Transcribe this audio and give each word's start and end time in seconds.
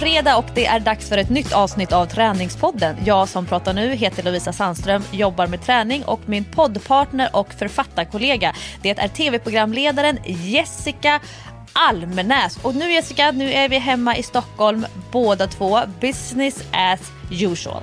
Det 0.00 0.06
är 0.06 0.12
fredag 0.12 0.36
och 0.36 0.44
det 0.54 0.66
är 0.66 0.80
dags 0.80 1.08
för 1.08 1.18
ett 1.18 1.30
nytt 1.30 1.52
avsnitt 1.52 1.92
av 1.92 2.06
Träningspodden. 2.06 2.96
Jag 3.04 3.28
som 3.28 3.46
pratar 3.46 3.72
nu 3.72 3.94
heter 3.94 4.22
Lovisa 4.22 4.52
Sandström, 4.52 5.02
jobbar 5.12 5.46
med 5.46 5.62
träning 5.62 6.04
och 6.04 6.20
min 6.26 6.44
poddpartner 6.44 7.30
och 7.32 7.52
författarkollega 7.52 8.54
det 8.82 8.98
är 8.98 9.08
tv-programledaren 9.08 10.18
Jessica 10.24 11.20
Almenäs. 11.72 12.58
Och 12.62 12.74
nu 12.74 12.92
Jessica, 12.92 13.30
nu 13.30 13.52
är 13.52 13.68
vi 13.68 13.78
hemma 13.78 14.16
i 14.16 14.22
Stockholm 14.22 14.86
båda 15.12 15.46
två. 15.46 15.80
Business 16.00 16.64
as 16.72 17.00
usual. 17.30 17.82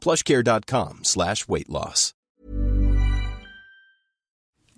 plushcare.com 0.00 1.00
slash 1.02 1.36
weight 1.48 1.68
loss. 1.68 2.14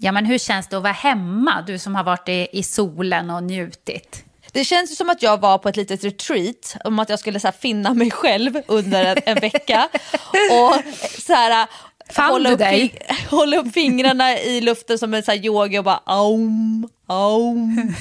Ja, 0.03 0.13
men 0.13 0.27
hur 0.27 0.39
känns 0.39 0.69
det 0.69 0.77
att 0.77 0.83
vara 0.83 0.93
hemma, 0.93 1.65
du 1.67 1.79
som 1.79 1.95
har 1.95 2.05
varit 2.05 2.29
i, 2.29 2.49
i 2.53 2.63
solen 2.63 3.31
och 3.31 3.43
njutit? 3.43 4.25
Det 4.53 4.65
känns 4.65 4.97
som 4.97 5.11
att 5.11 5.23
jag 5.23 5.41
var 5.41 5.59
på 5.59 5.69
ett 5.69 5.77
litet 5.77 6.05
retreat, 6.05 6.77
om 6.85 6.99
att 6.99 7.09
jag 7.09 7.19
skulle 7.19 7.41
så 7.41 7.47
här, 7.47 7.53
finna 7.53 7.95
mig 7.95 8.11
själv 8.11 8.63
under 8.67 9.05
en, 9.05 9.17
en 9.27 9.41
vecka. 9.41 9.89
Och 10.51 10.75
så 11.21 11.33
här, 11.33 11.69
Fann 12.11 12.31
hålla, 12.31 12.49
du 12.49 12.55
upp, 12.55 12.59
dig? 12.59 12.99
hålla 13.31 13.57
upp 13.57 13.73
fingrarna 13.73 14.39
i 14.39 14.61
luften 14.61 14.99
som 14.99 15.15
en 15.15 15.23
så 15.23 15.31
här 15.31 15.45
yoga 15.45 15.79
och 15.79 15.85
bara 15.85 16.03
aum, 16.05 16.89
aum. 17.07 17.95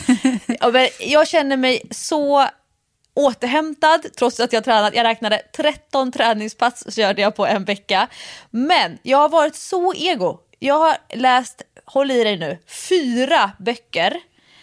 Ja, 0.59 0.71
men 0.71 0.87
jag 0.99 1.27
känner 1.27 1.57
mig 1.57 1.81
så 1.91 2.47
återhämtad 3.13 4.05
trots 4.17 4.39
att 4.39 4.53
jag 4.53 4.63
tränat. 4.63 4.95
Jag 4.95 5.03
räknade 5.03 5.41
13 5.55 6.11
träningspass 6.11 6.95
körde 6.95 7.21
jag 7.21 7.35
på 7.35 7.45
en 7.45 7.63
vecka. 7.63 8.07
Men 8.49 8.97
jag 9.03 9.17
har 9.17 9.29
varit 9.29 9.55
så 9.55 9.93
ego. 9.93 10.39
Jag 10.59 10.79
har 10.79 10.97
läst, 11.13 11.61
håll 11.85 12.11
i 12.11 12.23
dig 12.23 12.37
nu, 12.37 12.57
fyra 12.67 13.51
böcker 13.59 14.19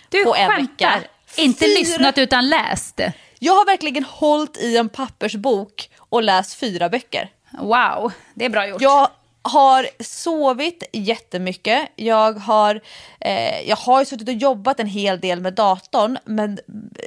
Du 0.09 0.25
på 0.25 0.35
en 0.37 0.49
vecka. 0.49 1.01
Inte 1.37 1.65
Fyra- 1.65 1.79
lyssnat 1.79 2.19
utan 2.19 2.49
läst. 2.49 3.01
Jag 3.39 3.53
har 3.53 3.67
verkligen 3.67 4.05
hållit 4.05 4.57
i 4.57 4.77
en 4.77 4.89
pappersbok 4.89 5.91
och 5.99 6.23
läst 6.23 6.55
fyra 6.55 6.89
böcker. 6.89 7.31
Wow, 7.61 8.13
det 8.35 8.45
är 8.45 8.49
bra 8.49 8.67
gjort. 8.67 8.83
Jag 8.83 9.09
har 9.49 9.89
sovit 10.01 10.89
jättemycket. 10.93 11.89
Jag 11.97 12.33
har, 12.33 12.81
eh, 13.21 13.69
jag 13.69 13.77
har 13.77 14.05
suttit 14.05 14.29
och 14.29 14.35
jobbat 14.35 14.81
en 14.81 14.87
hel 14.87 15.21
del 15.21 15.41
med 15.41 15.55
datorn 15.55 16.19
men 16.25 16.59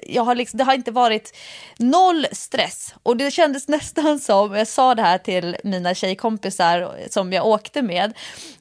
jag 0.08 0.24
har 0.24 0.36
liksom, 0.36 0.58
det 0.58 0.64
har 0.64 0.74
inte 0.74 0.92
varit 0.92 1.38
noll 1.78 2.28
stress. 2.32 2.96
Och 3.04 3.18
det 3.18 3.32
kändes 3.32 3.68
nästan 3.68 4.20
som, 4.20 4.56
jag 4.56 4.68
sa 4.68 4.96
det 4.96 5.02
här 5.02 5.18
till 5.18 5.58
mina 5.64 5.94
tjejkompisar 5.94 6.98
som 7.10 7.34
jag 7.34 7.46
åkte 7.46 7.82
med. 7.82 8.14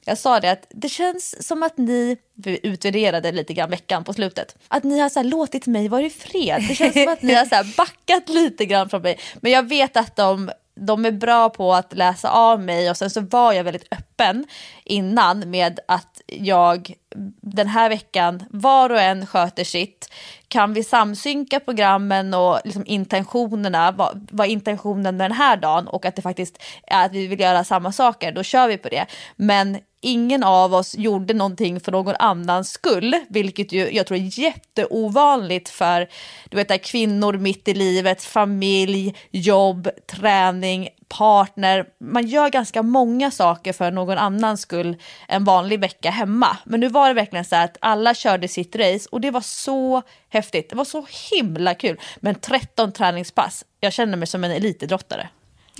Jag 0.05 0.17
sa 0.17 0.39
det 0.39 0.51
att 0.51 0.65
det 0.69 0.89
känns 0.89 1.47
som 1.47 1.63
att 1.63 1.77
ni, 1.77 2.17
vi 2.35 2.59
utvärderade 2.63 3.31
lite 3.31 3.53
grann 3.53 3.69
veckan 3.69 4.03
på 4.03 4.13
slutet, 4.13 4.55
att 4.67 4.83
ni 4.83 4.99
har 4.99 5.09
så 5.09 5.19
här, 5.19 5.27
låtit 5.27 5.67
mig 5.67 5.87
vara 5.87 6.01
i 6.01 6.09
fred. 6.09 6.65
Det 6.67 6.75
känns 6.75 6.93
som 6.93 7.07
att 7.07 7.21
ni 7.21 7.33
har 7.33 7.45
så 7.45 7.55
här, 7.55 7.75
backat 7.77 8.29
lite 8.29 8.65
grann 8.65 8.89
från 8.89 9.01
mig. 9.01 9.19
Men 9.41 9.51
jag 9.51 9.69
vet 9.69 9.97
att 9.97 10.15
de 10.15 10.51
de 10.79 11.05
är 11.05 11.11
bra 11.11 11.49
på 11.49 11.73
att 11.73 11.93
läsa 11.93 12.31
av 12.31 12.61
mig 12.61 12.89
och 12.89 12.97
sen 12.97 13.09
så 13.09 13.21
var 13.21 13.53
jag 13.53 13.63
väldigt 13.63 13.93
öppen 13.93 14.45
innan 14.83 15.49
med 15.49 15.79
att 15.87 16.21
jag 16.27 16.93
den 17.41 17.67
här 17.67 17.89
veckan, 17.89 18.43
var 18.49 18.89
och 18.89 19.01
en 19.01 19.25
sköter 19.25 19.63
sitt. 19.63 20.13
Kan 20.47 20.73
vi 20.73 20.83
samsynka 20.83 21.59
programmen 21.59 22.33
och 22.33 22.59
liksom 22.63 22.83
intentionerna, 22.85 23.91
vad, 23.91 24.27
vad 24.31 24.47
är 24.47 24.51
intentionen 24.51 25.17
med 25.17 25.29
den 25.31 25.37
här 25.37 25.57
dagen 25.57 25.87
och 25.87 26.05
att 26.05 26.15
det 26.15 26.21
faktiskt 26.21 26.63
är 26.87 27.05
att 27.05 27.11
vi 27.11 27.27
vill 27.27 27.39
göra 27.39 27.63
samma 27.63 27.91
saker, 27.91 28.31
då 28.31 28.43
kör 28.43 28.67
vi 28.67 28.77
på 28.77 28.89
det. 28.89 29.05
Men 29.35 29.77
ingen 30.01 30.43
av 30.43 30.73
oss 30.73 30.95
gjorde 30.97 31.33
någonting 31.33 31.79
för 31.79 31.91
någon 31.91 32.15
annans 32.19 32.69
skull, 32.69 33.15
vilket 33.29 33.71
ju 33.71 33.91
jag 33.91 34.07
tror 34.07 34.17
är 34.17 34.39
jätteovanligt 34.39 35.69
för 35.69 36.09
du 36.49 36.57
vet, 36.57 36.67
där 36.67 36.77
kvinnor 36.77 37.33
mitt 37.33 37.67
i 37.67 37.73
livet, 37.73 38.23
familj, 38.23 39.15
jobb, 39.31 39.89
träning, 40.07 40.89
partner. 41.09 41.85
Man 41.99 42.27
gör 42.27 42.49
ganska 42.49 42.83
många 42.83 43.31
saker 43.31 43.73
för 43.73 43.91
någon 43.91 44.17
annans 44.17 44.61
skull 44.61 44.97
en 45.27 45.43
vanlig 45.43 45.79
vecka 45.79 46.09
hemma. 46.09 46.57
Men 46.63 46.79
nu 46.79 46.87
var 46.87 47.07
det 47.07 47.13
verkligen 47.13 47.45
så 47.45 47.55
att 47.55 47.77
alla 47.81 48.13
körde 48.13 48.47
sitt 48.47 48.75
race 48.75 49.09
och 49.11 49.21
det 49.21 49.31
var 49.31 49.41
så 49.41 50.01
häftigt. 50.29 50.69
Det 50.69 50.75
var 50.75 50.85
så 50.85 51.05
himla 51.31 51.73
kul. 51.73 51.99
Men 52.19 52.35
13 52.35 52.91
träningspass, 52.91 53.65
jag 53.79 53.93
känner 53.93 54.17
mig 54.17 54.27
som 54.27 54.43
en 54.43 54.51
elitidrottare. 54.51 55.29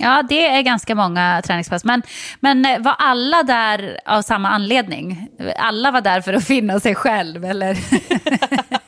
Ja, 0.02 0.22
det 0.28 0.46
är 0.46 0.62
ganska 0.62 0.94
många 0.94 1.42
träningspass. 1.44 1.84
Men, 1.84 2.02
men 2.40 2.64
eh, 2.64 2.78
var 2.78 2.94
alla 2.98 3.42
där 3.42 4.00
av 4.04 4.22
samma 4.22 4.48
anledning? 4.48 5.28
Alla 5.56 5.90
var 5.90 6.00
där 6.00 6.20
för 6.20 6.32
att 6.32 6.44
finna 6.44 6.80
sig 6.80 6.94
själv, 6.94 7.44
eller? 7.44 7.78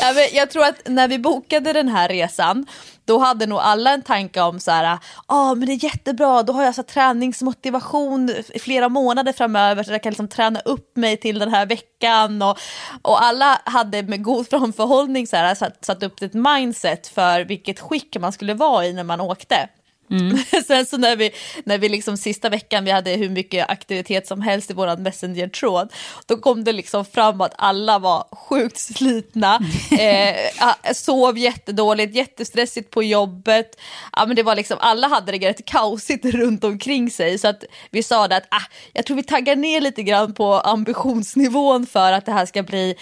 Ja, 0.00 0.12
men 0.14 0.24
jag 0.32 0.50
tror 0.50 0.64
att 0.64 0.88
när 0.88 1.08
vi 1.08 1.18
bokade 1.18 1.72
den 1.72 1.88
här 1.88 2.08
resan 2.08 2.66
då 3.04 3.18
hade 3.18 3.46
nog 3.46 3.58
alla 3.58 3.90
en 3.90 4.02
tanke 4.02 4.40
om 4.40 4.60
så 4.60 4.70
här, 4.70 4.98
ah, 5.26 5.54
men 5.54 5.66
det 5.66 5.72
är 5.72 5.84
jättebra, 5.84 6.42
då 6.42 6.52
har 6.52 6.64
jag 6.64 6.74
så 6.74 6.82
träningsmotivation 6.82 8.30
i 8.54 8.58
flera 8.58 8.88
månader 8.88 9.32
framöver 9.32 9.82
så 9.82 9.92
jag 9.92 10.02
kan 10.02 10.10
liksom 10.10 10.28
träna 10.28 10.60
upp 10.60 10.96
mig 10.96 11.16
till 11.16 11.38
den 11.38 11.54
här 11.54 11.66
veckan 11.66 12.42
och, 12.42 12.58
och 13.02 13.22
alla 13.24 13.60
hade 13.64 14.02
med 14.02 14.22
god 14.22 14.48
framförhållning 14.48 15.26
så 15.26 15.36
här, 15.36 15.54
satt, 15.54 15.84
satt 15.84 16.02
upp 16.02 16.22
ett 16.22 16.34
mindset 16.34 17.06
för 17.06 17.40
vilket 17.40 17.80
skick 17.80 18.16
man 18.20 18.32
skulle 18.32 18.54
vara 18.54 18.86
i 18.86 18.92
när 18.92 19.04
man 19.04 19.20
åkte. 19.20 19.68
Sen 20.66 20.86
så 20.86 20.96
när 20.96 21.16
vi, 21.16 21.30
när 21.64 21.78
vi 21.78 21.88
liksom 21.88 22.16
sista 22.16 22.48
veckan 22.48 22.84
vi 22.84 22.90
hade 22.90 23.10
hur 23.10 23.28
mycket 23.28 23.70
aktivitet 23.70 24.26
som 24.26 24.40
helst 24.42 24.70
i 24.70 24.74
våran 24.74 25.02
messenger-tråd, 25.02 25.92
då 26.26 26.36
kom 26.36 26.64
det 26.64 26.72
liksom 26.72 27.04
fram 27.04 27.40
att 27.40 27.54
alla 27.58 27.98
var 27.98 28.26
sjukt 28.32 28.78
slitna, 28.78 29.54
eh, 29.98 30.36
ah, 30.58 30.94
sov 30.94 31.38
jättedåligt, 31.38 32.14
jättestressigt 32.14 32.90
på 32.90 33.02
jobbet. 33.02 33.80
Ja, 34.16 34.26
men 34.26 34.36
det 34.36 34.42
var 34.42 34.56
liksom, 34.56 34.76
alla 34.80 35.08
hade 35.08 35.32
det 35.32 35.48
rätt 35.48 35.64
kaosigt 35.64 36.24
runt 36.34 36.64
omkring 36.64 37.10
sig. 37.10 37.38
Så 37.38 37.48
att 37.48 37.64
vi 37.90 38.02
sa 38.02 38.28
det 38.28 38.36
att 38.36 38.46
ah, 38.50 38.66
jag 38.92 39.06
tror 39.06 39.16
vi 39.16 39.22
taggar 39.22 39.56
ner 39.56 39.80
lite 39.80 40.02
grann 40.02 40.34
på 40.34 40.54
ambitionsnivån 40.54 41.86
för 41.86 42.12
att 42.12 42.26
det 42.26 42.32
här 42.32 42.46
ska 42.46 42.62
bli 42.62 42.94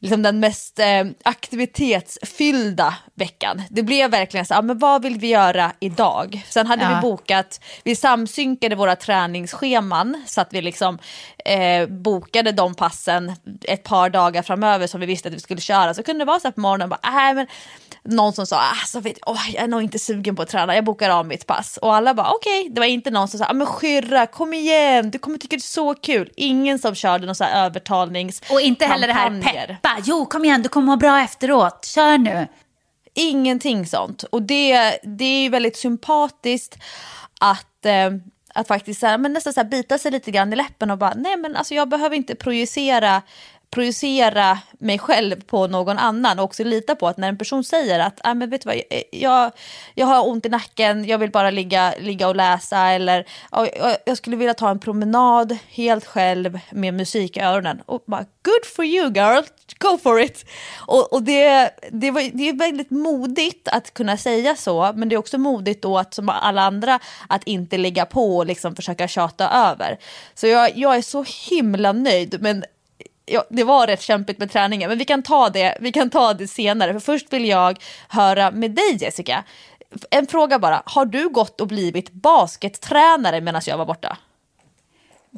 liksom 0.00 0.22
den 0.22 0.40
mest 0.40 0.78
eh, 0.78 1.04
aktivitetsfyllda 1.24 2.94
veckan. 3.14 3.62
Det 3.70 3.82
blev 3.82 4.10
verkligen 4.10 4.46
så, 4.46 4.54
ah, 4.54 4.62
men 4.62 4.78
vad 4.78 5.02
vill 5.02 5.18
vi 5.18 5.26
göra 5.26 5.72
idag? 5.80 6.42
Sen 6.48 6.66
hade 6.66 6.82
Ja. 6.82 6.94
vi 6.94 7.00
bokat, 7.00 7.60
vi 7.84 7.96
samsynkade 7.96 8.76
våra 8.76 8.96
träningsscheman 8.96 10.22
så 10.26 10.40
att 10.40 10.52
vi 10.52 10.62
liksom 10.62 10.98
eh, 11.44 11.86
bokade 11.88 12.52
de 12.52 12.74
passen 12.74 13.32
ett 13.62 13.82
par 13.82 14.10
dagar 14.10 14.42
framöver 14.42 14.86
som 14.86 15.00
vi 15.00 15.06
visste 15.06 15.28
att 15.28 15.34
vi 15.34 15.40
skulle 15.40 15.60
köra. 15.60 15.94
Så 15.94 16.02
kunde 16.02 16.24
det 16.24 16.26
vara 16.28 16.40
så 16.40 16.48
här 16.48 16.52
på 16.52 16.60
morgonen, 16.60 16.88
bara, 16.88 17.28
äh, 17.30 17.34
men 17.34 17.46
någon 18.04 18.32
som 18.32 18.46
sa, 18.46 18.60
alltså, 18.60 19.00
vet, 19.00 19.18
åh, 19.26 19.50
jag 19.54 19.64
är 19.64 19.68
nog 19.68 19.82
inte 19.82 19.98
sugen 19.98 20.36
på 20.36 20.42
att 20.42 20.48
träna, 20.48 20.74
jag 20.74 20.84
bokar 20.84 21.10
av 21.10 21.26
mitt 21.26 21.46
pass. 21.46 21.76
Och 21.76 21.94
alla 21.94 22.14
bara 22.14 22.30
okej, 22.30 22.68
det 22.70 22.80
var 22.80 22.86
inte 22.86 23.10
någon 23.10 23.28
som 23.28 23.38
sa, 23.38 23.46
ah, 23.50 23.52
men 23.52 23.66
Skyrra, 23.66 24.26
kom 24.26 24.54
igen, 24.54 25.10
du 25.10 25.18
kommer 25.18 25.38
tycka 25.38 25.56
det 25.56 25.60
är 25.60 25.60
så 25.60 25.94
kul. 25.94 26.30
Ingen 26.36 26.78
som 26.78 26.94
körde 26.94 27.26
någon 27.26 27.34
så 27.34 27.44
här 27.44 27.64
övertalnings 27.66 28.42
Och 28.50 28.60
inte 28.60 28.86
heller 28.86 29.06
det 29.06 29.12
här 29.12 29.42
peppa. 29.42 29.96
Jo, 30.04 30.26
kom 30.26 30.44
igen, 30.44 30.62
du 30.62 30.68
kommer 30.68 30.86
må 30.86 30.96
bra 30.96 31.20
efteråt. 31.20 31.84
Kör 31.84 32.18
nu. 32.18 32.48
Ingenting 33.14 33.86
sånt. 33.86 34.22
Och 34.22 34.42
det, 34.42 34.98
det 35.02 35.24
är 35.24 35.42
ju 35.42 35.48
väldigt 35.48 35.76
sympatiskt 35.76 36.78
att, 37.40 37.86
eh, 37.86 38.10
Att 38.54 38.68
faktiskt 38.68 39.00
så 39.00 39.06
här, 39.06 39.18
men 39.18 39.32
nästan 39.32 39.52
så 39.52 39.60
här, 39.60 39.68
bita 39.68 39.98
sig 39.98 40.10
lite 40.10 40.30
grann 40.30 40.52
i 40.52 40.56
läppen 40.56 40.90
och 40.90 40.98
bara, 40.98 41.14
nej 41.16 41.36
men 41.36 41.56
alltså 41.56 41.74
jag 41.74 41.88
behöver 41.88 42.16
inte 42.16 42.34
projicera 42.34 43.22
projicera 43.74 44.58
mig 44.78 44.98
själv 44.98 45.40
på 45.40 45.66
någon 45.66 45.98
annan 45.98 46.38
och 46.38 46.44
också 46.44 46.64
lita 46.64 46.94
på 46.94 47.08
att 47.08 47.16
när 47.16 47.28
en 47.28 47.38
person 47.38 47.64
säger 47.64 48.00
att 48.00 48.20
ah, 48.24 48.34
men 48.34 48.50
vet 48.50 48.62
du 48.62 48.66
vad, 48.66 48.80
jag, 49.12 49.52
jag 49.94 50.06
har 50.06 50.28
ont 50.28 50.46
i 50.46 50.48
nacken, 50.48 51.04
jag 51.04 51.18
vill 51.18 51.30
bara 51.30 51.50
ligga, 51.50 51.94
ligga 52.00 52.28
och 52.28 52.36
läsa 52.36 52.78
eller 52.78 53.26
ah, 53.50 53.66
jag 54.06 54.16
skulle 54.16 54.36
vilja 54.36 54.54
ta 54.54 54.70
en 54.70 54.78
promenad 54.78 55.56
helt 55.68 56.04
själv 56.04 56.60
med 56.70 56.94
musik 56.94 57.36
i 57.36 57.40
öronen. 57.40 57.82
Och 57.86 58.02
bara, 58.06 58.24
good 58.42 58.64
for 58.76 58.84
you 58.84 59.12
girl, 59.12 59.42
go 59.78 59.98
for 60.02 60.20
it. 60.20 60.44
Och, 60.86 61.12
och 61.12 61.22
det, 61.22 61.70
det, 61.90 62.10
var, 62.10 62.22
det 62.32 62.48
är 62.48 62.52
väldigt 62.52 62.90
modigt 62.90 63.68
att 63.68 63.94
kunna 63.94 64.16
säga 64.16 64.56
så, 64.56 64.92
men 64.94 65.08
det 65.08 65.14
är 65.14 65.18
också 65.18 65.38
modigt 65.38 65.82
då 65.82 65.98
att 65.98 66.14
som 66.14 66.28
alla 66.28 66.62
andra 66.62 67.00
att 67.28 67.44
inte 67.44 67.78
ligga 67.78 68.06
på 68.06 68.36
och 68.36 68.46
liksom 68.46 68.76
försöka 68.76 69.08
tjata 69.08 69.50
över. 69.50 69.98
Så 70.34 70.46
jag, 70.46 70.76
jag 70.76 70.96
är 70.96 71.02
så 71.02 71.24
himla 71.50 71.92
nöjd, 71.92 72.36
men 72.40 72.64
ja, 73.26 73.44
det 73.50 73.64
var 73.64 73.86
rätt 73.86 74.02
kämpigt 74.02 74.38
med 74.38 74.52
träningen, 74.52 74.88
men 74.88 74.98
vi 74.98 75.04
kan, 75.04 75.22
ta 75.22 75.48
det, 75.48 75.78
vi 75.80 75.92
kan 75.92 76.10
ta 76.10 76.34
det 76.34 76.48
senare. 76.48 76.92
För 76.92 77.00
först 77.00 77.32
vill 77.32 77.48
jag 77.48 77.78
höra 78.08 78.50
med 78.50 78.70
dig 78.70 78.96
Jessica. 79.00 79.44
En 80.10 80.26
fråga 80.26 80.58
bara, 80.58 80.82
har 80.86 81.04
du 81.04 81.28
gått 81.28 81.60
och 81.60 81.66
blivit 81.66 82.10
baskettränare 82.10 83.40
medan 83.40 83.62
jag 83.66 83.78
var 83.78 83.86
borta? 83.86 84.18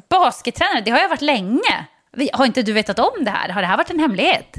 Baskettränare, 0.09 0.81
det 0.81 0.91
har 0.91 0.99
jag 0.99 1.09
varit 1.09 1.21
länge. 1.21 1.85
Har 2.33 2.45
inte 2.45 2.61
du 2.61 2.73
vetat 2.73 2.99
om 2.99 3.25
det 3.25 3.31
här? 3.31 3.49
Har 3.49 3.61
det 3.61 3.67
här 3.67 3.77
varit 3.77 3.89
en 3.89 3.99
hemlighet? 3.99 4.55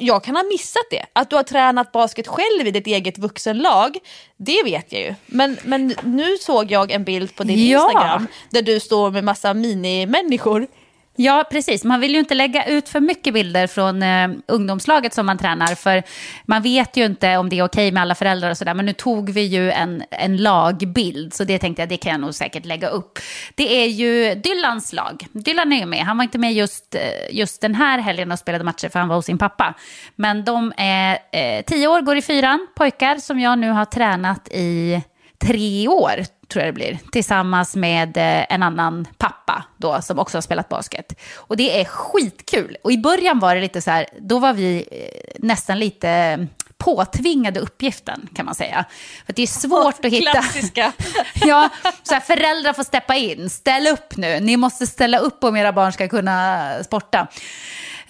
Jag 0.00 0.24
kan 0.24 0.36
ha 0.36 0.42
missat 0.42 0.82
det. 0.90 1.06
Att 1.12 1.30
du 1.30 1.36
har 1.36 1.42
tränat 1.42 1.92
basket 1.92 2.26
själv 2.26 2.66
i 2.66 2.70
ditt 2.70 2.86
eget 2.86 3.18
vuxenlag, 3.18 3.98
det 4.36 4.62
vet 4.64 4.92
jag 4.92 5.02
ju. 5.02 5.14
Men, 5.26 5.58
men 5.64 5.94
nu 6.02 6.36
såg 6.36 6.70
jag 6.70 6.90
en 6.90 7.04
bild 7.04 7.36
på 7.36 7.44
din 7.44 7.68
ja. 7.68 7.84
Instagram 7.84 8.26
där 8.50 8.62
du 8.62 8.80
står 8.80 9.10
med 9.10 9.24
massa 9.24 9.54
minimänniskor. 9.54 10.66
Ja, 11.16 11.44
precis. 11.50 11.84
Man 11.84 12.00
vill 12.00 12.12
ju 12.12 12.18
inte 12.18 12.34
lägga 12.34 12.64
ut 12.64 12.88
för 12.88 13.00
mycket 13.00 13.34
bilder 13.34 13.66
från 13.66 14.02
eh, 14.02 14.30
ungdomslaget 14.46 15.14
som 15.14 15.26
man 15.26 15.38
tränar. 15.38 15.74
För 15.74 16.02
man 16.44 16.62
vet 16.62 16.96
ju 16.96 17.04
inte 17.04 17.36
om 17.36 17.48
det 17.48 17.58
är 17.58 17.64
okej 17.64 17.92
med 17.92 18.02
alla 18.02 18.14
föräldrar 18.14 18.50
och 18.50 18.58
sådär. 18.58 18.74
Men 18.74 18.86
nu 18.86 18.92
tog 18.92 19.30
vi 19.30 19.40
ju 19.40 19.70
en, 19.70 20.02
en 20.10 20.36
lagbild. 20.36 21.34
Så 21.34 21.44
det 21.44 21.58
tänkte 21.58 21.82
jag, 21.82 21.88
det 21.88 21.96
kan 21.96 22.12
jag 22.12 22.20
nog 22.20 22.34
säkert 22.34 22.64
lägga 22.64 22.88
upp. 22.88 23.18
Det 23.54 23.82
är 23.82 23.86
ju 23.86 24.34
Dylans 24.34 24.92
lag. 24.92 25.26
Dylan 25.32 25.72
är 25.72 25.80
ju 25.80 25.86
med. 25.86 26.04
Han 26.04 26.16
var 26.16 26.24
inte 26.24 26.38
med 26.38 26.52
just, 26.52 26.94
eh, 26.94 27.00
just 27.30 27.60
den 27.60 27.74
här 27.74 27.98
helgen 27.98 28.32
och 28.32 28.38
spelade 28.38 28.64
matcher 28.64 28.88
för 28.88 28.98
han 28.98 29.08
var 29.08 29.16
hos 29.16 29.26
sin 29.26 29.38
pappa. 29.38 29.74
Men 30.16 30.44
de 30.44 30.72
är 30.76 31.18
eh, 31.32 31.64
tio 31.64 31.88
år, 31.88 32.00
går 32.00 32.16
i 32.16 32.22
fyran, 32.22 32.66
pojkar 32.76 33.16
som 33.16 33.40
jag 33.40 33.58
nu 33.58 33.70
har 33.70 33.84
tränat 33.84 34.48
i 34.48 35.02
tre 35.38 35.88
år 35.88 36.24
tror 36.50 36.64
jag 36.64 36.68
det 36.68 36.76
blir, 36.76 36.98
tillsammans 37.12 37.76
med 37.76 38.16
eh, 38.16 38.54
en 38.54 38.62
annan 38.62 39.08
pappa 39.18 39.64
då, 39.76 40.02
som 40.02 40.18
också 40.18 40.36
har 40.36 40.42
spelat 40.42 40.68
basket. 40.68 41.20
Och 41.36 41.56
det 41.56 41.80
är 41.80 41.84
skitkul. 41.84 42.76
Och 42.84 42.92
i 42.92 42.98
början 42.98 43.38
var 43.38 43.54
det 43.54 43.60
lite 43.60 43.82
så 43.82 43.90
här, 43.90 44.06
då 44.20 44.38
var 44.38 44.52
vi 44.52 44.88
eh, 44.90 45.42
nästan 45.42 45.78
lite 45.78 46.46
påtvingade 46.80 47.60
uppgiften 47.60 48.28
kan 48.34 48.46
man 48.46 48.54
säga. 48.54 48.84
För 49.26 49.32
det 49.32 49.42
är 49.42 49.46
svårt 49.46 50.04
att 50.04 50.12
hitta... 50.12 50.30
Klassiska. 50.30 50.92
ja, 51.34 51.68
så 52.02 52.14
här, 52.14 52.20
föräldrar 52.20 52.72
får 52.72 52.84
steppa 52.84 53.16
in. 53.16 53.50
Ställ 53.50 53.86
upp 53.86 54.16
nu. 54.16 54.40
Ni 54.40 54.56
måste 54.56 54.86
ställa 54.86 55.18
upp 55.18 55.44
om 55.44 55.56
era 55.56 55.72
barn 55.72 55.92
ska 55.92 56.08
kunna 56.08 56.84
sporta. 56.84 57.26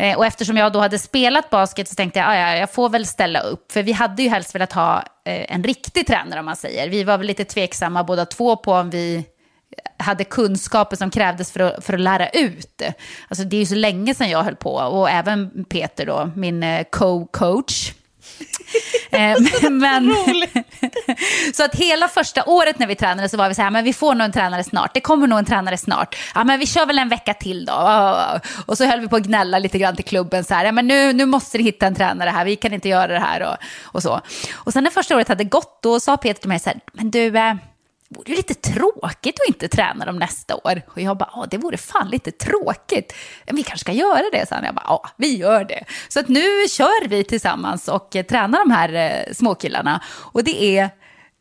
Eh, 0.01 0.17
och 0.17 0.27
eftersom 0.27 0.57
jag 0.57 0.73
då 0.73 0.81
hade 0.81 0.99
spelat 0.99 1.51
basket 1.51 1.89
så 1.89 1.95
tänkte 1.95 2.19
jag, 2.19 2.29
ah, 2.29 2.37
ja, 2.37 2.57
jag 2.57 2.73
får 2.73 2.89
väl 2.89 3.07
ställa 3.07 3.41
upp. 3.41 3.73
För 3.73 3.83
vi 3.83 3.93
hade 3.93 4.23
ju 4.23 4.29
helst 4.29 4.55
velat 4.55 4.73
ha 4.73 4.97
eh, 5.25 5.55
en 5.55 5.65
riktig 5.65 6.07
tränare 6.07 6.41
om 6.41 6.47
man 6.47 6.57
säger. 6.57 6.89
Vi 6.89 7.05
var 7.05 7.19
väl 7.19 7.27
lite 7.27 7.45
tveksamma 7.45 8.05
båda 8.05 8.27
två 8.27 8.57
på 8.57 8.73
om 8.73 8.91
vi 8.91 9.25
hade 9.97 10.25
kunskaper 10.25 10.97
som 10.97 11.11
krävdes 11.11 11.53
för 11.53 11.61
att, 11.61 11.85
för 11.85 11.95
att 11.95 12.01
lära 12.01 12.29
ut. 12.29 12.83
Alltså 13.29 13.45
det 13.45 13.57
är 13.57 13.61
ju 13.61 13.67
så 13.67 13.75
länge 13.75 14.15
sedan 14.15 14.31
jag 14.31 14.43
höll 14.43 14.57
på 14.57 14.75
och 14.75 15.11
även 15.11 15.65
Peter 15.65 16.07
då, 16.07 16.31
min 16.35 16.63
eh, 16.63 16.85
co-coach. 16.91 17.93
Eh, 19.11 19.37
men, 19.71 20.15
så 21.55 21.65
att 21.65 21.75
hela 21.75 22.09
första 22.09 22.45
året 22.45 22.79
när 22.79 22.87
vi 22.87 22.95
tränade 22.95 23.29
så 23.29 23.37
var 23.37 23.49
vi 23.49 23.55
så 23.55 23.63
här, 23.63 23.71
men 23.71 23.85
vi 23.85 23.93
får 23.93 24.15
nog 24.15 24.25
en 24.25 24.33
tränare 24.33 24.65
snart. 24.65 24.95
Det 24.95 25.01
kommer 25.01 25.27
nog 25.27 25.39
en 25.39 25.45
tränare 25.45 25.77
snart. 25.79 26.17
Ja, 26.35 26.45
men 26.45 26.59
vi 26.59 26.67
kör 26.67 26.87
väl 26.87 26.99
en 26.99 27.09
vecka 27.09 27.35
till 27.35 27.65
då. 27.65 28.17
Och 28.67 28.79
så 28.79 28.85
höll 28.85 29.01
vi 29.01 29.09
på 29.09 29.17
att 29.17 29.23
gnälla 29.23 29.59
lite 29.59 29.79
grann 29.79 29.97
till 29.97 30.05
klubben 30.05 30.45
så 30.45 30.55
här, 30.55 30.65
ja, 30.65 30.73
men 30.73 30.87
nu, 30.87 31.13
nu 31.13 31.27
måste 31.27 31.59
ni 31.59 31.65
hitta 31.65 31.87
en 31.87 31.95
tränare 31.95 32.31
här, 32.31 32.45
vi 32.45 32.57
kan 32.57 32.73
inte 32.75 32.89
göra 32.89 33.13
det 33.13 33.19
här 33.19 33.43
och, 33.43 33.57
och 33.83 34.03
så. 34.03 34.21
Och 34.55 34.73
sen 34.73 34.85
när 34.85 34.91
första 34.91 35.17
året 35.17 35.29
hade 35.29 35.45
gått, 35.45 35.83
då 35.83 36.01
sa 36.01 36.17
Peter 36.17 36.41
till 36.41 36.49
mig 36.49 36.59
så 36.59 36.71
här, 36.71 36.81
men 36.93 37.11
du, 37.11 37.39
eh, 37.39 37.55
det 38.11 38.19
vore 38.19 38.37
lite 38.37 38.55
tråkigt 38.55 39.41
att 39.41 39.49
inte 39.49 39.69
träna 39.69 40.05
dem 40.05 40.17
nästa 40.17 40.57
år. 40.57 40.83
Och 40.87 41.01
jag 41.01 41.17
bara, 41.17 41.31
ja 41.35 41.47
det 41.51 41.59
vore 41.59 41.77
fan 41.77 42.09
lite 42.09 42.31
tråkigt. 42.31 43.15
Vi 43.47 43.63
kanske 43.63 43.79
ska 43.79 43.93
göra 43.93 44.23
det, 44.33 44.49
sa 44.49 44.55
han. 44.55 44.65
Jag 44.65 44.75
bara, 44.75 44.85
ja 44.87 45.11
vi 45.17 45.37
gör 45.37 45.65
det. 45.65 45.85
Så 46.09 46.21
att 46.21 46.29
nu 46.29 46.69
kör 46.69 47.09
vi 47.09 47.25
tillsammans 47.25 47.89
och 47.89 48.17
eh, 48.17 48.25
tränar 48.25 48.59
de 48.59 48.71
här 48.71 48.95
eh, 48.95 49.33
småkillarna. 49.33 50.03
Och 50.09 50.45
det 50.45 50.79
är 50.79 50.91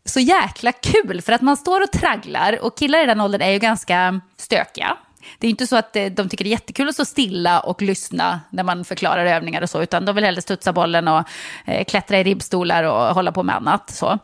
så 0.05 0.19
jäkla 0.19 0.71
kul, 0.71 1.21
för 1.21 1.33
att 1.33 1.41
man 1.41 1.57
står 1.57 1.81
och 1.81 1.91
tragglar 1.91 2.65
och 2.65 2.77
killar 2.77 3.03
i 3.03 3.05
den 3.05 3.21
åldern 3.21 3.41
är 3.41 3.51
ju 3.51 3.59
ganska 3.59 4.21
stökiga. 4.37 4.97
Det 5.39 5.47
är 5.47 5.51
inte 5.51 5.67
så 5.67 5.75
att 5.75 5.95
eh, 5.95 6.05
de 6.05 6.29
tycker 6.29 6.43
det 6.43 6.49
är 6.49 6.51
jättekul 6.51 6.89
att 6.89 6.93
stå 6.93 7.05
stilla 7.05 7.59
och 7.59 7.81
lyssna 7.81 8.41
när 8.49 8.63
man 8.63 8.85
förklarar 8.85 9.25
övningar 9.25 9.61
och 9.61 9.69
så, 9.69 9.81
utan 9.81 10.05
de 10.05 10.15
vill 10.15 10.23
hellre 10.23 10.41
studsa 10.41 10.73
bollen 10.73 11.07
och 11.07 11.23
eh, 11.65 11.85
klättra 11.85 12.19
i 12.19 12.23
ribbstolar 12.23 12.83
och 12.83 13.15
hålla 13.15 13.31
på 13.31 13.43
med 13.43 13.55
annat. 13.55 13.89
Så. 13.89 14.19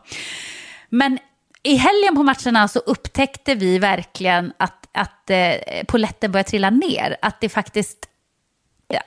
Men 0.88 1.18
i 1.66 1.76
helgen 1.76 2.14
på 2.14 2.22
matcherna 2.22 2.68
så 2.68 2.78
upptäckte 2.78 3.54
vi 3.54 3.78
verkligen 3.78 4.52
att, 4.56 4.88
att 4.92 5.30
eh, 5.30 5.52
poletten 5.88 6.32
börjar 6.32 6.44
trilla 6.44 6.70
ner. 6.70 7.16
Att 7.22 7.40
det 7.40 7.48
faktiskt 7.48 8.08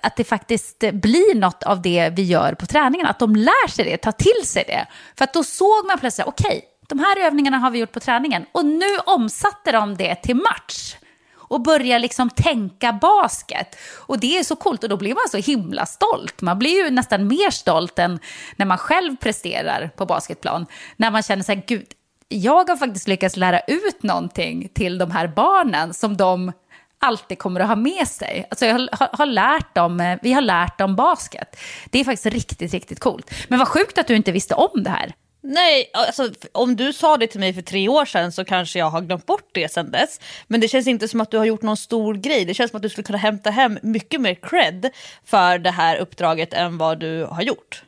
att 0.01 0.15
det 0.15 0.23
faktiskt 0.23 0.79
blir 0.79 1.35
något 1.35 1.63
av 1.63 1.81
det 1.81 2.09
vi 2.09 2.23
gör 2.23 2.53
på 2.53 2.65
träningen. 2.65 3.07
Att 3.07 3.19
de 3.19 3.35
lär 3.35 3.67
sig 3.67 3.85
det, 3.85 3.97
tar 3.97 4.11
till 4.11 4.47
sig 4.47 4.63
det. 4.67 4.87
För 5.17 5.23
att 5.23 5.33
då 5.33 5.43
såg 5.43 5.85
man 5.85 5.99
plötsligt, 5.99 6.27
okej, 6.27 6.47
okay, 6.47 6.61
de 6.87 6.99
här 6.99 7.19
övningarna 7.19 7.57
har 7.57 7.71
vi 7.71 7.79
gjort 7.79 7.91
på 7.91 7.99
träningen. 7.99 8.45
Och 8.51 8.65
nu 8.65 8.97
omsatte 9.05 9.71
de 9.71 9.95
det 9.95 10.15
till 10.15 10.35
match. 10.35 10.95
Och 11.33 11.61
börja 11.61 11.97
liksom 11.97 12.29
tänka 12.29 12.93
basket. 12.93 13.75
Och 13.95 14.19
det 14.19 14.37
är 14.37 14.43
så 14.43 14.55
coolt 14.55 14.83
och 14.83 14.89
då 14.89 14.97
blir 14.97 15.13
man 15.13 15.29
så 15.31 15.37
himla 15.37 15.85
stolt. 15.85 16.41
Man 16.41 16.59
blir 16.59 16.83
ju 16.83 16.89
nästan 16.89 17.27
mer 17.27 17.49
stolt 17.49 17.99
än 17.99 18.19
när 18.55 18.65
man 18.65 18.77
själv 18.77 19.15
presterar 19.15 19.89
på 19.95 20.05
basketplan. 20.05 20.65
När 20.97 21.11
man 21.11 21.23
känner 21.23 21.43
så 21.43 21.51
här, 21.51 21.63
gud, 21.67 21.87
jag 22.29 22.69
har 22.69 22.77
faktiskt 22.77 23.07
lyckats 23.07 23.37
lära 23.37 23.59
ut 23.59 24.03
någonting 24.03 24.69
till 24.73 24.97
de 24.97 25.11
här 25.11 25.27
barnen 25.27 25.93
som 25.93 26.17
de 26.17 26.51
alltid 26.99 27.39
kommer 27.39 27.59
att 27.59 27.67
ha 27.67 27.75
med 27.75 28.07
sig. 28.07 28.47
Alltså 28.49 28.65
jag 28.65 28.73
har, 28.73 29.17
har, 29.17 29.25
lärt 29.25 29.75
dem, 29.75 29.99
eh, 29.99 30.19
vi 30.21 30.33
har 30.33 30.41
lärt 30.41 30.77
dem 30.77 30.95
basket. 30.95 31.59
Det 31.89 31.99
är 31.99 32.03
faktiskt 32.03 32.25
riktigt, 32.25 32.73
riktigt 32.73 32.99
coolt. 32.99 33.31
Men 33.47 33.59
vad 33.59 33.67
sjukt 33.67 33.97
att 33.97 34.07
du 34.07 34.15
inte 34.15 34.31
visste 34.31 34.55
om 34.55 34.83
det 34.83 34.89
här. 34.89 35.13
Nej, 35.41 35.89
alltså, 35.93 36.29
om 36.51 36.75
du 36.75 36.93
sa 36.93 37.17
det 37.17 37.27
till 37.27 37.39
mig 37.39 37.53
för 37.53 37.61
tre 37.61 37.89
år 37.89 38.05
sedan 38.05 38.31
så 38.31 38.45
kanske 38.45 38.79
jag 38.79 38.89
har 38.89 39.01
glömt 39.01 39.25
bort 39.25 39.49
det 39.51 39.71
sedan 39.71 39.91
dess. 39.91 40.19
Men 40.47 40.61
det 40.61 40.67
känns 40.67 40.87
inte 40.87 41.07
som 41.07 41.21
att 41.21 41.31
du 41.31 41.37
har 41.37 41.45
gjort 41.45 41.61
någon 41.61 41.77
stor 41.77 42.15
grej. 42.15 42.45
Det 42.45 42.53
känns 42.53 42.71
som 42.71 42.77
att 42.77 42.83
du 42.83 42.89
skulle 42.89 43.05
kunna 43.05 43.17
hämta 43.17 43.49
hem 43.49 43.79
mycket 43.81 44.21
mer 44.21 44.33
cred 44.33 44.89
för 45.25 45.57
det 45.57 45.71
här 45.71 45.97
uppdraget 45.97 46.53
än 46.53 46.77
vad 46.77 46.99
du 46.99 47.23
har 47.23 47.41
gjort. 47.41 47.83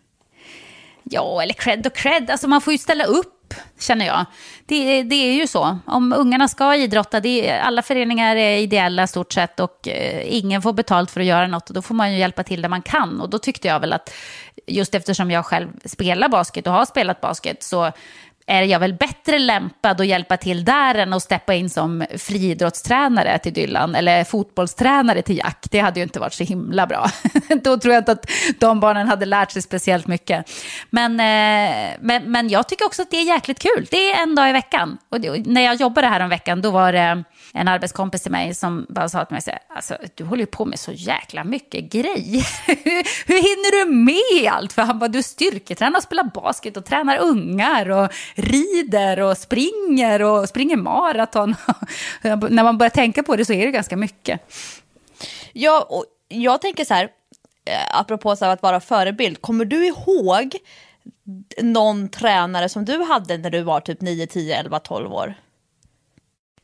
Ja, 1.04 1.44
eller 1.44 1.54
cred 1.54 1.88
och 1.88 1.96
cred. 1.96 2.30
Alltså 2.30 2.48
man 2.48 2.62
får 2.62 2.74
ju 2.74 2.78
ställa 2.78 3.04
upp 3.04 3.41
känner 3.80 4.06
jag. 4.06 4.26
Det, 4.66 5.04
det 5.04 5.16
är 5.16 5.34
ju 5.34 5.48
så. 5.48 5.78
Om 5.86 6.14
ungarna 6.14 6.48
ska 6.48 6.76
idrotta, 6.76 7.20
det 7.20 7.50
är, 7.50 7.60
alla 7.60 7.82
föreningar 7.82 8.36
är 8.36 8.58
ideella 8.58 9.08
stort 9.08 9.34
sett 9.34 9.60
och 9.60 9.88
eh, 9.88 10.36
ingen 10.36 10.62
får 10.62 10.74
betalt 10.74 11.12
för 11.12 11.20
att 11.20 11.26
göra 11.26 11.48
något. 11.48 11.70
Och 11.70 11.76
då 11.76 11.82
får 11.82 11.96
man 11.96 12.12
ju 12.12 12.18
hjälpa 12.18 12.44
till 12.44 12.62
där 12.62 12.70
man 12.70 12.82
kan. 12.82 13.22
Och 13.22 13.30
då 13.30 13.40
tyckte 13.40 13.68
jag 13.68 13.80
väl 13.80 13.94
att 13.94 14.14
just 14.68 14.96
eftersom 14.96 15.32
jag 15.32 15.46
själv 15.46 15.68
spelar 15.86 16.30
basket 16.30 16.68
och 16.68 16.74
har 16.74 16.86
spelat 16.86 17.22
basket 17.22 17.64
så 17.64 17.92
är 18.52 18.64
jag 18.64 18.80
väl 18.80 18.94
bättre 18.94 19.40
lämpad 19.40 20.02
att 20.02 20.08
hjälpa 20.08 20.38
till 20.38 20.66
där 20.66 20.96
än 20.96 21.14
att 21.14 21.24
steppa 21.24 21.54
in 21.54 21.70
som 21.70 22.06
friidrottstränare 22.18 23.40
till 23.40 23.54
Dylan 23.54 23.96
eller 23.96 24.24
fotbollstränare 24.24 25.22
till 25.22 25.38
Jack. 25.38 25.66
Det 25.72 25.80
hade 25.80 26.00
ju 26.00 26.04
inte 26.04 26.20
varit 26.20 26.34
så 26.34 26.44
himla 26.44 26.88
bra. 26.88 27.08
Då 27.64 27.78
tror 27.78 27.94
jag 27.94 28.02
inte 28.02 28.12
att 28.12 28.32
de 28.60 28.80
barnen 28.80 29.08
hade 29.08 29.26
lärt 29.26 29.52
sig 29.52 29.62
speciellt 29.62 30.08
mycket. 30.08 30.52
Men, 30.90 31.12
eh, 31.12 31.98
men, 32.02 32.32
men 32.32 32.50
jag 32.50 32.68
tycker 32.68 32.86
också 32.86 33.02
att 33.02 33.12
det 33.12 33.18
är 33.18 33.24
jäkligt 33.24 33.60
kul. 33.60 33.88
Det 33.92 34.12
är 34.12 34.24
en 34.24 34.36
dag 34.36 34.50
i 34.50 34.52
veckan. 34.52 34.98
Och 35.10 35.20
när 35.46 35.62
jag 35.62 35.76
jobbade 35.76 36.08
här 36.08 36.20
om 36.20 36.30
veckan 36.30 36.62
då 36.62 36.72
var 36.72 36.94
det 36.94 37.24
en 37.54 37.68
arbetskompis 37.68 38.22
till 38.22 38.32
mig 38.32 38.56
som 38.56 38.86
bara 38.90 39.10
sa 39.10 39.26
till 39.26 39.34
mig, 39.34 39.42
så 39.42 39.52
alltså, 39.76 39.98
du 40.16 40.24
håller 40.24 40.42
ju 40.42 40.48
på 40.48 40.66
med 40.66 40.80
så 40.80 40.92
jäkla 40.92 41.44
mycket 41.44 41.92
grejer. 41.92 42.48
Hur 43.28 43.36
hinner 43.36 43.86
du 43.86 43.92
med 43.92 44.52
allt? 44.52 44.74
För 44.74 44.82
han 44.82 45.00
bara, 45.00 45.08
du 45.08 45.24
styrketränar 45.24 45.98
och 45.98 46.04
spelar 46.04 46.24
basket 46.24 46.78
och 46.78 46.86
tränar 46.86 47.18
ungar 47.18 47.90
och 47.90 48.12
rider 48.42 49.20
och 49.20 49.38
springer 49.38 50.22
och 50.22 50.50
springer 50.50 50.78
maraton. 50.78 51.56
När 52.22 52.64
man 52.64 52.78
börjar 52.78 52.90
tänka 52.90 53.24
på 53.24 53.36
det 53.36 53.46
så 53.46 53.54
är 53.54 53.66
det 53.66 53.72
ganska 53.72 53.98
mycket. 53.98 54.42
Ja, 55.54 55.88
och 55.90 56.06
jag 56.28 56.62
tänker 56.62 56.86
så 56.86 56.94
här, 56.94 57.04
eh, 57.66 58.00
apropå 58.00 58.36
så 58.36 58.46
att 58.46 58.62
vara 58.62 58.80
förebild, 58.80 59.42
kommer 59.42 59.66
du 59.66 59.88
ihåg 59.88 60.56
någon 61.62 62.10
tränare 62.10 62.70
som 62.70 62.86
du 62.86 63.04
hade 63.04 63.38
när 63.38 63.50
du 63.50 63.62
var 63.62 63.80
typ 63.80 64.02
9, 64.02 64.28
10, 64.28 64.60
11, 64.60 64.80
12 64.80 65.14
år? 65.14 65.36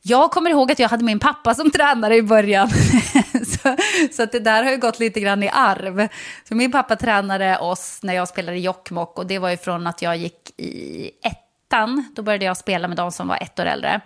Jag 0.02 0.30
kommer 0.30 0.50
ihåg 0.50 0.72
att 0.72 0.78
jag 0.78 0.88
hade 0.88 1.04
min 1.04 1.18
pappa 1.18 1.54
som 1.54 1.70
tränare 1.70 2.16
i 2.16 2.22
början. 2.22 2.70
så, 3.46 3.76
så 4.12 4.22
att 4.22 4.32
det 4.32 4.40
där 4.40 4.62
har 4.62 4.70
ju 4.70 4.76
gått 4.76 4.98
lite 4.98 5.20
grann 5.20 5.42
i 5.42 5.48
arv. 5.48 6.08
Så 6.48 6.54
min 6.54 6.72
pappa 6.72 6.96
tränade 6.96 7.58
oss 7.58 7.98
när 8.02 8.14
jag 8.14 8.28
spelade 8.28 8.58
i 8.58 8.60
Jokkmokk 8.60 9.18
och 9.18 9.26
det 9.26 9.38
var 9.38 9.50
ju 9.50 9.56
från 9.56 9.86
att 9.86 10.02
jag 10.02 10.16
gick 10.16 10.60
i 10.60 11.10
ettan. 11.68 12.04
Då 12.14 12.22
började 12.22 12.44
jag 12.44 12.56
spela 12.56 12.88
med 12.88 12.96
de 12.96 13.12
som 13.12 13.28
var 13.28 13.38
ett 13.42 13.60
år 13.60 13.66
äldre. 13.66 14.00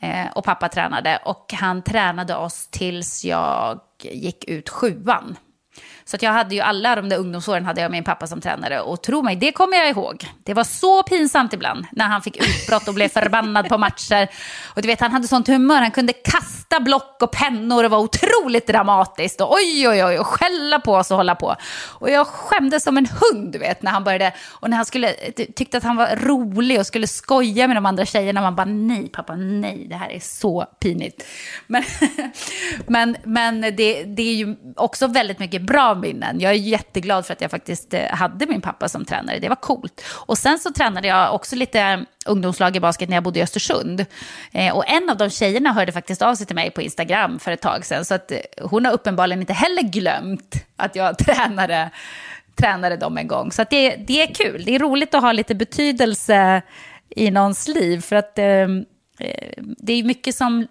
Eh, 0.00 0.26
och 0.34 0.44
pappa 0.44 0.68
tränade 0.68 1.18
och 1.24 1.52
han 1.52 1.82
tränade 1.82 2.36
oss 2.36 2.68
tills 2.70 3.24
jag 3.24 3.80
gick 4.02 4.44
ut 4.48 4.68
sjuan. 4.68 5.36
Så 6.04 6.16
att 6.16 6.22
jag 6.22 6.32
hade 6.32 6.54
ju 6.54 6.60
alla 6.60 6.96
de 6.96 7.08
där 7.08 7.18
ungdomsåren 7.18 7.64
hade 7.64 7.80
jag 7.80 7.90
min 7.90 8.04
pappa 8.04 8.26
som 8.26 8.40
tränare. 8.40 8.80
Och 8.80 9.02
tro 9.02 9.22
mig, 9.22 9.36
det 9.36 9.52
kommer 9.52 9.76
jag 9.76 9.90
ihåg. 9.90 10.26
Det 10.44 10.54
var 10.54 10.64
så 10.64 11.02
pinsamt 11.02 11.52
ibland 11.52 11.86
när 11.92 12.04
han 12.04 12.22
fick 12.22 12.36
utbrott 12.36 12.88
och 12.88 12.94
blev 12.94 13.08
förbannad 13.08 13.68
på 13.68 13.78
matcher. 13.78 14.28
Och 14.74 14.82
du 14.82 14.88
vet, 14.88 15.00
han 15.00 15.12
hade 15.12 15.28
sånt 15.28 15.48
humör. 15.48 15.76
Han 15.76 15.90
kunde 15.90 16.12
kasta 16.12 16.80
block 16.80 17.16
och 17.22 17.30
pennor 17.32 17.84
och 17.84 17.90
var 17.90 17.98
otroligt 17.98 18.66
dramatiskt. 18.66 19.40
Och 19.40 19.54
oj, 19.54 19.88
oj, 19.88 20.04
oj, 20.04 20.18
och 20.18 20.26
skälla 20.26 20.80
på 20.80 20.94
oss 20.94 21.10
och 21.10 21.16
hålla 21.16 21.34
på. 21.34 21.56
Och 21.88 22.10
jag 22.10 22.26
skämdes 22.26 22.84
som 22.84 22.96
en 22.96 23.06
hund, 23.06 23.52
du 23.52 23.58
vet, 23.58 23.82
när 23.82 23.90
han 23.90 24.04
började. 24.04 24.32
Och 24.48 24.70
när 24.70 24.76
han 24.76 24.86
skulle, 24.86 25.12
tyckte 25.56 25.76
att 25.76 25.84
han 25.84 25.96
var 25.96 26.16
rolig 26.16 26.80
och 26.80 26.86
skulle 26.86 27.06
skoja 27.06 27.66
med 27.66 27.76
de 27.76 27.86
andra 27.86 28.06
tjejerna. 28.06 28.40
Man 28.40 28.56
bara, 28.56 28.64
nej 28.64 29.08
pappa, 29.08 29.36
nej, 29.36 29.86
det 29.88 29.96
här 29.96 30.10
är 30.10 30.20
så 30.20 30.66
pinigt. 30.80 31.24
Men, 31.66 31.82
men, 32.86 33.16
men 33.24 33.60
det, 33.60 34.04
det 34.04 34.22
är 34.22 34.34
ju 34.34 34.56
också 34.76 35.06
väldigt 35.06 35.38
mycket 35.38 35.62
bra 35.62 35.91
minnen. 35.94 36.40
Jag 36.40 36.52
är 36.52 36.56
jätteglad 36.56 37.26
för 37.26 37.32
att 37.32 37.40
jag 37.40 37.50
faktiskt 37.50 37.94
eh, 37.94 38.08
hade 38.10 38.46
min 38.46 38.60
pappa 38.60 38.88
som 38.88 39.04
tränare. 39.04 39.38
Det 39.38 39.48
var 39.48 39.56
coolt. 39.56 40.04
Och 40.26 40.38
sen 40.38 40.58
så 40.58 40.72
tränade 40.72 41.08
jag 41.08 41.34
också 41.34 41.56
lite 41.56 41.80
eh, 41.80 42.00
ungdomslag 42.26 42.76
i 42.76 42.80
basket 42.80 43.08
när 43.08 43.16
jag 43.16 43.24
bodde 43.24 43.38
i 43.38 43.42
Östersund. 43.42 44.06
Eh, 44.52 44.76
och 44.76 44.88
en 44.88 45.10
av 45.10 45.16
de 45.16 45.30
tjejerna 45.30 45.72
hörde 45.72 45.92
faktiskt 45.92 46.22
av 46.22 46.34
sig 46.34 46.46
till 46.46 46.56
mig 46.56 46.70
på 46.70 46.82
Instagram 46.82 47.38
för 47.38 47.52
ett 47.52 47.60
tag 47.60 47.84
sedan. 47.84 48.04
Så 48.04 48.14
att 48.14 48.32
eh, 48.32 48.38
hon 48.62 48.84
har 48.84 48.92
uppenbarligen 48.92 49.40
inte 49.40 49.52
heller 49.52 49.82
glömt 49.82 50.54
att 50.76 50.96
jag 50.96 51.18
tränade, 51.26 51.90
tränade 52.56 52.96
dem 52.96 53.18
en 53.18 53.28
gång. 53.28 53.52
Så 53.52 53.62
att 53.62 53.70
det, 53.70 53.96
det 53.96 54.22
är 54.22 54.34
kul. 54.34 54.64
Det 54.64 54.74
är 54.74 54.78
roligt 54.78 55.14
att 55.14 55.22
ha 55.22 55.32
lite 55.32 55.54
betydelse 55.54 56.62
i 57.16 57.30
någons 57.30 57.68
liv. 57.68 58.00
För 58.00 58.16
att 58.16 58.38
eh, 58.38 58.66
Eh, 59.22 59.52
det 59.58 59.92
är 59.92 60.04
mycket 60.04 60.34
som 60.34 60.66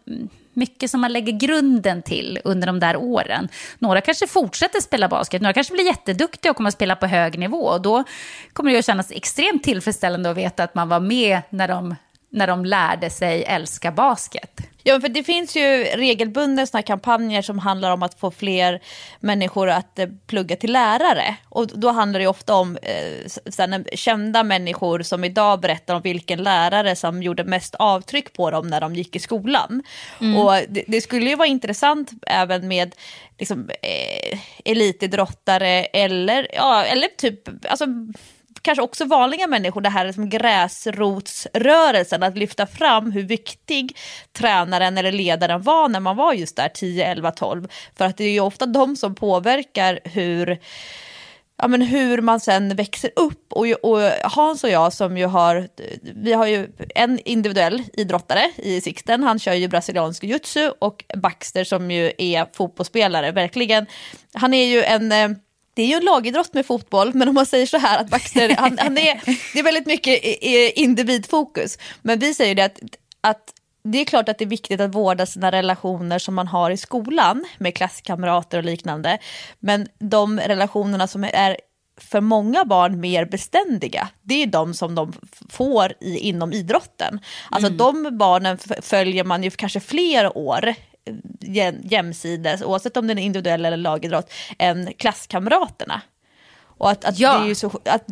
mycket 0.53 0.91
som 0.91 1.01
man 1.01 1.13
lägger 1.13 1.33
grunden 1.33 2.01
till 2.01 2.39
under 2.43 2.67
de 2.67 2.79
där 2.79 2.95
åren. 2.97 3.49
Några 3.79 4.01
kanske 4.01 4.27
fortsätter 4.27 4.81
spela 4.81 5.07
basket, 5.07 5.41
några 5.41 5.53
kanske 5.53 5.73
blir 5.73 5.85
jätteduktiga 5.85 6.51
och 6.51 6.57
kommer 6.57 6.67
att 6.67 6.73
spela 6.73 6.95
på 6.95 7.07
hög 7.07 7.39
nivå. 7.39 7.63
Och 7.63 7.81
då 7.81 8.03
kommer 8.53 8.71
det 8.71 8.79
att 8.79 8.85
kännas 8.85 9.11
extremt 9.11 9.63
tillfredsställande 9.63 10.29
att 10.29 10.37
veta 10.37 10.63
att 10.63 10.75
man 10.75 10.89
var 10.89 10.99
med 10.99 11.41
när 11.49 11.67
de 11.67 11.95
när 12.33 12.47
de 12.47 12.65
lärde 12.65 13.09
sig 13.09 13.43
älska 13.43 13.91
basket. 13.91 14.61
Ja, 14.83 15.01
för 15.01 15.09
det 15.09 15.23
finns 15.23 15.55
ju 15.55 15.83
regelbundet 15.83 16.69
såna 16.69 16.81
kampanjer 16.81 17.41
som 17.41 17.59
handlar 17.59 17.91
om 17.91 18.03
att 18.03 18.19
få 18.19 18.31
fler 18.31 18.81
människor 19.19 19.69
att 19.69 19.99
eh, 19.99 20.07
plugga 20.27 20.55
till 20.55 20.71
lärare. 20.71 21.35
Och 21.49 21.67
då 21.67 21.89
handlar 21.89 22.19
det 22.19 22.27
ofta 22.27 22.55
om 22.55 22.77
eh, 22.81 23.75
kända 23.95 24.43
människor 24.43 25.01
som 25.01 25.23
idag 25.23 25.59
berättar 25.59 25.95
om 25.95 26.01
vilken 26.01 26.43
lärare 26.43 26.95
som 26.95 27.23
gjorde 27.23 27.43
mest 27.43 27.75
avtryck 27.75 28.33
på 28.33 28.51
dem 28.51 28.67
när 28.67 28.81
de 28.81 28.95
gick 28.95 29.15
i 29.15 29.19
skolan. 29.19 29.83
Mm. 30.21 30.37
Och 30.37 30.53
det, 30.69 30.83
det, 30.87 31.01
skulle 31.01 31.29
ju 31.29 31.35
vara 31.35 31.47
intressant 31.47 32.11
även 32.27 32.67
med 32.67 32.95
liksom, 33.39 33.69
eh, 33.69 34.39
elitidrottare 34.65 35.85
eller, 35.85 36.47
ja, 36.53 36.83
eller 36.83 37.07
typ, 37.07 37.39
alltså 37.69 37.85
kanske 38.61 38.81
också 38.81 39.05
vanliga 39.05 39.47
människor, 39.47 39.81
det 39.81 39.89
här 39.89 40.11
som 40.11 40.29
gräsrotsrörelsen, 40.29 42.23
att 42.23 42.37
lyfta 42.37 42.67
fram 42.67 43.11
hur 43.11 43.23
viktig 43.23 43.97
tränaren 44.33 44.97
eller 44.97 45.11
ledaren 45.11 45.61
var 45.61 45.89
när 45.89 45.99
man 45.99 46.17
var 46.17 46.33
just 46.33 46.55
där 46.55 46.69
10, 46.69 47.05
11, 47.05 47.31
12. 47.31 47.67
För 47.97 48.05
att 48.05 48.17
det 48.17 48.23
är 48.23 48.31
ju 48.31 48.39
ofta 48.39 48.65
de 48.65 48.95
som 48.95 49.15
påverkar 49.15 49.99
hur 50.03 50.59
ja, 51.61 51.67
men 51.67 51.81
hur 51.81 52.21
man 52.21 52.39
sen 52.39 52.75
växer 52.75 53.11
upp. 53.15 53.53
Och, 53.53 53.65
och, 53.67 53.99
Hans 54.23 54.63
och 54.63 54.69
jag 54.69 54.93
som 54.93 55.17
ju 55.17 55.25
har, 55.25 55.67
vi 56.15 56.33
har 56.33 56.45
ju 56.45 56.67
en 56.95 57.19
individuell 57.25 57.83
idrottare 57.93 58.51
i 58.57 58.81
Sixten, 58.81 59.23
han 59.23 59.39
kör 59.39 59.53
ju 59.53 59.67
brasiliansk 59.67 60.23
jujutsu 60.23 60.69
och 60.79 61.05
Baxter 61.17 61.63
som 61.63 61.91
ju 61.91 62.11
är 62.17 62.47
fotbollsspelare, 62.53 63.31
verkligen. 63.31 63.85
Han 64.33 64.53
är 64.53 64.65
ju 64.65 64.83
en 64.83 65.11
eh, 65.11 65.29
det 65.73 65.81
är 65.81 65.87
ju 65.87 65.93
en 65.93 66.05
lagidrott 66.05 66.53
med 66.53 66.65
fotboll, 66.65 67.13
men 67.13 67.27
om 67.27 67.35
man 67.35 67.45
säger 67.45 67.65
så 67.65 67.77
här 67.77 67.99
att 67.99 68.09
Baxter, 68.09 68.55
han, 68.57 68.77
han 68.77 68.97
är, 68.97 69.21
det 69.53 69.59
är 69.59 69.63
väldigt 69.63 69.85
mycket 69.85 70.23
individfokus. 70.75 71.77
Men 72.01 72.19
vi 72.19 72.33
säger 72.33 72.55
det 72.55 72.65
att, 72.65 72.79
att 73.21 73.53
det 73.83 73.97
är 73.97 74.05
klart 74.05 74.29
att 74.29 74.37
det 74.37 74.43
är 74.43 74.49
viktigt 74.49 74.81
att 74.81 74.95
vårda 74.95 75.25
sina 75.25 75.51
relationer 75.51 76.19
som 76.19 76.35
man 76.35 76.47
har 76.47 76.71
i 76.71 76.77
skolan 76.77 77.45
med 77.57 77.75
klasskamrater 77.75 78.57
och 78.57 78.63
liknande. 78.63 79.17
Men 79.59 79.87
de 79.99 80.39
relationerna 80.39 81.07
som 81.07 81.23
är 81.23 81.57
för 81.97 82.21
många 82.21 82.65
barn 82.65 82.99
mer 82.99 83.25
beständiga, 83.25 84.09
det 84.21 84.43
är 84.43 84.47
de 84.47 84.73
som 84.73 84.95
de 84.95 85.13
får 85.49 85.93
i, 85.99 86.17
inom 86.17 86.53
idrotten. 86.53 87.19
Alltså 87.49 87.67
mm. 87.67 87.77
de 87.77 88.17
barnen 88.17 88.57
följer 88.81 89.23
man 89.23 89.43
ju 89.43 89.49
kanske 89.49 89.79
fler 89.79 90.37
år 90.37 90.75
jämsides, 91.83 92.61
oavsett 92.61 92.97
om 92.97 93.07
det 93.07 93.13
är 93.13 93.17
individuell 93.17 93.65
eller 93.65 93.77
lagidrott, 93.77 94.33
än 94.57 94.93
klasskamraterna. 94.93 96.01
Och 96.81 96.91
att, 96.91 97.05
att, 97.05 97.19
ja. 97.19 97.39
det 97.39 97.51
är 97.51 97.55
så, 97.55 97.71
att, 97.85 98.05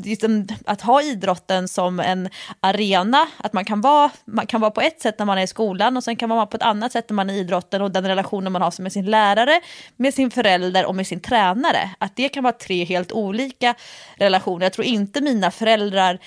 att 0.65 0.81
ha 0.81 1.01
idrotten 1.01 1.67
som 1.67 1.99
en 1.99 2.29
arena, 2.59 3.27
att 3.37 3.53
man 3.53 3.65
kan, 3.65 3.81
vara, 3.81 4.11
man 4.25 4.47
kan 4.47 4.61
vara 4.61 4.71
på 4.71 4.81
ett 4.81 5.01
sätt 5.01 5.19
när 5.19 5.25
man 5.25 5.37
är 5.37 5.43
i 5.43 5.47
skolan 5.47 5.97
och 5.97 6.03
sen 6.03 6.15
kan 6.15 6.29
man 6.29 6.35
vara 6.35 6.45
på 6.45 6.57
ett 6.57 6.63
annat 6.63 6.91
sätt 6.91 7.09
när 7.09 7.15
man 7.15 7.29
är 7.29 7.33
i 7.33 7.37
idrotten 7.37 7.81
och 7.81 7.91
den 7.91 8.07
relationen 8.07 8.51
man 8.51 8.61
har 8.61 8.81
med 8.81 8.93
sin 8.93 9.05
lärare, 9.05 9.61
med 9.95 10.13
sin 10.13 10.31
förälder 10.31 10.85
och 10.85 10.95
med 10.95 11.07
sin 11.07 11.19
tränare. 11.19 11.89
Att 11.97 12.15
det 12.15 12.29
kan 12.29 12.43
vara 12.43 12.53
tre 12.53 12.83
helt 12.83 13.11
olika 13.11 13.75
relationer. 14.15 14.65
Jag 14.65 14.73
tror 14.73 14.85
inte 14.87 15.21
mina 15.21 15.51
föräldrar 15.51 16.19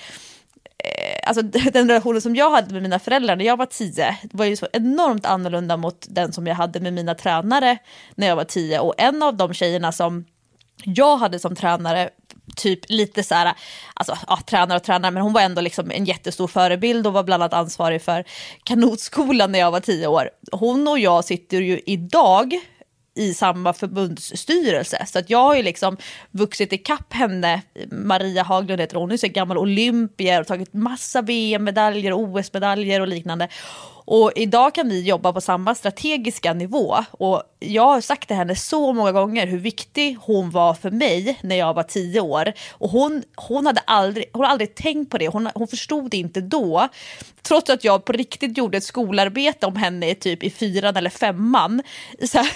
Eh, 0.77 1.29
alltså 1.29 1.41
den 1.73 1.87
relationen 1.87 2.21
som 2.21 2.35
jag 2.35 2.51
hade 2.51 2.73
med 2.73 2.83
mina 2.83 2.99
föräldrar 2.99 3.35
när 3.35 3.45
jag 3.45 3.57
var 3.57 3.65
tio 3.65 4.17
var 4.31 4.45
ju 4.45 4.55
så 4.55 4.67
enormt 4.73 5.25
annorlunda 5.25 5.77
mot 5.77 6.05
den 6.09 6.33
som 6.33 6.47
jag 6.47 6.55
hade 6.55 6.79
med 6.79 6.93
mina 6.93 7.15
tränare 7.15 7.77
när 8.15 8.27
jag 8.27 8.35
var 8.35 8.43
tio. 8.43 8.79
Och 8.79 8.93
en 8.97 9.23
av 9.23 9.37
de 9.37 9.53
tjejerna 9.53 9.91
som 9.91 10.25
jag 10.83 11.17
hade 11.17 11.39
som 11.39 11.55
tränare, 11.55 12.09
typ 12.55 12.79
lite 12.89 13.23
så 13.23 13.35
här, 13.35 13.53
alltså 13.93 14.17
ja, 14.27 14.39
tränare 14.47 14.77
och 14.77 14.83
tränare, 14.83 15.11
men 15.11 15.23
hon 15.23 15.33
var 15.33 15.41
ändå 15.41 15.61
liksom 15.61 15.91
en 15.91 16.05
jättestor 16.05 16.47
förebild 16.47 17.07
och 17.07 17.13
var 17.13 17.23
bland 17.23 17.43
annat 17.43 17.53
ansvarig 17.53 18.01
för 18.01 18.23
kanotskolan 18.63 19.51
när 19.51 19.59
jag 19.59 19.71
var 19.71 19.79
tio 19.79 20.07
år. 20.07 20.29
Hon 20.51 20.87
och 20.87 20.99
jag 20.99 21.25
sitter 21.25 21.61
ju 21.61 21.81
idag 21.85 22.59
i 23.15 23.33
samma 23.33 23.73
förbundsstyrelse. 23.73 25.05
Så 25.07 25.19
att 25.19 25.29
jag 25.29 25.39
har 25.39 25.55
ju 25.55 25.63
liksom 25.63 25.97
vuxit 26.31 26.73
ikapp 26.73 27.13
henne, 27.13 27.61
Maria 27.91 28.43
Haglund 28.43 28.81
heter 28.81 28.95
hon, 28.95 29.03
hon 29.03 29.11
är 29.11 29.17
så 29.17 29.27
gammal 29.27 29.57
olympier 29.57 30.41
och 30.41 30.47
tagit 30.47 30.73
massa 30.73 31.21
VM-medaljer, 31.21 32.13
OS-medaljer 32.13 33.01
och 33.01 33.07
liknande. 33.07 33.47
Och 34.05 34.31
idag 34.35 34.75
kan 34.75 34.89
vi 34.89 35.01
jobba 35.01 35.33
på 35.33 35.41
samma 35.41 35.75
strategiska 35.75 36.53
nivå. 36.53 36.97
Och 37.11 37.43
jag 37.59 37.85
har 37.85 38.01
sagt 38.01 38.27
till 38.27 38.37
henne 38.37 38.55
så 38.55 38.93
många 38.93 39.11
gånger 39.11 39.47
hur 39.47 39.57
viktig 39.57 40.17
hon 40.21 40.51
var 40.51 40.73
för 40.73 40.91
mig 40.91 41.39
när 41.41 41.55
jag 41.55 41.73
var 41.73 41.83
tio 41.83 42.21
år. 42.21 42.53
Och 42.71 42.89
hon, 42.89 43.23
hon, 43.35 43.65
hade, 43.65 43.81
aldrig, 43.85 44.25
hon 44.33 44.41
hade 44.41 44.51
aldrig 44.51 44.75
tänkt 44.75 45.11
på 45.11 45.17
det, 45.17 45.27
hon, 45.27 45.49
hon 45.55 45.67
förstod 45.67 46.11
det 46.11 46.17
inte 46.17 46.41
då. 46.41 46.89
Trots 47.41 47.69
att 47.69 47.83
jag 47.83 48.05
på 48.05 48.11
riktigt 48.11 48.57
gjorde 48.57 48.77
ett 48.77 48.83
skolarbete 48.83 49.65
om 49.65 49.75
henne 49.75 50.15
typ 50.15 50.43
i 50.43 50.49
fyran 50.49 50.97
eller 50.97 51.09
femman. 51.09 51.81
Så 52.23 52.37
här, 52.37 52.49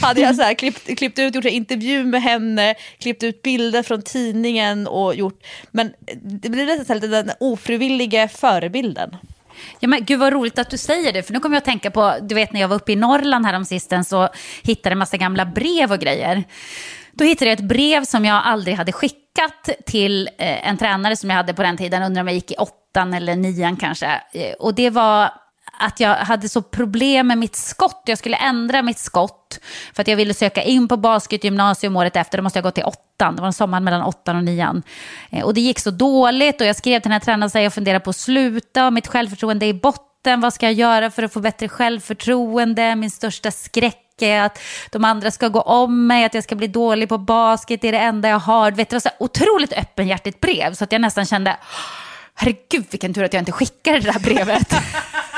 hade 0.00 0.20
jag 0.20 0.36
så 0.36 0.42
här, 0.42 0.54
klippt, 0.54 0.98
klippt 0.98 1.18
ut, 1.18 1.34
gjort 1.34 1.44
en 1.44 1.50
intervju 1.50 2.04
med 2.04 2.22
henne, 2.22 2.74
klippt 2.98 3.22
ut 3.22 3.42
bilder 3.42 3.82
från 3.82 4.02
tidningen 4.02 4.86
och 4.86 5.14
gjort... 5.14 5.46
Men 5.70 5.92
det 6.22 6.48
blir 6.48 6.66
nästan 6.66 6.96
lite 6.96 7.06
den 7.06 7.30
ofrivilliga 7.40 8.28
förebilden. 8.28 9.16
Ja, 9.78 9.88
men 9.88 10.04
gud 10.04 10.18
vad 10.18 10.32
roligt 10.32 10.58
att 10.58 10.70
du 10.70 10.78
säger 10.78 11.12
det, 11.12 11.22
för 11.22 11.32
nu 11.32 11.40
kommer 11.40 11.56
jag 11.56 11.60
att 11.60 11.64
tänka 11.64 11.90
på, 11.90 12.14
du 12.22 12.34
vet 12.34 12.52
när 12.52 12.60
jag 12.60 12.68
var 12.68 12.76
uppe 12.76 12.92
i 12.92 12.96
Norrland 12.96 13.46
häromsistens 13.46 14.08
så 14.08 14.28
hittade 14.62 14.92
en 14.92 14.98
massa 14.98 15.16
gamla 15.16 15.46
brev 15.46 15.92
och 15.92 15.98
grejer. 15.98 16.44
Då 17.12 17.24
hittade 17.24 17.50
jag 17.50 17.58
ett 17.58 17.68
brev 17.68 18.04
som 18.04 18.24
jag 18.24 18.42
aldrig 18.44 18.76
hade 18.76 18.92
skickat 18.92 19.68
till 19.86 20.28
eh, 20.38 20.68
en 20.68 20.76
tränare 20.76 21.16
som 21.16 21.30
jag 21.30 21.36
hade 21.36 21.54
på 21.54 21.62
den 21.62 21.76
tiden, 21.76 22.02
undrar 22.02 22.20
om 22.20 22.28
jag 22.28 22.34
gick 22.34 22.50
i 22.50 22.54
åttan 22.54 23.14
eller 23.14 23.36
nian 23.36 23.76
kanske. 23.76 24.22
Eh, 24.32 24.52
och 24.52 24.74
det 24.74 24.90
var 24.90 25.30
att 25.80 26.00
jag 26.00 26.14
hade 26.16 26.48
så 26.48 26.62
problem 26.62 27.26
med 27.26 27.38
mitt 27.38 27.56
skott. 27.56 28.02
Jag 28.06 28.18
skulle 28.18 28.36
ändra 28.36 28.82
mitt 28.82 28.98
skott 28.98 29.60
för 29.94 30.02
att 30.02 30.08
jag 30.08 30.16
ville 30.16 30.34
söka 30.34 30.62
in 30.62 30.88
på 30.88 30.96
basketgymnasium 30.96 31.96
året 31.96 32.16
efter. 32.16 32.38
Då 32.38 32.42
måste 32.42 32.58
jag 32.58 32.64
gå 32.64 32.70
till 32.70 32.84
åttan. 32.84 33.36
Det 33.36 33.42
var 33.42 33.46
en 33.46 33.52
sommar 33.52 33.80
mellan 33.80 34.02
åttan 34.02 34.36
och 34.36 34.44
nian. 34.44 34.82
Eh, 35.30 35.44
och 35.44 35.54
det 35.54 35.60
gick 35.60 35.78
så 35.78 35.90
dåligt 35.90 36.60
och 36.60 36.66
jag 36.66 36.76
skrev 36.76 37.00
till 37.00 37.08
den 37.08 37.12
här 37.12 37.20
tränaren 37.20 37.46
att 37.46 37.62
jag 37.62 37.74
funderar 37.74 37.98
på 37.98 38.10
att 38.10 38.16
sluta. 38.16 38.90
Mitt 38.90 39.06
självförtroende 39.06 39.66
är 39.66 39.68
i 39.68 39.74
botten. 39.74 40.40
Vad 40.40 40.54
ska 40.54 40.66
jag 40.66 40.72
göra 40.72 41.10
för 41.10 41.22
att 41.22 41.32
få 41.32 41.40
bättre 41.40 41.68
självförtroende? 41.68 42.96
Min 42.96 43.10
största 43.10 43.50
skräck 43.50 44.22
är 44.22 44.42
att 44.42 44.58
de 44.90 45.04
andra 45.04 45.30
ska 45.30 45.48
gå 45.48 45.60
om 45.60 46.06
mig, 46.06 46.24
att 46.24 46.34
jag 46.34 46.44
ska 46.44 46.54
bli 46.54 46.66
dålig 46.66 47.08
på 47.08 47.18
basket. 47.18 47.80
Det 47.80 47.88
är 47.88 47.92
det 47.92 47.98
enda 47.98 48.28
jag 48.28 48.38
har. 48.38 48.70
Vet, 48.70 48.90
det 48.90 48.96
var 48.96 49.00
så 49.00 49.10
otroligt 49.18 49.72
öppenhjärtigt 49.72 50.40
brev 50.40 50.74
så 50.74 50.84
att 50.84 50.92
jag 50.92 51.00
nästan 51.00 51.26
kände 51.26 51.56
herregud 52.34 52.86
vilken 52.90 53.14
tur 53.14 53.24
att 53.24 53.32
jag 53.32 53.40
inte 53.40 53.52
skickade 53.52 54.00
det 54.00 54.12
där 54.12 54.20
brevet. 54.20 54.74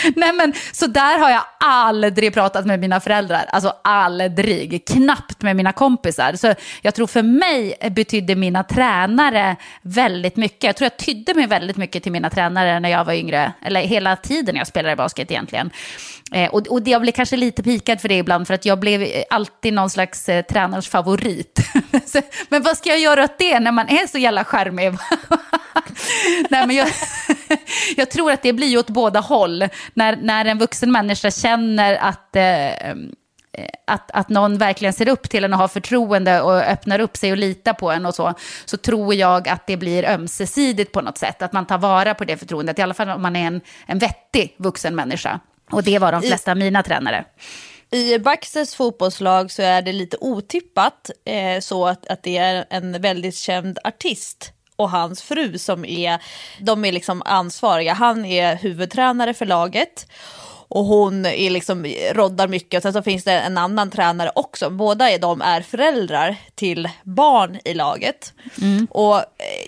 Nej, 0.16 0.32
men, 0.32 0.52
så 0.72 0.86
där 0.86 1.18
har 1.18 1.30
jag 1.30 1.42
aldrig 1.60 2.34
pratat 2.34 2.66
med 2.66 2.80
mina 2.80 3.00
föräldrar. 3.00 3.44
Alltså 3.48 3.74
aldrig. 3.84 4.88
Knappt 4.88 5.42
med 5.42 5.56
mina 5.56 5.72
kompisar. 5.72 6.32
Så 6.32 6.54
jag 6.82 6.94
tror 6.94 7.06
för 7.06 7.22
mig 7.22 7.74
betydde 7.90 8.34
mina 8.34 8.64
tränare 8.64 9.56
väldigt 9.82 10.36
mycket. 10.36 10.64
Jag 10.64 10.76
tror 10.76 10.84
jag 10.84 10.96
tydde 11.06 11.34
mig 11.34 11.46
väldigt 11.46 11.76
mycket 11.76 12.02
till 12.02 12.12
mina 12.12 12.30
tränare 12.30 12.80
när 12.80 12.88
jag 12.88 13.04
var 13.04 13.12
yngre. 13.12 13.52
Eller 13.62 13.80
hela 13.80 14.16
tiden 14.16 14.56
jag 14.56 14.66
spelade 14.66 14.96
basket 14.96 15.30
egentligen. 15.30 15.70
Eh, 16.34 16.50
och, 16.50 16.66
och 16.66 16.88
jag 16.88 17.02
blev 17.02 17.12
kanske 17.12 17.36
lite 17.36 17.62
pikad 17.62 18.00
för 18.00 18.08
det 18.08 18.18
ibland, 18.18 18.46
för 18.46 18.54
att 18.54 18.64
jag 18.64 18.80
blev 18.80 19.24
alltid 19.30 19.72
någon 19.72 19.90
slags 19.90 20.28
eh, 20.28 20.44
tränars 20.44 20.88
favorit. 20.88 21.60
men 22.48 22.62
vad 22.62 22.76
ska 22.76 22.88
jag 22.88 22.98
göra 22.98 23.24
åt 23.24 23.38
det 23.38 23.60
när 23.60 23.72
man 23.72 23.88
är 23.88 24.06
så 24.06 24.18
jävla 24.18 24.44
charmig? 24.44 24.92
Nej, 26.50 26.66
men 26.66 26.76
jag, 26.76 26.88
jag 27.96 28.10
tror 28.10 28.32
att 28.32 28.42
det 28.42 28.52
blir 28.52 28.78
åt 28.78 28.90
båda 28.90 29.20
håll. 29.20 29.68
När, 29.94 30.16
när 30.16 30.44
en 30.44 30.58
vuxen 30.58 30.92
människa 30.92 31.30
känner 31.30 31.94
att, 31.94 32.36
eh, 32.36 32.90
eh, 32.90 32.96
att, 33.86 34.10
att 34.10 34.28
någon 34.28 34.58
verkligen 34.58 34.92
ser 34.92 35.08
upp 35.08 35.30
till 35.30 35.44
en 35.44 35.52
och 35.52 35.58
har 35.58 35.68
förtroende 35.68 36.40
och 36.40 36.56
öppnar 36.56 36.98
upp 36.98 37.16
sig 37.16 37.32
och 37.32 37.38
litar 37.38 37.72
på 37.72 37.90
en 37.90 38.06
och 38.06 38.14
så, 38.14 38.34
så 38.64 38.76
tror 38.76 39.14
jag 39.14 39.48
att 39.48 39.66
det 39.66 39.76
blir 39.76 40.04
ömsesidigt 40.04 40.92
på 40.92 41.00
något 41.00 41.18
sätt. 41.18 41.42
Att 41.42 41.52
man 41.52 41.66
tar 41.66 41.78
vara 41.78 42.14
på 42.14 42.24
det 42.24 42.36
förtroendet, 42.36 42.78
i 42.78 42.82
alla 42.82 42.94
fall 42.94 43.08
om 43.08 43.22
man 43.22 43.36
är 43.36 43.46
en, 43.46 43.60
en 43.86 43.98
vettig 43.98 44.54
vuxen 44.58 44.94
människa. 44.94 45.40
Och 45.72 45.82
det 45.82 45.98
var 45.98 46.12
de 46.12 46.22
flesta 46.22 46.50
av 46.50 46.56
mina 46.56 46.82
tränare. 46.82 47.24
I 47.90 48.18
Baxters 48.18 48.74
fotbollslag 48.74 49.50
så 49.50 49.62
är 49.62 49.82
det 49.82 49.92
lite 49.92 50.16
otippat 50.20 51.10
eh, 51.24 51.60
så 51.60 51.86
att, 51.86 52.06
att 52.06 52.22
det 52.22 52.36
är 52.36 52.64
en 52.70 53.00
väldigt 53.00 53.36
känd 53.36 53.78
artist 53.84 54.52
och 54.76 54.90
hans 54.90 55.22
fru 55.22 55.58
som 55.58 55.84
är, 55.84 56.22
de 56.60 56.84
är 56.84 56.92
liksom 56.92 57.22
ansvariga. 57.24 57.92
Han 57.92 58.24
är 58.24 58.56
huvudtränare 58.56 59.34
för 59.34 59.46
laget 59.46 60.06
och 60.70 60.84
hon 60.84 61.26
är 61.26 61.50
liksom, 61.50 61.86
roddar 62.12 62.48
mycket. 62.48 62.78
Och 62.78 62.82
sen 62.82 62.92
så 62.92 63.02
finns 63.02 63.24
det 63.24 63.32
en 63.32 63.58
annan 63.58 63.90
tränare 63.90 64.32
också. 64.34 64.70
Båda 64.70 65.10
är 65.10 65.18
de 65.18 65.42
är 65.42 65.60
föräldrar 65.60 66.36
till 66.54 66.88
barn 67.02 67.58
i 67.64 67.74
laget. 67.74 68.32
Mm. 68.62 68.86
Och 68.90 69.16
eh, 69.16 69.24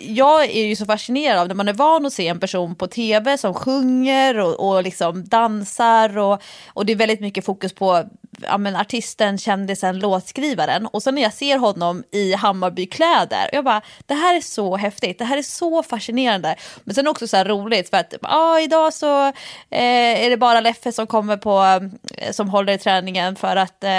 jag 0.06 0.44
är 0.44 0.64
ju 0.64 0.76
så 0.76 0.86
fascinerad 0.86 1.38
av 1.38 1.48
när 1.48 1.54
man 1.54 1.68
är 1.68 1.72
van 1.72 2.06
att 2.06 2.12
se 2.12 2.28
en 2.28 2.40
person 2.40 2.74
på 2.74 2.86
tv 2.86 3.38
som 3.38 3.54
sjunger 3.54 4.38
och, 4.38 4.68
och 4.68 4.82
liksom 4.82 5.24
dansar 5.24 6.18
och, 6.18 6.42
och 6.66 6.86
det 6.86 6.92
är 6.92 6.96
väldigt 6.96 7.20
mycket 7.20 7.44
fokus 7.44 7.72
på 7.72 8.04
ja, 8.40 8.58
men 8.58 8.76
artisten, 8.76 9.38
kändisen, 9.38 9.98
låtskrivaren. 9.98 10.86
Och 10.86 11.02
sen 11.02 11.14
när 11.14 11.22
jag 11.22 11.32
ser 11.32 11.58
honom 11.58 12.04
i 12.10 12.32
Hammarbykläder, 12.34 13.50
jag 13.52 13.64
bara, 13.64 13.82
det 14.06 14.14
här 14.14 14.36
är 14.36 14.40
så 14.40 14.76
häftigt, 14.76 15.18
det 15.18 15.24
här 15.24 15.36
är 15.36 15.42
så 15.42 15.82
fascinerande. 15.82 16.56
Men 16.84 16.94
sen 16.94 17.08
också 17.08 17.28
så 17.28 17.36
här 17.36 17.44
roligt 17.44 17.90
för 17.90 17.96
att 17.96 18.14
ah, 18.22 18.60
idag 18.60 18.94
så 18.94 19.26
eh, 19.70 20.24
är 20.24 20.30
det 20.30 20.36
bara 20.36 20.60
Leffe 20.60 20.92
som 20.92 21.06
kommer 21.06 21.36
på, 21.36 21.88
eh, 22.16 22.32
som 22.32 22.48
håller 22.48 22.72
i 22.72 22.78
träningen 22.78 23.36
för 23.36 23.56
att 23.56 23.84
eh, 23.84 23.90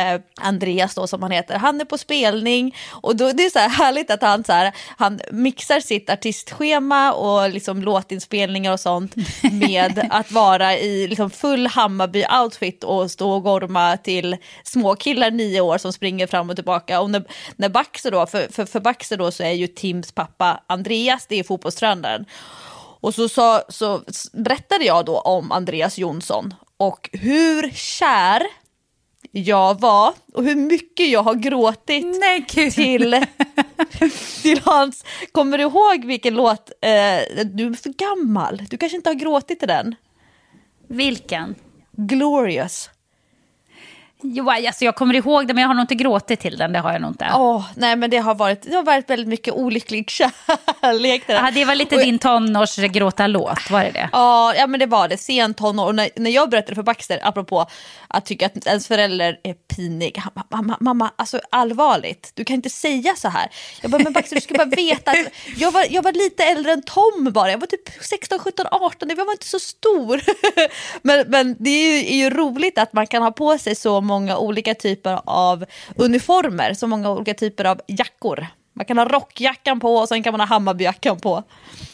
Andreas 0.41 0.95
då 0.95 1.07
som 1.07 1.21
han 1.21 1.31
heter, 1.31 1.57
han 1.57 1.81
är 1.81 1.85
på 1.85 1.97
spelning. 1.97 2.75
Och 2.91 3.15
då, 3.15 3.31
det 3.31 3.45
är 3.45 3.49
så 3.49 3.59
här 3.59 3.69
härligt 3.69 4.11
att 4.11 4.21
han, 4.21 4.43
så 4.43 4.51
här, 4.51 4.71
han 4.97 5.19
mixar 5.31 5.79
sitt 5.79 6.09
artistschema 6.09 7.13
och 7.13 7.49
liksom 7.49 7.81
låtinspelningar 7.81 8.73
och 8.73 8.79
sånt 8.79 9.15
med 9.51 10.07
att 10.09 10.31
vara 10.31 10.77
i 10.77 11.07
liksom 11.07 11.29
full 11.29 11.67
Hammarby-outfit 11.67 12.83
och 12.83 13.11
stå 13.11 13.31
och 13.31 13.43
gorma 13.43 13.97
till 13.97 14.22
småkillar 14.63 15.31
nio 15.31 15.61
år 15.61 15.77
som 15.77 15.93
springer 15.93 16.27
fram 16.27 16.49
och 16.49 16.55
tillbaka. 16.55 17.01
Och 17.01 17.09
när, 17.09 17.23
när 17.55 17.69
Baxter 17.69 18.11
då, 18.11 18.25
för, 18.25 18.51
för, 18.51 18.65
för 18.65 18.79
Baxter 18.79 19.17
då 19.17 19.31
så 19.31 19.43
är 19.43 19.51
ju 19.51 19.67
Tims 19.67 20.11
pappa 20.11 20.63
Andreas, 20.67 21.25
det 21.27 21.39
är 21.39 21.43
fotbollstränaren. 21.43 22.25
Och 22.99 23.15
så, 23.15 23.29
så, 23.29 23.61
så 23.67 24.01
berättade 24.33 24.85
jag 24.85 25.05
då 25.05 25.19
om 25.19 25.51
Andreas 25.51 25.97
Jonsson 25.97 26.53
och 26.77 27.09
hur 27.13 27.69
kär 27.69 28.43
jag 29.31 29.79
var 29.79 30.13
och 30.33 30.43
hur 30.43 30.55
mycket 30.55 31.09
jag 31.09 31.23
har 31.23 31.35
gråtit 31.35 32.05
Nej, 32.19 32.45
till, 32.45 33.25
till 34.41 34.61
hans... 34.63 35.05
Kommer 35.31 35.57
du 35.57 35.63
ihåg 35.63 36.05
vilken 36.05 36.33
låt? 36.33 36.69
Eh, 36.81 37.45
du 37.45 37.67
är 37.67 37.81
för 37.81 37.89
gammal, 37.89 38.61
du 38.69 38.77
kanske 38.77 38.95
inte 38.95 39.09
har 39.09 39.15
gråtit 39.15 39.59
till 39.59 39.67
den? 39.67 39.95
Vilken? 40.87 41.55
Glorious. 41.91 42.89
Jo, 44.25 44.49
alltså 44.49 44.85
jag 44.85 44.95
kommer 44.95 45.13
ihåg 45.13 45.47
det, 45.47 45.53
men 45.53 45.61
jag 45.61 45.69
har 45.69 45.75
nog 45.75 45.83
inte 45.83 45.95
gråtit 45.95 46.39
till 46.39 46.57
den. 46.57 46.73
Det 46.73 46.79
har 46.79 46.91
jag 46.91 47.01
nog 47.01 47.11
inte. 47.11 47.25
Oh, 47.25 47.65
nej, 47.75 47.95
men 47.95 48.09
det 48.09 48.17
har, 48.17 48.35
varit, 48.35 48.61
det 48.61 48.75
har 48.75 48.83
varit 48.83 49.09
väldigt 49.09 49.27
mycket 49.27 49.53
olycklig 49.53 50.09
kärlek. 50.09 51.27
Det, 51.27 51.51
det 51.53 51.65
var 51.65 51.75
lite 51.75 51.95
och, 51.95 52.01
din 52.01 52.19
tonårsgråta-låt, 52.19 53.69
var 53.69 53.83
det 53.83 53.91
det? 53.91 54.09
Ja, 54.11 54.55
ja, 54.55 54.67
men 54.67 54.79
det 54.79 54.85
var 54.85 55.07
det. 55.07 55.17
Sen 55.17 55.53
tonår. 55.53 55.85
Och 55.85 55.95
när, 55.95 56.09
när 56.15 56.31
jag 56.31 56.49
berättade 56.49 56.75
för 56.75 56.83
Baxter, 56.83 57.19
apropå 57.23 57.65
att 58.07 58.25
tycka 58.25 58.45
att 58.45 58.67
ens 58.67 58.87
förälder 58.87 59.39
är 59.43 59.53
pinig. 59.53 60.21
Mamma, 60.49 60.77
mamma, 60.79 61.11
alltså 61.15 61.39
allvarligt, 61.49 62.31
du 62.33 62.45
kan 62.45 62.55
inte 62.55 62.69
säga 62.69 63.15
så 63.15 63.29
här. 63.29 63.49
Jag 63.81 63.91
bara, 63.91 64.03
men 64.03 64.13
Baxter, 64.13 64.35
du 64.35 64.41
ska 64.41 64.53
bara 64.53 64.65
veta 64.75 65.11
att 65.11 65.27
jag 65.57 65.71
var, 65.71 65.85
jag 65.89 66.01
var 66.01 66.11
lite 66.11 66.43
äldre 66.43 66.71
än 66.71 66.81
Tom 66.81 67.29
bara. 67.31 67.51
Jag 67.51 67.57
var 67.57 67.67
typ 67.67 67.89
16, 68.01 68.39
17, 68.39 68.65
18, 68.71 69.09
jag 69.09 69.25
var 69.25 69.31
inte 69.31 69.47
så 69.47 69.59
stor. 69.59 70.21
men, 71.01 71.25
men 71.27 71.55
det 71.59 71.69
är 71.69 71.93
ju, 71.93 72.13
är 72.13 72.15
ju 72.15 72.29
roligt 72.29 72.77
att 72.77 72.93
man 72.93 73.07
kan 73.07 73.23
ha 73.23 73.31
på 73.31 73.57
sig 73.57 73.75
så 73.75 74.01
många 74.01 74.12
många 74.13 74.37
olika 74.37 74.73
typer 74.75 75.19
av 75.25 75.65
uniformer, 75.95 76.73
så 76.73 76.87
många 76.87 77.11
olika 77.11 77.33
typer 77.33 77.65
av 77.65 77.81
jackor. 77.87 78.47
Man 78.73 78.85
kan 78.85 78.97
ha 78.97 79.05
rockjackan 79.05 79.79
på 79.79 79.95
och 79.95 80.07
sen 80.07 80.23
kan 80.23 80.33
man 80.33 80.39
ha 80.39 80.47
Hammarbyjackan 80.47 81.19
på. 81.19 81.43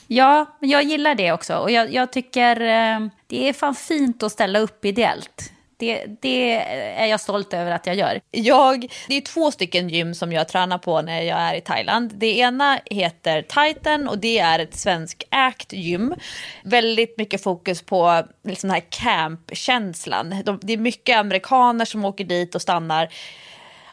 Ja, 0.08 0.46
men 0.60 0.70
jag 0.70 0.84
gillar 0.84 1.16
det 1.16 1.32
också. 1.32 1.56
Och 1.56 1.72
jag, 1.72 1.94
jag 1.94 2.12
tycker 2.12 2.62
eh, 2.62 3.00
det 3.28 3.50
är 3.50 3.54
fan 3.54 3.76
fint 3.76 4.24
att 4.24 4.32
ställa 4.32 4.60
upp 4.60 4.86
ideellt. 4.86 5.52
Det, 5.80 6.06
det, 6.22 6.54
är 6.96 7.06
jag 7.06 7.20
stolt 7.20 7.54
över 7.54 7.72
att 7.72 7.86
jag 7.86 7.96
gör. 7.96 8.22
Jag, 8.32 8.92
det 9.08 9.18
är 9.18 9.22
två 9.22 9.52
stycken 9.52 9.90
gym 9.90 10.16
som 10.16 10.32
jag 10.32 10.48
tränar 10.48 10.78
på 10.78 11.02
när 11.02 11.22
jag 11.22 11.40
är 11.40 11.56
i 11.56 11.62
Thailand. 11.62 12.12
Det 12.16 12.38
ena 12.38 12.80
heter 12.86 13.42
Titan 13.42 14.08
och 14.08 14.18
det 14.18 14.40
är 14.40 14.60
ett 14.60 14.76
svenskägt 14.76 15.74
gym. 15.74 16.16
Väldigt 16.64 17.18
mycket 17.18 17.44
fokus 17.44 17.82
på 17.82 18.24
liksom 18.44 18.68
den 18.68 18.76
här 18.76 18.88
campkänslan. 18.90 20.36
De, 20.46 20.60
det 20.62 20.74
är 20.74 20.78
mycket 20.78 21.18
amerikaner 21.18 21.86
som 21.86 22.06
åker 22.06 22.24
dit 22.24 22.56
och 22.56 22.62
stannar 22.62 23.10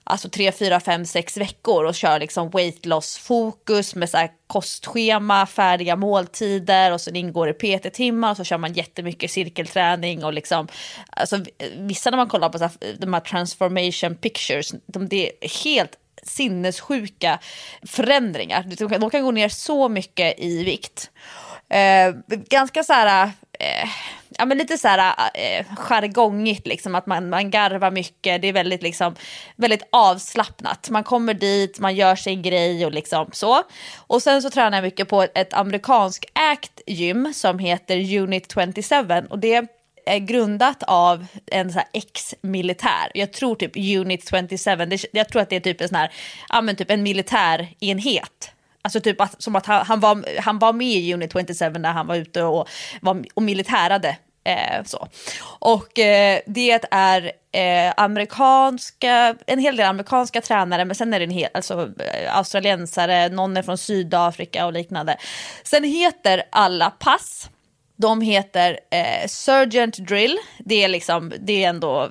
alltså 0.07 0.29
tre, 0.29 0.53
fyra, 0.53 0.81
fem, 0.81 1.05
sex 1.05 1.37
veckor 1.37 1.85
och 1.85 1.95
kör 1.95 2.19
liksom 2.21 2.51
weight 2.51 2.87
loss 2.87 3.19
fokus 3.19 3.95
med 3.95 4.11
så 4.11 4.29
kostschema, 4.47 5.47
färdiga 5.47 5.97
måltider 5.97 6.93
och 6.93 7.01
sen 7.01 7.17
ingår 7.17 7.47
det 7.47 7.53
PT-timmar 7.53 8.31
och 8.31 8.37
så 8.37 8.45
kör 8.45 8.59
man 8.59 8.73
jättemycket 8.73 9.31
cirkelträning 9.31 10.25
och 10.25 10.33
liksom, 10.33 10.69
alltså 11.11 11.45
vissa 11.77 12.11
när 12.11 12.17
man 12.17 12.29
kollar 12.29 12.49
på 12.49 12.59
så 12.59 12.65
här, 12.65 12.73
de 12.99 13.15
här 13.15 13.21
transformation 13.21 14.15
pictures, 14.15 14.75
de, 14.87 15.09
det 15.09 15.33
är 15.41 15.65
helt 15.65 15.99
sinnessjuka 16.23 17.39
förändringar. 17.87 18.99
De 18.99 19.11
kan 19.11 19.25
gå 19.25 19.31
ner 19.31 19.49
så 19.49 19.89
mycket 19.89 20.41
i 20.41 20.65
vikt. 20.65 21.11
Eh, 21.69 22.15
ganska 22.29 22.83
så 22.83 22.93
här, 22.93 23.33
eh, 23.61 23.89
ja 24.39 24.45
men 24.45 24.59
lite 24.59 24.79
så 24.79 24.89
här 24.89 25.15
eh, 25.35 25.67
jargongigt 25.77 26.67
liksom, 26.67 26.95
att 26.95 27.07
man, 27.07 27.29
man 27.29 27.51
garvar 27.51 27.91
mycket, 27.91 28.43
det 28.43 28.49
är 28.49 28.53
väldigt 28.53 28.83
liksom, 28.83 29.15
väldigt 29.57 29.89
avslappnat. 29.93 30.91
Man 30.91 31.05
kommer 31.05 31.35
dit, 31.35 31.79
man 31.79 31.95
gör 31.95 32.17
sin 32.17 32.43
grej 32.43 32.87
och 32.87 32.93
liksom 32.93 33.31
så. 33.33 33.63
Och 33.97 34.23
sen 34.23 34.43
så 34.43 34.51
tränar 34.51 34.77
jag 34.77 34.85
mycket 34.85 35.09
på 35.09 35.23
ett, 35.23 35.55
amerikansk 35.55 36.25
ägt 36.53 36.81
gym 36.87 37.33
som 37.35 37.59
heter 37.59 38.19
Unit 38.19 38.55
27 38.77 39.27
och 39.31 39.39
det 39.39 39.65
är 40.07 40.19
grundat 40.19 40.83
av 40.83 41.27
en 41.47 41.73
så 41.73 41.81
ex-militär. 41.93 43.11
Jag 43.15 43.33
tror 43.33 43.55
typ 43.55 43.77
Unit 43.77 44.31
27, 44.31 44.47
det, 44.87 45.05
jag 45.13 45.29
tror 45.29 45.43
att 45.43 45.51
det 45.51 45.57
är 45.57 45.61
typ 45.61 45.81
en 45.81 45.89
sån 45.89 45.97
här, 45.97 46.13
ja 46.49 46.61
men 46.61 46.77
typ 46.77 46.91
en 46.91 47.03
militärenhet 47.03 48.53
Alltså 48.87 49.01
typ 49.01 49.21
att, 49.21 49.43
som 49.43 49.57
att 49.57 49.67
han, 49.67 49.87
han, 49.87 50.01
var, 50.01 50.41
han 50.41 50.59
var 50.59 50.73
med 50.73 50.87
i 50.87 51.15
Unit 51.15 51.33
27 51.33 51.71
när 51.79 51.93
han 51.93 52.07
var 52.07 52.17
ute 52.17 52.43
och, 52.43 52.69
var, 53.01 53.25
och 53.35 53.43
militärade. 53.43 54.17
Eh, 54.45 54.85
så. 54.85 55.09
Och 55.59 55.99
eh, 55.99 56.41
det 56.47 56.87
är 56.91 57.33
eh, 57.53 57.95
amerikanska, 57.97 59.37
en 59.47 59.59
hel 59.59 59.77
del 59.77 59.87
amerikanska 59.87 60.41
tränare, 60.41 60.85
men 60.85 60.97
sen 60.97 61.15
är 61.15 61.19
det 61.19 61.25
en 61.25 61.31
hel, 61.31 61.49
alltså, 61.55 61.91
eh, 61.99 62.37
australiensare, 62.37 63.29
någon 63.29 63.57
är 63.57 63.63
från 63.63 63.79
Sydafrika 63.79 64.67
och 64.67 64.73
liknande. 64.73 65.17
Sen 65.63 65.85
heter 65.85 66.43
alla 66.51 66.91
pass 66.91 67.51
de 67.97 68.21
heter 68.21 68.81
eh, 68.91 69.29
Surgent 69.29 69.99
Drill. 69.99 70.39
Det 70.59 70.85
är, 70.85 70.89
liksom, 70.89 71.33
det 71.41 71.65
är 71.65 71.69
ändå 71.69 72.11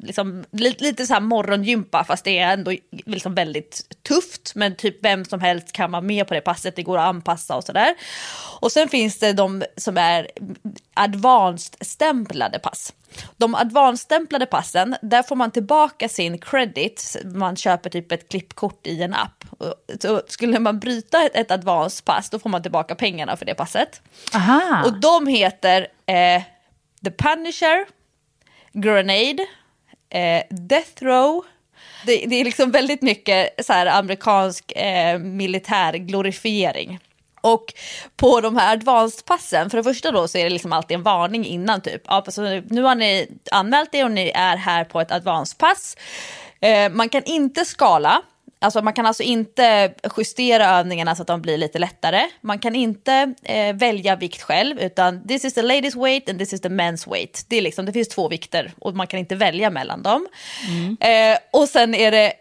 liksom, 0.00 0.44
lite, 0.50 0.84
lite 0.84 1.06
så 1.06 1.14
här 1.14 1.20
morgongympa 1.20 2.04
fast 2.04 2.24
det 2.24 2.38
är 2.38 2.52
ändå 2.52 2.72
liksom 3.06 3.34
väldigt 3.34 3.96
tufft. 4.08 4.52
Men 4.54 4.76
typ 4.76 5.04
vem 5.04 5.24
som 5.24 5.40
helst 5.40 5.72
kan 5.72 5.92
vara 5.92 6.02
med 6.02 6.26
på 6.26 6.34
det 6.34 6.40
passet. 6.40 6.76
Det 6.76 6.82
går 6.82 6.98
att 6.98 7.08
anpassa 7.08 7.56
och 7.56 7.64
sådär. 7.64 7.94
Och 8.60 8.72
sen 8.72 8.88
finns 8.88 9.18
det 9.18 9.32
de 9.32 9.62
som 9.76 9.96
är 9.96 10.28
advanced-stämplade 10.94 12.58
pass. 12.58 12.92
De 13.36 13.54
advanced-stämplade 13.54 14.46
passen, 14.46 14.96
där 15.02 15.22
får 15.22 15.36
man 15.36 15.50
tillbaka 15.50 16.08
sin 16.08 16.38
credit. 16.38 17.16
Man 17.24 17.56
köper 17.56 17.90
typ 17.90 18.12
ett 18.12 18.28
klippkort 18.28 18.86
i 18.86 19.02
en 19.02 19.14
app. 19.14 19.44
Så 20.02 20.22
skulle 20.26 20.58
man 20.58 20.78
bryta 20.78 21.22
ett, 21.22 21.36
ett 21.36 21.50
advanced 21.50 22.04
pass, 22.04 22.30
då 22.30 22.38
får 22.38 22.50
man 22.50 22.62
tillbaka 22.62 22.94
pengarna 22.94 23.36
för 23.36 23.46
det 23.46 23.54
passet. 23.54 24.02
Aha. 24.34 24.84
Och 24.84 25.00
de 25.00 25.26
heter 25.26 25.86
eh, 26.06 26.42
The 27.04 27.10
Punisher, 27.10 27.86
Grenade, 28.72 29.46
eh, 30.10 30.42
Death 30.50 31.04
Row. 31.04 31.44
Det, 32.06 32.26
det, 32.26 32.36
är 32.36 32.44
liksom 32.44 32.70
väldigt 32.70 33.02
mycket 33.02 33.66
så 33.66 33.72
här 33.72 33.86
amerikansk 33.86 34.72
eh, 34.72 35.18
militär 35.18 35.92
glorifiering. 35.92 36.98
Och 37.40 37.74
på 38.16 38.40
de 38.40 38.56
här 38.56 38.76
advanced-passen, 38.76 39.70
för 39.70 39.76
det 39.76 39.84
första 39.84 40.10
då 40.12 40.28
så 40.28 40.38
är 40.38 40.44
det 40.44 40.50
liksom 40.50 40.72
alltid 40.72 40.94
en 40.94 41.02
varning 41.02 41.46
innan 41.46 41.80
typ. 41.80 42.02
Ja, 42.06 42.24
så 42.28 42.42
nu 42.68 42.82
har 42.82 42.94
ni 42.94 43.28
anmält 43.50 43.94
er 43.94 44.04
och 44.04 44.10
ni 44.10 44.32
är 44.34 44.56
här 44.56 44.84
på 44.84 45.00
ett 45.00 45.10
advanced-pass. 45.10 45.96
Eh, 46.60 46.92
man 46.92 47.08
kan 47.08 47.24
inte 47.24 47.64
skala, 47.64 48.22
Alltså 48.62 48.82
man 48.82 48.92
kan 48.92 49.06
alltså 49.06 49.22
inte 49.22 49.94
justera 50.16 50.78
övningarna 50.78 51.16
så 51.16 51.22
att 51.22 51.28
de 51.28 51.42
blir 51.42 51.58
lite 51.58 51.78
lättare. 51.78 52.22
Man 52.40 52.58
kan 52.58 52.74
inte 52.74 53.34
eh, 53.42 53.76
välja 53.76 54.16
vikt 54.16 54.42
själv, 54.42 54.80
utan 54.80 55.26
this 55.26 55.44
is 55.44 55.54
the 55.54 55.62
ladies 55.62 55.96
weight 55.96 56.28
and 56.28 56.38
this 56.38 56.52
is 56.52 56.60
the 56.60 56.68
men's 56.68 57.10
weight. 57.10 57.44
Det, 57.48 57.56
är 57.56 57.62
liksom, 57.62 57.86
det 57.86 57.92
finns 57.92 58.08
två 58.08 58.28
vikter 58.28 58.72
och 58.78 58.96
man 58.96 59.06
kan 59.06 59.20
inte 59.20 59.34
välja 59.34 59.70
mellan 59.70 60.02
dem. 60.02 60.26
Mm. 60.68 60.96
Eh, 61.00 61.38
och 61.52 61.68
sen 61.68 61.94
är 61.94 62.10
det, 62.10 62.32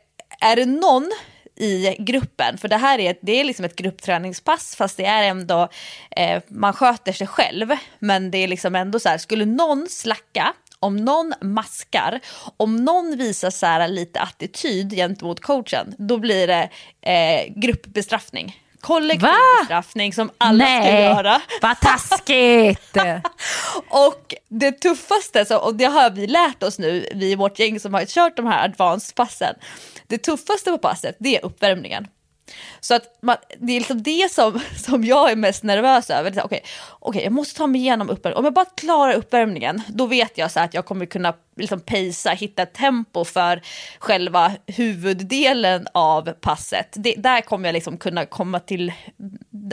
är 0.41 0.55
det 0.55 0.65
någon 0.65 1.11
i 1.59 1.95
gruppen. 1.99 2.57
För 2.57 2.67
det 2.67 2.77
här 2.77 2.99
är, 2.99 3.15
det 3.21 3.31
är 3.31 3.43
liksom 3.43 3.65
ett 3.65 3.75
gruppträningspass 3.75 4.75
fast 4.75 4.97
det 4.97 5.05
är 5.05 5.23
ändå, 5.23 5.69
eh, 6.11 6.41
man 6.47 6.73
sköter 6.73 7.13
sig 7.13 7.27
själv. 7.27 7.69
Men 7.99 8.31
det 8.31 8.37
är 8.37 8.47
liksom 8.47 8.75
ändå 8.75 8.99
så 8.99 9.09
här, 9.09 9.17
skulle 9.17 9.45
någon 9.45 9.87
slacka 9.89 10.53
om 10.79 10.95
någon 10.95 11.33
maskar, 11.41 12.19
om 12.57 12.75
någon 12.75 13.17
visar 13.17 13.49
så 13.49 13.65
här 13.65 13.87
lite 13.87 14.19
attityd 14.19 14.91
gentemot 14.91 15.39
coachen, 15.39 15.95
då 15.97 16.17
blir 16.17 16.47
det 16.47 16.69
eh, 17.01 17.53
gruppbestraffning. 17.55 18.55
Kollektiv 18.81 19.21
Va? 19.21 19.35
bestraffning 19.61 20.13
som 20.13 20.31
alla 20.37 20.65
Nej, 20.65 20.81
ska 20.81 21.01
göra. 21.01 21.41
Vad 21.61 21.79
taskigt! 21.79 22.97
och 23.89 24.35
det 24.47 24.71
tuffaste, 24.71 25.45
så, 25.45 25.57
och 25.57 25.75
det 25.75 25.85
har 25.85 26.09
vi 26.09 26.27
lärt 26.27 26.63
oss 26.63 26.79
nu, 26.79 27.09
vi 27.15 27.31
i 27.31 27.35
vårt 27.35 27.59
gäng 27.59 27.79
som 27.79 27.93
har 27.93 28.05
kört 28.05 28.37
de 28.37 28.45
här 28.45 28.65
advanced-passen, 28.65 29.55
det 30.07 30.17
tuffaste 30.17 30.71
på 30.71 30.77
passet 30.77 31.15
det 31.19 31.37
är 31.37 31.45
uppvärmningen. 31.45 32.07
Så 32.79 32.95
att 32.95 33.17
man, 33.21 33.35
det 33.57 33.73
är 33.73 33.79
liksom 33.79 34.03
det 34.03 34.31
som, 34.31 34.59
som 34.77 35.03
jag 35.03 35.31
är 35.31 35.35
mest 35.35 35.63
nervös 35.63 36.09
över. 36.09 36.31
Okej, 36.31 36.43
okay, 36.43 36.61
okay, 36.99 37.23
jag 37.23 37.33
måste 37.33 37.57
ta 37.57 37.67
mig 37.67 37.81
igenom 37.81 38.09
uppvärmningen. 38.09 38.39
Om 38.39 38.45
jag 38.45 38.53
bara 38.53 38.65
klarar 38.65 39.13
uppvärmningen, 39.13 39.81
då 39.87 40.05
vet 40.05 40.37
jag 40.37 40.51
så 40.51 40.59
att 40.59 40.73
jag 40.73 40.85
kommer 40.85 41.05
kunna 41.05 41.33
liksom 41.55 41.79
pacea, 41.79 42.33
hitta 42.33 42.65
tempo 42.65 43.25
för 43.25 43.61
själva 43.99 44.51
huvuddelen 44.67 45.87
av 45.93 46.31
passet. 46.31 46.93
Det, 46.95 47.15
där 47.17 47.41
kommer 47.41 47.67
jag 47.67 47.73
liksom 47.73 47.97
kunna 47.97 48.25
komma 48.25 48.59
till, 48.59 48.93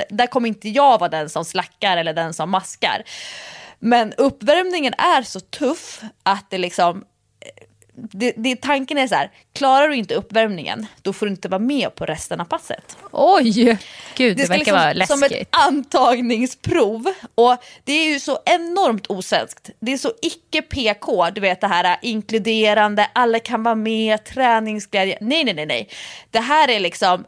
där 0.09 0.27
kommer 0.27 0.49
inte 0.49 0.69
jag 0.69 0.99
vara 0.99 1.11
den 1.11 1.31
som 1.31 1.45
slackar 1.45 1.97
eller 1.97 2.15
den 2.15 2.35
som 2.35 2.51
maskar. 2.51 3.03
Men 3.79 4.13
uppvärmningen 4.13 4.95
är 4.99 5.23
så 5.23 5.41
tuff 5.41 6.03
att 6.23 6.51
det 6.51 6.59
liksom 6.59 7.05
det, 7.97 8.33
det, 8.37 8.57
tanken 8.57 8.99
är 8.99 9.07
så 9.07 9.15
här, 9.15 9.31
klarar 9.53 9.89
du 9.89 9.97
inte 9.97 10.15
uppvärmningen, 10.15 10.87
då 11.03 11.13
får 11.13 11.27
du 11.27 11.33
inte 11.33 11.49
vara 11.49 11.59
med 11.59 11.95
på 11.95 12.07
resten 12.07 12.41
av 12.41 12.45
passet. 12.45 12.97
Oj, 13.13 13.79
gud 14.17 14.37
det, 14.37 14.43
det 14.43 14.49
verkar 14.49 14.57
liksom, 14.59 14.75
vara 14.75 14.93
läskigt. 14.93 15.19
Som 15.19 15.23
ett 15.23 15.49
antagningsprov. 15.51 17.07
Och 17.35 17.57
det 17.85 17.93
är 17.93 18.13
ju 18.13 18.21
så 18.21 18.39
enormt 18.45 19.07
osvenskt. 19.07 19.71
Det 19.81 19.93
är 19.93 19.99
så 19.99 20.13
icke 20.23 20.63
PK, 20.63 21.31
du 21.31 21.41
vet 21.41 21.61
det 21.61 21.67
här 21.67 21.97
inkluderande, 22.03 23.11
alla 23.13 23.39
kan 23.39 23.63
vara 23.63 23.75
med, 23.75 24.25
träningsglädje. 24.25 25.19
Nej, 25.21 25.45
nej, 25.45 25.55
nej, 25.55 25.67
nej. 25.67 25.89
Det 26.31 26.41
här 26.41 26.71
är 26.71 26.81
liksom, 26.81 27.25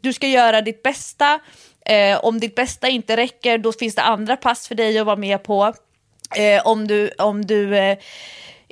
du 0.00 0.12
ska 0.12 0.26
göra 0.26 0.60
ditt 0.60 0.82
bästa. 0.82 1.40
Eh, 1.86 2.24
om 2.24 2.40
ditt 2.40 2.54
bästa 2.54 2.88
inte 2.88 3.16
räcker, 3.16 3.58
då 3.58 3.72
finns 3.72 3.94
det 3.94 4.02
andra 4.02 4.36
pass 4.36 4.68
för 4.68 4.74
dig 4.74 4.98
att 4.98 5.06
vara 5.06 5.16
med 5.16 5.42
på. 5.42 5.74
Eh, 6.36 6.66
om 6.66 6.86
du, 6.86 7.10
om 7.18 7.46
du 7.46 7.76
eh, 7.76 7.98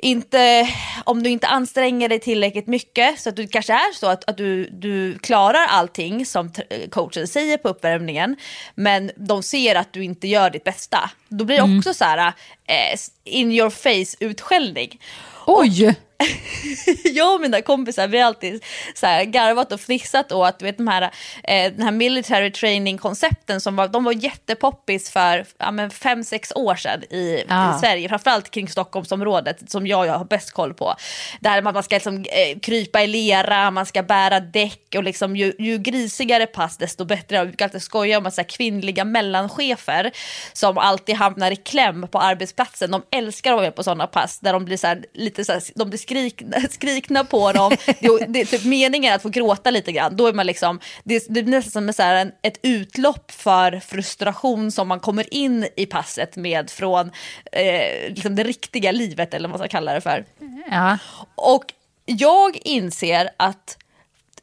inte, 0.01 0.69
om 1.05 1.23
du 1.23 1.29
inte 1.29 1.47
anstränger 1.47 2.09
dig 2.09 2.19
tillräckligt 2.19 2.67
mycket 2.67 3.19
så 3.19 3.29
att 3.29 3.35
du 3.35 3.47
kanske 3.47 3.73
är 3.73 3.93
så 3.93 4.07
att, 4.07 4.29
att 4.29 4.37
du, 4.37 4.69
du 4.69 5.19
klarar 5.19 5.65
allting 5.67 6.25
som 6.25 6.51
coachen 6.89 7.27
säger 7.27 7.57
på 7.57 7.69
uppvärmningen 7.69 8.35
men 8.75 9.11
de 9.15 9.43
ser 9.43 9.75
att 9.75 9.93
du 9.93 10.03
inte 10.03 10.27
gör 10.27 10.49
ditt 10.49 10.63
bästa. 10.63 11.09
Då 11.29 11.45
blir 11.45 11.57
det 11.57 11.63
mm. 11.63 11.77
också 11.77 11.93
så 11.93 12.05
här 12.05 12.33
eh, 12.67 12.99
in 13.23 13.51
your 13.51 13.69
face 13.69 14.25
utskällning. 14.25 14.99
Oj! 15.45 15.95
Jag 17.03 17.35
och 17.35 17.41
mina 17.41 17.61
kompisar 17.61 18.07
vi 18.07 18.19
har 18.19 18.25
alltid 18.25 18.63
så 18.95 19.05
här 19.05 19.23
garvat 19.23 19.71
och 19.71 19.79
fnissat 19.79 20.31
åt 20.31 20.59
du 20.59 20.65
vet, 20.65 20.77
de 20.77 20.87
här, 20.87 21.01
eh, 21.43 21.71
den 21.71 21.81
här 21.81 21.91
military 21.91 22.51
training 22.51 22.97
koncepten 22.97 23.61
som 23.61 23.75
var, 23.75 23.87
de 23.87 24.03
var 24.03 24.11
jättepoppis 24.11 25.09
för 25.09 25.45
ja, 25.57 25.89
fem, 25.89 26.23
sex 26.23 26.51
år 26.55 26.75
sedan 26.75 27.03
i, 27.03 27.43
ah. 27.49 27.75
i 27.75 27.79
Sverige, 27.79 28.09
framförallt 28.09 28.51
kring 28.51 28.67
Stockholmsområdet 28.67 29.71
som 29.71 29.87
jag, 29.87 30.07
jag 30.07 30.17
har 30.17 30.25
bäst 30.25 30.51
koll 30.51 30.73
på. 30.73 30.95
Där 31.39 31.61
man, 31.61 31.73
man 31.73 31.83
ska 31.83 31.95
liksom, 31.95 32.15
eh, 32.15 32.59
krypa 32.59 33.01
i 33.01 33.07
lera, 33.07 33.71
man 33.71 33.85
ska 33.85 34.03
bära 34.03 34.39
däck 34.39 34.95
och 34.95 35.03
liksom, 35.03 35.35
ju, 35.35 35.53
ju 35.59 35.77
grisigare 35.77 36.45
pass 36.45 36.77
desto 36.77 37.05
bättre. 37.05 37.39
Vi 37.39 37.47
brukar 37.47 37.65
alltid 37.65 37.81
skoja 37.81 38.17
om 38.17 38.25
att 38.25 38.33
så 38.33 38.41
här, 38.41 38.49
kvinnliga 38.49 39.05
mellanchefer 39.05 40.11
som 40.53 40.77
alltid 40.77 41.15
hamnar 41.15 41.51
i 41.51 41.55
kläm 41.55 42.07
på 42.07 42.19
arbetsplatsen, 42.19 42.91
de 42.91 43.01
älskar 43.11 43.51
att 43.51 43.55
vara 43.55 43.65
med 43.65 43.75
på 43.75 43.83
sådana 43.83 44.07
pass 44.07 44.39
där 44.39 44.53
de 44.53 44.65
blir 44.65 44.77
så 44.77 44.87
här, 44.87 45.05
lite 45.31 45.45
så 45.45 45.51
här, 45.51 45.63
de 45.75 45.89
blir 45.89 45.99
skrik, 45.99 46.43
skrikna 46.69 47.23
på 47.23 47.51
dem. 47.51 47.71
Det, 47.85 48.25
det 48.27 48.41
är 48.41 48.45
typ 48.45 48.65
meningen 48.65 49.13
att 49.13 49.21
få 49.21 49.29
gråta 49.29 49.71
lite 49.71 49.91
grann. 49.91 50.15
Då 50.15 50.27
är 50.27 50.33
man 50.33 50.45
liksom, 50.45 50.79
det, 51.03 51.25
det 51.29 51.39
är 51.39 51.43
nästan 51.43 51.71
som 51.71 51.93
så 51.93 52.03
en, 52.03 52.31
ett 52.41 52.59
utlopp 52.61 53.31
för 53.31 53.79
frustration 53.79 54.71
som 54.71 54.87
man 54.87 54.99
kommer 54.99 55.33
in 55.33 55.67
i 55.75 55.85
passet 55.85 56.35
med 56.35 56.69
från 56.69 57.11
eh, 57.51 58.09
liksom 58.09 58.35
det 58.35 58.43
riktiga 58.43 58.91
livet 58.91 59.33
eller 59.33 59.49
vad 59.49 59.59
man 59.59 59.67
ska 59.67 59.77
kalla 59.77 59.93
det 59.93 60.01
för. 60.01 60.25
Ja. 60.71 60.97
Och 61.35 61.65
jag 62.05 62.57
inser 62.63 63.29
att 63.37 63.77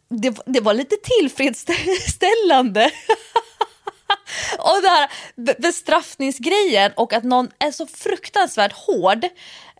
det, 0.08 0.36
det 0.46 0.60
var 0.60 0.74
lite 0.74 0.96
tillfredsställande 0.96 2.90
och 4.58 4.82
det 4.82 4.88
här 4.88 5.10
bestraffningsgrejen 5.60 6.92
och 6.96 7.12
att 7.12 7.24
någon 7.24 7.50
är 7.58 7.70
så 7.70 7.86
fruktansvärt 7.86 8.72
hård 8.72 9.24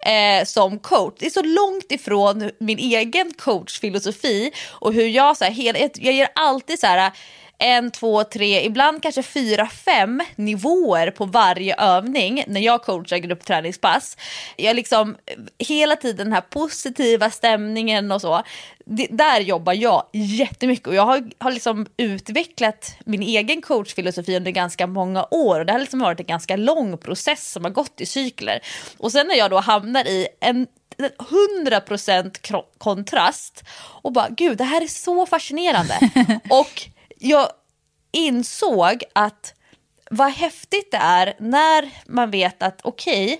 eh, 0.00 0.44
som 0.44 0.78
coach. 0.78 1.14
Det 1.18 1.26
är 1.26 1.30
så 1.30 1.42
långt 1.42 1.92
ifrån 1.92 2.50
min 2.58 2.78
egen 2.78 3.32
coachfilosofi 3.32 4.52
och 4.70 4.92
hur 4.92 5.06
jag, 5.06 5.36
så 5.36 5.44
här, 5.44 5.52
hela, 5.52 5.78
jag 5.78 6.14
ger 6.14 6.28
alltid 6.34 6.78
så 6.78 6.86
här 6.86 7.12
en, 7.58 7.90
två, 7.90 8.24
tre, 8.24 8.64
ibland 8.64 9.02
kanske 9.02 9.22
fyra, 9.22 9.68
fem 9.68 10.22
nivåer 10.36 11.10
på 11.10 11.24
varje 11.24 11.76
övning 11.76 12.44
när 12.46 12.60
jag 12.60 12.82
coachar 12.82 13.16
gruppträningspass. 13.16 14.16
Jag 14.56 14.76
liksom 14.76 15.16
hela 15.58 15.96
tiden 15.96 16.26
den 16.26 16.32
här 16.32 16.40
positiva 16.40 17.30
stämningen 17.30 18.12
och 18.12 18.20
så. 18.20 18.42
Det, 18.84 19.06
där 19.10 19.40
jobbar 19.40 19.72
jag 19.72 20.06
jättemycket 20.12 20.86
och 20.86 20.94
jag 20.94 21.06
har, 21.06 21.30
har 21.38 21.50
liksom 21.50 21.86
utvecklat 21.96 22.96
min 23.04 23.22
egen 23.22 23.62
coachfilosofi 23.62 24.36
under 24.36 24.50
ganska 24.50 24.86
många 24.86 25.26
år 25.30 25.60
och 25.60 25.66
det 25.66 25.72
har 25.72 25.80
liksom 25.80 26.00
varit 26.00 26.20
en 26.20 26.26
ganska 26.26 26.56
lång 26.56 26.98
process 26.98 27.52
som 27.52 27.64
har 27.64 27.70
gått 27.70 28.00
i 28.00 28.06
cykler. 28.06 28.60
Och 28.98 29.12
sen 29.12 29.26
när 29.26 29.34
jag 29.34 29.50
då 29.50 29.58
hamnar 29.58 30.04
i 30.04 30.28
en 30.40 30.66
100% 30.98 32.62
kontrast 32.78 33.64
och 34.02 34.12
bara 34.12 34.28
gud 34.28 34.58
det 34.58 34.64
här 34.64 34.82
är 34.82 34.86
så 34.86 35.26
fascinerande. 35.26 35.98
och 36.50 36.88
jag 37.18 37.48
insåg 38.10 39.04
att 39.12 39.54
vad 40.10 40.30
häftigt 40.30 40.90
det 40.90 40.96
är 40.96 41.34
när 41.38 41.90
man 42.06 42.30
vet 42.30 42.62
att 42.62 42.80
okej, 42.82 43.24
okay, 43.24 43.38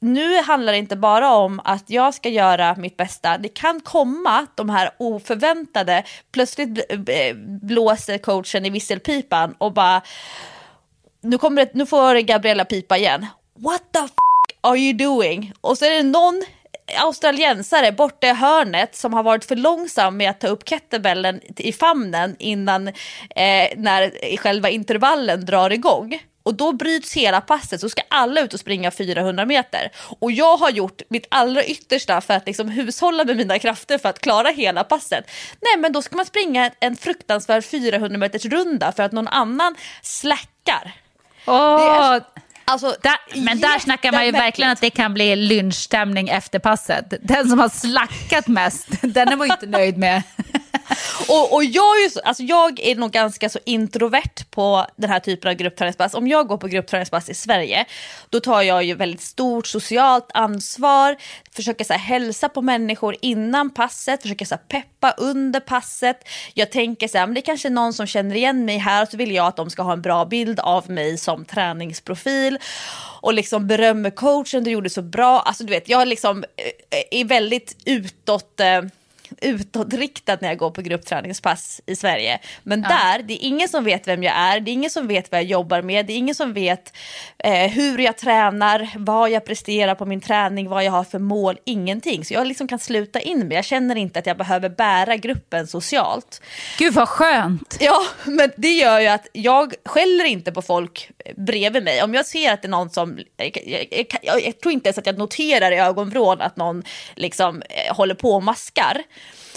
nu 0.00 0.42
handlar 0.42 0.72
det 0.72 0.78
inte 0.78 0.96
bara 0.96 1.34
om 1.34 1.60
att 1.64 1.90
jag 1.90 2.14
ska 2.14 2.28
göra 2.28 2.74
mitt 2.76 2.96
bästa. 2.96 3.38
Det 3.38 3.48
kan 3.48 3.80
komma 3.80 4.46
de 4.54 4.70
här 4.70 4.90
oförväntade, 4.98 6.04
plötsligt 6.32 6.78
eh, 6.90 7.36
blåser 7.62 8.18
coachen 8.18 8.66
i 8.66 8.70
visselpipan 8.70 9.54
och 9.58 9.72
bara, 9.72 10.02
nu, 11.20 11.38
kommer 11.38 11.64
det, 11.64 11.74
nu 11.74 11.86
får 11.86 12.20
Gabriella 12.20 12.64
pipa 12.64 12.96
igen. 12.96 13.26
What 13.54 13.82
the 13.92 13.98
f 13.98 14.10
are 14.60 14.78
you 14.78 14.92
doing? 14.92 15.52
Och 15.60 15.78
så 15.78 15.84
är 15.84 15.90
det 15.90 16.02
någon 16.02 16.42
australiensare 16.98 17.92
borta 17.92 18.26
i 18.26 18.32
hörnet 18.32 18.96
som 18.96 19.14
har 19.14 19.22
varit 19.22 19.44
för 19.44 19.56
långsam 19.56 20.16
med 20.16 20.30
att 20.30 20.40
ta 20.40 20.48
upp 20.48 20.68
kettlebellen 20.68 21.40
i 21.56 21.72
famnen 21.72 22.36
innan 22.38 22.88
eh, 22.88 22.94
när 23.76 24.36
själva 24.36 24.68
intervallen 24.68 25.46
drar 25.46 25.70
igång. 25.70 26.18
Och 26.42 26.54
då 26.54 26.72
bryts 26.72 27.12
hela 27.12 27.40
passet 27.40 27.80
så 27.80 27.88
ska 27.88 28.02
alla 28.08 28.40
ut 28.40 28.54
och 28.54 28.60
springa 28.60 28.90
400 28.90 29.46
meter. 29.46 29.90
Och 30.20 30.32
jag 30.32 30.56
har 30.56 30.70
gjort 30.70 31.02
mitt 31.08 31.26
allra 31.28 31.64
yttersta 31.64 32.20
för 32.20 32.34
att 32.34 32.46
liksom 32.46 32.68
hushålla 32.68 33.24
med 33.24 33.36
mina 33.36 33.58
krafter 33.58 33.98
för 33.98 34.08
att 34.08 34.18
klara 34.18 34.48
hela 34.48 34.84
passet. 34.84 35.30
Nej 35.60 35.76
men 35.78 35.92
då 35.92 36.02
ska 36.02 36.16
man 36.16 36.26
springa 36.26 36.70
en 36.80 36.96
fruktansvärd 36.96 37.64
400 37.64 38.18
meters 38.18 38.44
runda 38.44 38.92
för 38.92 39.02
att 39.02 39.12
någon 39.12 39.28
annan 39.28 39.76
släckar. 40.02 40.92
Oh. 41.46 42.18
Alltså, 42.70 42.96
där, 43.02 43.44
men 43.44 43.60
där 43.60 43.78
snackar 43.78 44.12
man 44.12 44.26
ju 44.26 44.32
verkligen 44.32 44.70
att 44.70 44.80
det 44.80 44.90
kan 44.90 45.14
bli 45.14 45.36
lynchstämning 45.36 46.28
efter 46.28 46.58
passet. 46.58 47.14
Den 47.22 47.48
som 47.48 47.58
har 47.58 47.68
slackat 47.68 48.46
mest, 48.48 48.86
den 49.02 49.28
är 49.28 49.36
man 49.36 49.46
ju 49.46 49.52
inte 49.52 49.66
nöjd 49.66 49.98
med. 49.98 50.22
och, 51.28 51.54
och 51.54 51.64
jag, 51.64 51.98
är 51.98 52.04
ju 52.04 52.10
så, 52.10 52.20
alltså 52.20 52.42
jag 52.42 52.80
är 52.80 52.96
nog 52.96 53.10
ganska 53.10 53.48
så 53.48 53.58
introvert 53.64 54.44
på 54.50 54.86
den 54.96 55.10
här 55.10 55.20
typen 55.20 55.50
av 55.50 55.54
gruppträningspass. 55.56 56.14
Om 56.14 56.28
jag 56.28 56.48
går 56.48 56.56
på 56.56 56.66
gruppträningspass 56.66 57.28
i 57.28 57.34
Sverige, 57.34 57.84
då 58.30 58.40
tar 58.40 58.62
jag 58.62 58.84
ju 58.84 58.94
väldigt 58.94 59.20
stort 59.20 59.66
socialt 59.66 60.28
ansvar, 60.34 61.16
försöker 61.52 61.84
så 61.84 61.92
här, 61.92 62.00
hälsa 62.00 62.48
på 62.48 62.62
människor 62.62 63.16
innan 63.22 63.70
passet, 63.70 64.22
försöker 64.22 64.44
så 64.44 64.54
här, 64.54 64.62
peppa 64.68 65.10
under 65.10 65.60
passet. 65.60 66.28
Jag 66.54 66.72
tänker 66.72 67.08
så 67.08 67.18
här, 67.18 67.26
men 67.26 67.34
det 67.34 67.40
är 67.40 67.42
kanske 67.42 67.68
är 67.68 67.70
någon 67.70 67.92
som 67.92 68.06
känner 68.06 68.34
igen 68.34 68.64
mig 68.64 68.78
här, 68.78 69.06
så 69.06 69.16
vill 69.16 69.34
jag 69.34 69.46
att 69.46 69.56
de 69.56 69.70
ska 69.70 69.82
ha 69.82 69.92
en 69.92 70.02
bra 70.02 70.24
bild 70.24 70.60
av 70.60 70.90
mig 70.90 71.18
som 71.18 71.44
träningsprofil 71.44 72.58
och 73.20 73.34
liksom 73.34 73.66
berömmer 73.66 74.10
coachen, 74.10 74.64
du 74.64 74.70
gjorde 74.70 74.90
så 74.90 75.02
bra. 75.02 75.40
Alltså 75.40 75.64
du 75.64 75.70
vet, 75.70 75.88
jag 75.88 76.08
liksom 76.08 76.44
eh, 76.56 76.98
eh, 76.98 77.20
är 77.20 77.24
väldigt 77.24 77.76
utåt 77.84 78.60
eh, 78.60 78.82
utåtriktad 79.40 80.38
när 80.40 80.48
jag 80.48 80.58
går 80.58 80.70
på 80.70 80.82
gruppträningspass 80.82 81.80
i 81.86 81.96
Sverige. 81.96 82.38
Men 82.62 82.82
där, 82.82 83.22
det 83.22 83.34
är 83.34 83.46
ingen 83.46 83.68
som 83.68 83.84
vet 83.84 84.08
vem 84.08 84.22
jag 84.22 84.34
är, 84.36 84.60
det 84.60 84.70
är 84.70 84.72
ingen 84.72 84.90
som 84.90 85.06
vet 85.06 85.30
vad 85.30 85.40
jag 85.40 85.46
jobbar 85.46 85.82
med, 85.82 86.06
det 86.06 86.12
är 86.12 86.16
ingen 86.16 86.34
som 86.34 86.52
vet 86.52 86.96
eh, 87.38 87.70
hur 87.70 87.98
jag 87.98 88.18
tränar, 88.18 88.90
vad 88.96 89.30
jag 89.30 89.44
presterar 89.44 89.94
på 89.94 90.06
min 90.06 90.20
träning, 90.20 90.68
vad 90.68 90.84
jag 90.84 90.92
har 90.92 91.04
för 91.04 91.18
mål, 91.18 91.58
ingenting. 91.64 92.24
Så 92.24 92.34
jag 92.34 92.46
liksom 92.46 92.68
kan 92.68 92.78
sluta 92.78 93.20
in 93.20 93.48
mig, 93.48 93.54
jag 93.54 93.64
känner 93.64 93.96
inte 93.96 94.18
att 94.18 94.26
jag 94.26 94.36
behöver 94.36 94.68
bära 94.68 95.16
gruppen 95.16 95.66
socialt. 95.66 96.42
Gud 96.78 96.94
vad 96.94 97.08
skönt. 97.08 97.76
Ja, 97.80 98.02
men 98.24 98.50
det 98.56 98.72
gör 98.72 99.00
ju 99.00 99.06
att 99.06 99.26
jag 99.32 99.74
skäller 99.84 100.24
inte 100.24 100.52
på 100.52 100.62
folk 100.62 101.10
bredvid 101.36 101.84
mig. 101.84 102.02
Om 102.02 102.14
jag 102.14 102.26
ser 102.26 102.52
att 102.52 102.62
det 102.62 102.68
är 102.68 102.70
någon 102.70 102.90
som, 102.90 103.18
jag, 103.36 103.58
jag, 103.66 104.06
jag, 104.22 104.46
jag 104.46 104.60
tror 104.60 104.72
inte 104.72 104.88
ens 104.88 104.98
att 104.98 105.06
jag 105.06 105.18
noterar 105.18 105.72
i 105.72 105.78
ögonvrån 105.78 106.40
att 106.40 106.56
någon 106.56 106.82
liksom 107.14 107.62
eh, 107.62 107.96
håller 107.96 108.14
på 108.14 108.32
och 108.32 108.42
maskar. 108.42 109.02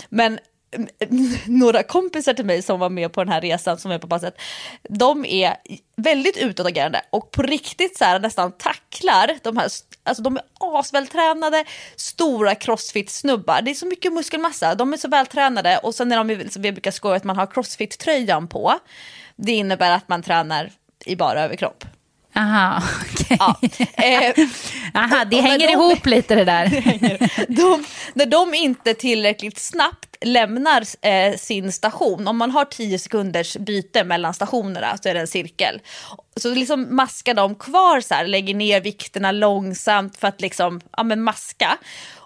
Men 0.09 0.39
några 1.47 1.83
kompisar 1.83 2.33
till 2.33 2.45
mig 2.45 2.61
som 2.61 2.79
var 2.79 2.89
med 2.89 3.13
på 3.13 3.23
den 3.23 3.33
här 3.33 3.41
resan 3.41 3.77
som 3.77 3.91
är 3.91 3.99
på 3.99 4.07
passet, 4.07 4.41
de 4.89 5.25
är 5.25 5.55
väldigt 5.95 6.37
utåtagerande 6.37 7.01
och 7.09 7.31
på 7.31 7.41
riktigt 7.41 7.97
så 7.97 8.05
här 8.05 8.19
nästan 8.19 8.51
tacklar 8.51 9.37
de 9.43 9.57
här, 9.57 9.69
alltså 10.03 10.23
de 10.23 10.37
är 10.37 10.43
asvältränade, 10.57 11.65
stora 11.95 12.53
crossfit-snubbar. 12.53 13.61
Det 13.61 13.71
är 13.71 13.75
så 13.75 13.85
mycket 13.85 14.13
muskelmassa, 14.13 14.75
de 14.75 14.93
är 14.93 14.97
så 14.97 15.07
vältränade 15.07 15.77
och 15.77 15.95
sen 15.95 16.09
när 16.09 16.23
de, 16.23 16.49
som 16.49 16.61
vi 16.61 16.71
brukar 16.71 16.91
skoja 16.91 17.15
att 17.15 17.23
man 17.23 17.37
har 17.37 17.45
crossfit-tröjan 17.45 18.47
på, 18.47 18.79
det 19.35 19.51
innebär 19.51 19.91
att 19.91 20.09
man 20.09 20.23
tränar 20.23 20.71
i 21.05 21.15
bara 21.15 21.43
överkropp. 21.43 21.85
Aha, 22.35 22.83
okej. 23.11 23.37
Ja. 23.39 23.55
Eh, 24.03 24.33
Aha, 24.93 25.25
det 25.25 25.41
hänger 25.41 25.67
de- 25.67 25.73
ihop 25.73 26.05
lite 26.05 26.35
det 26.35 26.43
där. 26.45 26.65
de, 27.47 27.83
när 28.13 28.25
de 28.25 28.53
inte 28.53 28.93
tillräckligt 28.93 29.59
snabbt 29.59 30.15
lämnar 30.25 30.83
eh, 31.07 31.37
sin 31.37 31.71
station, 31.71 32.27
om 32.27 32.37
man 32.37 32.51
har 32.51 32.65
10 32.65 32.99
sekunders 32.99 33.57
byte 33.57 34.03
mellan 34.03 34.33
stationerna 34.33 34.97
så 35.03 35.09
är 35.09 35.13
det 35.13 35.19
en 35.19 35.27
cirkel. 35.27 35.81
Så 36.35 36.55
liksom 36.55 36.95
maskar 36.95 37.33
de 37.33 37.55
kvar 37.55 38.01
så 38.01 38.13
här, 38.13 38.25
lägger 38.27 38.53
ner 38.55 38.81
vikterna 38.81 39.31
långsamt 39.31 40.17
för 40.17 40.27
att 40.27 40.41
liksom, 40.41 40.81
ja 40.97 41.03
men 41.03 41.21
maska. 41.21 41.77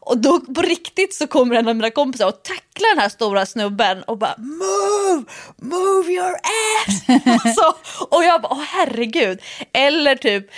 Och 0.07 0.17
då 0.17 0.39
på 0.39 0.61
riktigt 0.61 1.13
så 1.13 1.27
kommer 1.27 1.55
en 1.55 1.67
av 1.67 1.75
mina 1.75 1.91
kompisar 1.91 2.27
och 2.27 2.43
tacklar 2.43 2.89
den 2.95 2.99
här 3.01 3.09
stora 3.09 3.45
snubben 3.45 4.03
och 4.03 4.17
bara 4.17 4.35
move, 4.37 5.25
move 5.61 6.11
your 6.11 6.33
ass. 6.33 7.01
alltså, 7.45 7.75
och 8.09 8.23
jag 8.23 8.41
bara, 8.41 8.51
åh 8.51 8.63
herregud. 8.63 9.41
Eller 9.73 10.15
typ 10.15 10.49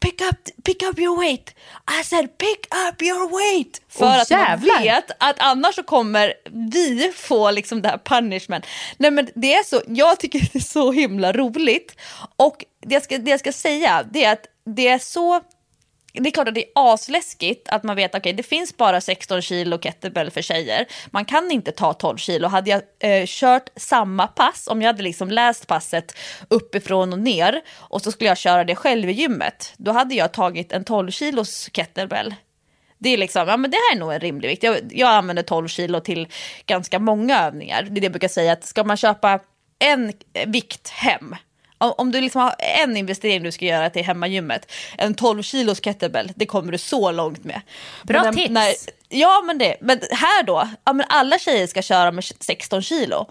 pick 0.00 0.20
up, 0.20 0.64
pick 0.64 0.82
up 0.82 0.98
your 0.98 1.20
weight. 1.20 1.54
I 2.00 2.04
said 2.04 2.38
pick 2.38 2.66
up 2.88 3.02
your 3.02 3.28
weight. 3.38 3.82
För 3.88 4.04
Åh, 4.04 4.20
att 4.20 4.30
man 4.30 4.40
jävlar. 4.40 4.82
vet 4.82 5.10
att 5.18 5.36
annars 5.38 5.74
så 5.74 5.82
kommer 5.82 6.34
vi 6.72 7.12
få 7.14 7.50
liksom 7.50 7.82
det 7.82 7.88
här 7.88 7.98
punishment. 7.98 8.66
Nej 8.96 9.10
men 9.10 9.28
det 9.34 9.54
är 9.54 9.64
så, 9.64 9.82
jag 9.86 10.20
tycker 10.20 10.38
det 10.38 10.54
är 10.54 10.60
så 10.60 10.92
himla 10.92 11.32
roligt. 11.32 11.96
Och 12.36 12.64
det 12.86 12.94
jag 12.94 13.02
ska, 13.02 13.18
det 13.18 13.30
jag 13.30 13.40
ska 13.40 13.52
säga 13.52 14.04
det 14.12 14.24
är 14.24 14.32
att 14.32 14.46
det 14.76 14.88
är 14.88 14.98
så 14.98 15.40
det 16.12 16.28
är 16.28 16.30
klart 16.30 16.48
att 16.48 16.54
det 16.54 16.64
är 16.64 16.70
asläskigt 16.74 17.68
att 17.68 17.82
man 17.82 17.96
vet 17.96 18.14
att 18.14 18.20
okay, 18.20 18.32
det 18.32 18.42
finns 18.42 18.76
bara 18.76 19.00
16 19.00 19.42
kilo 19.42 19.78
kettlebell 19.78 20.30
för 20.30 20.42
tjejer. 20.42 20.86
Man 21.10 21.24
kan 21.24 21.50
inte 21.50 21.72
ta 21.72 21.92
12 21.92 22.16
kilo. 22.16 22.48
Hade 22.48 22.70
jag 22.70 22.82
eh, 22.98 23.26
kört 23.26 23.68
samma 23.76 24.26
pass, 24.26 24.68
om 24.68 24.82
jag 24.82 24.88
hade 24.88 25.02
liksom 25.02 25.30
läst 25.30 25.66
passet 25.66 26.18
uppifrån 26.48 27.12
och 27.12 27.18
ner 27.18 27.60
och 27.76 28.02
så 28.02 28.12
skulle 28.12 28.28
jag 28.30 28.38
köra 28.38 28.64
det 28.64 28.74
själv 28.74 29.10
i 29.10 29.12
gymmet, 29.12 29.74
då 29.76 29.92
hade 29.92 30.14
jag 30.14 30.32
tagit 30.32 30.72
en 30.72 30.84
12 30.84 31.10
kilos 31.10 31.70
kettlebell. 31.72 32.34
Det 32.98 33.08
är 33.08 33.18
liksom, 33.18 33.48
ja 33.48 33.56
men 33.56 33.70
det 33.70 33.76
här 33.76 33.96
är 33.96 34.00
nog 34.00 34.12
en 34.12 34.20
rimlig 34.20 34.48
vikt. 34.48 34.62
Jag, 34.62 34.76
jag 34.90 35.10
använder 35.10 35.42
12 35.42 35.68
kilo 35.68 36.00
till 36.00 36.28
ganska 36.66 36.98
många 36.98 37.46
övningar. 37.46 37.82
Det 37.82 37.88
är 37.88 38.00
det 38.00 38.02
jag 38.02 38.12
brukar 38.12 38.28
säga, 38.28 38.52
att 38.52 38.64
ska 38.64 38.84
man 38.84 38.96
köpa 38.96 39.40
en 39.78 40.12
vikt 40.46 40.88
hem, 40.88 41.36
om, 41.90 42.12
du 42.12 42.20
liksom 42.20 42.42
har 42.42 42.54
en 42.58 42.96
investering 42.96 43.42
du 43.42 43.52
ska 43.52 43.64
göra 43.64 43.90
till 43.90 44.04
hemmagymmet, 44.04 44.72
en 44.98 45.14
12 45.14 45.42
kilos 45.42 45.80
kettlebell, 45.80 46.32
det 46.36 46.46
kommer 46.46 46.72
du 46.72 46.78
så 46.78 47.10
långt 47.10 47.44
med. 47.44 47.60
Bra 48.02 48.22
Men 48.22 48.34
tips. 48.34 48.88
ja 49.08 49.42
men 49.46 49.58
det, 49.58 49.76
men 49.80 50.00
här 50.10 50.42
då, 50.42 50.68
ja, 50.84 50.92
men 50.92 51.06
alla 51.08 51.38
tjejer 51.38 51.66
ska 51.66 51.82
köra 51.82 52.12
med 52.12 52.24
16 52.24 52.82
kilo. 52.82 53.26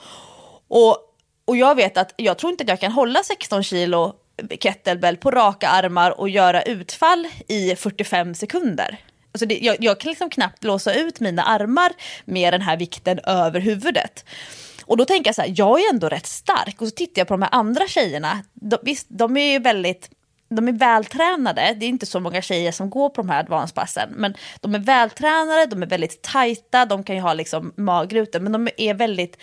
Och, 0.68 0.98
och 1.46 1.58
jag 1.58 1.76
vet 1.76 1.98
att 1.98 2.14
jag 2.18 2.38
tror 2.38 2.52
inte 2.52 2.64
att 2.64 2.70
jag 2.70 2.80
kan 2.80 2.92
hålla 2.92 3.24
16 3.24 3.64
kilo 3.64 4.16
kettlebell 4.60 5.18
på 5.18 5.32
raka 5.32 5.70
armar 5.70 6.20
och 6.20 6.30
göra 6.30 6.62
utfall 6.62 7.28
i 7.48 7.76
45 7.76 8.36
sekunder. 8.36 8.98
Alltså 9.34 9.46
det, 9.46 9.60
jag, 9.62 9.78
jag 9.80 10.00
kan 10.00 10.10
liksom 10.10 10.30
knappt 10.30 10.60
blåsa 10.60 10.94
ut 10.94 11.20
mina 11.20 11.44
armar 11.44 11.92
med 12.26 12.54
den 12.54 12.62
här 12.62 12.78
vikten 12.78 13.20
över 13.20 13.60
huvudet. 13.60 14.26
Och 14.91 14.97
då 14.97 15.06
tänker 15.06 15.27
jag 15.27 15.36
så 15.36 15.41
här, 15.41 15.54
jag 15.56 15.80
är 15.80 15.89
ändå 15.89 16.10
rätt 16.10 16.27
stark. 16.27 16.82
Och 16.82 16.88
så 16.88 16.91
tittar 16.91 17.19
jag 17.19 17.27
på 17.27 17.34
de 17.34 17.41
här 17.41 17.49
andra 17.51 17.88
tjejerna. 17.88 18.43
De, 18.54 18.77
visst, 18.82 19.08
de 19.10 19.38
är 19.38 19.51
ju 19.51 19.60
väldigt 19.60 20.10
de 20.49 20.67
är 20.67 20.71
vältränade, 20.71 21.75
det 21.80 21.86
är 21.86 21.89
inte 21.89 22.06
så 22.06 22.19
många 22.19 22.41
tjejer 22.41 22.71
som 22.71 22.89
går 22.89 23.10
på 23.10 23.21
de 23.21 23.30
här 23.30 23.39
advanspassen, 23.39 24.10
men 24.15 24.34
de 24.62 24.75
är 24.75 24.80
vältränade, 24.80 25.65
de 25.65 25.84
är 25.84 25.88
väldigt 25.88 26.21
tajta, 26.21 26.86
de 26.86 27.04
kan 27.04 27.15
ju 27.15 27.21
ha 27.21 27.34
liksom 27.34 27.73
magrutor, 27.75 28.39
men 28.39 28.51
de 28.51 28.69
är 28.77 28.93
väldigt 28.93 29.38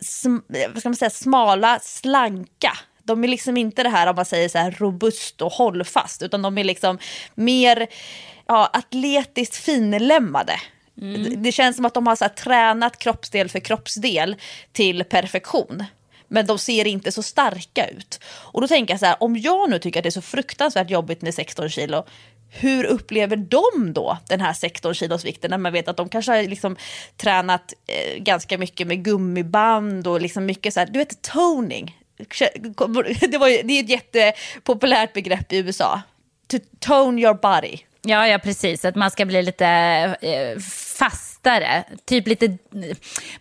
sm 0.00 0.36
vad 0.68 0.78
ska 0.78 0.88
man 0.88 0.96
säga, 0.96 1.10
smala, 1.10 1.78
slanka. 1.82 2.72
De 3.02 3.24
är 3.24 3.28
liksom 3.28 3.56
inte 3.56 3.82
det 3.82 3.88
här 3.88 4.06
om 4.06 4.16
man 4.16 4.24
säger 4.24 4.48
så 4.48 4.58
här 4.58 4.70
robust 4.78 5.42
och 5.42 5.52
hållfast, 5.52 6.22
utan 6.22 6.42
de 6.42 6.58
är 6.58 6.64
liksom 6.64 6.98
mer 7.34 7.86
ja, 8.46 8.70
atletiskt 8.72 9.56
finlemmade. 9.56 10.60
Mm. 11.00 11.22
Det- 11.22 11.36
Det 11.36 11.52
känns 11.52 11.76
som 11.76 11.84
att 11.84 11.94
de 11.94 12.06
har 12.06 12.16
så 12.16 12.24
här 12.24 12.28
tränat 12.28 12.98
kroppsdel 12.98 13.48
för 13.48 13.60
kroppsdel 13.60 14.36
till 14.72 15.04
perfektion. 15.04 15.84
Men 16.28 16.46
de 16.46 16.58
ser 16.58 16.86
inte 16.86 17.12
så 17.12 17.22
starka 17.22 17.86
ut. 17.88 18.20
Och 18.26 18.60
då 18.60 18.68
tänker 18.68 18.92
jag 18.94 19.00
så 19.00 19.06
här, 19.06 19.16
om 19.22 19.36
jag 19.36 19.70
nu 19.70 19.78
tycker 19.78 20.00
att 20.00 20.04
det 20.04 20.08
är 20.08 20.10
så 20.10 20.22
fruktansvärt 20.22 20.90
jobbigt 20.90 21.22
med 21.22 21.34
16 21.34 21.68
kilo, 21.70 22.04
hur 22.52 22.84
upplever 22.84 23.36
de 23.36 23.92
då 23.92 24.18
den 24.28 24.40
här 24.40 24.52
16 24.52 24.94
kilos 24.94 25.24
vikten 25.24 25.50
när 25.50 25.58
man 25.58 25.72
vet 25.72 25.88
att 25.88 25.96
de 25.96 26.08
kanske 26.08 26.32
har 26.32 26.42
liksom 26.42 26.76
tränat 27.16 27.72
eh, 27.86 28.22
ganska 28.22 28.58
mycket 28.58 28.86
med 28.86 29.04
gummiband 29.04 30.06
och 30.06 30.20
liksom 30.20 30.46
mycket 30.46 30.74
så 30.74 30.80
här, 30.80 30.86
du 30.86 30.98
vet 30.98 31.22
toning. 31.22 31.96
Det, 33.30 33.38
var, 33.38 33.48
ju- 33.48 33.62
det 33.62 33.72
är 33.78 33.82
ett 33.84 33.88
jättepopulärt 33.90 35.12
begrepp 35.12 35.52
i 35.52 35.56
USA. 35.58 36.02
To 36.48 36.56
tone 36.80 37.20
your 37.22 37.34
body. 37.34 37.78
Ja, 38.02 38.26
ja, 38.28 38.38
precis. 38.38 38.84
Att 38.84 38.94
man 38.94 39.10
ska 39.10 39.24
bli 39.24 39.42
lite 39.42 39.66
eh, 40.20 40.58
fastare. 40.98 41.84
Typ 42.04 42.26
lite... 42.26 42.58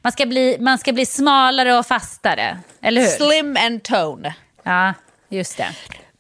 Man 0.02 0.12
ska, 0.12 0.26
bli, 0.26 0.58
man 0.60 0.78
ska 0.78 0.94
bli 0.94 1.06
smalare 1.06 1.78
och 1.78 1.86
fastare. 1.86 2.60
Eller 2.82 3.02
hur? 3.02 3.08
Slim 3.08 3.58
and 3.60 3.84
tone. 3.84 4.36
Ja, 4.64 4.94
just 5.30 5.58
det. 5.58 5.76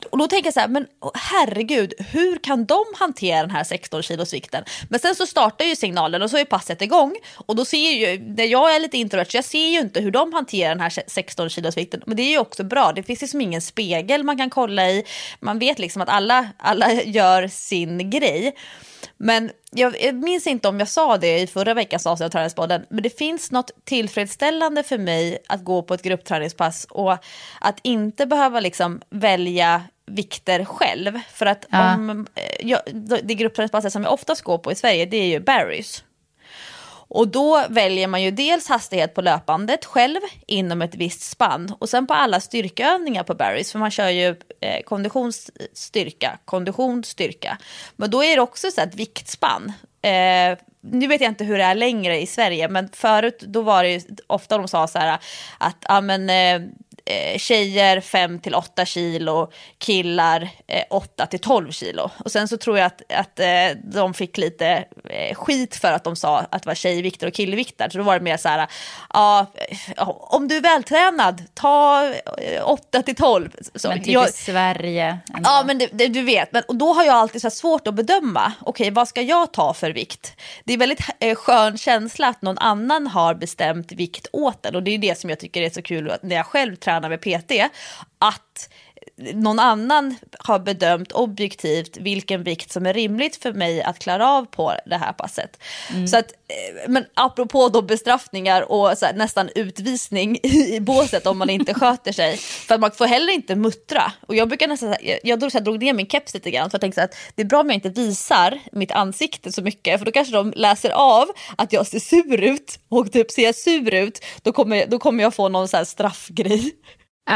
Och 0.09 0.17
då 0.17 0.27
tänker 0.27 0.47
jag 0.47 0.53
så 0.53 0.59
här, 0.59 0.67
men 0.67 0.87
herregud, 1.13 1.93
hur 2.11 2.37
kan 2.37 2.65
de 2.65 2.83
hantera 2.95 3.41
den 3.41 3.51
här 3.51 3.63
16 3.63 4.03
kilos 4.03 4.33
vikten? 4.33 4.63
Men 4.89 4.99
sen 4.99 5.15
så 5.15 5.25
startar 5.25 5.65
ju 5.65 5.75
signalen 5.75 6.21
och 6.21 6.29
så 6.29 6.37
är 6.37 6.45
passet 6.45 6.81
igång. 6.81 7.15
Och 7.35 7.55
då 7.55 7.65
ser 7.65 7.91
ju, 7.91 8.19
när 8.19 8.45
jag 8.45 8.75
är 8.75 8.79
lite 8.79 8.97
introvert 8.97 9.25
så 9.31 9.37
jag 9.37 9.45
ser 9.45 9.67
ju 9.67 9.79
inte 9.79 10.01
hur 10.01 10.11
de 10.11 10.33
hanterar 10.33 10.69
den 10.69 10.79
här 10.79 11.03
16 11.07 11.49
kilos 11.49 11.77
vikten. 11.77 12.01
Men 12.05 12.17
det 12.17 12.23
är 12.23 12.29
ju 12.29 12.39
också 12.39 12.63
bra, 12.63 12.91
det 12.91 13.03
finns 13.03 13.21
liksom 13.21 13.41
ingen 13.41 13.61
spegel 13.61 14.23
man 14.23 14.37
kan 14.37 14.49
kolla 14.49 14.89
i. 14.89 15.03
Man 15.39 15.59
vet 15.59 15.79
liksom 15.79 16.01
att 16.01 16.09
alla, 16.09 16.49
alla 16.57 16.93
gör 17.03 17.47
sin 17.47 18.09
grej. 18.09 18.55
Men 19.17 19.51
jag, 19.71 20.01
jag 20.01 20.15
minns 20.15 20.47
inte 20.47 20.67
om 20.67 20.79
jag 20.79 20.87
sa 20.87 21.17
det 21.17 21.39
i 21.39 21.47
förra 21.47 21.73
veckans 21.73 22.07
avsnitt 22.07 22.25
av 22.25 22.29
Träningspodden, 22.29 22.85
men 22.89 23.03
det 23.03 23.17
finns 23.17 23.51
något 23.51 23.71
tillfredsställande 23.83 24.83
för 24.83 24.97
mig 24.97 25.37
att 25.47 25.63
gå 25.63 25.81
på 25.83 25.93
ett 25.93 26.01
gruppträningspass 26.01 26.87
och 26.89 27.17
att 27.61 27.79
inte 27.81 28.25
behöva 28.25 28.59
liksom 28.59 29.01
välja 29.09 29.83
vikter 30.05 30.65
själv. 30.65 31.19
För 31.33 31.45
att 31.45 31.65
Ja. 31.69 31.95
om, 31.95 32.27
eh, 32.35 32.67
jag, 32.67 32.79
det 33.23 33.35
gruppträningspasset 33.35 33.93
som 33.93 34.03
jag 34.03 34.13
oftast 34.13 34.41
går 34.41 34.57
på 34.57 34.71
i 34.71 34.75
Sverige, 34.75 35.05
det 35.05 35.17
är 35.17 35.27
ju 35.27 35.39
Barry's. 35.39 36.03
Och 37.09 37.27
då 37.27 37.65
väljer 37.69 38.07
man 38.07 38.23
ju 38.23 38.31
dels 38.31 38.69
hastighet 38.69 39.13
på 39.13 39.21
löpandet 39.21 39.85
själv 39.85 40.19
inom 40.47 40.81
ett 40.81 40.95
visst 40.95 41.21
spann 41.21 41.75
och 41.79 41.89
sen 41.89 42.07
på 42.07 42.13
alla 42.13 42.39
styrkeövningar 42.39 43.23
på 43.23 43.33
Barry's, 43.33 43.71
för 43.71 43.79
man 43.79 43.91
kör 43.91 44.09
ju 44.09 44.35
eh, 44.59 44.83
konditionsstyrka, 44.85 46.37
konditionsstyrka. 46.45 47.57
Men 47.95 48.11
då 48.11 48.23
är 48.23 48.35
det 48.35 48.41
också 48.41 48.71
så 48.71 48.81
ett 48.81 48.95
viktspann. 48.95 49.73
Eh, 50.01 50.57
nu 50.81 51.07
vet 51.07 51.21
jag 51.21 51.31
inte 51.31 51.43
hur 51.43 51.57
det 51.57 51.63
är 51.63 51.75
längre 51.75 52.21
i 52.21 52.27
Sverige, 52.27 52.67
men 52.67 52.89
förut 52.93 53.39
då 53.39 53.61
var 53.61 53.83
det 53.83 53.89
ju 53.89 54.01
ofta 54.27 54.57
de 54.57 54.67
sa 54.67 54.87
så 54.87 54.99
här 54.99 55.19
att 55.57 55.77
ja, 55.87 56.01
men, 56.01 56.29
eh, 56.29 56.69
eh, 57.09 57.37
tjejer 57.37 58.01
5 58.01 58.39
till 58.39 58.55
8 58.55 58.85
kilo, 58.85 59.51
killar 59.77 60.49
eh, 60.67 60.83
8 60.89 61.25
till 61.25 61.39
12 61.39 61.71
kilo. 61.71 62.11
Och 62.25 62.31
sen 62.31 62.47
så 62.47 62.57
tror 62.57 62.77
jag 62.77 62.85
att, 62.85 63.01
att 63.09 63.39
eh, 63.39 63.47
de 63.83 64.13
fick 64.13 64.37
lite 64.37 64.85
eh, 65.09 65.35
skit 65.35 65.75
för 65.75 65.91
att 65.91 66.03
de 66.03 66.15
sa 66.15 66.39
att 66.39 66.63
det 66.63 66.67
var 66.67 66.75
tjejvikter 66.75 67.27
och 67.27 67.33
killvikter. 67.33 67.89
Så 67.89 67.97
då 67.97 68.03
var 68.03 68.19
det 68.19 68.23
mer 68.23 68.37
så 68.37 68.49
här, 68.49 68.67
ja, 69.13 69.45
om 70.19 70.47
du 70.47 70.57
är 70.57 70.61
vältränad, 70.61 71.43
ta 71.53 72.13
8 72.63 72.97
eh, 72.97 73.03
till 73.03 73.15
12. 73.15 73.49
Så, 73.75 73.87
men 73.87 74.03
typ 74.03 74.07
jag, 74.07 74.29
i 74.29 74.31
Sverige. 74.31 75.19
Ändå. 75.35 75.49
Ja, 75.49 75.63
men 75.67 75.77
det, 75.77 75.89
det, 75.91 76.07
du 76.07 76.21
vet. 76.21 76.51
Men, 76.51 76.63
och 76.67 76.75
då 76.75 76.93
har 76.93 77.03
jag 77.03 77.15
alltid 77.15 77.41
så 77.41 77.49
svårt 77.49 77.87
att 77.87 77.93
bedöma, 77.93 78.53
okej, 78.61 78.83
okay, 78.83 78.91
vad 78.91 79.07
ska 79.07 79.21
jag 79.21 79.53
ta 79.53 79.73
för 79.73 79.91
vikt? 79.91 80.33
Det 80.63 80.73
är 80.73 80.77
väldigt 80.77 81.01
eh, 81.19 81.35
skön 81.35 81.77
känsla 81.77 82.27
att 82.27 82.41
någon 82.41 82.57
annan 82.57 83.07
har 83.07 83.33
bestämt 83.35 83.91
vikt 83.91 84.27
åt 84.31 84.65
en. 84.65 84.75
Och 84.75 84.83
det 84.83 84.91
är 84.91 84.97
det 84.97 85.19
som 85.19 85.29
jag 85.29 85.39
tycker 85.39 85.61
är 85.61 85.69
så 85.69 85.81
kul 85.81 86.13
när 86.21 86.35
jag 86.35 86.45
själv 86.45 86.75
tränar 86.75 86.98
tränar 86.99 87.09
med 87.09 87.21
PT, 87.21 87.73
att 88.19 88.69
någon 89.33 89.59
annan 89.59 90.15
har 90.39 90.59
bedömt 90.59 91.11
objektivt 91.11 91.97
vilken 91.97 92.43
vikt 92.43 92.71
som 92.71 92.85
är 92.85 92.93
rimligt 92.93 93.35
för 93.35 93.53
mig 93.53 93.83
att 93.83 93.99
klara 93.99 94.29
av 94.29 94.45
på 94.45 94.73
det 94.85 94.95
här 94.95 95.13
passet. 95.13 95.59
Mm. 95.89 96.07
Så 96.07 96.17
att, 96.17 96.31
eh, 96.31 96.89
men 96.89 97.05
apropå 97.13 97.69
då 97.69 97.81
bestraffningar 97.81 98.71
och 98.71 98.87
här, 98.87 99.13
nästan 99.13 99.49
utvisning 99.55 100.39
i 100.43 100.79
båset 100.79 101.27
om 101.27 101.37
man 101.37 101.49
inte 101.49 101.73
sköter 101.73 102.11
sig. 102.11 102.37
För 102.37 102.77
man 102.77 102.91
får 102.91 103.05
heller 103.05 103.33
inte 103.33 103.55
muttra. 103.55 104.11
Och 104.27 104.35
jag 104.35 104.47
brukar 104.47 104.67
nästan, 104.67 104.95
jag 105.23 105.39
drog, 105.39 105.51
så 105.51 105.57
här, 105.57 105.65
drog 105.65 105.83
ner 105.83 105.93
min 105.93 106.07
keps 106.07 106.33
lite 106.33 106.51
grann 106.51 106.69
för 106.69 106.75
jag 106.75 106.81
tänkte 106.81 107.03
att 107.03 107.15
det 107.35 107.41
är 107.41 107.45
bra 107.45 107.59
om 107.59 107.67
jag 107.67 107.75
inte 107.75 107.89
visar 107.89 108.59
mitt 108.71 108.91
ansikte 108.91 109.51
så 109.51 109.61
mycket 109.61 109.99
för 109.99 110.05
då 110.05 110.11
kanske 110.11 110.33
de 110.33 110.53
läser 110.55 110.89
av 110.89 111.27
att 111.57 111.73
jag 111.73 111.87
ser 111.87 111.99
sur 111.99 112.43
ut 112.43 112.79
och 112.89 113.11
typ 113.11 113.31
ser 113.31 113.43
jag 113.43 113.55
sur 113.55 113.93
ut 113.93 114.25
då 114.43 114.51
kommer, 114.51 114.85
då 114.87 114.99
kommer 114.99 115.23
jag 115.23 115.33
få 115.33 115.49
någon 115.49 115.67
så 115.67 115.77
här 115.77 115.83
straffgrej. 115.83 116.73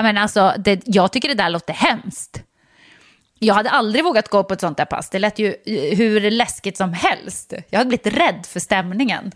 Men 0.02 0.18
alltså, 0.18 0.54
det, 0.58 0.82
jag 0.86 1.12
tycker 1.12 1.28
det 1.28 1.34
där 1.34 1.50
låter 1.50 1.74
hemskt. 1.74 2.44
Jag 3.40 3.54
hade 3.54 3.70
aldrig 3.70 4.04
vågat 4.04 4.28
gå 4.28 4.44
på 4.44 4.54
ett 4.54 4.62
sånt 4.62 4.78
där 4.78 4.86
pass. 4.86 5.10
Det 5.10 5.20
lät 5.20 5.40
ju 5.40 5.56
eh, 5.66 5.98
hur 5.98 6.32
läskigt 6.32 6.78
som 6.78 6.94
helst. 6.94 7.54
Jag 7.70 7.80
hade 7.80 7.88
blivit 7.88 8.18
rädd 8.18 8.46
för 8.50 8.60
stämningen. 8.60 9.32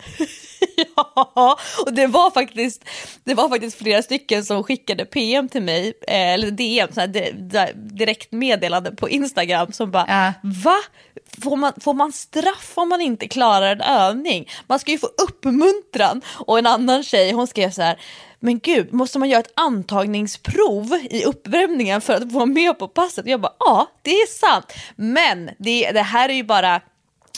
ja, 0.96 1.60
och 1.86 1.94
det 1.94 2.08
var, 2.08 2.32
faktiskt, 2.32 2.86
det 3.24 3.34
var 3.34 3.50
faktiskt 3.50 3.78
flera 3.78 4.02
stycken 4.02 4.46
som 4.46 4.64
skickade 4.64 5.06
PM 5.06 5.50
till 5.50 5.62
mig, 5.62 5.94
eh, 6.08 6.34
eller 6.34 6.52
DM, 6.52 6.90
så 6.94 7.00
här, 7.00 7.74
direkt 7.74 8.32
meddelande 8.32 8.92
på 8.92 9.10
Instagram 9.10 9.72
som 9.72 9.92
bara, 9.92 10.06
ja. 10.08 10.34
va? 10.64 10.78
Får 11.44 11.56
man, 11.56 11.74
får 11.82 11.94
man 11.94 12.14
straff 12.14 12.74
om 12.76 12.90
man 12.90 13.02
inte 13.02 13.28
klarar 13.28 13.72
en 13.72 13.82
övning? 13.82 14.50
Man 14.68 14.80
ska 14.80 14.92
ju 14.92 14.98
få 14.98 15.08
uppmuntran. 15.08 16.22
Och 16.28 16.60
en 16.60 16.68
annan 16.68 17.04
tjej, 17.04 17.32
hon 17.32 17.48
skrev 17.48 17.72
så 17.72 17.82
här, 17.82 18.00
men 18.40 18.60
gud, 18.60 18.94
måste 18.94 19.20
man 19.20 19.30
göra 19.30 19.40
ett 19.40 19.54
antagningsprov 19.56 21.00
i 21.10 21.26
uppvärmningen 21.26 22.02
för 22.02 22.14
att 22.14 22.22
få 22.22 22.28
vara 22.28 22.46
med 22.46 22.80
på 22.80 22.88
passet? 22.88 23.26
Jag 23.28 23.42
bara, 23.42 23.54
ja, 23.60 23.92
det 24.02 24.12
är 24.12 24.28
sant. 24.28 24.74
Men 24.96 25.50
det, 25.60 25.92
det 25.92 26.02
här 26.02 26.30
är 26.30 26.34
ju 26.34 26.44
bara 26.44 26.82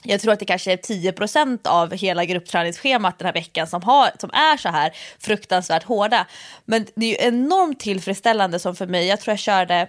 jag 0.03 0.21
tror 0.21 0.33
att 0.33 0.39
det 0.39 0.45
kanske 0.45 0.71
är 0.71 0.77
10% 0.77 1.67
av 1.67 1.93
hela 1.93 2.25
gruppträningsschemat 2.25 3.19
den 3.19 3.25
här 3.25 3.33
veckan 3.33 3.67
som, 3.67 3.83
har, 3.83 4.11
som 4.19 4.29
är 4.33 4.57
så 4.57 4.69
här 4.69 4.91
fruktansvärt 5.19 5.83
hårda. 5.83 6.27
Men 6.65 6.85
det 6.95 7.05
är 7.05 7.09
ju 7.09 7.27
enormt 7.27 7.79
tillfredsställande 7.79 8.59
som 8.59 8.75
för 8.75 8.87
mig, 8.87 9.07
jag 9.07 9.19
tror 9.19 9.31
jag 9.31 9.39
körde 9.39 9.87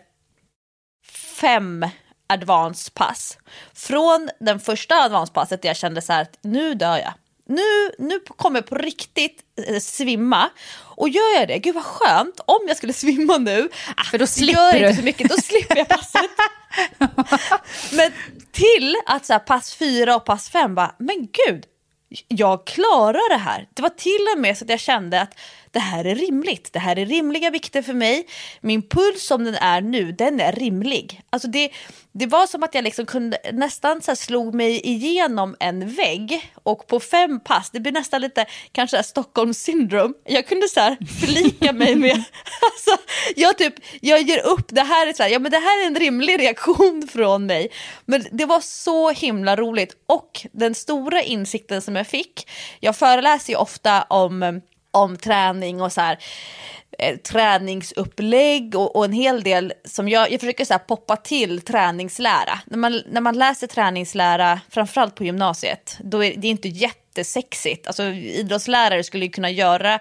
fem 1.41 1.87
advance-pass. 2.27 3.39
Från 3.75 4.31
den 4.41 4.61
första 4.61 4.95
advance-passet 4.95 5.63
där 5.63 5.69
jag 5.69 5.77
kände 5.77 6.03
så 6.03 6.13
här 6.13 6.23
att 6.23 6.39
nu 6.43 6.75
dör 6.75 6.99
jag 6.99 7.13
nu, 7.51 7.91
nu 7.99 8.21
kommer 8.21 8.59
jag 8.59 8.67
på 8.67 8.75
riktigt 8.75 9.41
eh, 9.67 9.79
svimma. 9.79 10.51
Och 10.97 11.09
gör 11.09 11.39
jag 11.39 11.49
det, 11.49 11.59
gud 11.59 11.75
vad 11.75 11.85
skönt, 11.85 12.41
om 12.47 12.61
jag 12.69 12.77
skulle 12.77 12.93
svimma 13.05 13.39
nu, 13.39 13.69
ah, 13.97 14.05
för 14.05 14.19
då 14.19 14.27
slipper 14.27 14.81
du. 14.81 14.87
inte 14.87 14.97
så 14.97 15.05
mycket, 15.05 15.29
då 15.29 15.37
slipper 15.37 15.77
jag 15.77 15.89
passet. 15.89 16.31
men 17.93 18.13
till 18.53 18.97
att 19.07 19.27
så 19.27 19.33
här, 19.33 19.41
pass 19.41 19.75
fyra 19.75 20.17
och 20.17 20.25
pass 20.25 20.51
fem, 20.51 20.75
bara, 20.75 20.95
men 20.99 21.29
gud, 21.47 21.65
jag 22.29 22.67
klarar 22.67 23.31
det 23.31 23.39
här. 23.39 23.69
Det 23.75 23.83
var 23.83 23.89
till 23.89 24.27
och 24.35 24.41
med 24.41 24.59
så 24.59 24.65
att 24.65 24.71
jag 24.71 24.81
kände 24.81 25.21
att 25.21 25.35
det 25.73 25.79
här 25.79 26.05
är 26.05 26.15
rimligt. 26.15 26.73
Det 26.73 26.79
här 26.79 26.99
är 26.99 27.07
rimliga 27.07 27.51
vikter 27.51 27.83
för 27.83 27.95
mig. 27.95 28.27
Min 28.61 28.83
puls 28.83 29.27
som 29.27 29.45
den 29.45 29.55
är 29.55 29.81
nu, 29.81 30.13
den 30.13 30.41
är 30.41 30.53
rimlig. 30.53 31.23
Alltså 31.31 31.49
det, 31.49 31.71
det 32.13 32.27
var 32.27 32.47
som 32.47 32.63
att 32.63 32.75
jag 32.75 32.85
liksom 32.85 33.07
kunde 33.07 33.39
nästan 33.53 34.03
så 34.03 34.17
slog 34.17 34.55
mig 34.55 34.81
igenom 34.87 35.57
en 35.61 35.95
vägg 35.95 36.53
och 36.63 36.87
på 36.87 37.01
fem 37.01 37.41
pass, 37.41 37.71
det 37.71 37.81
blir 37.81 37.93
nästan 37.93 38.21
lite 38.21 38.47
kanske 38.73 39.03
Stockholm 39.03 39.55
syndrom. 39.55 40.15
Jag 40.25 40.47
kunde 40.47 40.69
så 40.69 40.81
här 40.81 40.97
förlika 41.21 41.73
mig 41.73 41.97
med, 41.97 42.11
alltså 42.63 43.05
jag 43.37 43.59
typ, 43.59 43.75
jag 44.01 44.23
ger 44.23 44.47
upp, 44.47 44.67
det 44.69 44.83
här 44.83 45.07
är 45.07 45.13
så 45.13 45.23
här, 45.23 45.31
ja 45.31 45.39
men 45.39 45.51
det 45.51 45.59
här 45.59 45.83
är 45.83 45.87
en 45.87 45.97
rimlig 45.97 46.41
reaktion 46.41 47.09
från 47.13 47.47
mig. 47.47 47.69
Men 48.05 48.25
det 48.33 48.45
var 48.45 48.61
så 48.61 49.11
himla 49.11 49.57
roligt 49.57 49.97
och 50.07 50.47
den 50.53 50.75
stora 50.75 51.23
insikten 51.23 51.83
som 51.83 51.97
jag 51.97 52.07
fick, 52.07 52.51
jag 52.81 52.97
föreläser 52.97 53.53
ju 53.53 53.57
ofta 53.57 54.03
om 54.03 54.61
om 54.91 55.17
träning 55.17 55.83
och 55.83 55.93
så 55.93 56.01
här, 56.01 56.19
eh, 56.99 57.17
träningsupplägg 57.17 58.75
och, 58.75 58.97
och, 58.97 59.05
en 59.05 59.13
hel 59.13 59.43
del 59.43 59.73
som 59.85 60.09
jag, 60.09 60.33
jag 60.33 60.41
försöker 60.41 60.65
så 60.65 60.79
poppa 60.79 61.17
till 61.17 61.61
träningslära. 61.61 62.61
När 62.67 62.79
man, 62.79 63.03
när 63.07 63.21
man 63.21 63.39
läser 63.39 63.67
träningslära, 63.67 64.61
framförallt 64.71 65.15
på 65.15 65.25
gymnasiet, 65.25 65.97
då 66.01 66.25
är 66.25 66.35
det 66.37 66.49
inte 66.49 66.69
jättesexigt. 66.69 67.87
Alltså, 67.87 68.03
idrottslärare 68.03 69.05
skulle 69.05 69.29
kunna 69.29 69.51
göra 69.51 69.99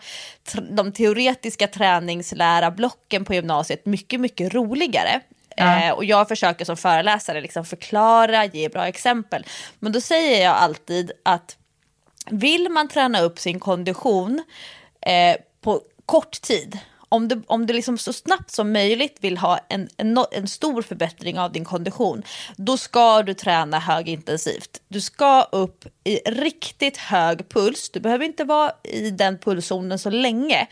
de 0.71 0.91
teoretiska 0.91 1.67
träningslära 1.67 2.71
blocken 2.71 3.25
på 3.25 3.33
gymnasiet 3.33 3.85
mycket, 3.85 4.19
mycket 4.19 4.53
roligare. 4.53 5.21
Ja. 5.55 5.83
Eh, 5.83 5.91
och 5.91 6.05
jag 6.05 6.27
försöker 6.27 6.65
som 6.65 6.77
föreläsare 6.77 7.41
liksom 7.41 7.65
förklara, 7.65 8.45
ge 8.45 8.69
bra 8.69 8.87
exempel. 8.87 9.45
Men 9.79 9.91
då 9.91 10.01
säger 10.01 10.43
jag 10.43 10.55
alltid 10.55 11.11
att 11.25 11.57
vill 12.29 12.69
man 12.69 12.87
träna 12.87 13.21
upp 13.21 13.39
sin 13.39 13.59
kondition 13.59 14.43
eh, 15.01 15.37
på 15.61 15.81
kort 16.05 16.41
tid. 16.41 16.79
Om 17.11 17.27
du, 17.27 17.41
om 17.47 17.65
du 17.65 17.73
liksom 17.73 17.97
så 17.97 18.13
snabbt 18.13 18.51
som 18.51 18.71
möjligt 18.71 19.17
vill 19.19 19.37
ha 19.37 19.59
en, 19.69 19.89
en, 19.97 20.17
en, 20.31 20.47
stor 20.47 20.81
förbättring 20.81 21.39
av 21.39 21.51
din 21.51 21.65
kondition, 21.65 22.23
då 22.55 22.77
ska 22.77 23.23
du 23.23 23.33
träna 23.33 23.79
högintensivt. 23.79 24.81
Du 24.87 25.01
ska 25.01 25.41
upp 25.51 25.85
i 26.03 26.15
riktigt 26.15 26.97
hög 26.97 27.49
puls. 27.49 27.89
Du 27.89 27.99
behöver 27.99 28.25
inte 28.25 28.43
vara 28.43 28.71
i 28.83 29.11
den 29.11 29.37
pulszonen 29.37 29.99
så 29.99 30.09
länge, 30.09 30.67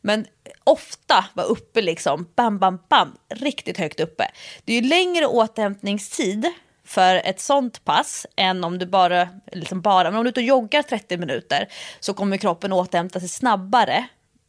men 0.00 0.26
ofta 0.64 1.24
vara 1.34 1.46
uppe 1.46 1.82
liksom, 1.82 2.26
bam, 2.36 2.58
bam, 2.58 2.78
bam, 2.88 3.16
riktigt 3.34 3.78
högt 3.78 4.00
uppe. 4.00 4.30
Det 4.64 4.72
är 4.72 4.82
ju 4.82 4.88
längre 4.88 5.26
återhämtningstid 5.26 6.52
för 6.84 7.14
ett 7.14 7.40
sånt 7.40 7.84
pass 7.84 8.26
än 8.36 8.64
om 8.64 8.78
du 8.78 8.86
bara, 8.86 9.28
liksom 9.52 9.80
bara, 9.80 10.10
men 10.10 10.18
om 10.18 10.24
du 10.24 10.28
är 10.28 10.32
ute 10.32 10.40
och 10.40 10.46
joggar 10.46 10.82
30 10.82 11.16
minuter 11.16 11.68
så 12.00 12.14
kommer 12.14 12.36
kroppen 12.36 12.72
återhämta 12.72 13.20
sig 13.20 13.28
snabbare 13.28 14.06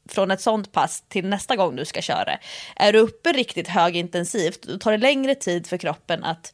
från 0.09 0.31
ett 0.31 0.41
sånt 0.41 0.71
pass 0.71 1.03
till 1.07 1.25
nästa 1.25 1.55
gång 1.55 1.75
du 1.75 1.85
ska 1.85 2.01
köra. 2.01 2.37
Är 2.75 2.93
du 2.93 2.99
uppe 2.99 3.31
riktigt 3.31 3.67
högintensivt 3.67 4.61
då 4.63 4.77
tar 4.77 4.91
det 4.91 4.97
längre 4.97 5.35
tid 5.35 5.67
för 5.67 5.77
kroppen 5.77 6.23
att 6.23 6.53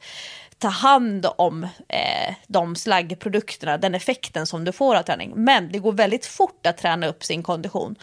ta 0.58 0.68
hand 0.68 1.26
om 1.38 1.64
eh, 1.88 2.34
de 2.46 2.76
slaggprodukterna, 2.76 3.78
den 3.78 3.94
effekten 3.94 4.46
som 4.46 4.64
du 4.64 4.72
får 4.72 4.96
av 4.96 5.02
träning. 5.02 5.32
Men 5.36 5.72
det 5.72 5.78
går 5.78 5.92
väldigt 5.92 6.26
fort 6.26 6.66
att 6.66 6.78
träna 6.78 7.06
upp 7.06 7.24
sin 7.24 7.42
kondition. 7.42 7.96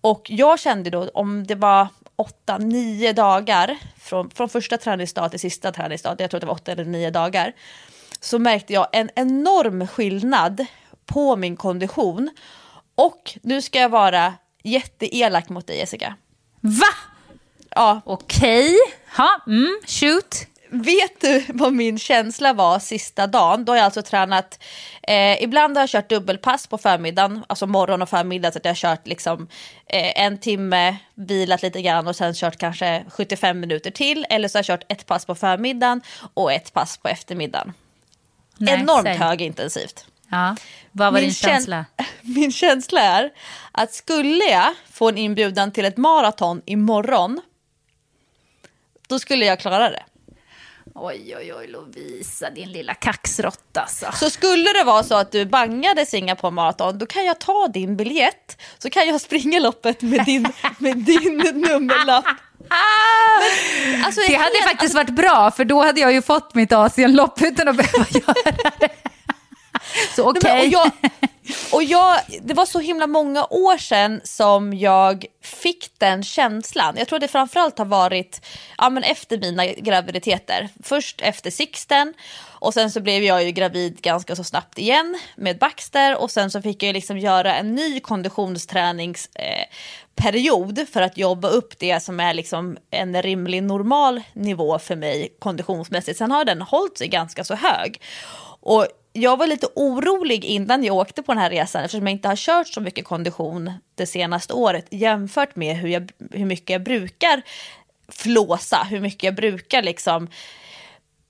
Och 0.00 0.26
jag 0.30 0.60
kände 0.60 0.90
då 0.90 1.08
om 1.08 1.46
det 1.46 1.54
var 1.54 1.88
åtta, 2.16 2.58
nio 2.58 3.12
dagar 3.12 3.78
från, 4.00 4.30
från 4.30 4.48
första 4.48 4.76
träningsdag 4.76 5.30
till 5.30 5.40
sista 5.40 5.72
träningsdag, 5.72 6.16
jag 6.18 6.30
tror 6.30 6.38
att 6.38 6.40
det 6.40 6.46
var 6.46 6.54
åtta 6.54 6.72
eller 6.72 6.84
nio 6.84 7.10
dagar, 7.10 7.52
så 8.20 8.38
märkte 8.38 8.72
jag 8.72 8.88
en 8.92 9.10
enorm 9.14 9.86
skillnad 9.86 10.66
på 11.06 11.36
min 11.36 11.56
kondition. 11.56 12.30
Och 12.94 13.38
nu 13.42 13.62
ska 13.62 13.78
jag 13.78 13.88
vara 13.88 14.34
jätteelak 14.62 15.48
mot 15.48 15.66
dig 15.66 15.78
Jessica. 15.78 16.14
Va? 16.60 16.94
Ja. 17.70 18.00
Okej, 18.04 18.76
okay. 19.14 19.54
mm, 19.54 19.80
shoot 19.86 20.46
vet 20.82 21.20
du 21.20 21.44
vad 21.48 21.72
min 21.72 21.98
känsla 21.98 22.52
var 22.52 22.78
sista 22.78 23.26
dagen? 23.26 23.64
Då 23.64 23.72
har 23.72 23.76
jag 23.76 23.84
alltså 23.84 24.02
tränat, 24.02 24.58
eh, 25.02 25.42
ibland 25.42 25.76
har 25.76 25.82
jag 25.82 25.90
kört 25.90 26.08
dubbelpass 26.08 26.66
på 26.66 26.78
förmiddagen, 26.78 27.44
alltså 27.46 27.66
morgon 27.66 28.02
och 28.02 28.08
förmiddag, 28.08 28.52
så 28.52 28.58
att 28.58 28.64
jag 28.64 28.70
har 28.70 28.76
kört 28.76 29.06
liksom 29.06 29.48
eh, 29.86 30.24
en 30.24 30.38
timme, 30.38 30.96
vilat 31.14 31.62
lite 31.62 31.82
grann 31.82 32.06
och 32.06 32.16
sen 32.16 32.34
kört 32.34 32.56
kanske 32.56 33.04
75 33.08 33.60
minuter 33.60 33.90
till. 33.90 34.26
Eller 34.30 34.48
så 34.48 34.58
har 34.58 34.60
jag 34.60 34.66
kört 34.66 34.92
ett 34.92 35.06
pass 35.06 35.26
på 35.26 35.34
förmiddagen 35.34 36.02
och 36.34 36.52
ett 36.52 36.72
pass 36.72 36.96
på 36.96 37.08
eftermiddagen. 37.08 37.72
Nej, 38.56 38.74
Enormt 38.74 39.08
högintensivt. 39.08 40.06
Ja. 40.28 40.56
Vad 40.92 41.12
var 41.12 41.20
min 41.20 41.28
din 41.28 41.34
känsla? 41.34 41.84
min 42.20 42.52
känsla 42.52 43.00
är 43.00 43.30
att 43.72 43.92
skulle 43.92 44.44
jag 44.44 44.74
få 44.90 45.08
en 45.08 45.18
inbjudan 45.18 45.72
till 45.72 45.84
ett 45.84 45.96
maraton 45.96 46.62
imorgon, 46.64 47.40
då 49.08 49.18
skulle 49.18 49.44
jag 49.44 49.60
klara 49.60 49.90
det. 49.90 50.02
Oj, 50.96 51.36
oj, 51.36 51.54
oj, 51.54 51.66
Lovisa, 51.66 52.50
din 52.50 52.72
lilla 52.72 52.94
kaxråtta 52.94 53.80
alltså. 53.80 54.06
Så 54.12 54.30
skulle 54.30 54.72
det 54.72 54.84
vara 54.84 55.02
så 55.02 55.14
att 55.14 55.32
du 55.32 55.46
bangade 55.46 56.06
Singapore 56.06 56.50
maraton, 56.50 56.98
då 56.98 57.06
kan 57.06 57.24
jag 57.24 57.38
ta 57.38 57.68
din 57.68 57.96
biljett, 57.96 58.62
så 58.78 58.90
kan 58.90 59.08
jag 59.08 59.20
springa 59.20 59.60
loppet 59.60 60.02
med 60.02 60.24
din, 60.24 60.48
med 60.78 60.96
din 60.96 61.36
nummerlapp. 61.54 62.24
Alltså, 64.04 64.20
det 64.28 64.34
hade 64.34 64.44
helt, 64.44 64.64
faktiskt 64.64 64.82
alltså... 64.82 64.96
varit 64.96 65.10
bra, 65.10 65.50
för 65.50 65.64
då 65.64 65.82
hade 65.82 66.00
jag 66.00 66.12
ju 66.12 66.22
fått 66.22 66.54
mitt 66.54 66.72
Asienlopp 66.72 67.42
utan 67.42 67.68
att 67.68 67.76
behöva 67.76 68.06
göra 68.10 68.72
det. 68.80 69.03
Så 70.16 70.30
okej. 70.30 70.68
Okay. 70.68 70.74
Och, 70.74 70.92
och 71.72 71.82
jag, 71.82 72.20
det 72.42 72.54
var 72.54 72.66
så 72.66 72.78
himla 72.78 73.06
många 73.06 73.44
år 73.44 73.78
sedan 73.78 74.20
som 74.24 74.74
jag 74.74 75.26
fick 75.42 75.90
den 75.98 76.22
känslan. 76.22 76.94
Jag 76.96 77.08
tror 77.08 77.18
det 77.18 77.28
framförallt 77.28 77.78
har 77.78 77.84
varit 77.84 78.46
ja, 78.78 78.90
men 78.90 79.02
efter 79.02 79.38
mina 79.38 79.66
graviditeter. 79.66 80.68
Först 80.82 81.20
efter 81.20 81.50
Sixten 81.50 82.14
och 82.64 82.74
sen 82.74 82.90
så 82.90 83.00
blev 83.00 83.22
jag 83.22 83.44
ju 83.44 83.50
gravid 83.50 84.00
ganska 84.00 84.36
så 84.36 84.44
snabbt 84.44 84.78
igen 84.78 85.18
med 85.36 85.58
Baxter 85.58 86.16
och 86.16 86.30
sen 86.30 86.50
så 86.50 86.62
fick 86.62 86.82
jag 86.82 86.92
liksom 86.92 87.18
göra 87.18 87.54
en 87.54 87.74
ny 87.74 88.00
konditionsträningsperiod 88.00 90.78
eh, 90.78 90.84
för 90.84 91.02
att 91.02 91.18
jobba 91.18 91.48
upp 91.48 91.78
det 91.78 92.02
som 92.02 92.20
är 92.20 92.34
liksom 92.34 92.78
en 92.90 93.22
rimlig 93.22 93.62
normal 93.62 94.22
nivå 94.32 94.78
för 94.78 94.96
mig 94.96 95.36
konditionsmässigt. 95.38 96.18
Sen 96.18 96.30
har 96.30 96.44
den 96.44 96.62
hållit 96.62 96.98
sig 96.98 97.08
ganska 97.08 97.44
så 97.44 97.54
hög. 97.54 98.00
Och 98.60 98.86
jag 99.16 99.36
var 99.36 99.46
lite 99.46 99.66
orolig 99.74 100.44
innan 100.44 100.84
jag 100.84 100.96
åkte 100.96 101.22
på 101.22 101.32
den 101.32 101.42
här 101.42 101.50
resan 101.50 101.84
eftersom 101.84 102.06
jag 102.06 102.12
inte 102.12 102.28
har 102.28 102.36
kört 102.36 102.68
så 102.68 102.80
mycket 102.80 103.04
kondition 103.04 103.72
det 103.94 104.06
senaste 104.06 104.52
året 104.52 104.86
jämfört 104.90 105.56
med 105.56 105.76
hur, 105.76 105.88
jag, 105.88 106.12
hur 106.30 106.46
mycket 106.46 106.70
jag 106.70 106.82
brukar 106.82 107.42
flåsa, 108.08 108.82
hur 108.90 109.00
mycket 109.00 109.22
jag 109.22 109.34
brukar 109.34 109.82
liksom 109.82 110.28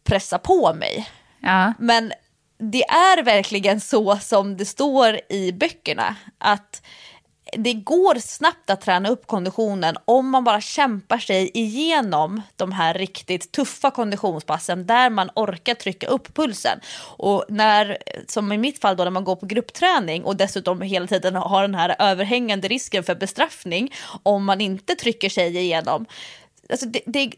pressa 0.05 0.39
på 0.39 0.75
mig. 0.75 1.09
Ja. 1.41 1.73
Men 1.79 2.13
det 2.59 2.85
är 2.85 3.23
verkligen 3.23 3.81
så 3.81 4.17
som 4.17 4.57
det 4.57 4.65
står 4.65 5.21
i 5.29 5.53
böckerna 5.53 6.17
att 6.39 6.83
det 7.57 7.75
går 7.75 8.15
snabbt 8.15 8.71
att 8.71 8.81
träna 8.81 9.09
upp 9.09 9.27
konditionen 9.27 9.97
om 10.05 10.31
man 10.31 10.45
bara 10.45 10.61
kämpar 10.61 11.19
sig 11.19 11.51
igenom 11.55 12.43
de 12.57 12.73
här 12.73 12.95
riktigt 12.95 13.53
tuffa 13.53 13.91
konditionspassen 13.91 14.87
där 14.87 15.11
man 15.11 15.31
orkar 15.35 15.75
trycka 15.75 16.07
upp 16.07 16.35
pulsen. 16.35 16.81
Och 17.17 17.45
när, 17.49 17.99
som 18.29 18.53
i 18.53 18.59
mitt 18.59 18.81
fall 18.81 18.97
då, 18.97 19.05
när 19.05 19.11
man 19.11 19.25
går 19.25 19.37
på 19.37 19.47
gruppträning 19.47 20.25
och 20.25 20.37
dessutom 20.37 20.81
hela 20.81 21.07
tiden 21.07 21.35
har 21.37 21.63
den 21.63 21.75
här 21.75 21.97
överhängande 21.99 22.69
risken 22.69 23.05
för 23.05 23.15
bestraffning 23.15 23.93
om 24.23 24.45
man 24.45 24.61
inte 24.61 24.95
trycker 24.95 25.29
sig 25.29 25.57
igenom. 25.57 26.07
Alltså 26.71 26.87
det, 26.87 27.01
det, 27.07 27.33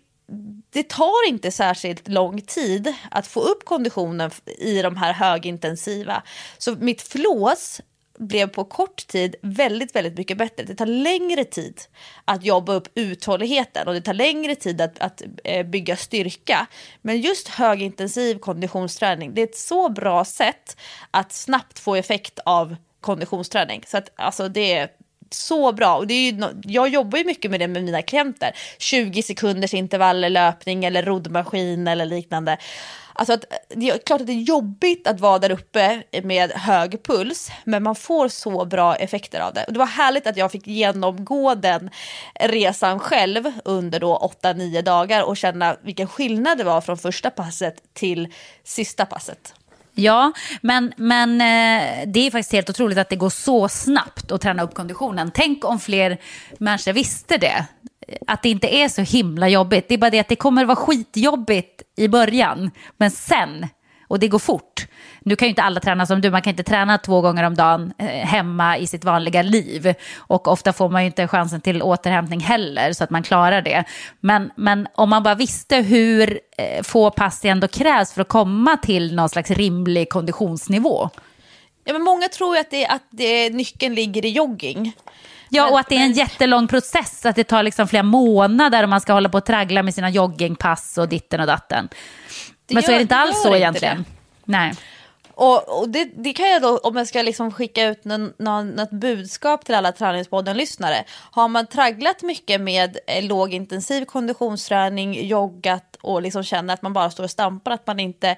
det 0.71 0.89
tar 0.89 1.29
inte 1.29 1.51
särskilt 1.51 2.09
lång 2.09 2.41
tid 2.41 2.95
att 3.11 3.27
få 3.27 3.41
upp 3.41 3.65
konditionen 3.65 4.31
i 4.59 4.83
de 4.83 4.97
här 4.97 5.13
högintensiva. 5.13 6.23
Så 6.59 6.75
mitt 6.75 7.03
flås 7.03 7.81
blev 8.19 8.47
på 8.47 8.65
kort 8.65 9.07
tid 9.07 9.35
väldigt, 9.43 9.97
väldigt 9.97 10.19
mycket 10.19 10.39
bättre. 10.39 10.65
Det 10.65 10.75
tar 10.75 10.87
längre 10.87 11.45
tid 11.45 11.81
att 12.25 12.45
jobba 12.45 12.73
upp 12.73 12.89
uthålligheten 12.95 13.89
och 13.89 13.95
det 13.95 14.01
tar 14.01 14.15
längre 14.15 14.55
tid 14.55 14.81
att, 14.81 14.99
att 14.99 15.23
eh, 15.45 15.67
bygga 15.67 15.97
styrka. 15.97 16.67
Men 17.03 17.21
just 17.21 17.49
högintensiv 17.49 18.39
konditionsträning, 18.39 19.35
det 19.35 19.41
är 19.41 19.47
ett 19.47 19.57
så 19.57 19.89
bra 19.89 20.25
sätt 20.25 20.77
att 21.11 21.33
snabbt 21.33 21.79
få 21.79 21.95
effekt 21.95 22.39
av 22.45 22.77
konditionsträning. 23.01 23.85
Så 23.87 23.97
att 23.97 24.11
alltså 24.17 24.49
det 24.49 24.73
är 24.73 24.89
så 25.31 25.73
bra. 25.73 25.97
Och 25.97 26.07
det 26.07 26.15
är 26.15 26.33
ju, 26.33 26.45
jag 26.65 26.89
jobbar 26.89 27.19
ju 27.19 27.25
mycket 27.25 27.51
med 27.51 27.61
det 27.61 27.69
med 27.69 27.85
mina 27.85 28.03
klienter. 28.03 28.53
20 28.79 29.23
sekunders 29.23 29.75
intervaller 29.75 30.31
löpning 30.31 30.85
eller 30.85 31.03
roddmaskin 31.03 31.89
eller 31.89 32.05
liknande. 32.05 32.59
Alltså 33.19 33.33
att, 33.33 33.45
det 33.69 33.91
är 33.91 33.99
klart 33.99 34.21
att 34.21 34.27
det 34.27 34.33
är 34.33 34.43
jobbigt 34.43 35.07
att 35.07 35.21
vara 35.21 35.39
där 35.39 35.51
uppe 35.51 36.03
med 36.23 36.51
hög 36.53 37.03
puls, 37.03 37.51
men 37.65 37.83
man 37.83 37.95
får 37.95 38.29
så 38.29 38.65
bra 38.65 38.97
effekter 38.97 39.41
av 39.41 39.55
det. 39.55 39.65
Och 39.65 39.73
det 39.73 39.79
var 39.79 39.87
härligt 39.87 40.27
att 40.27 40.37
jag 40.37 40.53
fick 40.53 40.67
genomgå 40.67 41.55
den 41.55 41.91
resan 42.41 42.99
själv 42.99 43.53
under 43.65 44.01
då 44.01 44.33
8-9 44.43 44.83
dagar 44.83 45.23
och 45.23 45.37
känna 45.37 45.77
vilken 45.83 46.09
skillnad 46.09 46.59
det 46.59 46.65
var 46.65 46.81
från 46.81 46.99
första 46.99 47.31
passet 47.31 47.83
till 47.93 48.33
sista 48.65 49.07
passet. 49.07 49.55
Ja, 49.99 50.33
men, 50.61 50.93
men 50.97 51.41
eh, 51.41 52.09
det 52.09 52.27
är 52.27 52.31
faktiskt 52.31 52.53
helt 52.53 52.71
otroligt 52.71 52.99
att 52.99 53.09
det 53.09 53.17
går 53.17 53.31
så 53.31 53.69
snabbt 53.69 54.33
att 54.33 54.41
träna 54.41 54.63
upp 54.63 54.75
konditionen. 54.75 55.31
Tänk 55.35 55.65
om 55.65 55.81
fler 55.81 56.19
människor 56.59 56.93
visste 56.93 57.39
det. 57.39 57.67
Att 58.27 58.43
det 58.43 58.49
inte 58.49 58.75
är 58.75 58.89
så 58.89 59.03
himla 59.03 59.49
jobbigt. 59.49 59.89
Det 59.89 59.95
är 59.95 59.99
bara 59.99 60.11
det 60.11 60.21
att 60.21 60.29
det 60.29 60.37
kommer 60.37 60.65
vara 60.65 60.77
skitjobbigt 60.77 61.83
i 61.97 62.09
början. 62.09 62.71
Men 62.97 63.11
sen, 63.11 63.67
och 64.09 64.19
det 64.19 64.29
går 64.29 64.39
fort. 64.39 64.87
Nu 65.21 65.37
kan 65.37 65.47
ju 65.47 65.51
inte 65.51 65.63
alla 65.63 65.81
träna 65.81 66.07
som 66.07 66.21
du, 66.21 66.31
man 66.31 66.43
kan 66.43 66.51
inte 66.51 66.63
träna 66.63 66.99
två 66.99 67.21
gånger 67.21 67.45
om 67.45 67.55
dagen 67.55 67.93
eh, 67.99 68.07
hemma 68.07 68.79
i 68.79 68.87
sitt 68.87 69.05
vanliga 69.05 69.43
liv. 69.43 69.95
Och 70.17 70.49
ofta 70.49 70.73
får 70.73 70.89
man 70.89 71.03
ju 71.03 71.07
inte 71.07 71.29
chansen 71.29 71.61
till 71.61 71.83
återhämtning 71.83 72.41
heller, 72.41 72.93
så 72.93 73.05
att 73.05 73.11
man 73.11 73.23
klarar 73.23 73.63
det. 73.63 73.85
Men, 74.21 74.51
men 74.57 74.89
om 74.95 75.11
man 75.11 75.23
bara 75.23 75.35
visste 75.35 75.77
hur 75.77 76.41
eh, 76.59 76.83
få 76.83 77.11
pass 77.11 77.41
det 77.41 77.49
ändå 77.49 77.69
krävs 77.69 78.13
för 78.13 78.21
att 78.21 78.29
komma 78.29 78.77
till 78.77 79.15
någon 79.15 79.29
slags 79.29 79.51
rimlig 79.51 80.09
konditionsnivå. 80.09 81.11
Ja, 81.85 81.93
men 81.93 82.03
många 82.03 82.29
tror 82.29 82.57
att, 82.57 82.71
det, 82.71 82.87
att 82.87 83.03
det, 83.11 83.51
nyckeln 83.51 83.95
ligger 83.95 84.25
i 84.25 84.29
jogging. 84.29 84.93
Ja, 85.57 85.71
och 85.71 85.81
att 85.81 85.89
det 85.89 85.97
är 85.97 86.05
en 86.05 86.13
jättelång 86.13 86.69
process, 86.69 87.27
att 87.27 87.37
det 87.37 87.45
tar 87.45 87.63
liksom 87.63 87.89
flera 87.89 88.03
månader 88.03 88.85
om 88.85 88.91
man 88.91 89.01
ska 89.01 89.13
hålla 89.13 89.29
på 89.29 89.39
och 89.39 89.45
traggla 89.45 89.83
med 89.83 89.95
sina 89.95 90.11
joggingpass 90.11 90.99
och 90.99 91.09
ditten 91.09 91.41
och 91.41 91.47
datten. 91.47 91.89
Men 92.69 92.77
gör, 92.77 92.83
så 92.83 92.93
är 92.93 92.97
det 92.97 93.03
inte 93.03 93.17
alls 93.17 93.43
så 93.43 93.57
egentligen. 93.57 93.97
Det. 93.97 94.05
Nej. 94.45 94.75
Och, 95.35 95.81
och 95.81 95.89
det, 95.89 96.05
det, 96.17 96.33
kan 96.33 96.51
jag 96.51 96.63
då, 96.63 96.79
om 96.79 96.97
jag 96.97 97.09
ska 97.09 97.23
liksom 97.23 97.53
skicka 97.53 97.85
ut 97.85 98.05
någon, 98.05 98.33
någon, 98.39 98.69
något 98.69 98.91
budskap 98.91 99.65
till 99.65 99.75
alla 99.75 99.93
Träningspodden-lyssnare. 99.93 101.05
Har 101.31 101.49
man 101.49 101.67
tragglat 101.67 102.23
mycket 102.23 102.61
med 102.61 102.99
eh, 103.07 103.25
lågintensiv 103.25 104.05
konditionsträning, 104.05 105.27
joggat 105.27 105.97
och 106.01 106.23
liksom 106.23 106.43
känner 106.43 106.75
att 106.75 106.83
man 106.83 106.93
bara 106.93 107.11
står 107.11 107.25
och 107.25 107.31
stampar, 107.31 107.71
att 107.71 107.87
man 107.87 108.01
inte 108.01 108.37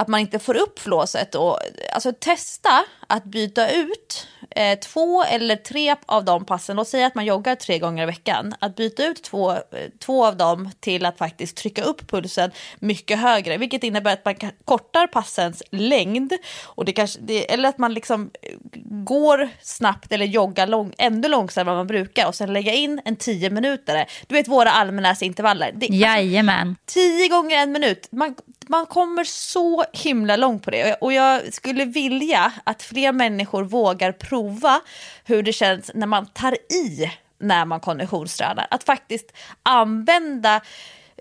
att 0.00 0.08
man 0.08 0.20
inte 0.20 0.38
får 0.38 0.56
upp 0.56 0.78
flåset. 0.78 1.34
Och, 1.34 1.58
alltså 1.92 2.12
testa 2.12 2.84
att 3.06 3.24
byta 3.24 3.70
ut 3.70 4.28
eh, 4.50 4.78
två 4.78 5.24
eller 5.24 5.56
tre 5.56 5.96
av 6.06 6.24
de 6.24 6.44
passen. 6.44 6.76
Låt 6.76 6.88
säga 6.88 7.06
att 7.06 7.14
man 7.14 7.24
joggar 7.24 7.54
tre 7.54 7.78
gånger 7.78 8.02
i 8.02 8.06
veckan. 8.06 8.54
Att 8.58 8.76
byta 8.76 9.04
ut 9.04 9.22
två, 9.22 9.52
eh, 9.52 9.58
två 9.98 10.26
av 10.26 10.36
dem 10.36 10.70
till 10.80 11.06
att 11.06 11.18
faktiskt 11.18 11.56
trycka 11.56 11.82
upp 11.82 12.10
pulsen 12.10 12.50
mycket 12.78 13.18
högre. 13.18 13.56
Vilket 13.56 13.84
innebär 13.84 14.12
att 14.12 14.24
man 14.24 14.34
kortar 14.64 15.06
passens 15.06 15.62
längd. 15.70 16.32
Och 16.62 16.84
det 16.84 16.92
kanske, 16.92 17.20
det, 17.20 17.52
eller 17.52 17.68
att 17.68 17.78
man 17.78 17.94
liksom 17.94 18.30
eh, 18.42 18.56
går 18.84 19.48
snabbt 19.62 20.12
eller 20.12 20.26
joggar 20.26 20.66
lång, 20.66 20.94
ännu 20.98 21.28
långsammare 21.28 21.72
än 21.74 21.78
man 21.78 21.86
brukar. 21.86 22.26
Och 22.28 22.34
sen 22.34 22.52
lägga 22.52 22.74
in 22.74 23.00
en 23.04 23.16
tio 23.16 23.50
minuter. 23.50 24.06
Du 24.26 24.34
vet 24.34 24.48
våra 24.48 24.70
allmänläsintervaller. 24.70 25.72
Det, 25.74 25.86
Jajamän. 25.86 26.68
Alltså, 26.68 26.94
tio 26.94 27.28
gånger 27.28 27.56
en 27.56 27.72
minut. 27.72 28.08
Man, 28.12 28.34
man 28.70 28.86
kommer 28.86 29.24
så 29.24 29.84
himla 29.92 30.36
långt 30.36 30.64
på 30.64 30.70
det. 30.70 30.94
Och 30.94 31.12
jag 31.12 31.54
skulle 31.54 31.84
vilja 31.84 32.52
att 32.64 32.82
fler 32.82 33.12
människor 33.12 33.64
vågar 33.64 34.12
prova 34.12 34.80
hur 35.24 35.42
det 35.42 35.52
känns 35.52 35.90
när 35.94 36.06
man 36.06 36.26
tar 36.26 36.54
i 36.72 37.10
när 37.38 37.64
man 37.64 37.80
konditionstränar. 37.80 38.66
Att 38.70 38.84
faktiskt 38.84 39.32
använda 39.62 40.60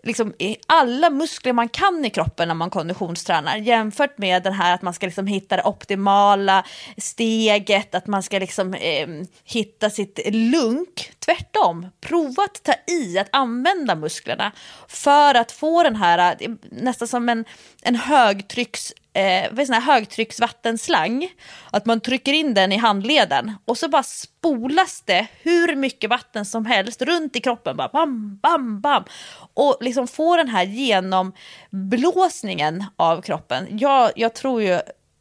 liksom, 0.03 0.33
alla 0.67 1.09
muskler 1.09 1.53
man 1.53 1.69
kan 1.69 2.05
i 2.05 2.09
kroppen 2.09 2.47
när 2.47 2.55
man 2.55 2.69
konditionstränar 2.69 3.57
jämfört 3.57 4.17
med 4.17 4.43
den 4.43 4.53
här 4.53 4.73
att 4.73 4.81
man 4.81 4.93
ska 4.93 5.05
liksom 5.05 5.27
hitta 5.27 5.55
det 5.55 5.63
optimala 5.63 6.65
steget, 6.97 7.95
att 7.95 8.07
man 8.07 8.23
ska 8.23 8.39
liksom, 8.39 8.73
eh, 8.73 9.07
hitta 9.43 9.89
sitt 9.89 10.19
lunk. 10.25 11.11
Tvärtom, 11.19 11.87
prova 12.01 12.43
att 12.43 12.63
ta 12.63 12.73
i, 12.93 13.19
att 13.19 13.29
använda 13.31 13.95
musklerna 13.95 14.51
för 14.87 15.35
att 15.35 15.51
få 15.51 15.83
den 15.83 15.95
här, 15.95 16.35
eh, 16.39 16.51
nästan 16.71 17.07
som 17.07 17.29
en, 17.29 17.45
en 17.81 17.95
högtrycks 17.95 18.93
eh, 19.13 19.65
sån 19.65 19.73
här 19.73 19.81
högtrycksvattenslang. 19.81 21.27
Att 21.71 21.85
man 21.85 21.99
trycker 21.99 22.33
in 22.33 22.53
den 22.53 22.71
i 22.71 22.77
handleden 22.77 23.53
och 23.65 23.77
så 23.77 23.89
bara 23.89 24.03
spolas 24.03 25.01
det 25.05 25.27
hur 25.41 25.75
mycket 25.75 26.09
vatten 26.09 26.45
som 26.45 26.65
helst 26.65 27.01
runt 27.01 27.35
i 27.35 27.39
kroppen. 27.39 27.77
Bara 27.77 27.87
bam, 27.87 28.39
bam, 28.41 28.81
bam. 28.81 29.03
Och 29.53 29.77
liksom 29.81 30.07
få 30.07 30.37
den 30.37 30.49
här 30.49 30.63
genomblåsningen 30.63 32.85
av 32.95 33.21
kroppen. 33.21 33.79
Jag, 33.79 34.11
jag 34.15 34.35
tror 34.35 34.61
ju 34.61 34.79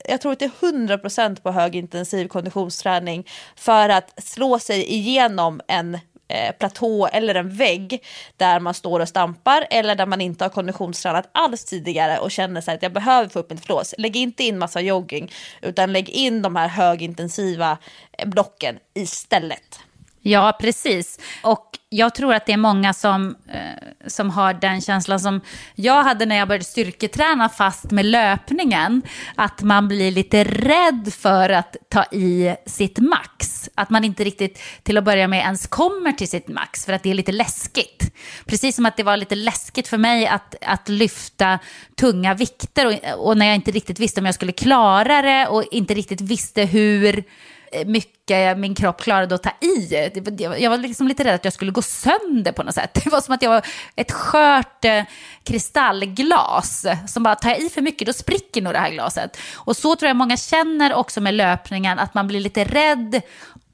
jag 0.08 0.20
tror 0.20 0.32
att 0.32 0.38
det 0.38 0.44
är 0.44 0.50
100% 0.50 1.42
på 1.42 1.50
högintensiv 1.50 2.28
konditionsträning 2.28 3.26
för 3.56 3.88
att 3.88 4.24
slå 4.24 4.58
sig 4.58 4.92
igenom 4.92 5.60
en 5.68 5.98
eh, 6.28 6.52
platå 6.58 7.06
eller 7.06 7.34
en 7.34 7.50
vägg 7.50 8.04
där 8.36 8.60
man 8.60 8.74
står 8.74 9.00
och 9.00 9.08
stampar 9.08 9.66
eller 9.70 9.94
där 9.94 10.06
man 10.06 10.20
inte 10.20 10.44
har 10.44 10.48
konditionstränat 10.48 11.28
alls 11.32 11.64
tidigare 11.64 12.18
och 12.18 12.30
känner 12.30 12.60
sig 12.60 12.74
att 12.74 12.82
jag 12.82 12.92
behöver 12.92 13.28
få 13.28 13.38
upp 13.38 13.50
mitt 13.50 13.64
flås. 13.64 13.94
Lägg 13.98 14.16
inte 14.16 14.44
in 14.44 14.58
massa 14.58 14.80
jogging 14.80 15.32
utan 15.62 15.92
lägg 15.92 16.08
in 16.08 16.42
de 16.42 16.56
här 16.56 16.68
högintensiva 16.68 17.78
blocken 18.26 18.78
istället. 18.94 19.80
Ja, 20.22 20.56
precis. 20.60 21.18
Och 21.42 21.78
jag 21.90 22.14
tror 22.14 22.34
att 22.34 22.46
det 22.46 22.52
är 22.52 22.56
många 22.56 22.92
som, 22.94 23.36
eh, 23.48 24.06
som 24.06 24.30
har 24.30 24.54
den 24.54 24.80
känslan 24.80 25.20
som 25.20 25.40
jag 25.74 26.02
hade 26.02 26.26
när 26.26 26.36
jag 26.36 26.48
började 26.48 26.64
styrketräna 26.64 27.48
fast 27.48 27.90
med 27.90 28.06
löpningen. 28.06 29.02
Att 29.34 29.62
man 29.62 29.88
blir 29.88 30.10
lite 30.10 30.44
rädd 30.44 31.12
för 31.18 31.50
att 31.50 31.76
ta 31.88 32.04
i 32.04 32.56
sitt 32.66 32.98
max. 32.98 33.70
Att 33.74 33.90
man 33.90 34.04
inte 34.04 34.24
riktigt 34.24 34.60
till 34.82 34.98
att 34.98 35.04
börja 35.04 35.28
med 35.28 35.38
ens 35.38 35.66
kommer 35.66 36.12
till 36.12 36.28
sitt 36.28 36.48
max 36.48 36.84
för 36.84 36.92
att 36.92 37.02
det 37.02 37.10
är 37.10 37.14
lite 37.14 37.32
läskigt. 37.32 38.14
Precis 38.46 38.76
som 38.76 38.86
att 38.86 38.96
det 38.96 39.02
var 39.02 39.16
lite 39.16 39.34
läskigt 39.34 39.88
för 39.88 39.98
mig 39.98 40.26
att, 40.26 40.54
att 40.60 40.88
lyfta 40.88 41.58
tunga 41.96 42.34
vikter 42.34 42.86
och, 42.86 43.26
och 43.26 43.36
när 43.36 43.46
jag 43.46 43.54
inte 43.54 43.70
riktigt 43.70 44.00
visste 44.00 44.20
om 44.20 44.26
jag 44.26 44.34
skulle 44.34 44.52
klara 44.52 45.22
det 45.22 45.46
och 45.46 45.64
inte 45.70 45.94
riktigt 45.94 46.20
visste 46.20 46.64
hur 46.64 47.24
Eh, 47.72 47.86
mycket 47.86 48.58
min 48.58 48.74
kropp 48.74 49.00
klarade 49.00 49.34
att 49.34 49.42
ta 49.42 49.50
i. 49.60 50.10
Jag 50.58 50.70
var 50.70 50.78
liksom 50.78 51.08
lite 51.08 51.24
rädd 51.24 51.34
att 51.34 51.44
jag 51.44 51.52
skulle 51.52 51.70
gå 51.70 51.82
sönder 51.82 52.52
på 52.52 52.62
något 52.62 52.74
sätt. 52.74 52.94
Det 53.04 53.10
var 53.10 53.20
som 53.20 53.34
att 53.34 53.42
jag 53.42 53.50
var 53.50 53.66
ett 53.96 54.12
skört 54.12 54.84
eh, 54.84 55.02
kristallglas 55.44 56.86
som 57.06 57.22
bara 57.22 57.34
tar 57.34 57.50
jag 57.50 57.60
i 57.60 57.68
för 57.68 57.82
mycket 57.82 58.06
då 58.06 58.12
spricker 58.12 58.62
nog 58.62 58.72
det 58.72 58.78
här 58.78 58.90
glaset. 58.90 59.38
Och 59.54 59.76
så 59.76 59.96
tror 59.96 60.06
jag 60.08 60.16
många 60.16 60.36
känner 60.36 60.94
också 60.94 61.20
med 61.20 61.34
löpningen, 61.34 61.98
att 61.98 62.14
man 62.14 62.26
blir 62.26 62.40
lite 62.40 62.64
rädd 62.64 63.22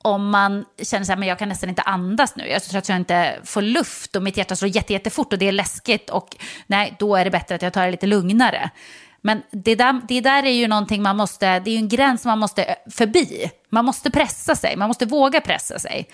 om 0.05 0.31
man 0.31 0.65
känner 0.83 1.13
att 1.13 1.27
jag 1.27 1.39
kan 1.39 1.49
nästan 1.49 1.69
inte 1.69 1.83
andas 1.83 2.37
nu. 2.37 2.43
Jag 2.43 2.57
är 2.57 2.61
så 2.61 2.71
trött 2.71 2.85
att 2.85 2.89
jag 2.89 2.99
inte 2.99 3.41
får 3.45 3.63
luft 3.63 4.17
och 4.17 4.23
mitt 4.23 4.37
hjärta 4.37 4.57
slår 4.57 4.77
jättejättefort 4.77 5.33
och 5.33 5.39
det 5.39 5.49
är 5.49 5.53
läskigt 5.53 6.11
och 6.11 6.37
nej, 6.67 6.97
då 6.99 7.17
är 7.17 7.25
det 7.25 7.31
bättre 7.31 7.55
att 7.55 7.63
jag 7.63 7.73
tar 7.73 7.85
det 7.85 7.91
lite 7.91 8.07
lugnare. 8.07 8.71
Men 9.27 9.43
det 9.51 9.75
där, 9.75 10.01
det 10.09 10.21
där 10.21 10.43
är 10.43 10.51
ju 10.51 10.69
någonting 10.69 11.03
man 11.03 11.17
måste, 11.17 11.59
det 11.59 11.71
är 11.71 11.73
ju 11.73 11.79
en 11.79 11.89
gräns 11.89 12.25
man 12.25 12.39
måste 12.39 12.65
eh, 12.65 12.75
förbi. 12.91 13.51
Man 13.69 13.85
måste 13.85 14.11
pressa 14.11 14.57
sig, 14.57 14.77
man 14.77 14.89
måste 14.89 15.07
våga 15.07 15.41
pressa 15.41 15.79
sig. 15.79 16.09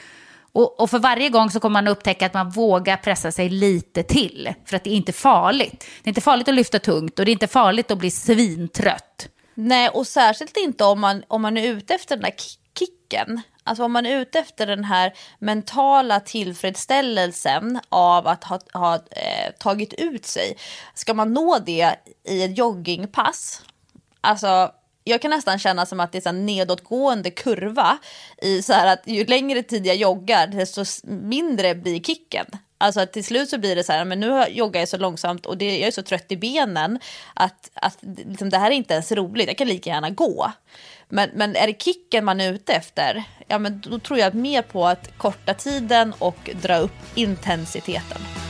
Och, 0.53 0.81
och, 0.81 0.91
för 0.91 0.99
varje 0.99 1.29
gång 1.29 1.51
så 1.51 1.61
kommer 1.61 1.83
man 1.83 1.89
upptäcka 1.89 2.27
att 2.27 2.35
man 2.35 2.51
vågar 2.51 2.97
pressa 2.97 3.33
sig 3.33 3.49
lite 3.49 4.03
till. 4.03 4.55
För 4.65 4.77
att 4.77 4.85
det 4.85 4.91
är 4.91 4.95
inte 4.95 5.13
farligt. 5.13 5.87
Det 6.03 6.09
är 6.09 6.11
inte 6.11 6.21
farligt 6.21 6.49
att 6.49 6.55
lyfta 6.55 6.79
tungt 6.79 7.19
och 7.19 7.25
det 7.25 7.31
är 7.31 7.33
inte 7.33 7.47
farligt 7.47 7.91
att 7.91 7.99
bli 7.99 8.11
svintrött. 8.11 9.29
Nej, 9.55 9.89
och 9.89 10.07
särskilt 10.07 10.57
inte 10.57 10.85
om 10.85 11.01
man, 11.01 11.23
om 11.29 11.43
man 11.43 11.57
är 11.57 11.69
ute 11.69 11.95
efter 11.95 12.17
den 12.17 12.23
där 12.23 12.35
kicken. 12.79 13.43
Alltså 13.65 13.85
om 13.85 13.93
man 13.93 14.07
är 14.07 14.21
ute 14.21 14.39
efter 14.39 14.67
den 14.67 14.85
här 14.85 15.13
mentala 15.39 16.21
tillfredsställelsen 16.21 17.81
av 17.89 18.27
att 18.27 18.45
ha, 18.45 18.59
ha 18.73 18.95
eh, 18.95 19.53
tagit 19.59 19.93
ut 19.93 20.27
sig. 20.27 20.57
Ska 20.95 21.15
man 21.15 21.33
nå 21.33 21.59
det 21.59 21.97
i 22.25 22.43
ett 22.43 22.59
joggingpass? 22.59 23.63
Alltså 24.21 24.73
jag 25.05 25.23
kan 25.23 25.31
nästan 25.31 25.59
känna 25.59 25.87
som 25.87 26.01
att 26.01 26.13
det 26.13 26.27
är 26.27 26.29
en 26.29 26.47
nedåtgående 26.47 27.31
kurva 27.31 27.99
i 28.43 28.63
så 28.63 28.73
här 28.73 28.93
att 28.93 29.03
ju 29.07 29.25
längre 29.25 29.63
tid 29.63 29.87
jag 29.87 29.97
joggar 29.97 30.47
desto 30.47 30.85
mindre 31.05 31.75
blir 31.75 32.01
kicken. 32.01 32.47
Alltså 32.83 33.01
att 33.01 33.13
till 33.13 33.25
slut 33.25 33.49
så 33.49 33.59
blir 33.59 33.77
det 33.77 33.85
så 33.85 33.93
här, 33.93 34.05
men 34.05 34.21
nu 34.21 34.45
joggar 34.49 34.81
jag 34.81 34.89
så 34.89 34.97
långsamt 34.97 35.47
och 35.47 35.57
det, 35.57 35.79
jag 35.79 35.87
är 35.87 35.91
så 35.91 36.03
trött 36.03 36.33
i 36.33 36.37
benen 36.37 36.99
att, 37.35 37.71
att 37.75 37.99
liksom, 38.03 38.51
det 38.51 38.59
här 38.59 38.71
är 38.71 38.75
inte 38.75 38.95
ens 38.95 39.13
roligt, 39.13 39.47
jag 39.47 39.59
kan 39.59 39.69
lika 39.69 39.91
gärna 39.91 40.11
gå. 40.11 40.53
Men, 41.09 41.31
men 41.35 41.57
är 41.57 41.67
det 41.67 41.83
kicken 41.83 42.25
man 42.25 42.41
är 42.41 42.53
ute 42.53 42.73
efter, 42.73 43.25
ja 43.49 43.59
men 43.59 43.81
då 43.81 43.99
tror 43.99 44.19
jag 44.19 44.35
mer 44.35 44.63
på 44.63 44.87
att 44.87 45.19
korta 45.19 45.55
tiden 45.55 46.15
och 46.19 46.51
dra 46.63 46.77
upp 46.77 46.97
intensiteten. 47.15 48.50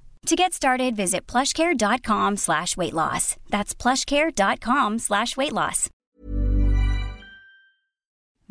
To 0.27 0.35
get 0.35 0.53
started, 0.53 0.95
visit 0.95 1.31
plushcare.com 1.31 2.37
slash 2.37 2.77
weight 2.77 2.93
loss. 2.93 3.35
That's 3.49 3.73
plushcare.com 3.75 4.99
slash 4.99 5.37
weight 5.37 5.51
loss. 5.51 5.89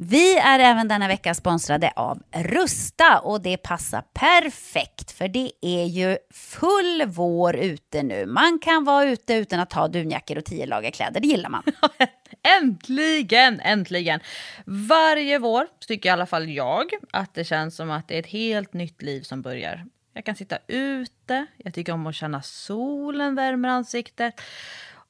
Vi 0.02 0.38
är 0.38 0.58
även 0.58 0.88
denna 0.88 1.08
vecka 1.08 1.34
sponsrade 1.34 1.92
av 1.96 2.22
Rusta 2.34 3.18
och 3.18 3.42
det 3.42 3.56
passar 3.56 4.02
perfekt 4.14 5.10
för 5.10 5.28
det 5.28 5.52
är 5.62 5.84
ju 5.84 6.18
full 6.30 7.02
vår 7.06 7.56
ute 7.56 8.02
nu. 8.02 8.26
Man 8.26 8.58
kan 8.58 8.84
vara 8.84 9.04
ute 9.04 9.34
utan 9.34 9.60
att 9.60 9.72
ha 9.72 9.88
dunjackor 9.88 10.38
och 10.38 10.44
tio 10.44 10.66
lager 10.66 10.90
kläder, 10.90 11.20
det 11.20 11.28
gillar 11.28 11.50
man. 11.50 11.62
äntligen, 12.60 13.60
äntligen! 13.60 14.20
Varje 14.64 15.38
vår 15.38 15.66
tycker 15.88 16.08
i 16.08 16.12
alla 16.12 16.26
fall 16.26 16.48
jag 16.48 16.90
att 17.12 17.34
det 17.34 17.44
känns 17.44 17.76
som 17.76 17.90
att 17.90 18.08
det 18.08 18.14
är 18.14 18.20
ett 18.20 18.26
helt 18.26 18.72
nytt 18.72 19.02
liv 19.02 19.22
som 19.22 19.42
börjar. 19.42 19.84
Jag 20.12 20.24
kan 20.24 20.36
sitta 20.36 20.58
ute, 20.66 21.46
jag 21.56 21.74
tycker 21.74 21.92
om 21.92 22.06
att 22.06 22.14
känna 22.14 22.42
solen 22.42 23.34
värmer 23.34 23.68
ansiktet. 23.68 24.40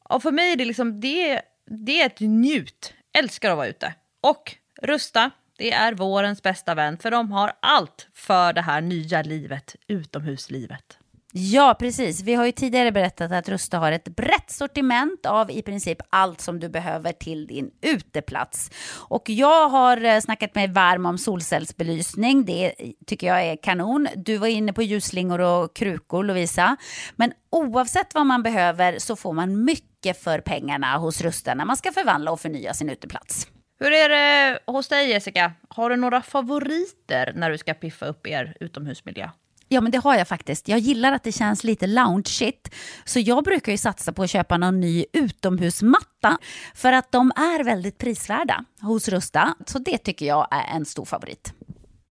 Och 0.03 0.23
för 0.23 0.33
mig 0.33 0.53
är 0.53 0.57
det 0.57 0.65
liksom, 0.65 1.01
det, 1.01 1.43
det 1.67 2.03
är 2.03 2.07
ett 2.07 2.21
njut. 2.21 2.95
Älskar 3.13 3.51
att 3.51 3.57
vara 3.57 3.67
ute. 3.67 3.95
Och 4.21 4.57
Rusta, 4.83 5.31
det 5.59 5.73
är 5.73 5.95
vårens 5.95 6.43
bästa 6.43 6.75
vän 6.75 6.99
för 6.99 7.11
de 7.11 7.33
har 7.33 7.53
allt 7.61 8.09
för 8.15 8.53
det 8.53 8.63
här 8.63 8.81
nya 8.81 9.23
livet, 9.23 9.77
utomhuslivet. 9.87 11.00
Ja, 11.33 11.77
precis. 11.79 12.23
Vi 12.23 12.35
har 12.35 12.47
ju 12.47 12.53
tidigare 12.53 12.93
berättat 12.93 13.33
att 13.33 13.49
Rusta 13.49 13.79
har 13.79 13.93
ett 13.93 14.09
brett 14.09 14.51
sortiment 14.51 15.27
av 15.27 15.51
i 15.51 15.63
princip 15.63 15.99
allt 16.11 16.41
som 16.41 16.61
du 16.61 16.69
behöver 16.69 17.13
till 17.13 17.47
din 17.47 17.71
uteplats. 17.81 18.71
Och 19.09 19.31
jag 19.31 19.69
har 19.69 20.05
eh, 20.05 20.21
snackat 20.21 20.55
mig 20.55 20.69
varm 20.69 21.07
om 21.07 21.19
solcellsbelysning. 21.19 22.45
Det 22.45 22.75
tycker 23.07 23.27
jag 23.27 23.43
är 23.43 23.57
kanon. 23.57 24.09
Du 24.17 24.37
var 24.37 24.47
inne 24.47 24.73
på 24.73 24.83
ljusslingor 24.83 25.41
och 25.41 25.77
krukor, 25.77 26.25
Lovisa. 26.25 26.77
Men 27.17 27.33
oavsett 27.51 28.15
vad 28.15 28.27
man 28.27 28.43
behöver 28.43 28.99
så 28.99 29.17
får 29.17 29.33
man 29.33 29.65
mycket 29.65 30.23
för 30.23 30.41
pengarna 30.41 30.97
hos 30.97 31.21
Rusta 31.21 31.55
när 31.55 31.65
man 31.65 31.77
ska 31.77 31.93
förvandla 31.93 32.33
och 32.33 32.41
förnya 32.41 32.75
sin 32.75 32.91
uteplats. 32.91 33.47
Hur 33.79 33.93
är 33.93 34.09
det 34.09 34.59
hos 34.67 34.89
dig, 34.89 35.11
Jessica? 35.11 35.53
Har 35.69 35.91
du 35.91 35.97
några 35.97 36.23
favoriter 36.23 37.33
när 37.37 37.51
du 37.51 37.59
ska 37.59 37.75
piffa 37.75 38.07
upp 38.07 38.27
er 38.27 38.57
utomhusmiljö? 38.61 39.31
Ja, 39.73 39.81
men 39.81 39.93
det 39.93 39.99
har 39.99 40.15
jag 40.15 40.29
faktiskt. 40.29 40.69
Jag 40.69 40.79
gillar 40.79 41.13
att 41.13 41.23
det 41.23 41.33
känns 41.33 41.65
lite 41.65 41.87
loungeigt. 41.87 42.75
Så 43.05 43.21
jag 43.21 43.45
brukar 43.45 43.73
ju 43.73 43.79
satsa 43.79 44.13
på 44.13 44.23
att 44.23 44.31
köpa 44.31 44.57
någon 44.57 44.81
ny 44.81 45.05
utomhusmatta. 45.13 46.39
För 46.75 46.93
att 46.93 47.13
de 47.13 47.33
är 47.37 47.65
väldigt 47.65 47.99
prisvärda 47.99 48.65
hos 48.81 49.09
Rusta. 49.09 49.55
Så 49.67 49.79
det 49.79 49.99
tycker 49.99 50.27
jag 50.27 50.49
är 50.51 50.77
en 50.77 50.85
stor 50.85 51.05
favorit. 51.05 51.47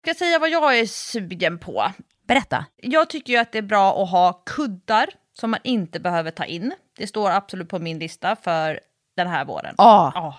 Ska 0.03 0.11
jag 0.11 0.16
säga 0.16 0.38
vad 0.38 0.50
jag 0.50 0.78
är 0.78 0.86
sugen 0.86 1.59
på? 1.59 1.92
Berätta. 2.28 2.64
Jag 2.76 3.11
tycker 3.11 3.32
ju 3.32 3.38
att 3.38 3.53
det 3.53 3.59
är 3.59 3.62
bra 3.62 4.03
att 4.03 4.11
ha 4.11 4.32
kuddar 4.32 5.07
som 5.40 5.50
man 5.50 5.61
inte 5.64 6.00
behöver 6.00 6.30
ta 6.30 6.44
in. 6.44 6.72
Det 6.98 7.07
står 7.07 7.30
absolut 7.30 7.68
på 7.68 7.78
min 7.78 7.98
lista 7.98 8.36
för 8.36 8.80
den 9.16 9.28
här 9.28 9.44
våren. 9.44 9.74
Ja. 9.78 10.12
Ja. 10.14 10.38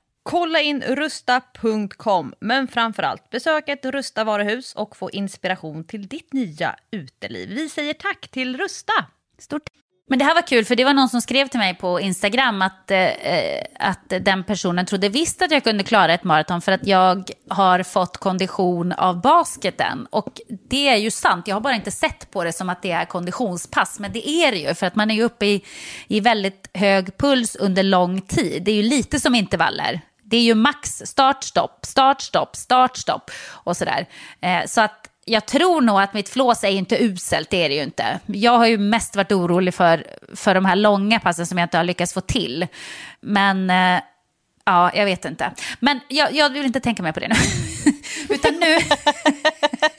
Kolla 0.23 0.61
in 0.61 0.81
rusta.com, 0.81 2.33
men 2.39 2.67
framförallt 2.67 3.29
besök 3.29 3.69
ett 3.69 3.85
Rusta 3.85 4.23
varuhus 4.23 4.73
och 4.75 4.97
få 4.97 5.11
inspiration 5.11 5.83
till 5.83 6.07
ditt 6.07 6.33
nya 6.33 6.75
uteliv. 6.91 7.49
Vi 7.49 7.69
säger 7.69 7.93
tack 7.93 8.27
till 8.27 8.57
Rusta! 8.57 8.93
Stort. 9.39 9.69
Men 10.11 10.19
det 10.19 10.25
här 10.25 10.35
var 10.35 10.41
kul, 10.41 10.65
för 10.65 10.75
det 10.75 10.85
var 10.85 10.93
någon 10.93 11.09
som 11.09 11.21
skrev 11.21 11.47
till 11.47 11.59
mig 11.59 11.75
på 11.75 11.99
Instagram 11.99 12.61
att, 12.61 12.91
eh, 12.91 12.99
eh, 12.99 13.63
att 13.79 14.09
den 14.21 14.43
personen 14.43 14.85
trodde 14.85 15.09
visst 15.09 15.41
att 15.41 15.51
jag 15.51 15.63
kunde 15.63 15.83
klara 15.83 16.13
ett 16.13 16.23
maraton 16.23 16.61
för 16.61 16.71
att 16.71 16.87
jag 16.87 17.29
har 17.49 17.83
fått 17.83 18.17
kondition 18.17 18.91
av 18.91 19.21
basketen. 19.21 20.07
Och 20.09 20.41
det 20.69 20.87
är 20.87 20.95
ju 20.95 21.11
sant, 21.11 21.47
jag 21.47 21.55
har 21.55 21.61
bara 21.61 21.75
inte 21.75 21.91
sett 21.91 22.31
på 22.31 22.43
det 22.43 22.53
som 22.53 22.69
att 22.69 22.81
det 22.81 22.91
är 22.91 23.05
konditionspass, 23.05 23.99
men 23.99 24.11
det 24.11 24.29
är 24.29 24.51
det 24.51 24.57
ju, 24.57 24.73
för 24.73 24.87
att 24.87 24.95
man 24.95 25.11
är 25.11 25.15
ju 25.15 25.23
uppe 25.23 25.45
i, 25.45 25.65
i 26.07 26.19
väldigt 26.19 26.69
hög 26.73 27.17
puls 27.17 27.55
under 27.55 27.83
lång 27.83 28.21
tid. 28.21 28.63
Det 28.63 28.71
är 28.71 28.75
ju 28.75 28.83
lite 28.83 29.19
som 29.19 29.35
intervaller. 29.35 30.01
Det 30.31 30.37
är 30.37 30.41
ju 30.41 30.55
max 30.55 31.01
start, 31.05 31.43
stopp, 31.43 31.85
start, 31.85 32.21
stopp, 32.21 32.55
start, 32.55 32.97
stopp 32.97 33.31
och 33.49 33.77
sådär. 33.77 34.05
Eh, 34.41 34.65
så 34.65 34.81
att 34.81 35.07
jag 35.25 35.45
tror 35.45 35.81
nog 35.81 36.01
att 36.01 36.13
mitt 36.13 36.29
flås 36.29 36.63
är 36.63 36.69
inte 36.69 37.03
uselt, 37.03 37.49
det 37.49 37.65
är 37.65 37.69
det 37.69 37.75
ju 37.75 37.83
inte. 37.83 38.19
Jag 38.25 38.57
har 38.57 38.67
ju 38.67 38.77
mest 38.77 39.15
varit 39.15 39.31
orolig 39.31 39.73
för, 39.73 40.07
för 40.35 40.55
de 40.55 40.65
här 40.65 40.75
långa 40.75 41.19
passen 41.19 41.47
som 41.47 41.57
jag 41.57 41.65
inte 41.65 41.77
har 41.77 41.83
lyckats 41.83 42.13
få 42.13 42.21
till. 42.21 42.67
Men 43.21 43.69
eh, 43.69 44.01
ja, 44.65 44.91
jag 44.93 45.05
vet 45.05 45.25
inte. 45.25 45.51
Men 45.79 45.99
jag, 46.07 46.33
jag 46.33 46.49
vill 46.49 46.65
inte 46.65 46.79
tänka 46.79 47.03
mer 47.03 47.11
på 47.11 47.19
det 47.19 47.27
nu. 47.27 47.35
Utan 48.35 48.53
nu... 48.53 48.77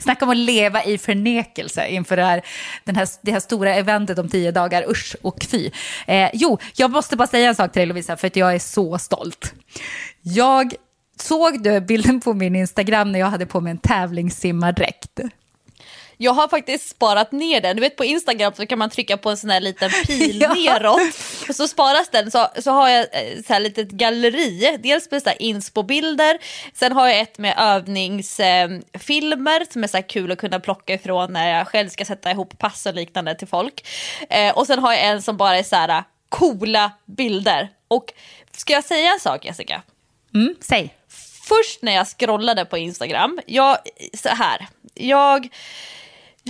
Snacka 0.00 0.24
om 0.24 0.30
att 0.30 0.36
leva 0.36 0.84
i 0.84 0.98
förnekelse 0.98 1.86
inför 1.86 2.16
det 2.16 2.24
här, 2.24 2.42
den 2.84 2.96
här, 2.96 3.08
det 3.22 3.32
här 3.32 3.40
stora 3.40 3.74
eventet 3.74 4.18
om 4.18 4.28
tio 4.28 4.50
dagar. 4.50 4.90
Usch 4.90 5.16
och 5.22 5.46
fy. 5.50 5.70
Eh, 6.06 6.30
jo, 6.32 6.58
jag 6.76 6.90
måste 6.90 7.16
bara 7.16 7.28
säga 7.28 7.48
en 7.48 7.54
sak 7.54 7.72
till 7.72 7.80
dig 7.80 7.86
Lovisa, 7.86 8.16
för 8.16 8.26
att 8.26 8.36
jag 8.36 8.54
är 8.54 8.58
så 8.58 8.98
stolt. 8.98 9.54
Jag 10.22 10.74
såg 11.20 11.62
du 11.62 11.80
bilden 11.80 12.20
på 12.20 12.34
min 12.34 12.56
Instagram 12.56 13.12
när 13.12 13.18
jag 13.18 13.26
hade 13.26 13.46
på 13.46 13.60
mig 13.60 13.70
en 13.70 13.78
tävlingssimmardräkt? 13.78 15.20
Jag 16.22 16.32
har 16.32 16.48
faktiskt 16.48 16.88
sparat 16.88 17.32
ner 17.32 17.60
den. 17.60 17.76
Du 17.76 17.80
vet 17.80 17.96
på 17.96 18.04
Instagram 18.04 18.52
så 18.56 18.66
kan 18.66 18.78
man 18.78 18.90
trycka 18.90 19.16
på 19.16 19.30
en 19.30 19.36
sån 19.36 19.50
här 19.50 19.60
liten 19.60 19.90
pil 20.06 20.40
Ja. 20.40 20.54
neråt. 20.54 21.00
Och 21.48 21.56
så 21.56 21.68
sparas 21.68 22.08
den. 22.08 22.30
Så, 22.30 22.48
så 22.62 22.70
har 22.70 22.88
jag 22.88 23.00
eh, 23.00 23.42
så 23.46 23.52
här 23.52 23.60
litet 23.60 23.90
galleri. 23.90 24.78
Dels 24.82 25.10
med 25.10 25.22
så 25.22 25.28
här 25.28 25.42
inspo-bilder. 25.42 26.38
Sen 26.74 26.92
har 26.92 27.08
jag 27.08 27.20
ett 27.20 27.38
med 27.38 27.54
övningsfilmer 27.58 29.72
som 29.72 29.84
är 29.84 29.88
så 29.88 29.96
här 29.96 30.08
kul 30.08 30.32
att 30.32 30.38
kunna 30.38 30.60
plocka 30.60 30.94
ifrån 30.94 31.32
när 31.32 31.58
jag 31.58 31.68
själv 31.68 31.88
ska 31.88 32.04
sätta 32.04 32.30
ihop 32.30 32.58
pass 32.58 32.86
och 32.86 32.94
liknande 32.94 33.34
till 33.34 33.48
folk. 33.48 33.86
Eh, 34.30 34.58
och 34.58 34.66
sen 34.66 34.78
har 34.78 34.92
jag 34.92 35.04
en 35.04 35.22
som 35.22 35.36
bara 35.36 35.58
är 35.58 35.62
så 35.62 35.76
här 35.76 35.88
eh, 35.88 36.02
coola 36.28 36.92
bilder. 37.06 37.68
Och 37.88 38.12
ska 38.56 38.72
jag 38.72 38.84
säga 38.84 39.12
en 39.12 39.20
sak 39.20 39.44
Jessica? 39.44 39.82
Mm, 40.34 40.54
säg. 40.60 40.94
först 41.48 41.82
när 41.82 41.92
jag 41.92 42.06
scrollade 42.08 42.64
på 42.64 42.78
Instagram, 42.78 43.40
jag, 43.46 43.78
så 44.22 44.28
här, 44.28 44.66
jag 44.94 45.48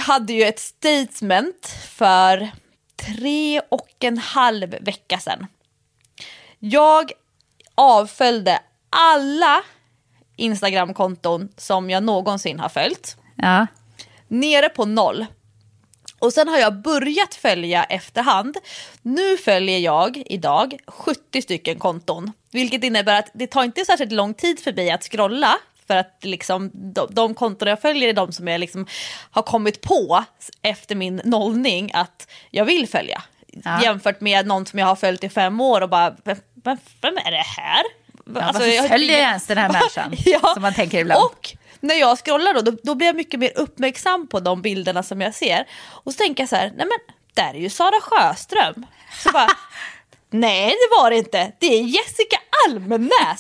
hade 0.01 0.33
ju 0.33 0.43
ett 0.43 0.59
statement 0.61 1.67
för 1.89 2.51
tre 3.07 3.61
och 3.69 3.89
en 4.01 4.19
halv 4.19 4.77
vecka 4.81 5.19
sedan. 5.19 5.47
Jag 6.59 7.13
avföljde 7.75 8.61
alla 8.91 9.63
Instagramkonton 10.37 11.49
som 11.57 11.91
jag 11.91 12.03
någonsin 12.03 12.61
har 12.61 12.69
följt 12.69 13.17
Ja. 13.37 13.67
nere 14.29 14.69
på 14.69 14.85
noll. 14.85 15.27
Och 16.19 16.33
sen 16.33 16.49
har 16.49 16.59
jag 16.59 16.83
börjat 16.83 17.35
följa 17.35 17.85
efterhand. 17.85 18.57
Nu 19.03 19.37
följer 19.37 19.79
jag 19.79 20.23
idag 20.27 20.77
70 20.87 21.43
stycken 21.43 21.79
konton. 21.79 22.33
Vilket 22.51 22.85
innebär 22.85 23.19
att 23.19 23.31
det 23.35 23.47
tar 23.47 23.65
inte 23.65 23.85
särskilt 23.85 24.13
lång 24.13 24.35
tid 24.35 24.61
för 24.61 24.73
mig 24.73 24.91
att 24.91 25.03
scrolla. 25.03 25.55
För 25.87 25.97
att 25.97 26.19
liksom, 26.23 26.71
de, 26.75 27.07
de 27.11 27.35
konton 27.35 27.69
jag 27.69 27.81
följer 27.81 28.09
är 28.09 28.13
de 28.13 28.33
som 28.33 28.49
jag 28.49 28.59
liksom 28.61 28.87
har 29.31 29.43
kommit 29.43 29.81
på 29.81 30.25
efter 30.63 30.95
min 30.95 31.21
nollning 31.25 31.91
att 31.95 32.27
jag 32.51 32.65
vill 32.65 32.89
följa. 32.89 33.23
Ja. 33.65 33.83
Jämfört 33.83 34.21
med 34.21 34.47
någon 34.47 34.67
som 34.67 34.79
jag 34.79 34.87
har 34.87 34.97
följt 34.97 35.25
i 35.25 35.29
fem 35.29 35.61
år 35.61 35.81
och 35.81 35.89
bara, 35.89 36.17
vem, 36.25 36.37
vem, 36.65 36.79
vem 37.01 37.17
är 37.17 37.31
det 37.31 37.37
här? 37.57 37.83
Ja, 38.35 38.41
Alltså, 38.43 38.63
varför 38.63 38.67
jag- 38.77 38.89
följer 38.89 39.19
jag 39.19 39.29
ens 39.29 39.47
den 39.47 39.59
här 39.59 39.69
människan? 39.73 40.15
Ja. 40.25 40.51
Som 40.55 40.63
man 40.63 40.75
tänker 40.75 40.99
ibland. 41.01 41.25
Och 41.25 41.57
när 41.81 41.95
jag 41.95 42.19
scrollar 42.19 42.55
då, 42.55 42.61
då, 42.61 42.77
då 42.83 42.95
blir 42.95 43.07
jag 43.07 43.17
mycket 43.17 43.41
mer 43.41 43.53
uppmärksam 43.59 44.27
på 44.29 44.41
de 44.41 44.63
bilderna 44.63 45.03
som 45.03 45.21
jag 45.21 45.35
ser. 45.35 45.67
Och 45.85 46.13
så 46.13 46.17
tänker 46.19 46.43
jag 46.43 46.49
så 46.49 46.57
här, 46.57 46.73
nej 46.77 46.87
men 46.87 47.15
där 47.35 47.55
är 47.55 47.59
ju 47.59 47.71
Sara 47.71 48.01
Sjöström. 48.01 48.87
Så 49.19 49.31
bara, 49.33 49.49
nej 50.31 50.67
det 50.69 50.97
var 51.03 51.11
det 51.11 51.17
inte, 51.17 51.53
det 51.59 51.67
är 51.67 51.83
Jessica 51.83 52.37
Almenäs. 52.69 53.39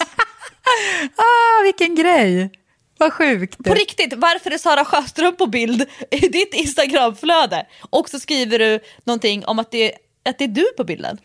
Ah, 1.16 1.62
vilken 1.64 1.94
grej! 1.94 2.50
Vad 2.98 3.12
sjukt. 3.12 3.64
På 3.64 3.74
riktigt, 3.74 4.12
varför 4.16 4.50
är 4.50 4.58
Sara 4.58 4.84
Sjöström 4.84 5.36
på 5.36 5.46
bild 5.46 5.86
i 6.10 6.28
ditt 6.28 6.54
Instagramflöde? 6.54 7.66
Och 7.90 8.08
så 8.08 8.20
skriver 8.20 8.58
du 8.58 8.80
någonting 9.04 9.44
om 9.44 9.58
att 9.58 9.70
det, 9.70 9.92
att 10.24 10.38
det 10.38 10.44
är 10.44 10.48
du 10.48 10.64
på 10.76 10.84
bilden. 10.84 11.18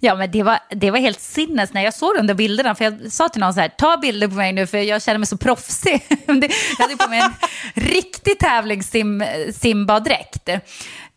Ja, 0.00 0.14
men 0.14 0.30
det 0.30 0.42
var, 0.42 0.58
det 0.70 0.90
var 0.90 0.98
helt 0.98 1.20
sinnes 1.20 1.72
när 1.72 1.82
jag 1.82 1.94
såg 1.94 2.16
de 2.16 2.26
där 2.26 2.34
bilderna. 2.34 2.74
För 2.74 2.84
jag 2.84 3.12
sa 3.12 3.28
till 3.28 3.40
någon 3.40 3.54
så 3.54 3.60
här, 3.60 3.68
ta 3.68 3.96
bilder 3.96 4.28
på 4.28 4.34
mig 4.34 4.52
nu 4.52 4.66
för 4.66 4.78
jag 4.78 5.02
känner 5.02 5.18
mig 5.18 5.26
så 5.26 5.36
proffsig. 5.36 6.02
Jag 6.26 6.34
hade 6.78 6.96
på 6.96 7.10
mig 7.10 7.20
en 7.20 7.32
riktig 7.74 8.38
tävlingssimbaddräkt. 8.38 10.48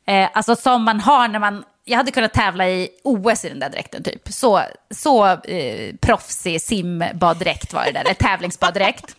Eh, 0.08 0.30
alltså 0.34 0.56
som 0.56 0.84
man 0.84 1.00
har 1.00 1.28
när 1.28 1.40
man, 1.40 1.64
jag 1.86 1.98
hade 1.98 2.12
kunnat 2.12 2.34
tävla 2.34 2.70
i 2.70 2.90
OS 3.04 3.46
i 3.46 3.50
den 3.50 3.60
där 3.60 3.70
dräkten 3.70 4.04
typ. 4.04 4.22
Så, 4.30 4.62
så 4.92 5.26
eh, 5.28 5.96
proffsig 6.02 6.62
simbaddräkt 6.62 7.74
var 7.74 7.86
det 7.86 7.92
där, 7.92 8.02
eller 8.02 8.14
tävlingsbaddräkt. 8.14 9.16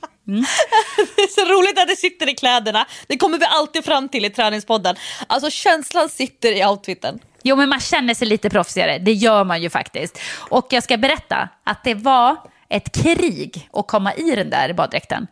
Det 1.16 1.22
är 1.22 1.26
så 1.44 1.52
roligt 1.52 1.78
att 1.78 1.88
det 1.88 1.96
sitter 1.96 2.28
i 2.28 2.34
kläderna. 2.34 2.86
Det 3.06 3.16
kommer 3.16 3.38
vi 3.38 3.44
alltid 3.44 3.84
fram 3.84 4.08
till 4.08 4.24
i 4.24 4.30
träningspodden. 4.30 4.96
Alltså 5.26 5.50
känslan 5.50 6.08
sitter 6.08 6.52
i 6.52 6.64
outfiten. 6.64 7.18
Jo, 7.42 7.56
men 7.56 7.68
man 7.68 7.80
känner 7.80 8.14
sig 8.14 8.28
lite 8.28 8.50
proffsigare. 8.50 8.98
Det 8.98 9.12
gör 9.12 9.44
man 9.44 9.62
ju 9.62 9.70
faktiskt. 9.70 10.20
Och 10.36 10.66
jag 10.70 10.82
ska 10.82 10.96
berätta 10.96 11.48
att 11.64 11.84
det 11.84 11.94
var 11.94 12.36
ett 12.68 12.92
krig 12.92 13.68
att 13.72 13.86
komma 13.86 14.14
i 14.14 14.36
den 14.36 14.50
där 14.50 14.72
baddräkten. 14.72 15.26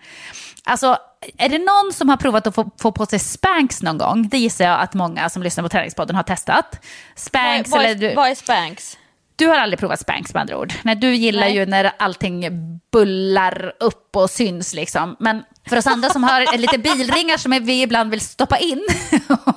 Alltså, 0.64 0.98
är 1.38 1.48
det 1.48 1.58
någon 1.58 1.92
som 1.92 2.08
har 2.08 2.16
provat 2.16 2.46
att 2.46 2.54
få, 2.54 2.70
få 2.78 2.92
på 2.92 3.06
sig 3.06 3.18
Spanx 3.18 3.82
någon 3.82 3.98
gång? 3.98 4.28
Det 4.28 4.38
gissar 4.38 4.64
jag 4.64 4.80
att 4.80 4.94
många 4.94 5.28
som 5.28 5.42
lyssnar 5.42 5.64
på 5.64 5.68
Träningspodden 5.68 6.16
har 6.16 6.22
testat. 6.22 6.84
Spanx, 7.16 7.70
vad, 7.70 7.80
eller 7.80 7.90
är, 7.90 7.94
du, 7.94 8.14
vad 8.14 8.30
är 8.30 8.34
Spanx? 8.34 8.98
du 9.36 9.46
har 9.46 9.56
aldrig 9.56 9.78
provat 9.78 10.00
Spanx 10.00 10.34
med 10.34 10.40
andra 10.40 10.58
ord. 10.58 10.72
Nej, 10.82 10.96
du 10.96 11.14
gillar 11.14 11.40
Nej. 11.40 11.54
ju 11.54 11.66
när 11.66 11.92
allting 11.98 12.44
bullar 12.92 13.72
upp 13.80 14.16
och 14.16 14.30
syns 14.30 14.74
liksom. 14.74 15.16
Men 15.18 15.42
För 15.68 15.76
oss 15.76 15.86
andra 15.86 16.10
som 16.10 16.24
har 16.24 16.58
lite 16.58 16.78
bilringar 16.78 17.36
som 17.36 17.58
vi 17.62 17.82
ibland 17.82 18.10
vill 18.10 18.20
stoppa 18.20 18.58
in 18.58 18.86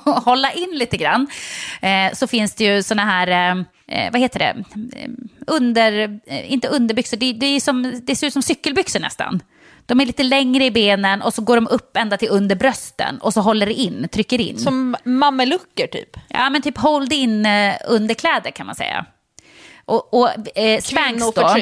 och 0.04 0.12
hålla 0.12 0.52
in 0.52 0.70
lite 0.72 0.96
grann, 0.96 1.26
eh, 1.80 2.12
så 2.14 2.26
finns 2.26 2.54
det 2.54 2.64
ju 2.64 2.82
såna 2.82 3.04
här, 3.04 3.56
eh, 3.88 4.12
vad 4.12 4.20
heter 4.20 4.38
det, 4.38 4.64
Eh, 4.96 5.08
under, 5.46 6.20
eh, 6.26 6.52
inte 6.52 6.68
underbyxor, 6.68 7.16
det, 7.16 7.32
det, 7.32 7.46
är 7.46 7.60
som, 7.60 8.00
det 8.02 8.16
ser 8.16 8.26
ut 8.26 8.32
som 8.32 8.42
cykelbyxor 8.42 9.00
nästan. 9.00 9.40
De 9.86 10.00
är 10.00 10.06
lite 10.06 10.22
längre 10.22 10.64
i 10.64 10.70
benen 10.70 11.22
och 11.22 11.34
så 11.34 11.42
går 11.42 11.54
de 11.54 11.68
upp 11.68 11.96
ända 11.96 12.16
till 12.16 12.28
under 12.28 12.56
brösten 12.56 13.18
och 13.18 13.32
så 13.32 13.40
håller 13.40 13.66
det 13.66 13.72
in, 13.74 14.08
trycker 14.12 14.40
in. 14.40 14.58
Som 14.58 14.96
mamelucker 15.04 15.86
typ. 15.86 16.16
Ja, 16.28 16.50
men 16.50 16.62
typ 16.62 16.78
hold 16.78 17.12
in 17.12 17.46
eh, 17.46 17.74
underkläder 17.88 18.50
kan 18.50 18.66
man 18.66 18.74
säga. 18.74 19.06
Och, 19.84 20.14
och 20.14 20.58
eh, 20.58 20.80
Spanx 20.80 21.34
då. 21.34 21.56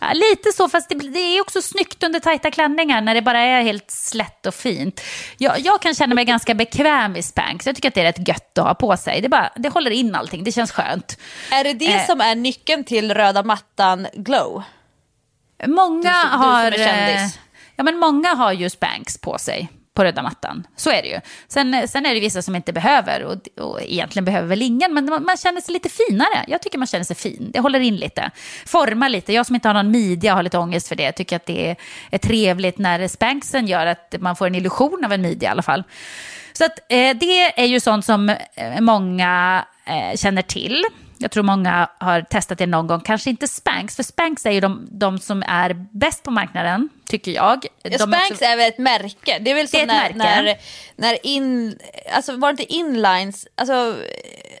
Ja, 0.00 0.12
lite 0.12 0.52
så, 0.56 0.68
fast 0.68 0.88
det, 0.88 0.94
det 0.94 1.18
är 1.18 1.40
också 1.40 1.62
snyggt 1.62 2.02
under 2.02 2.20
tajta 2.20 2.50
klänningar 2.50 3.00
när 3.00 3.14
det 3.14 3.22
bara 3.22 3.40
är 3.40 3.62
helt 3.62 3.90
slätt 3.90 4.46
och 4.46 4.54
fint. 4.54 5.00
Jag, 5.38 5.60
jag 5.60 5.82
kan 5.82 5.94
känna 5.94 6.14
mig 6.14 6.24
ganska 6.24 6.54
bekväm 6.54 7.16
i 7.16 7.22
Spanx. 7.22 7.66
Jag 7.66 7.74
tycker 7.74 7.88
att 7.88 7.94
det 7.94 8.00
är 8.00 8.04
rätt 8.04 8.28
gött 8.28 8.58
att 8.58 8.64
ha 8.64 8.74
på 8.74 8.96
sig. 8.96 9.20
Det, 9.20 9.28
bara, 9.28 9.52
det 9.56 9.68
håller 9.68 9.90
in 9.90 10.14
allting, 10.14 10.44
det 10.44 10.52
känns 10.52 10.72
skönt. 10.72 11.18
Är 11.52 11.64
det 11.64 11.72
det 11.72 11.94
Eh. 11.94 12.06
som 12.06 12.20
är 12.20 12.34
nyckeln 12.34 12.84
till 12.84 13.14
röda 13.14 13.42
mattan 13.42 14.06
glow? 14.14 14.62
Många 15.66 16.00
Du 16.02 16.08
du 16.30 16.36
har... 16.36 16.70
kändis. 16.70 17.36
eh, 17.36 17.40
Ja, 17.76 17.84
men 17.84 17.98
många 17.98 18.34
har 18.34 18.52
ju 18.52 18.70
Spanx 18.70 19.18
på 19.20 19.38
sig 19.38 19.68
på 19.94 20.04
röda 20.04 20.22
mattan. 20.22 20.66
Så 20.76 20.90
är 20.90 21.02
det 21.02 21.08
ju. 21.08 21.20
Sen, 21.48 21.88
sen 21.88 22.06
är 22.06 22.14
det 22.14 22.20
vissa 22.20 22.42
som 22.42 22.56
inte 22.56 22.72
behöver 22.72 23.22
och, 23.24 23.62
och 23.64 23.82
egentligen 23.82 24.24
behöver 24.24 24.48
väl 24.48 24.62
ingen, 24.62 24.94
men 24.94 25.04
man, 25.04 25.24
man 25.24 25.36
känner 25.36 25.60
sig 25.60 25.72
lite 25.72 25.88
finare. 25.88 26.44
Jag 26.48 26.62
tycker 26.62 26.78
man 26.78 26.86
känner 26.86 27.04
sig 27.04 27.16
fin. 27.16 27.50
Det 27.52 27.60
håller 27.60 27.80
in 27.80 27.96
lite. 27.96 28.30
Formar 28.66 29.08
lite. 29.08 29.32
Jag 29.32 29.46
som 29.46 29.54
inte 29.54 29.68
har 29.68 29.74
någon 29.74 29.90
midja 29.90 30.34
har 30.34 30.42
lite 30.42 30.58
ångest 30.58 30.88
för 30.88 30.96
det. 30.96 31.02
Jag 31.02 31.14
tycker 31.14 31.36
att 31.36 31.46
det 31.46 31.70
är, 31.70 31.76
är 32.10 32.18
trevligt 32.18 32.78
när 32.78 33.08
Spanksen 33.08 33.66
gör 33.66 33.86
att 33.86 34.14
man 34.20 34.36
får 34.36 34.46
en 34.46 34.54
illusion 34.54 35.04
av 35.04 35.12
en 35.12 35.22
midja 35.22 35.48
i 35.48 35.52
alla 35.52 35.62
fall. 35.62 35.84
Så 36.52 36.64
att, 36.64 36.78
eh, 36.88 37.16
det 37.16 37.60
är 37.60 37.66
ju 37.66 37.80
sånt 37.80 38.04
som 38.04 38.28
eh, 38.28 38.80
många 38.80 39.64
eh, 39.84 40.16
känner 40.16 40.42
till. 40.42 40.84
Jag 41.18 41.30
tror 41.30 41.42
många 41.42 41.88
har 41.98 42.22
testat 42.22 42.58
det 42.58 42.66
någon 42.66 42.86
gång. 42.86 43.00
Kanske 43.00 43.30
inte 43.30 43.48
Spanx, 43.48 43.96
för 43.96 44.02
Spanx 44.02 44.46
är 44.46 44.50
ju 44.50 44.60
de, 44.60 44.88
de 44.90 45.18
som 45.18 45.42
är 45.42 45.86
bäst 45.92 46.22
på 46.22 46.30
marknaden, 46.30 46.88
tycker 47.08 47.30
jag. 47.32 47.66
Är 47.82 47.98
Spanx 47.98 48.30
också- 48.30 48.44
är 48.44 48.56
väl 48.56 48.68
ett 48.68 48.78
märke? 48.78 49.38
Det 49.38 49.50
är 49.50 49.54
väl 49.54 49.64
är 49.64 49.66
som 49.66 49.80
ett 49.80 49.86
när, 49.86 50.12
när, 50.14 50.58
när 50.96 51.26
in, 51.26 51.78
alltså 52.12 52.36
var 52.36 52.52
det 52.52 52.62
inte 52.62 52.74
inlines, 52.74 53.46
alltså, 53.54 53.96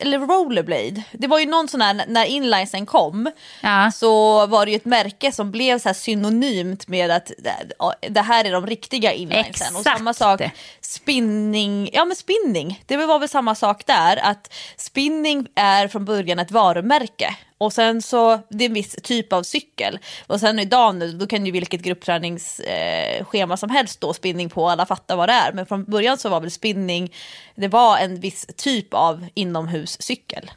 eller 0.00 0.18
rollerblade? 0.18 1.02
Det 1.12 1.26
var 1.26 1.38
ju 1.38 1.46
någon 1.46 1.68
sån 1.68 1.80
här, 1.80 2.04
när 2.08 2.24
inlinesen 2.24 2.86
kom 2.86 3.30
Ja. 3.62 3.90
så 3.94 4.46
var 4.46 4.64
det 4.66 4.70
ju 4.70 4.76
ett 4.76 4.84
märke 4.84 5.32
som 5.32 5.50
blev 5.50 5.78
så 5.78 5.88
här 5.88 5.94
synonymt 5.94 6.88
med 6.88 7.10
att 7.10 7.32
det- 7.38 7.72
ja, 7.78 7.94
här 8.20 8.44
är 8.44 8.52
de 8.52 8.66
riktiga 8.66 9.12
inlinesen. 9.12 9.74
Och 9.74 9.80
Exakt. 9.80 9.98
samma 9.98 10.14
sak 10.14 10.40
spinning, 10.80 11.90
ja 11.92 12.04
men 12.04 12.16
spinning, 12.16 12.82
det 12.86 12.96
var 12.96 13.18
väl 13.18 13.28
samma 13.28 13.54
sak 13.54 13.86
där 13.86 14.16
att 14.16 14.54
spinning 14.76 15.46
är 15.54 15.88
från 15.88 16.04
början 16.04 16.38
ett 16.38 16.50
varumärke. 16.50 17.36
Och 17.58 17.72
sen 17.72 18.02
så, 18.02 18.40
det 18.48 18.64
är 18.64 18.68
en 18.68 18.74
viss 18.74 18.96
typ 19.02 19.32
av 19.32 19.42
cykel. 19.42 19.98
Och 20.26 20.40
sen 20.40 20.58
idag 20.58 20.94
nu, 20.94 21.12
då 21.12 21.26
kan 21.26 21.46
ju 21.46 21.52
vilket 21.52 21.82
gruppträningsschema 21.82 23.54
eh, 23.54 23.56
som 23.56 23.70
helst 23.70 24.00
då, 24.00 24.14
spinning 24.14 24.48
på, 24.48 24.68
alla 24.68 24.86
fattar 24.86 25.16
vad 25.16 25.28
det 25.28 25.32
är. 25.32 25.52
Men 25.52 25.66
från 25.66 25.84
början 25.84 26.18
så 26.18 26.28
var 26.28 26.40
väl 26.40 26.50
spinning, 26.50 27.14
det 27.54 27.68
var 27.68 27.98
en 27.98 28.20
viss 28.20 28.46
typ 28.56 28.94
av 28.94 29.26
inomhuscykel. 29.34 30.50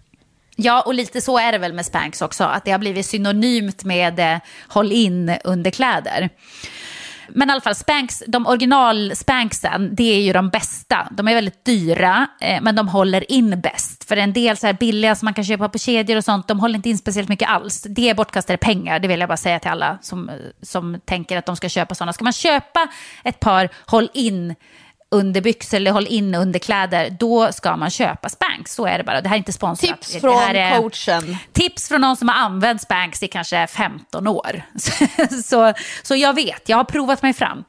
Ja, 0.56 0.82
och 0.82 0.94
lite 0.94 1.22
så 1.22 1.38
är 1.38 1.52
det 1.52 1.58
väl 1.58 1.74
med 1.74 1.86
Spanx 1.86 2.22
också, 2.22 2.44
att 2.44 2.66
det 2.66 2.72
har 2.72 2.80
blivit 2.80 3.06
synonymt 3.06 3.84
med 3.84 4.20
eh, 4.20 4.40
håll 4.68 4.92
in 4.92 5.38
underkläder. 5.44 6.30
Men 7.36 7.50
i 7.50 7.52
alla 7.52 7.62
fall, 7.62 7.76
Spanx, 7.76 8.24
de 8.28 8.48
original 8.48 9.16
Spanksen, 9.16 9.96
det 9.96 10.04
är 10.04 10.22
ju 10.22 10.34
de 10.34 10.50
bästa. 10.50 11.08
De 11.12 11.28
är 11.28 11.36
väldigt 11.36 11.66
dyra, 11.66 12.28
eh, 12.42 12.62
men 12.62 12.76
de 12.76 12.88
håller 12.88 13.32
in 13.32 13.62
bäst. 13.62 14.04
För 14.04 14.18
en 14.18 14.34
del 14.34 14.58
så 14.58 14.68
här 14.68 14.74
billiga 14.74 15.16
som 15.16 15.26
man 15.26 15.34
kan 15.34 15.44
köpa 15.44 15.70
på 15.70 15.78
kedjor 15.78 16.18
och 16.18 16.24
sånt, 16.24 16.48
de 16.48 16.60
håller 16.60 16.76
inte 16.76 16.90
in 16.90 16.98
speciellt 16.98 17.30
mycket 17.30 17.50
alls. 17.50 17.82
Det 17.90 18.10
är 18.10 18.14
bortkastade 18.14 18.58
pengar, 18.58 19.00
det 19.00 19.08
vill 19.08 19.20
jag 19.20 19.30
bara 19.30 19.38
säga 19.38 19.60
till 19.60 19.72
alla 19.72 19.98
som, 20.02 20.32
som 20.62 21.00
tänker 21.06 21.38
att 21.38 21.46
de 21.46 21.56
ska 21.56 21.70
köpa 21.70 21.96
sådana. 21.96 22.14
Ska 22.14 22.24
man 22.24 22.34
köpa 22.34 22.88
ett 23.24 23.40
par 23.40 23.70
håll 23.86 24.10
in 24.14 24.56
underbyxor 25.12 25.78
eller 25.78 25.92
håll 25.92 26.08
in 26.08 26.36
underkläder, 26.36 27.10
då 27.10 27.52
ska 27.52 27.76
man 27.78 27.90
köpa 27.90 28.30
Spanx. 28.30 28.74
Så 28.76 28.86
är 28.86 28.98
det 28.98 29.04
bara. 29.04 29.22
Det 29.22 29.30
här 29.30 29.36
är 29.36 29.38
inte 29.38 29.54
sponsrat. 29.54 30.02
Tips 30.02 30.22
från 30.22 30.56
är- 30.56 30.78
coachen. 30.78 31.38
Tips 31.54 31.88
från 31.88 32.02
någon 32.02 32.18
som 32.18 32.30
har 32.30 32.36
använt 32.36 32.82
Spanx 32.82 33.24
i 33.24 33.28
kanske 33.28 33.68
15 33.68 34.28
år. 34.28 34.62
så, 35.44 35.74
så 36.04 36.16
jag 36.16 36.34
vet, 36.36 36.70
jag 36.70 36.78
har 36.78 36.84
provat 36.84 37.22
mig 37.22 37.34
fram. 37.34 37.64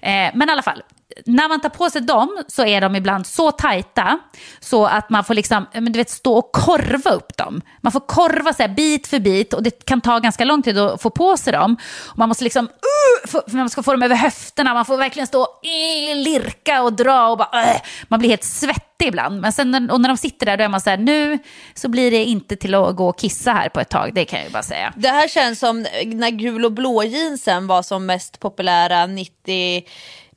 Eh, 0.00 0.30
men 0.34 0.48
i 0.48 0.52
alla 0.52 0.62
fall, 0.62 0.82
när 1.26 1.48
man 1.48 1.60
tar 1.60 1.68
på 1.68 1.90
sig 1.90 2.02
dem 2.02 2.42
så 2.48 2.64
är 2.64 2.80
de 2.80 2.96
ibland 2.96 3.26
så 3.26 3.52
tajta 3.52 4.18
så 4.60 4.86
att 4.86 5.10
man 5.10 5.24
får 5.24 5.34
liksom, 5.34 5.66
men 5.72 5.92
du 5.92 5.98
vet, 5.98 6.10
stå 6.10 6.38
och 6.38 6.52
korva 6.52 7.10
upp 7.10 7.36
dem. 7.36 7.60
Man 7.80 7.92
får 7.92 8.00
korva 8.00 8.52
så 8.52 8.62
här 8.62 8.68
bit 8.68 9.06
för 9.06 9.18
bit 9.18 9.54
och 9.54 9.62
det 9.62 9.84
kan 9.84 10.00
ta 10.00 10.18
ganska 10.18 10.44
lång 10.44 10.62
tid 10.62 10.78
att 10.78 11.02
få 11.02 11.10
på 11.10 11.36
sig 11.36 11.52
dem. 11.52 11.76
Och 12.06 12.18
man 12.18 12.28
måste 12.28 12.44
liksom, 12.44 12.64
uh, 12.64 13.30
för 13.30 13.56
man 13.56 13.70
ska 13.70 13.82
få 13.82 13.92
dem 13.92 14.02
över 14.02 14.16
höfterna, 14.16 14.74
man 14.74 14.84
får 14.84 14.96
verkligen 14.96 15.26
stå 15.26 15.40
och 15.42 15.64
uh, 15.64 16.16
lirka 16.16 16.82
och 16.82 16.92
dra 16.92 17.28
och 17.28 17.38
bara, 17.38 17.62
uh, 17.62 17.80
man 18.08 18.18
blir 18.18 18.30
helt 18.30 18.44
svettig 18.44 19.06
ibland. 19.06 19.40
Men 19.40 19.52
sen 19.52 19.70
när, 19.70 19.92
och 19.92 20.00
när 20.00 20.08
de 20.08 20.16
sitter 20.16 20.46
där 20.46 20.56
då 20.56 20.64
är 20.64 20.68
man 20.68 20.80
så 20.80 20.90
här, 20.90 20.96
nu 20.96 21.38
så 21.74 21.88
blir 21.88 22.10
det 22.10 22.24
inte 22.24 22.56
till 22.56 22.74
att 22.74 22.96
gå 22.96 23.08
och 23.08 23.18
kissa 23.18 23.52
här 23.52 23.68
på 23.68 23.80
ett 23.80 23.90
tag, 23.90 24.14
det 24.14 24.24
kan 24.24 24.38
jag 24.38 24.46
ju 24.46 24.52
bara 24.52 24.62
säga. 24.62 24.92
Det 24.96 25.08
här 25.08 25.28
känns 25.28 25.58
som 25.58 25.86
när 26.06 26.30
gul 26.30 26.64
och 26.64 26.72
blå 26.72 27.02
jeansen 27.02 27.66
var 27.66 27.82
som 27.82 28.06
mest 28.06 28.40
populära 28.40 29.06
90, 29.06 29.84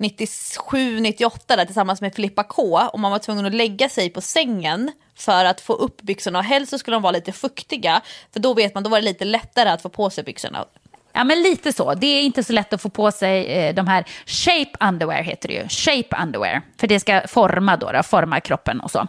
97, 0.01 0.99
98 0.99 1.55
där, 1.55 1.65
tillsammans 1.65 2.01
med 2.01 2.15
Filippa 2.15 2.43
K. 2.43 2.79
Och 2.93 2.99
man 2.99 3.11
var 3.11 3.19
tvungen 3.19 3.45
att 3.45 3.53
lägga 3.53 3.89
sig 3.89 4.09
på 4.09 4.21
sängen 4.21 4.91
för 5.15 5.45
att 5.45 5.61
få 5.61 5.73
upp 5.73 6.01
byxorna 6.01 6.39
och 6.39 6.45
helst 6.45 6.69
så 6.69 6.77
skulle 6.77 6.95
de 6.95 7.03
vara 7.03 7.11
lite 7.11 7.31
fuktiga. 7.31 8.01
För 8.33 8.39
då 8.39 8.53
vet 8.53 8.73
man, 8.73 8.83
då 8.83 8.89
var 8.89 8.97
det 8.97 9.05
lite 9.05 9.25
lättare 9.25 9.69
att 9.69 9.81
få 9.81 9.89
på 9.89 10.09
sig 10.09 10.23
byxorna. 10.23 10.65
Ja, 11.13 11.23
men 11.23 11.41
lite 11.41 11.73
så. 11.73 11.93
Det 11.93 12.07
är 12.07 12.21
inte 12.21 12.43
så 12.43 12.53
lätt 12.53 12.73
att 12.73 12.81
få 12.81 12.89
på 12.89 13.11
sig 13.11 13.45
eh, 13.45 13.75
de 13.75 13.87
här 13.87 14.05
shape 14.25 14.87
underwear, 14.87 15.23
heter 15.23 15.47
det 15.47 15.53
ju. 15.53 15.67
Shape 15.67 16.23
underwear, 16.23 16.61
för 16.77 16.87
det 16.87 16.99
ska 16.99 17.21
forma 17.27 17.77
då, 17.77 17.91
då 17.91 18.03
forma 18.03 18.39
kroppen 18.39 18.79
och 18.79 18.91
så. 18.91 18.99
Eh, 18.99 19.07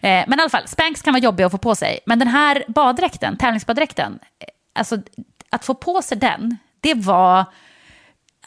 men 0.00 0.38
i 0.38 0.42
alla 0.42 0.50
fall, 0.50 0.68
Spanx 0.68 1.02
kan 1.02 1.12
vara 1.12 1.22
jobbig 1.22 1.44
att 1.44 1.52
få 1.52 1.58
på 1.58 1.74
sig. 1.74 1.98
Men 2.06 2.18
den 2.18 2.28
här 2.28 2.64
baddräkten, 2.68 3.36
tävlingsbaddräkten, 3.36 4.18
eh, 4.22 4.46
alltså 4.74 4.98
att 5.50 5.64
få 5.64 5.74
på 5.74 6.02
sig 6.02 6.18
den, 6.18 6.58
det 6.80 6.94
var, 6.94 7.44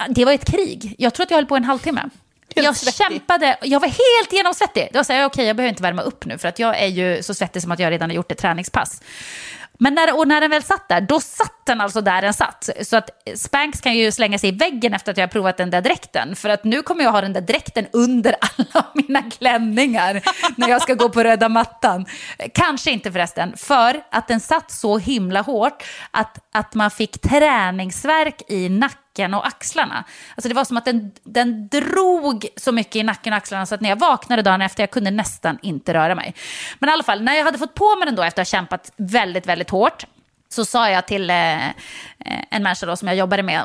det 0.09 0.25
var 0.25 0.31
ett 0.31 0.45
krig. 0.45 0.95
Jag 0.97 1.13
tror 1.13 1.23
att 1.23 1.31
jag 1.31 1.37
höll 1.37 1.45
på 1.45 1.55
en 1.55 1.63
halvtimme. 1.63 2.09
Helt 2.55 2.65
jag 2.65 2.75
svettig. 2.75 3.05
kämpade, 3.05 3.57
jag 3.61 3.79
var 3.79 3.87
helt 3.87 4.33
genomsvettig. 4.33 4.89
Var 4.93 5.03
så 5.03 5.13
här, 5.13 5.25
okej, 5.25 5.45
jag 5.45 5.55
behöver 5.55 5.69
inte 5.69 5.83
värma 5.83 6.01
upp 6.01 6.25
nu 6.25 6.37
för 6.37 6.47
att 6.47 6.59
jag 6.59 6.79
är 6.79 6.87
ju 6.87 7.23
så 7.23 7.33
svettig 7.33 7.61
som 7.61 7.71
att 7.71 7.79
jag 7.79 7.91
redan 7.91 8.09
har 8.09 8.15
gjort 8.15 8.31
ett 8.31 8.37
träningspass. 8.37 9.01
Men 9.78 9.93
när, 9.93 10.17
och 10.17 10.28
när 10.28 10.41
den 10.41 10.49
väl 10.49 10.63
satt 10.63 10.89
där, 10.89 11.01
då 11.01 11.19
satt 11.19 11.65
den 11.65 11.82
alltså 11.82 12.01
där 12.01 12.21
den 12.21 12.34
satt. 12.34 12.69
Så 12.82 12.97
att 12.97 13.09
Spanx 13.36 13.82
kan 13.82 13.95
ju 13.95 14.11
slänga 14.11 14.39
sig 14.39 14.49
i 14.49 14.51
väggen 14.51 14.93
efter 14.93 15.11
att 15.11 15.17
jag 15.17 15.23
har 15.23 15.32
provat 15.32 15.57
den 15.57 15.69
där 15.69 15.82
dräkten. 15.82 16.36
För 16.36 16.49
att 16.49 16.63
nu 16.63 16.82
kommer 16.82 17.03
jag 17.03 17.11
ha 17.11 17.21
den 17.21 17.34
där 17.34 17.41
dräkten 17.41 17.88
under 17.93 18.36
alla 18.41 18.86
mina 18.93 19.21
klänningar 19.21 20.21
när 20.55 20.69
jag 20.69 20.82
ska 20.82 20.93
gå 20.93 21.09
på 21.09 21.23
röda 21.23 21.49
mattan. 21.49 22.05
Kanske 22.53 22.91
inte 22.91 23.11
förresten, 23.11 23.57
för 23.57 24.01
att 24.11 24.28
den 24.28 24.39
satt 24.39 24.71
så 24.71 24.97
himla 24.97 25.41
hårt 25.41 25.84
att, 26.11 26.39
att 26.51 26.73
man 26.73 26.91
fick 26.91 27.21
träningsverk 27.21 28.41
i 28.47 28.69
nacken 28.69 29.34
och 29.34 29.47
axlarna. 29.47 30.03
Alltså 30.36 30.49
det 30.49 30.55
var 30.55 30.65
som 30.65 30.78
att 30.78 30.86
den, 30.86 31.11
den 31.23 31.67
drog 31.67 32.45
så 32.57 32.71
mycket 32.71 32.95
i 32.95 33.03
nacken 33.03 33.34
och 33.34 33.38
axlarna 33.38 33.65
så 33.65 33.75
att 33.75 33.82
när 33.82 33.89
jag 33.89 33.99
vaknade 33.99 34.41
dagen 34.41 34.61
efter 34.61 34.84
jag 34.84 34.91
kunde 34.91 35.11
nästan 35.11 35.59
inte 35.61 35.93
röra 35.93 36.15
mig. 36.15 36.36
Men 36.80 36.89
i 36.89 36.93
alla 36.93 37.03
fall, 37.03 37.21
när 37.23 37.36
jag 37.36 37.45
hade 37.45 37.57
fått 37.57 37.73
på 37.73 37.95
mig 37.95 38.05
den 38.05 38.15
då 38.15 38.23
efter 38.23 38.41
att 38.41 38.47
ha 38.47 38.57
kämpat 38.57 38.91
väldigt, 38.97 39.47
väldigt 39.47 39.66
hårt 39.70 40.05
så 40.49 40.65
sa 40.65 40.89
jag 40.89 41.07
till 41.07 41.30
eh, 41.30 41.68
eh, 41.68 41.74
en 42.51 42.63
människa 42.63 42.86
då 42.86 42.95
som 42.95 43.07
jag 43.07 43.18
jobbade 43.18 43.43
med 43.43 43.63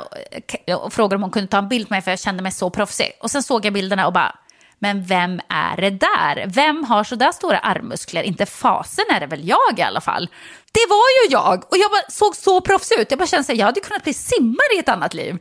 och, 0.76 0.92
frågade 0.92 1.16
om 1.16 1.22
hon 1.22 1.30
kunde 1.30 1.48
ta 1.48 1.58
en 1.58 1.68
bild 1.68 1.88
på 1.88 1.94
mig 1.94 2.02
för 2.02 2.10
jag 2.10 2.20
kände 2.20 2.42
mig 2.42 2.52
så 2.52 2.70
proffsig. 2.70 3.12
Och 3.20 3.30
sen 3.30 3.42
såg 3.42 3.64
jag 3.64 3.72
bilderna 3.72 4.06
och 4.06 4.12
bara, 4.12 4.38
men 4.78 5.04
vem 5.04 5.40
är 5.48 5.76
det 5.76 5.90
där? 5.90 6.46
Vem 6.46 6.84
har 6.84 7.04
så 7.04 7.14
där 7.14 7.32
stora 7.32 7.58
armmuskler? 7.58 8.22
Inte 8.22 8.46
fasen 8.46 9.04
är 9.10 9.20
det 9.20 9.26
väl 9.26 9.48
jag 9.48 9.78
i 9.78 9.82
alla 9.82 10.00
fall. 10.00 10.28
Det 10.72 10.86
var 10.88 11.24
ju 11.24 11.32
jag 11.32 11.64
och 11.70 11.76
jag 11.76 11.90
bara 11.90 12.10
såg 12.10 12.36
så 12.36 12.60
proffsig 12.60 12.98
ut. 12.98 13.10
Jag 13.10 13.18
bara 13.18 13.26
kände 13.26 13.52
att 13.52 13.58
jag 13.58 13.66
hade 13.66 13.80
kunnat 13.80 14.04
bli 14.04 14.14
simmare 14.14 14.74
i 14.76 14.78
ett 14.78 14.88
annat 14.88 15.14
liv. 15.14 15.38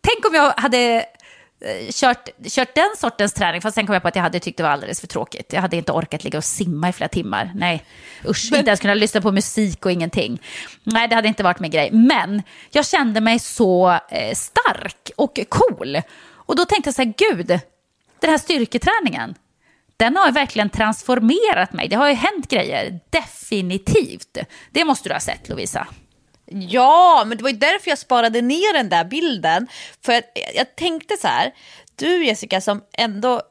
Tänk 0.00 0.26
om 0.26 0.34
jag 0.34 0.52
hade 0.56 1.04
kört, 1.90 2.28
kört 2.48 2.74
den 2.74 2.90
sortens 2.98 3.32
träning, 3.32 3.60
fast 3.60 3.74
sen 3.74 3.86
kom 3.86 3.92
jag 3.92 4.02
på 4.02 4.08
att 4.08 4.16
jag 4.16 4.22
hade 4.22 4.40
tyckt 4.40 4.56
det 4.56 4.62
var 4.62 4.70
alldeles 4.70 5.00
för 5.00 5.06
tråkigt. 5.06 5.52
Jag 5.52 5.60
hade 5.60 5.76
inte 5.76 5.92
orkat 5.92 6.24
ligga 6.24 6.38
och 6.38 6.44
simma 6.44 6.88
i 6.88 6.92
flera 6.92 7.08
timmar. 7.08 7.52
Nej, 7.54 7.84
usch, 8.28 8.52
inte 8.52 8.70
ens 8.70 8.80
kunna 8.80 8.94
lyssna 8.94 9.20
på 9.20 9.32
musik 9.32 9.86
och 9.86 9.92
ingenting. 9.92 10.42
Nej, 10.84 11.08
det 11.08 11.14
hade 11.14 11.28
inte 11.28 11.42
varit 11.42 11.60
min 11.60 11.70
grej. 11.70 11.90
Men 11.92 12.42
jag 12.70 12.86
kände 12.86 13.20
mig 13.20 13.38
så 13.38 13.98
eh, 14.08 14.34
stark 14.34 15.10
och 15.16 15.38
cool. 15.48 16.00
Och 16.32 16.56
då 16.56 16.64
tänkte 16.64 16.88
jag 16.88 16.94
så 16.94 17.02
här, 17.02 17.14
gud, 17.16 17.46
den 18.20 18.30
här 18.30 18.38
styrketräningen, 18.38 19.34
den 19.96 20.16
har 20.16 20.26
ju 20.26 20.32
verkligen 20.32 20.70
transformerat 20.70 21.72
mig. 21.72 21.88
Det 21.88 21.96
har 21.96 22.08
ju 22.08 22.14
hänt 22.14 22.48
grejer, 22.48 23.00
definitivt. 23.10 24.38
Det 24.70 24.84
måste 24.84 25.08
du 25.08 25.12
ha 25.12 25.20
sett, 25.20 25.48
Lovisa. 25.48 25.86
Ja, 26.54 27.24
men 27.26 27.38
det 27.38 27.42
var 27.42 27.50
ju 27.50 27.56
därför 27.56 27.90
jag 27.90 27.98
sparade 27.98 28.42
ner 28.42 28.74
den 28.74 28.88
där 28.88 29.04
bilden. 29.04 29.68
För 30.04 30.12
jag, 30.12 30.22
jag 30.54 30.76
tänkte 30.76 31.16
så 31.16 31.28
här, 31.28 31.52
du 31.96 32.24
Jessica 32.26 32.60
som 32.60 32.82
ändå, 32.92 33.42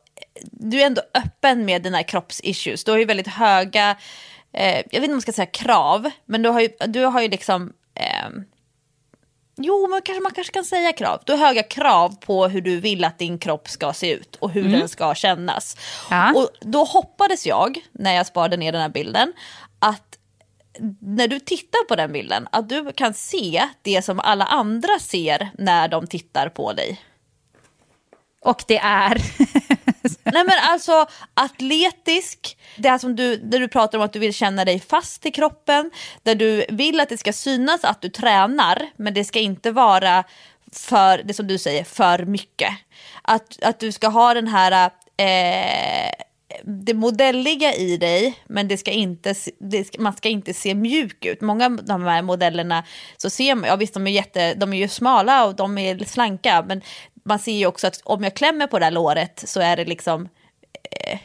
du 0.41 0.81
är 0.81 0.85
ändå 0.85 1.01
öppen 1.13 1.65
med 1.65 1.81
dina 1.81 2.03
kroppsissues. 2.03 2.83
Du 2.83 2.91
har 2.91 2.97
ju 2.97 3.05
väldigt 3.05 3.27
höga, 3.27 3.95
eh, 4.53 4.75
jag 4.75 4.83
vet 4.83 4.93
inte 4.93 5.05
om 5.05 5.11
man 5.11 5.21
ska 5.21 5.31
säga 5.33 5.45
krav, 5.45 6.09
men 6.25 6.41
du 6.41 6.49
har 6.49 6.61
ju, 6.61 6.69
du 6.87 7.05
har 7.05 7.21
ju 7.21 7.27
liksom, 7.27 7.73
eh, 7.95 8.29
jo 9.57 9.87
men 9.87 10.01
kanske, 10.01 10.21
man 10.21 10.31
kanske 10.31 10.53
kan 10.53 10.65
säga 10.65 10.93
krav. 10.93 11.21
Du 11.25 11.33
har 11.33 11.47
höga 11.47 11.63
krav 11.63 12.15
på 12.19 12.47
hur 12.47 12.61
du 12.61 12.79
vill 12.79 13.03
att 13.03 13.19
din 13.19 13.39
kropp 13.39 13.69
ska 13.69 13.93
se 13.93 14.11
ut 14.11 14.35
och 14.35 14.51
hur 14.51 14.69
den 14.69 14.89
ska 14.89 15.15
kännas. 15.15 15.77
Ja. 16.09 16.33
Och 16.33 16.49
då 16.61 16.83
hoppades 16.83 17.45
jag, 17.45 17.77
när 17.91 18.15
jag 18.15 18.27
sparade 18.27 18.57
ner 18.57 18.71
den 18.71 18.81
här 18.81 18.89
bilden, 18.89 19.33
att 19.79 20.17
när 20.99 21.27
du 21.27 21.39
tittar 21.39 21.85
på 21.87 21.95
den 21.95 22.11
bilden, 22.11 22.47
att 22.51 22.69
du 22.69 22.91
kan 22.91 23.13
se 23.13 23.69
det 23.81 24.01
som 24.01 24.19
alla 24.19 24.45
andra 24.45 24.99
ser 24.99 25.49
när 25.57 25.87
de 25.87 26.07
tittar 26.07 26.49
på 26.49 26.73
dig. 26.73 27.01
Och 28.41 28.63
det 28.67 28.77
är... 28.77 29.21
Nej 30.23 30.43
men 30.43 30.55
alltså 30.61 31.05
atletisk, 31.33 32.57
det 32.77 32.89
här 32.89 32.97
som 32.97 33.15
du, 33.15 33.37
där 33.37 33.59
du 33.59 33.67
pratar 33.67 33.97
om 33.97 34.03
att 34.03 34.13
du 34.13 34.19
vill 34.19 34.33
känna 34.33 34.65
dig 34.65 34.79
fast 34.79 35.25
i 35.25 35.31
kroppen, 35.31 35.91
där 36.23 36.35
du 36.35 36.65
vill 36.69 36.99
att 36.99 37.09
det 37.09 37.17
ska 37.17 37.33
synas 37.33 37.83
att 37.83 38.01
du 38.01 38.09
tränar, 38.09 38.89
men 38.95 39.13
det 39.13 39.25
ska 39.25 39.39
inte 39.39 39.71
vara 39.71 40.23
för, 40.71 41.23
det 41.23 41.33
som 41.33 41.47
du 41.47 41.57
säger, 41.57 41.83
för 41.83 42.25
mycket. 42.25 42.73
Att, 43.21 43.63
att 43.63 43.79
du 43.79 43.91
ska 43.91 44.07
ha 44.07 44.33
den 44.33 44.47
här 44.47 44.91
eh, 45.17 46.11
det 46.63 46.93
modelliga 46.93 47.73
i 47.73 47.97
dig, 47.97 48.39
men 48.47 48.67
det 48.67 48.77
ska 48.77 48.91
inte, 48.91 49.35
det 49.59 49.83
ska, 49.83 50.01
man 50.01 50.13
ska 50.13 50.29
inte 50.29 50.53
se 50.53 50.75
mjuk 50.75 51.25
ut. 51.25 51.41
Många 51.41 51.65
av 51.65 51.85
de 51.85 52.03
här 52.03 52.21
modellerna, 52.21 52.83
så 53.17 53.29
ser 53.29 53.55
man, 53.55 53.69
ja 53.69 53.75
visst 53.75 53.93
de 53.93 54.07
är, 54.07 54.11
jätte, 54.11 54.53
de 54.53 54.73
är 54.73 54.77
ju 54.77 54.87
smala 54.87 55.45
och 55.45 55.55
de 55.55 55.77
är 55.77 56.05
slanka, 56.05 56.65
men 56.67 56.81
man 57.25 57.39
ser 57.39 57.51
ju 57.51 57.65
också 57.65 57.87
att 57.87 58.01
om 58.03 58.23
jag 58.23 58.33
klämmer 58.33 58.67
på 58.67 58.79
det 58.79 58.85
här 58.85 58.91
låret 58.91 59.43
så 59.45 59.59
är 59.59 59.77
det 59.77 59.85
liksom 59.85 60.29
eh, 61.01 61.19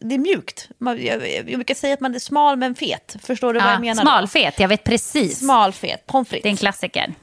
det 0.00 0.14
är 0.14 0.18
mjukt. 0.18 0.68
Man, 0.78 1.04
jag, 1.04 1.30
jag 1.30 1.44
brukar 1.44 1.74
säga 1.74 1.94
att 1.94 2.00
man 2.00 2.14
är 2.14 2.18
smal 2.18 2.56
men 2.56 2.74
fet. 2.74 3.16
Förstår 3.22 3.52
du 3.54 3.60
vad 3.60 3.72
jag 3.72 3.80
menar? 3.80 4.02
Smalfet, 4.02 4.60
jag 4.60 4.68
vet 4.68 4.84
precis. 4.84 5.38
Smalfet, 5.38 6.06
pommes 6.06 6.28
frites. 6.28 6.42
Det 6.42 6.48
är 6.48 6.50
en 6.50 6.56
klassiker. 6.56 7.14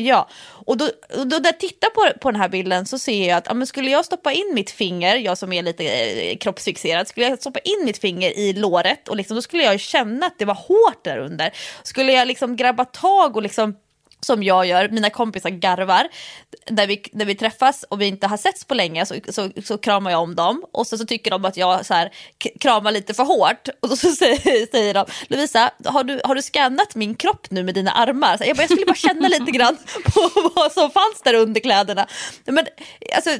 Ja, 0.00 0.28
och 0.66 0.76
då, 0.76 0.84
och 1.18 1.26
då 1.26 1.36
när 1.36 1.44
jag 1.44 1.60
tittar 1.60 1.90
på, 1.90 2.18
på 2.18 2.30
den 2.30 2.40
här 2.40 2.48
bilden 2.48 2.86
så 2.86 2.98
ser 2.98 3.28
jag 3.28 3.36
att 3.36 3.46
ja, 3.46 3.54
men 3.54 3.66
skulle 3.66 3.90
jag 3.90 4.04
stoppa 4.04 4.32
in 4.32 4.52
mitt 4.54 4.70
finger, 4.70 5.16
jag 5.16 5.38
som 5.38 5.52
är 5.52 5.62
lite 5.62 5.84
eh, 5.84 6.36
kroppsfixerad, 6.36 7.08
skulle 7.08 7.28
jag 7.28 7.38
stoppa 7.38 7.58
in 7.58 7.84
mitt 7.84 7.98
finger 7.98 8.38
i 8.38 8.52
låret 8.52 9.08
och 9.08 9.16
liksom, 9.16 9.34
då 9.34 9.42
skulle 9.42 9.62
jag 9.62 9.80
känna 9.80 10.26
att 10.26 10.38
det 10.38 10.44
var 10.44 10.54
hårt 10.54 11.04
där 11.04 11.18
under. 11.18 11.52
Skulle 11.82 12.12
jag 12.12 12.28
liksom 12.28 12.56
grabba 12.56 12.84
tag 12.84 13.36
och 13.36 13.42
liksom 13.42 13.76
som 14.20 14.42
jag 14.42 14.66
gör, 14.66 14.88
mina 14.88 15.10
kompisar 15.10 15.50
garvar, 15.50 16.08
när 16.70 16.86
vi, 16.86 17.02
när 17.12 17.24
vi 17.24 17.34
träffas 17.34 17.82
och 17.82 18.00
vi 18.00 18.06
inte 18.06 18.26
har 18.26 18.36
setts 18.36 18.64
på 18.64 18.74
länge 18.74 19.06
så, 19.06 19.14
så, 19.28 19.50
så 19.64 19.78
kramar 19.78 20.10
jag 20.10 20.22
om 20.22 20.34
dem 20.34 20.64
och 20.72 20.86
så, 20.86 20.98
så 20.98 21.06
tycker 21.06 21.30
de 21.30 21.44
att 21.44 21.56
jag 21.56 21.86
så 21.86 21.94
här, 21.94 22.10
kramar 22.60 22.92
lite 22.92 23.14
för 23.14 23.24
hårt 23.24 23.68
och 23.80 23.98
så 23.98 24.10
säger, 24.12 24.70
säger 24.70 24.94
de 24.94 25.06
Lovisa, 25.28 25.70
har 25.84 26.04
du, 26.04 26.20
har 26.24 26.34
du 26.34 26.42
skannat 26.42 26.94
min 26.94 27.14
kropp 27.14 27.50
nu 27.50 27.62
med 27.62 27.74
dina 27.74 27.90
armar? 27.90 28.36
Så 28.36 28.44
jag, 28.44 28.56
bara, 28.56 28.62
jag 28.62 28.70
skulle 28.70 28.86
bara 28.86 28.94
känna 28.94 29.28
lite 29.28 29.50
grann 29.50 29.76
på 30.04 30.50
vad 30.54 30.72
som 30.72 30.90
fanns 30.90 31.20
där 31.24 31.34
under 31.34 31.60
kläderna. 31.60 32.06
Men, 32.44 32.66
alltså, 33.14 33.30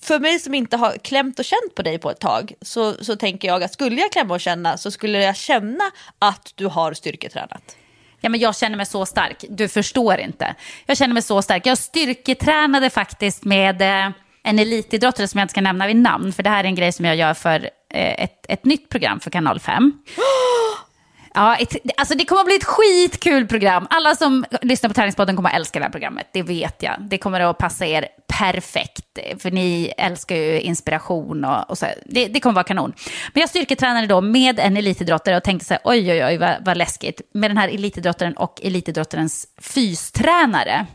för 0.00 0.18
mig 0.18 0.38
som 0.38 0.54
inte 0.54 0.76
har 0.76 0.92
klämt 0.92 1.38
och 1.38 1.44
känt 1.44 1.74
på 1.74 1.82
dig 1.82 1.98
på 1.98 2.10
ett 2.10 2.20
tag 2.20 2.52
så, 2.60 3.04
så 3.04 3.16
tänker 3.16 3.48
jag 3.48 3.62
att 3.62 3.72
skulle 3.72 4.00
jag 4.00 4.12
klämma 4.12 4.34
och 4.34 4.40
känna 4.40 4.78
så 4.78 4.90
skulle 4.90 5.22
jag 5.22 5.36
känna 5.36 5.84
att 6.18 6.52
du 6.54 6.66
har 6.66 6.94
styrketränat. 6.94 7.76
Ja, 8.24 8.30
men 8.30 8.40
jag 8.40 8.56
känner 8.56 8.76
mig 8.76 8.86
så 8.86 9.06
stark. 9.06 9.44
Du 9.48 9.68
förstår 9.68 10.18
inte. 10.18 10.54
Jag 10.86 10.96
känner 10.96 11.14
mig 11.14 11.22
så 11.22 11.42
stark. 11.42 11.66
Jag 11.66 11.78
styrketränade 11.78 12.90
faktiskt 12.90 13.44
med 13.44 13.82
eh, 13.82 14.12
en 14.42 14.58
elitidrottare 14.58 15.28
som 15.28 15.38
jag 15.38 15.44
inte 15.44 15.52
ska 15.52 15.60
nämna 15.60 15.86
vid 15.86 15.96
namn. 15.96 16.32
För 16.32 16.42
det 16.42 16.50
här 16.50 16.64
är 16.64 16.68
en 16.68 16.74
grej 16.74 16.92
som 16.92 17.04
jag 17.04 17.16
gör 17.16 17.34
för 17.34 17.70
eh, 17.90 18.24
ett, 18.24 18.46
ett 18.48 18.64
nytt 18.64 18.88
program 18.88 19.20
för 19.20 19.30
Kanal 19.30 19.60
5. 19.60 19.92
Ja, 21.36 21.56
ett, 21.56 21.76
alltså 21.96 22.14
det 22.14 22.24
kommer 22.24 22.40
att 22.40 22.46
bli 22.46 22.56
ett 22.56 22.64
skitkul 22.64 23.46
program. 23.46 23.86
Alla 23.90 24.16
som 24.16 24.44
lyssnar 24.62 24.90
på 24.90 24.94
Träningspodden 24.94 25.36
kommer 25.36 25.50
att 25.50 25.56
älska 25.56 25.78
det 25.78 25.84
här 25.84 25.92
programmet, 25.92 26.26
det 26.32 26.42
vet 26.42 26.82
jag. 26.82 26.96
Det 27.00 27.18
kommer 27.18 27.40
att 27.40 27.58
passa 27.58 27.86
er 27.86 28.08
perfekt, 28.26 29.18
för 29.38 29.50
ni 29.50 29.92
älskar 29.96 30.36
ju 30.36 30.60
inspiration 30.60 31.44
och, 31.44 31.70
och 31.70 31.78
så. 31.78 31.86
Det, 32.06 32.26
det 32.26 32.40
kommer 32.40 32.52
att 32.52 32.54
vara 32.54 32.64
kanon. 32.64 32.92
Men 33.32 33.40
jag 33.40 33.50
styrketränade 33.50 34.06
då 34.06 34.20
med 34.20 34.60
en 34.60 34.76
elitidrottare 34.76 35.36
och 35.36 35.44
tänkte 35.44 35.66
så 35.66 35.74
här, 35.74 35.80
oj, 35.84 36.12
oj, 36.12 36.24
oj, 36.24 36.38
vad, 36.38 36.56
vad 36.60 36.76
läskigt. 36.76 37.20
Med 37.34 37.50
den 37.50 37.58
här 37.58 37.68
elitidrottaren 37.68 38.36
och 38.36 38.60
elitidrottarens 38.62 39.46
fystränare. 39.60 40.86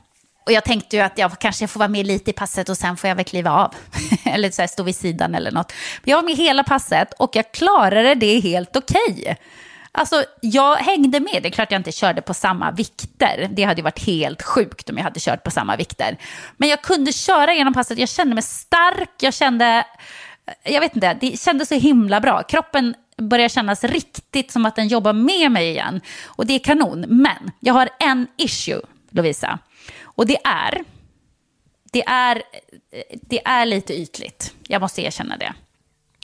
Och 0.45 0.51
jag 0.51 0.63
tänkte 0.63 0.95
ju 0.95 1.01
att 1.01 1.17
jag 1.17 1.39
kanske 1.39 1.67
får 1.67 1.79
vara 1.79 1.89
med 1.89 2.05
lite 2.05 2.29
i 2.29 2.33
passet 2.33 2.69
och 2.69 2.77
sen 2.77 2.97
får 2.97 3.07
jag 3.07 3.15
väl 3.15 3.25
kliva 3.25 3.51
av. 3.51 3.73
eller 4.25 4.51
så 4.51 4.61
här, 4.61 4.67
stå 4.67 4.83
vid 4.83 4.95
sidan 4.95 5.35
eller 5.35 5.51
något. 5.51 5.73
Men 6.03 6.11
jag 6.11 6.17
var 6.17 6.23
med 6.23 6.35
hela 6.35 6.63
passet 6.63 7.13
och 7.13 7.35
jag 7.35 7.51
klarade 7.51 8.15
det 8.15 8.39
helt 8.39 8.75
okej. 8.75 9.21
Okay. 9.21 9.35
Alltså, 9.91 10.23
jag 10.41 10.75
hängde 10.75 11.19
med. 11.19 11.39
Det 11.43 11.49
är 11.49 11.51
klart 11.51 11.71
jag 11.71 11.79
inte 11.79 11.91
körde 11.91 12.21
på 12.21 12.33
samma 12.33 12.71
vikter. 12.71 13.49
Det 13.51 13.63
hade 13.63 13.79
ju 13.79 13.83
varit 13.83 14.05
helt 14.05 14.41
sjukt 14.41 14.89
om 14.89 14.97
jag 14.97 15.03
hade 15.03 15.19
kört 15.19 15.43
på 15.43 15.51
samma 15.51 15.75
vikter. 15.75 16.17
Men 16.57 16.69
jag 16.69 16.81
kunde 16.81 17.13
köra 17.13 17.53
genom 17.53 17.73
passet. 17.73 17.97
Jag 17.97 18.09
kände 18.09 18.35
mig 18.35 18.43
stark. 18.43 19.11
Jag 19.19 19.33
kände, 19.33 19.85
jag 20.63 20.81
vet 20.81 20.95
inte, 20.95 21.17
det 21.21 21.39
kändes 21.39 21.69
så 21.69 21.75
himla 21.75 22.19
bra. 22.19 22.43
Kroppen 22.43 22.95
börjar 23.17 23.49
kännas 23.49 23.83
riktigt 23.83 24.51
som 24.51 24.65
att 24.65 24.75
den 24.75 24.87
jobbar 24.87 25.13
med 25.13 25.51
mig 25.51 25.69
igen. 25.69 26.01
Och 26.25 26.45
det 26.45 26.53
är 26.53 26.59
kanon. 26.59 27.05
Men 27.07 27.51
jag 27.59 27.73
har 27.73 27.89
en 27.99 28.27
issue, 28.37 28.81
Lovisa. 29.09 29.59
Och 30.03 30.25
det 30.25 30.37
är, 30.43 30.83
det 31.91 32.03
är, 32.07 32.41
det 33.21 33.47
är 33.47 33.65
lite 33.65 33.93
ytligt. 33.93 34.53
Jag 34.67 34.81
måste 34.81 35.01
erkänna 35.01 35.37
det. 35.37 35.53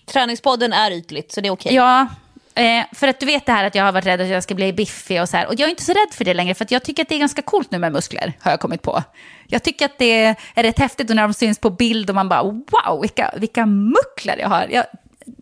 Träningspodden 0.06 0.74
är 0.74 0.92
ytligt, 0.92 1.32
så 1.32 1.42
det 1.42 1.48
är 1.48 1.52
okej. 1.52 1.70
Okay. 1.70 1.76
Ja, 1.76 2.08
Eh, 2.56 2.86
för 2.92 3.08
att 3.08 3.20
du 3.20 3.26
vet 3.26 3.46
det 3.46 3.52
här 3.52 3.66
att 3.66 3.76
jag 3.76 3.84
har 3.84 3.92
varit 3.92 4.06
rädd 4.06 4.22
att 4.22 4.28
jag 4.28 4.44
ska 4.44 4.56
bli 4.56 4.74
biffig 4.74 5.22
och 5.22 5.30
så 5.30 5.38
här. 5.38 5.48
Och 5.48 5.54
jag 5.54 5.62
är 5.66 5.70
inte 5.70 5.84
så 5.84 5.94
rädd 5.94 6.14
för 6.14 6.26
det 6.26 6.34
längre, 6.34 6.54
för 6.56 6.68
jag 6.70 6.84
tycker 6.84 7.04
att 7.04 7.10
det 7.10 7.16
är 7.16 7.20
ganska 7.20 7.42
coolt 7.42 7.72
nu 7.72 7.80
med 7.80 7.92
muskler, 7.92 8.34
har 8.40 8.52
jag 8.52 8.60
kommit 8.60 8.82
på. 8.82 9.04
Jag 9.48 9.64
tycker 9.64 9.86
att 9.86 9.98
det 9.98 10.24
är 10.56 10.64
rätt 10.64 10.80
häftigt 10.80 11.10
och 11.10 11.16
när 11.16 11.24
de 11.24 11.34
syns 11.34 11.60
på 11.60 11.70
bild 11.70 12.10
och 12.10 12.16
man 12.16 12.30
bara 12.30 12.44
wow, 12.44 13.02
vilka, 13.02 13.34
vilka 13.38 13.66
mucklar 13.66 14.38
jag 14.38 14.50
har. 14.50 14.68
Jag, 14.72 14.86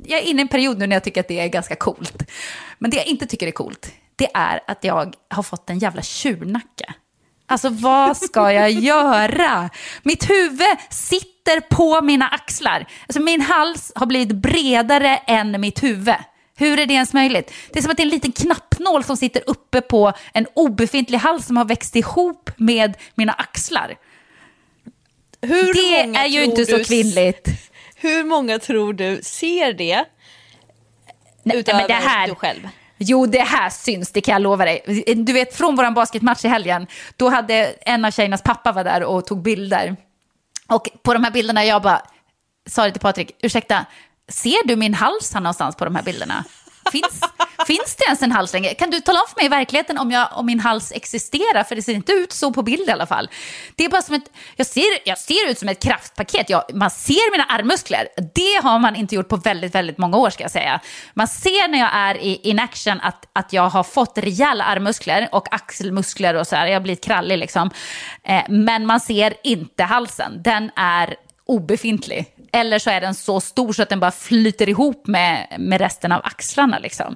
jag 0.05 0.19
är 0.19 0.23
inne 0.23 0.41
i 0.41 0.43
en 0.43 0.47
period 0.47 0.77
nu 0.77 0.87
när 0.87 0.95
jag 0.95 1.03
tycker 1.03 1.21
att 1.21 1.27
det 1.27 1.39
är 1.39 1.47
ganska 1.47 1.75
coolt. 1.75 2.23
Men 2.77 2.91
det 2.91 2.97
jag 2.97 3.05
inte 3.07 3.25
tycker 3.25 3.47
är 3.47 3.51
coolt, 3.51 3.91
det 4.15 4.27
är 4.33 4.59
att 4.67 4.83
jag 4.83 5.15
har 5.29 5.43
fått 5.43 5.69
en 5.69 5.79
jävla 5.79 6.01
tjurnacke. 6.01 6.93
Alltså 7.45 7.69
vad 7.69 8.17
ska 8.17 8.51
jag 8.51 8.71
göra? 8.89 9.69
Mitt 10.03 10.29
huvud 10.29 10.77
sitter 10.89 11.59
på 11.59 12.01
mina 12.01 12.27
axlar. 12.27 12.85
Alltså 13.07 13.21
min 13.21 13.41
hals 13.41 13.91
har 13.95 14.05
blivit 14.05 14.35
bredare 14.35 15.17
än 15.17 15.61
mitt 15.61 15.83
huvud. 15.83 16.15
Hur 16.63 16.79
är 16.79 16.85
det 16.85 16.93
ens 16.93 17.13
möjligt? 17.13 17.53
Det 17.71 17.79
är 17.79 17.83
som 17.83 17.91
att 17.91 17.97
det 17.97 18.03
är 18.03 18.05
en 18.05 18.09
liten 18.09 18.31
knappnål 18.31 19.03
som 19.03 19.17
sitter 19.17 19.43
uppe 19.47 19.81
på 19.81 20.13
en 20.33 20.47
obefintlig 20.53 21.17
hals 21.17 21.45
som 21.45 21.57
har 21.57 21.65
växt 21.65 21.95
ihop 21.95 22.49
med 22.57 22.97
mina 23.15 23.33
axlar. 23.33 23.95
Hur 25.41 25.73
det 25.73 26.19
är 26.19 26.27
ju 26.27 26.43
inte 26.43 26.65
så 26.65 26.83
kvinnligt. 26.83 27.47
Hur 27.95 28.23
många 28.23 28.59
tror 28.59 28.93
du 28.93 29.19
ser 29.23 29.73
det? 29.73 30.05
Nej, 31.43 31.57
utöver 31.57 31.79
men 31.79 31.87
det 31.87 31.93
här, 31.93 32.27
du 32.27 32.35
själv? 32.35 32.69
Jo, 32.97 33.25
det 33.25 33.41
här 33.41 33.69
syns, 33.69 34.11
det 34.11 34.21
kan 34.21 34.33
jag 34.33 34.41
lova 34.41 34.65
dig. 34.65 35.03
Du 35.15 35.33
vet, 35.33 35.55
från 35.55 35.75
vår 35.75 35.91
basketmatch 35.91 36.45
i 36.45 36.47
helgen, 36.47 36.87
då 37.17 37.29
hade 37.29 37.55
en 37.81 38.05
av 38.05 38.11
tjejernas 38.11 38.41
pappa 38.41 38.71
var 38.71 38.83
där 38.83 39.03
och 39.03 39.25
tog 39.25 39.41
bilder. 39.41 39.95
Och 40.67 40.89
på 41.03 41.13
de 41.13 41.23
här 41.23 41.31
bilderna, 41.31 41.65
jag 41.65 41.81
bara 41.81 42.01
sa 42.69 42.83
det 42.85 42.91
till 42.91 43.01
Patrik, 43.01 43.31
ursäkta, 43.41 43.85
ser 44.31 44.67
du 44.67 44.75
min 44.75 44.93
hals 44.93 45.33
här 45.33 45.41
någonstans 45.41 45.75
på 45.75 45.85
de 45.85 45.95
här 45.95 46.03
bilderna? 46.03 46.43
Finns, 46.91 47.21
finns 47.67 47.95
det 47.95 48.05
ens 48.05 48.21
en 48.21 48.31
hals 48.31 48.53
längre? 48.53 48.73
Kan 48.73 48.89
du 48.89 48.99
tala 48.99 49.19
om 49.19 49.25
för 49.29 49.35
mig 49.35 49.45
i 49.45 49.49
verkligheten 49.49 49.97
om, 49.97 50.11
jag, 50.11 50.27
om 50.31 50.45
min 50.45 50.59
hals 50.59 50.91
existerar? 50.91 51.63
För 51.63 51.75
det 51.75 51.81
ser 51.81 51.93
inte 51.93 52.11
ut 52.11 52.31
så 52.31 52.53
på 52.53 52.61
bild 52.61 52.89
i 52.89 52.91
alla 52.91 53.05
fall. 53.05 53.29
Det 53.75 53.85
är 53.85 53.89
bara 53.89 54.01
som 54.01 54.15
ett, 54.15 54.31
jag 54.55 54.67
ser, 54.67 54.83
jag 55.05 55.17
ser 55.17 55.49
ut 55.49 55.59
som 55.59 55.69
ett 55.69 55.83
kraftpaket. 55.83 56.49
Jag, 56.49 56.63
man 56.73 56.89
ser 56.89 57.31
mina 57.31 57.43
armmuskler. 57.43 58.07
Det 58.33 58.63
har 58.63 58.79
man 58.79 58.95
inte 58.95 59.15
gjort 59.15 59.29
på 59.29 59.37
väldigt, 59.37 59.75
väldigt 59.75 59.97
många 59.97 60.17
år 60.17 60.29
ska 60.29 60.43
jag 60.43 60.51
säga. 60.51 60.79
Man 61.13 61.27
ser 61.27 61.67
när 61.67 61.79
jag 61.79 61.89
är 61.93 62.17
i 62.17 62.39
in 62.43 62.59
action 62.59 62.99
att, 63.01 63.29
att 63.33 63.53
jag 63.53 63.69
har 63.69 63.83
fått 63.83 64.17
rejäla 64.17 64.63
armmuskler 64.63 65.29
och 65.31 65.53
axelmuskler 65.53 66.33
och 66.33 66.47
så 66.47 66.55
här. 66.55 66.67
Jag 66.67 66.73
har 66.73 66.81
blivit 66.81 67.03
krallig 67.03 67.37
liksom. 67.37 67.69
Eh, 68.23 68.43
men 68.49 68.85
man 68.85 68.99
ser 68.99 69.33
inte 69.43 69.83
halsen. 69.83 70.41
Den 70.43 70.71
är 70.75 71.15
obefintlig. 71.45 72.25
Eller 72.53 72.79
så 72.79 72.89
är 72.89 73.01
den 73.01 73.15
så 73.15 73.41
stor 73.41 73.73
så 73.73 73.81
att 73.83 73.89
den 73.89 73.99
bara 73.99 74.11
flyter 74.11 74.69
ihop 74.69 75.07
med, 75.07 75.47
med 75.59 75.81
resten 75.81 76.11
av 76.11 76.21
axlarna. 76.23 76.79
Liksom. 76.79 77.15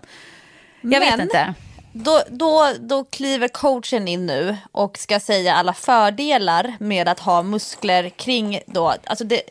Jag 0.81 0.89
Men, 0.89 0.99
vet 0.99 1.19
inte. 1.19 1.53
Då, 1.93 2.23
då, 2.29 2.73
då 2.79 3.03
kliver 3.03 3.47
coachen 3.47 4.07
in 4.07 4.25
nu 4.25 4.57
och 4.71 4.97
ska 4.97 5.19
säga 5.19 5.55
alla 5.55 5.73
fördelar 5.73 6.75
med 6.79 7.07
att 7.07 7.19
ha 7.19 7.43
muskler 7.43 8.09
kring 8.09 8.59
då. 8.65 8.93
Alltså 9.03 9.23
det, 9.23 9.41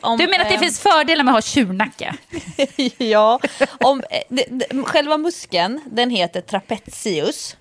om, 0.00 0.18
du 0.18 0.26
menar 0.26 0.44
att 0.44 0.48
det 0.48 0.54
eh, 0.54 0.60
finns 0.60 0.80
fördelar 0.80 1.24
med 1.24 1.32
att 1.32 1.36
ha 1.36 1.42
tjurnacke? 1.42 2.14
ja, 2.98 3.40
om, 3.80 4.02
det, 4.28 4.44
det, 4.48 4.82
själva 4.84 5.18
muskeln 5.18 5.80
den 5.86 6.10
heter 6.10 6.40
trapezius. 6.40 7.56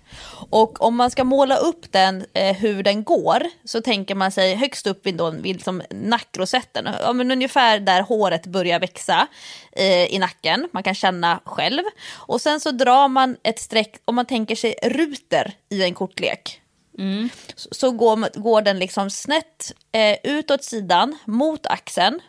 Och 0.50 0.82
om 0.82 0.96
man 0.96 1.12
ska 1.12 1.24
måla 1.24 1.58
upp 1.58 1.92
den, 1.92 2.26
eh, 2.34 2.56
hur 2.56 2.84
den 2.84 3.04
går, 3.04 3.44
så 3.64 3.82
tänker 3.82 4.16
man 4.16 4.32
sig 4.32 4.56
högst 4.56 4.88
upp 4.88 5.06
vid, 5.06 5.16
då, 5.16 5.30
vid 5.30 5.56
liksom 5.56 5.82
nackrosetten, 5.90 6.90
ja, 7.02 7.14
men 7.14 7.32
ungefär 7.32 7.80
där 7.80 8.02
håret 8.02 8.46
börjar 8.46 8.80
växa 8.80 9.28
eh, 9.72 10.14
i 10.14 10.20
nacken. 10.20 10.70
Man 10.74 10.84
kan 10.84 10.96
känna 10.96 11.40
själv. 11.46 11.84
Och 12.14 12.42
sen 12.42 12.60
så 12.60 12.72
drar 12.72 13.08
man 13.08 13.38
ett 13.44 13.60
streck, 13.60 13.96
om 14.06 14.16
man 14.16 14.26
tänker 14.26 14.56
sig 14.56 14.76
ruter 14.84 15.54
i 15.70 15.84
en 15.84 15.94
kortlek. 15.94 16.62
Mm. 16.98 17.30
Så, 17.56 17.70
så 17.72 17.92
går, 17.92 18.40
går 18.40 18.62
den 18.62 18.80
liksom 18.80 19.10
snett 19.10 19.72
eh, 19.92 20.18
utåt 20.24 20.64
sidan 20.64 21.18
mot 21.26 21.66
axeln 21.66 22.22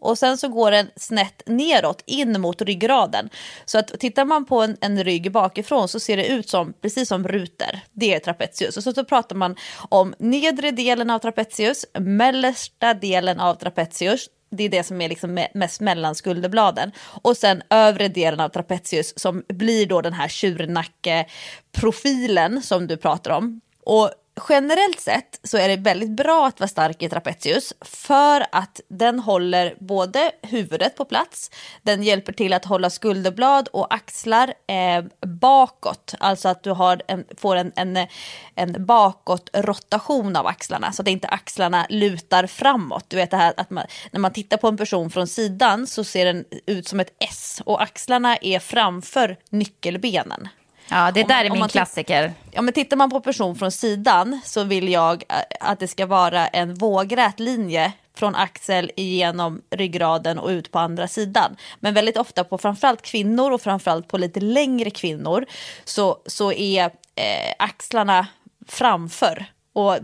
och 0.00 0.18
sen 0.18 0.38
så 0.38 0.48
går 0.48 0.70
den 0.70 0.90
snett 0.96 1.42
neråt 1.46 2.02
in 2.06 2.40
mot 2.40 2.62
ryggraden. 2.62 3.30
Så 3.64 3.78
att 3.78 4.00
tittar 4.00 4.24
man 4.24 4.44
på 4.44 4.62
en, 4.62 4.76
en 4.80 5.04
rygg 5.04 5.32
bakifrån 5.32 5.88
så 5.88 6.00
ser 6.00 6.16
det 6.16 6.26
ut 6.26 6.48
som 6.48 6.72
precis 6.72 7.08
som 7.08 7.28
rutor. 7.28 7.80
Det 7.92 8.14
är 8.14 8.18
trapezius. 8.18 8.76
Och 8.76 8.82
så, 8.82 8.92
så 8.92 9.04
pratar 9.04 9.36
man 9.36 9.56
om 9.88 10.14
nedre 10.18 10.70
delen 10.70 11.10
av 11.10 11.18
trapezius, 11.18 11.86
mellersta 11.98 12.94
delen 12.94 13.40
av 13.40 13.54
trapezius, 13.54 14.28
det 14.50 14.64
är 14.64 14.68
det 14.68 14.84
som 14.84 15.00
är 15.00 15.08
liksom 15.08 15.46
mest 15.54 15.80
mellan 15.80 16.14
skulderbladen. 16.14 16.92
Och 17.22 17.36
sen 17.36 17.62
övre 17.70 18.08
delen 18.08 18.40
av 18.40 18.48
trapezius 18.48 19.18
som 19.18 19.44
blir 19.48 19.86
då 19.86 20.00
den 20.00 20.12
här 20.12 20.28
tjurnackeprofilen 20.28 22.62
som 22.62 22.86
du 22.86 22.96
pratar 22.96 23.30
om. 23.30 23.60
Och 23.84 24.10
generellt 24.48 25.00
sett 25.00 25.40
så 25.42 25.58
är 25.58 25.68
det 25.68 25.76
väldigt 25.76 26.10
bra 26.10 26.46
att 26.46 26.60
vara 26.60 26.68
stark 26.68 27.02
i 27.02 27.08
trapezius 27.08 27.74
för 27.80 28.46
att 28.52 28.80
den 28.88 29.18
håller 29.18 29.74
både 29.80 30.32
huvudet 30.42 30.96
på 30.96 31.04
plats, 31.04 31.50
den 31.82 32.02
hjälper 32.02 32.32
till 32.32 32.52
att 32.52 32.64
hålla 32.64 32.90
skulderblad 32.90 33.68
och 33.68 33.94
axlar 33.94 34.54
eh, 34.66 35.04
bakåt, 35.26 36.14
alltså 36.18 36.48
att 36.48 36.62
du 36.62 36.70
har 36.70 37.02
en, 37.08 37.24
får 37.36 37.56
en, 37.56 37.72
en, 37.76 38.06
en 38.54 38.86
bakåtrotation 38.86 40.36
av 40.36 40.46
axlarna 40.46 40.92
så 40.92 41.02
att 41.02 41.08
inte 41.08 41.28
axlarna 41.28 41.86
lutar 41.88 42.46
framåt. 42.46 43.04
Du 43.08 43.16
vet 43.16 43.30
det 43.30 43.36
här 43.36 43.54
att 43.56 43.70
man, 43.70 43.84
när 44.10 44.20
man 44.20 44.32
tittar 44.32 44.56
på 44.56 44.68
en 44.68 44.76
person 44.76 45.10
från 45.10 45.26
sidan 45.26 45.86
så 45.86 46.04
ser 46.04 46.24
den 46.24 46.44
ut 46.66 46.88
som 46.88 47.00
ett 47.00 47.16
S 47.18 47.62
och 47.64 47.82
axlarna 47.82 48.36
är 48.36 48.58
framför 48.58 49.36
nyckelbenen. 49.50 50.48
Ja, 50.90 51.10
det 51.10 51.24
där 51.24 51.50
om, 51.50 51.56
är 51.56 51.60
min 51.60 51.68
klassiker. 51.68 52.32
Ja, 52.50 52.62
men 52.62 52.74
tittar 52.74 52.96
man 52.96 53.10
på 53.10 53.20
person 53.20 53.56
från 53.56 53.72
sidan 53.72 54.40
så 54.44 54.64
vill 54.64 54.88
jag 54.88 55.24
eh, 55.28 55.36
att 55.60 55.80
det 55.80 55.88
ska 55.88 56.06
vara 56.06 56.48
en 56.48 56.74
vågrät 56.74 57.40
linje 57.40 57.92
från 58.14 58.34
axel 58.34 58.90
igenom 58.96 59.62
ryggraden 59.70 60.38
och 60.38 60.48
ut 60.48 60.72
på 60.72 60.78
andra 60.78 61.08
sidan. 61.08 61.56
Men 61.80 61.94
väldigt 61.94 62.16
ofta 62.16 62.44
på 62.44 62.58
framförallt 62.58 63.02
kvinnor 63.02 63.50
och 63.50 63.62
framförallt 63.62 64.08
på 64.08 64.18
lite 64.18 64.40
längre 64.40 64.90
kvinnor 64.90 65.46
så, 65.84 66.18
så 66.26 66.52
är 66.52 66.84
eh, 67.14 67.54
axlarna 67.58 68.26
framför. 68.68 69.46
Och 69.72 69.98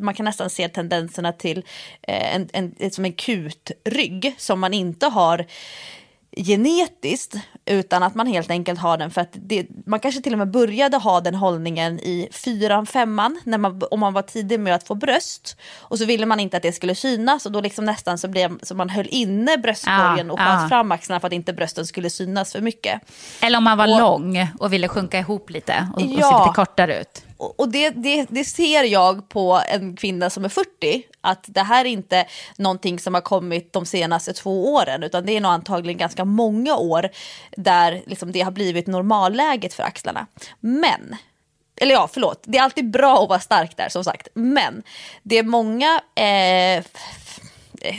man 0.00 0.14
kan 0.14 0.24
nästan 0.24 0.50
se 0.50 0.68
tendenserna 0.68 1.32
till 1.32 1.58
eh, 2.02 2.34
en, 2.34 2.48
en, 2.52 2.90
som 2.90 3.04
en 3.04 3.12
kutrygg 3.12 4.34
som 4.38 4.60
man 4.60 4.74
inte 4.74 5.06
har 5.06 5.46
genetiskt 6.36 7.34
utan 7.64 8.02
att 8.02 8.14
man 8.14 8.26
helt 8.26 8.50
enkelt 8.50 8.80
har 8.80 8.98
den 8.98 9.10
för 9.10 9.20
att 9.20 9.30
det, 9.32 9.66
man 9.86 10.00
kanske 10.00 10.20
till 10.20 10.32
och 10.32 10.38
med 10.38 10.50
började 10.50 10.96
ha 10.96 11.20
den 11.20 11.34
hållningen 11.34 12.00
i 12.00 12.28
fyran, 12.32 12.86
femman 12.86 13.40
när 13.44 13.58
man, 13.58 13.82
om 13.90 14.00
man 14.00 14.12
var 14.12 14.22
tidig 14.22 14.60
med 14.60 14.74
att 14.74 14.86
få 14.86 14.94
bröst 14.94 15.56
och 15.78 15.98
så 15.98 16.04
ville 16.04 16.26
man 16.26 16.40
inte 16.40 16.56
att 16.56 16.62
det 16.62 16.72
skulle 16.72 16.94
synas 16.94 17.46
och 17.46 17.52
då 17.52 17.60
liksom 17.60 17.84
nästan 17.84 18.18
så 18.18 18.28
blev 18.28 18.58
så 18.62 18.74
man 18.74 18.90
höll 18.90 19.06
inne 19.10 19.58
bröstkorgen 19.58 20.26
ja, 20.26 20.32
och 20.32 20.38
sköt 20.38 20.62
ja. 20.62 20.68
fram 20.68 20.92
axlarna 20.92 21.20
för 21.20 21.26
att 21.26 21.32
inte 21.32 21.52
brösten 21.52 21.86
skulle 21.86 22.10
synas 22.10 22.52
för 22.52 22.60
mycket. 22.60 23.00
Eller 23.40 23.58
om 23.58 23.64
man 23.64 23.78
var 23.78 23.92
och, 23.92 23.98
lång 24.00 24.48
och 24.58 24.72
ville 24.72 24.88
sjunka 24.88 25.18
ihop 25.18 25.50
lite 25.50 25.88
och, 25.94 26.00
ja, 26.00 26.06
och 26.06 26.10
se 26.10 26.44
lite 26.44 26.54
kortare 26.54 27.00
ut 27.00 27.25
och 27.38 27.68
det, 27.68 27.90
det, 27.90 28.26
det, 28.30 28.44
ser 28.44 28.84
jag 28.84 29.28
på 29.28 29.62
en 29.68 29.96
kvinna 29.96 30.30
som 30.30 30.44
är 30.44 30.48
40, 30.48 31.02
att 31.20 31.44
det 31.48 31.62
här 31.62 31.84
är 31.84 31.88
inte 31.88 32.26
någonting 32.56 32.98
som 32.98 33.14
har 33.14 33.20
kommit 33.20 33.72
de 33.72 33.86
senaste 33.86 34.32
två 34.32 34.74
åren, 34.74 35.02
utan 35.02 35.26
det 35.26 35.36
är 35.36 35.40
nog 35.40 35.52
antagligen 35.52 35.98
ganska 35.98 36.24
många 36.24 36.76
år 36.76 37.08
där 37.56 38.02
liksom 38.06 38.32
det 38.32 38.40
har 38.40 38.50
blivit 38.50 38.86
normalläget 38.86 39.74
för 39.74 39.82
axlarna. 39.82 40.26
Men 40.60 41.16
eller 41.80 41.94
ja, 41.94 42.08
förlåt, 42.12 42.42
det 42.46 42.58
är 42.58 42.62
alltid 42.62 42.90
bra 42.90 43.22
att 43.22 43.28
vara 43.28 43.40
stark 43.40 43.76
där 43.76 43.88
som 43.88 44.04
sagt. 44.04 44.28
Men 44.34 44.82
det 45.22 45.38
är 45.38 45.42
många, 45.42 46.00
eh, 46.14 46.76
eh 46.76 46.84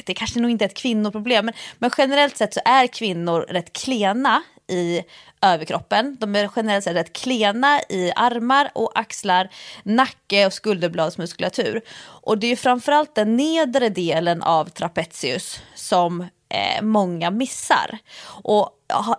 det 0.06 0.14
kanske 0.14 0.40
nog 0.40 0.52
inte 0.52 0.66
är 0.66 0.70
ett 0.70 0.78
kvinnoproblem, 0.78 1.46
men, 1.46 1.54
men 1.78 1.92
generellt 1.98 2.38
sett 2.38 2.54
så 2.54 2.60
är 2.66 2.88
kvinnor 2.88 3.42
rätt 3.42 3.74
klena 3.74 4.44
i 4.68 5.02
överkroppen. 5.42 6.18
De 6.20 6.36
är 6.36 6.50
generellt 6.56 6.84
sett 6.84 6.96
rätt 6.96 7.14
klena 7.14 7.82
i 7.90 8.12
armar 8.16 8.72
och 8.76 8.92
axlar, 9.00 9.50
nacke 9.84 10.46
och 10.46 10.54
skulderbladsmuskulatur. 10.54 11.82
Och 12.00 12.38
det 12.38 12.48
är 12.48 12.56
framförallt 12.56 13.16
den 13.16 13.36
nedre 13.36 13.90
delen 13.90 14.44
av 14.44 14.66
trapezius 14.66 15.60
som 15.76 16.22
eh, 16.50 16.82
många 16.82 17.32
missar. 17.32 17.98
Och 18.44 18.70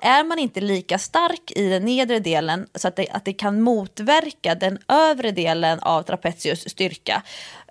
är 0.00 0.24
man 0.24 0.38
inte 0.38 0.60
lika 0.60 0.98
stark 0.98 1.52
i 1.56 1.68
den 1.68 1.84
nedre 1.84 2.18
delen 2.18 2.66
så 2.74 2.88
att 2.88 2.96
det, 2.96 3.08
att 3.10 3.24
det 3.24 3.32
kan 3.32 3.62
motverka 3.62 4.54
den 4.54 4.78
övre 4.88 5.30
delen 5.30 5.80
av 5.80 6.02
trapezius 6.02 6.70
styrka. 6.70 7.22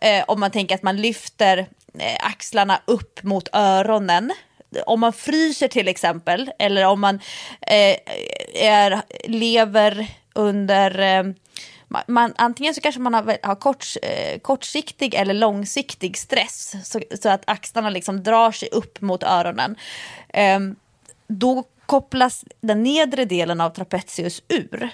Eh, 0.02 0.24
om 0.28 0.40
man 0.40 0.52
tänker 0.52 0.76
att 0.76 0.84
man 0.84 0.98
lyfter 0.98 1.58
eh, 2.00 2.26
axlarna 2.28 2.82
upp 2.86 3.24
mot 3.24 3.50
öronen 3.54 4.32
om 4.86 5.00
man 5.00 5.14
fryser 5.14 5.68
till 5.68 5.88
exempel 5.88 6.52
eller 6.60 6.86
om 6.86 7.02
man 7.02 7.16
eh, 7.62 7.98
är, 8.54 9.02
lever 9.28 10.08
under 10.34 11.00
eh, 11.00 11.34
man, 12.08 12.34
antingen 12.38 12.76
så 12.76 12.82
kanske 12.82 13.02
man 13.02 13.14
har, 13.14 13.38
har 13.44 13.56
kort, 13.56 13.86
eh, 14.02 14.40
kortsiktig 14.40 15.14
eller 15.14 15.34
långsiktig 15.34 16.18
stress 16.18 16.76
så, 16.84 17.02
så, 17.22 17.30
att 17.30 17.44
axlarna 17.46 17.90
liksom 17.90 18.24
drar 18.24 18.52
sig 18.52 18.70
upp 18.72 19.02
mot 19.02 19.24
öronen. 19.24 19.76
Eh, 20.30 20.60
då 21.28 21.64
kopplas 21.88 22.46
den 22.62 22.84
nedre 22.84 23.26
delen 23.26 23.62
av 23.62 23.70
trapezius 23.70 24.42
ur. 24.48 24.90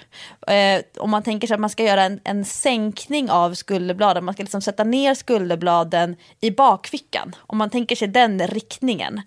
Eh, 0.46 0.82
om 0.98 1.10
man 1.10 1.22
tänker 1.22 1.46
sig 1.46 1.54
att 1.54 1.60
man 1.60 1.70
ska 1.70 1.84
göra 1.84 2.02
en, 2.02 2.20
en 2.24 2.44
sänkning 2.44 3.30
av 3.30 3.54
skulderbladen, 3.54 4.24
man 4.24 4.34
ska 4.34 4.42
liksom 4.42 4.60
sätta 4.60 4.84
ner 4.84 5.14
skulderbladen 5.14 6.16
i 6.40 6.50
bakfickan. 6.50 7.36
Om 7.38 7.58
man 7.58 7.70
tänker 7.70 7.96
sig 7.96 8.08
den 8.08 8.46
riktningen, 8.46 9.22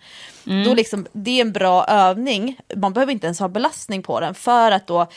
mm. 0.47 0.63
då 0.63 0.73
liksom, 0.73 1.07
det 1.11 1.31
är 1.31 1.41
en 1.41 1.51
bra 1.51 1.85
övning. 1.85 2.59
Man 2.75 2.93
behöver 2.93 3.13
inte 3.13 3.27
ens 3.27 3.39
ha 3.39 3.47
belastning 3.47 4.03
på 4.03 4.19
den 4.19 4.35
för 4.35 4.71
att 4.71 4.87
då 4.87 5.07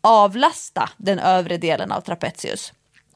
avlasta 0.00 0.90
den 0.96 1.18
övre 1.18 1.56
delen 1.56 1.92
av 1.92 2.00
trapezius. 2.00 2.72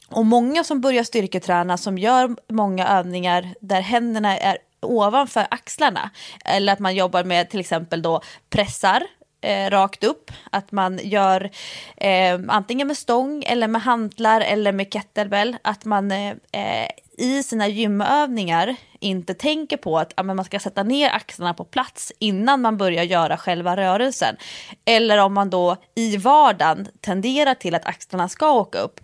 Och 0.08 0.26
många 0.26 0.64
som 0.64 0.80
börjar 0.80 1.04
styrketräna 1.04 1.76
som 1.76 1.98
gör 1.98 2.36
många 2.48 2.88
övningar 2.88 3.54
där 3.60 3.80
händerna 3.80 4.38
är 4.38 4.58
ovanför 4.82 5.46
axlarna. 5.50 6.10
Eller 6.44 6.72
att 6.72 6.78
man 6.78 6.94
jobbar 6.94 7.24
med 7.24 7.50
till 7.50 7.60
exempel 7.60 8.02
då 8.02 8.20
pressar 8.50 9.02
eh, 9.40 9.70
rakt 9.70 10.04
upp. 10.04 10.30
Att 10.50 10.72
man 10.72 11.00
gör 11.02 11.50
eh, 11.96 12.40
antingen 12.48 12.86
med 12.86 12.96
stång 12.96 13.44
eller 13.46 13.68
med 13.68 13.82
hantlar 13.82 14.40
eller 14.40 14.72
med 14.72 14.92
kettlebell. 14.92 15.56
Att 15.62 15.84
man 15.84 16.10
eh, 16.10 16.30
eh 16.52 16.88
i 17.18 17.42
sina 17.42 17.68
gymövningar 17.68 18.76
inte 19.00 19.34
tänker 19.34 19.76
på 19.76 19.98
att 19.98 20.12
ja, 20.16 20.22
man 20.22 20.44
ska 20.44 20.60
sätta 20.60 20.82
ner 20.82 21.10
axlarna 21.10 21.54
på 21.54 21.64
plats 21.64 22.12
innan 22.18 22.60
man 22.60 22.76
börjar 22.76 23.04
göra 23.04 23.36
själva 23.36 23.76
rörelsen. 23.76 24.36
Eller 24.84 25.18
om 25.18 25.34
man 25.34 25.50
då 25.50 25.76
i 25.94 26.16
vardagen 26.16 26.88
tenderar 27.00 27.54
till 27.54 27.74
att 27.74 27.86
axlarna 27.86 28.28
ska 28.28 28.52
åka 28.52 28.78
upp 28.78 29.00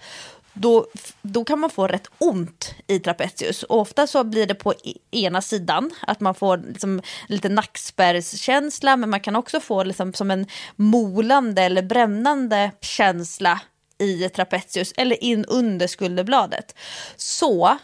då, 0.61 0.87
då 1.23 1.45
kan 1.45 1.59
man 1.59 1.71
få 1.71 1.87
rätt 1.87 2.09
ont 2.19 2.75
i 2.87 2.99
trapezius. 2.99 3.63
Och 3.63 3.81
ofta 3.81 4.07
så 4.07 4.25
blir 4.25 4.47
det 4.47 4.55
på 4.55 4.73
e-, 4.73 4.77
ena 5.11 5.43
sidan, 5.43 5.91
att 6.01 6.21
man 6.21 6.35
får 6.35 6.57
liksom 6.57 7.03
lite 7.29 7.49
nackspärrskänsla, 7.49 8.97
men 8.97 9.11
man 9.11 9.21
kan 9.21 9.37
också 9.37 9.61
få 9.61 9.83
liksom 9.83 10.13
som 10.13 10.31
en 10.31 10.47
molande 10.77 11.63
eller 11.63 11.83
brännande 11.83 12.71
känsla 12.81 13.61
i 13.99 14.29
trapezius 14.29 14.93
eller 14.97 15.25
in 15.25 15.45
under 15.45 15.87
skulderbladet. 15.87 16.75
Så 17.17 17.79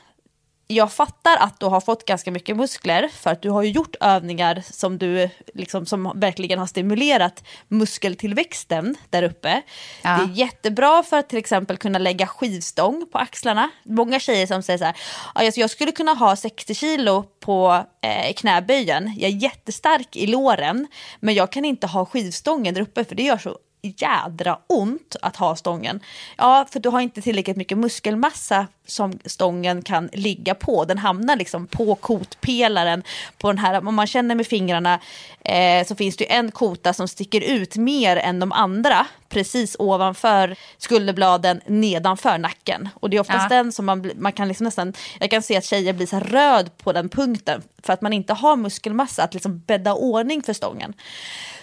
jag 0.67 0.93
fattar 0.93 1.37
att 1.37 1.61
du 1.61 1.67
har 1.67 1.81
fått 1.81 2.05
ganska 2.05 2.31
mycket 2.31 2.57
muskler 2.57 3.09
för 3.09 3.31
att 3.31 3.43
du 3.43 3.51
har 3.51 3.62
ju 3.62 3.71
gjort 3.71 3.97
övningar 4.01 4.62
som, 4.71 4.99
du, 4.99 5.31
liksom, 5.55 5.87
som 5.87 6.12
verkligen 6.15 6.59
har 6.59 6.67
stimulerat 6.67 7.45
muskeltillväxten 7.69 8.97
där 9.11 9.23
uppe. 9.23 9.62
Ja. 10.03 10.11
Det 10.11 10.33
är 10.33 10.37
jättebra 10.37 11.03
för 11.03 11.19
att 11.19 11.29
till 11.29 11.39
exempel 11.39 11.77
kunna 11.77 11.99
lägga 11.99 12.27
skivstång 12.27 13.07
på 13.12 13.19
axlarna. 13.19 13.71
Många 13.85 14.21
tjejer 14.21 14.47
som 14.47 14.62
säger 14.62 14.79
så 14.79 14.85
här, 14.85 15.53
jag 15.57 15.71
skulle 15.71 15.93
kunna 15.93 16.12
ha 16.12 16.37
60 16.37 16.75
kilo 16.75 17.25
på 17.41 17.85
eh, 18.03 18.33
knäböjen, 18.35 19.15
jag 19.17 19.31
är 19.31 19.37
jättestark 19.37 20.17
i 20.17 20.27
låren 20.27 20.87
men 21.21 21.35
jag 21.35 21.53
kan 21.53 21.65
inte 21.65 21.87
ha 21.87 22.07
skivstången 22.07 22.75
där 22.75 22.81
uppe 22.81 23.05
för 23.05 23.15
det 23.15 23.23
gör 23.23 23.39
så 23.39 23.57
jädra 23.85 24.59
ont 24.66 25.16
att 25.22 25.37
ha 25.37 25.57
stången. 25.57 26.01
Ja, 26.37 26.66
för 26.70 26.80
du 26.80 26.89
har 26.89 27.01
inte 27.01 27.22
tillräckligt 27.22 27.57
mycket 27.57 27.78
muskelmassa 27.78 28.66
som 28.87 29.18
stången 29.24 29.82
kan 29.82 30.11
ligga 30.12 30.55
på. 30.55 30.85
Den 30.85 30.99
hamnar 30.99 31.37
liksom 31.37 31.66
på 31.66 31.95
kotpelaren. 31.95 33.03
På 33.39 33.49
den 33.49 33.59
här, 33.59 33.89
om 33.89 33.95
man 33.95 34.07
känner 34.07 34.35
med 34.35 34.47
fingrarna 34.47 35.01
eh, 35.41 35.87
så 35.87 35.97
finns 35.97 36.16
det 36.16 36.32
en 36.32 36.51
kota 36.51 36.93
som 36.93 37.09
sticker 37.09 37.41
ut 37.41 37.76
mer 37.76 38.16
än 38.16 38.39
de 38.39 38.53
andra. 38.53 39.07
Precis 39.28 39.76
ovanför 39.78 40.57
skulderbladen 40.78 41.61
nedanför 41.66 42.39
nacken. 42.39 42.89
Och 42.95 43.11
det 43.11 43.16
är 43.16 43.20
oftast 43.20 43.47
Ja. 43.51 43.57
den 43.57 43.72
som 43.72 43.87
man, 43.87 44.11
man 44.16 44.32
kan 44.32 44.49
liksom 44.49 44.64
nästan, 44.64 44.93
jag 45.20 45.30
kan 45.30 45.43
se 45.43 45.57
att 45.57 45.64
tjejer 45.64 45.93
blir 45.93 46.07
så 46.07 46.18
röd 46.20 46.78
på 46.78 46.93
den 46.93 47.09
punkten. 47.09 47.62
För 47.82 47.93
att 47.93 48.01
man 48.03 48.12
inte 48.12 48.32
har 48.32 48.57
muskelmassa 48.57 49.22
att 49.22 49.35
liksom 49.35 49.59
bädda 49.59 49.95
ordning 49.95 50.43
för 50.43 50.53
stången. 50.53 50.95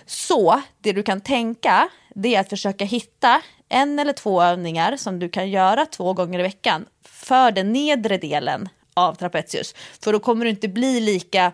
Så 0.06 0.62
det 0.80 0.92
du 0.92 1.04
kan 1.04 1.22
tänka 1.22 1.90
det 2.16 2.36
är 2.36 2.40
att 2.40 2.50
försöka 2.50 2.86
hitta 2.86 3.42
en 3.70 4.00
eller 4.00 4.14
två 4.14 4.42
övningar 4.44 4.98
som 4.98 5.20
du 5.20 5.30
kan 5.30 5.50
göra 5.50 5.86
två 5.86 6.14
gånger 6.14 6.40
i 6.40 6.44
veckan 6.44 6.86
för 7.06 7.52
den 7.52 7.74
nedre 7.74 8.18
delen 8.18 8.70
av 8.94 9.14
trapezius. 9.16 9.76
För 10.04 10.14
då 10.14 10.20
kommer 10.20 10.46
du 10.46 10.52
inte 10.52 10.68
bli 10.68 11.00
lika, 11.00 11.52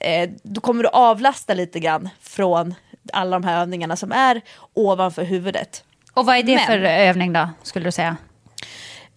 eh, 0.00 0.30
då 0.42 0.60
kommer 0.60 0.82
du 0.82 0.88
avlasta 0.88 1.54
lite 1.54 1.80
grann 1.80 2.08
från 2.20 2.74
alla 3.12 3.36
de 3.38 3.44
här 3.46 3.60
övningarna 3.60 3.96
som 3.96 4.12
är 4.12 4.40
ovanför 4.74 5.24
huvudet. 5.24 5.84
Och 6.14 6.26
vad 6.26 6.36
är 6.36 6.42
det 6.42 6.54
Men- 6.54 6.66
för 6.66 6.78
övning 6.78 7.32
då, 7.32 7.48
skulle 7.62 7.84
du 7.84 7.92
säga? 7.92 8.16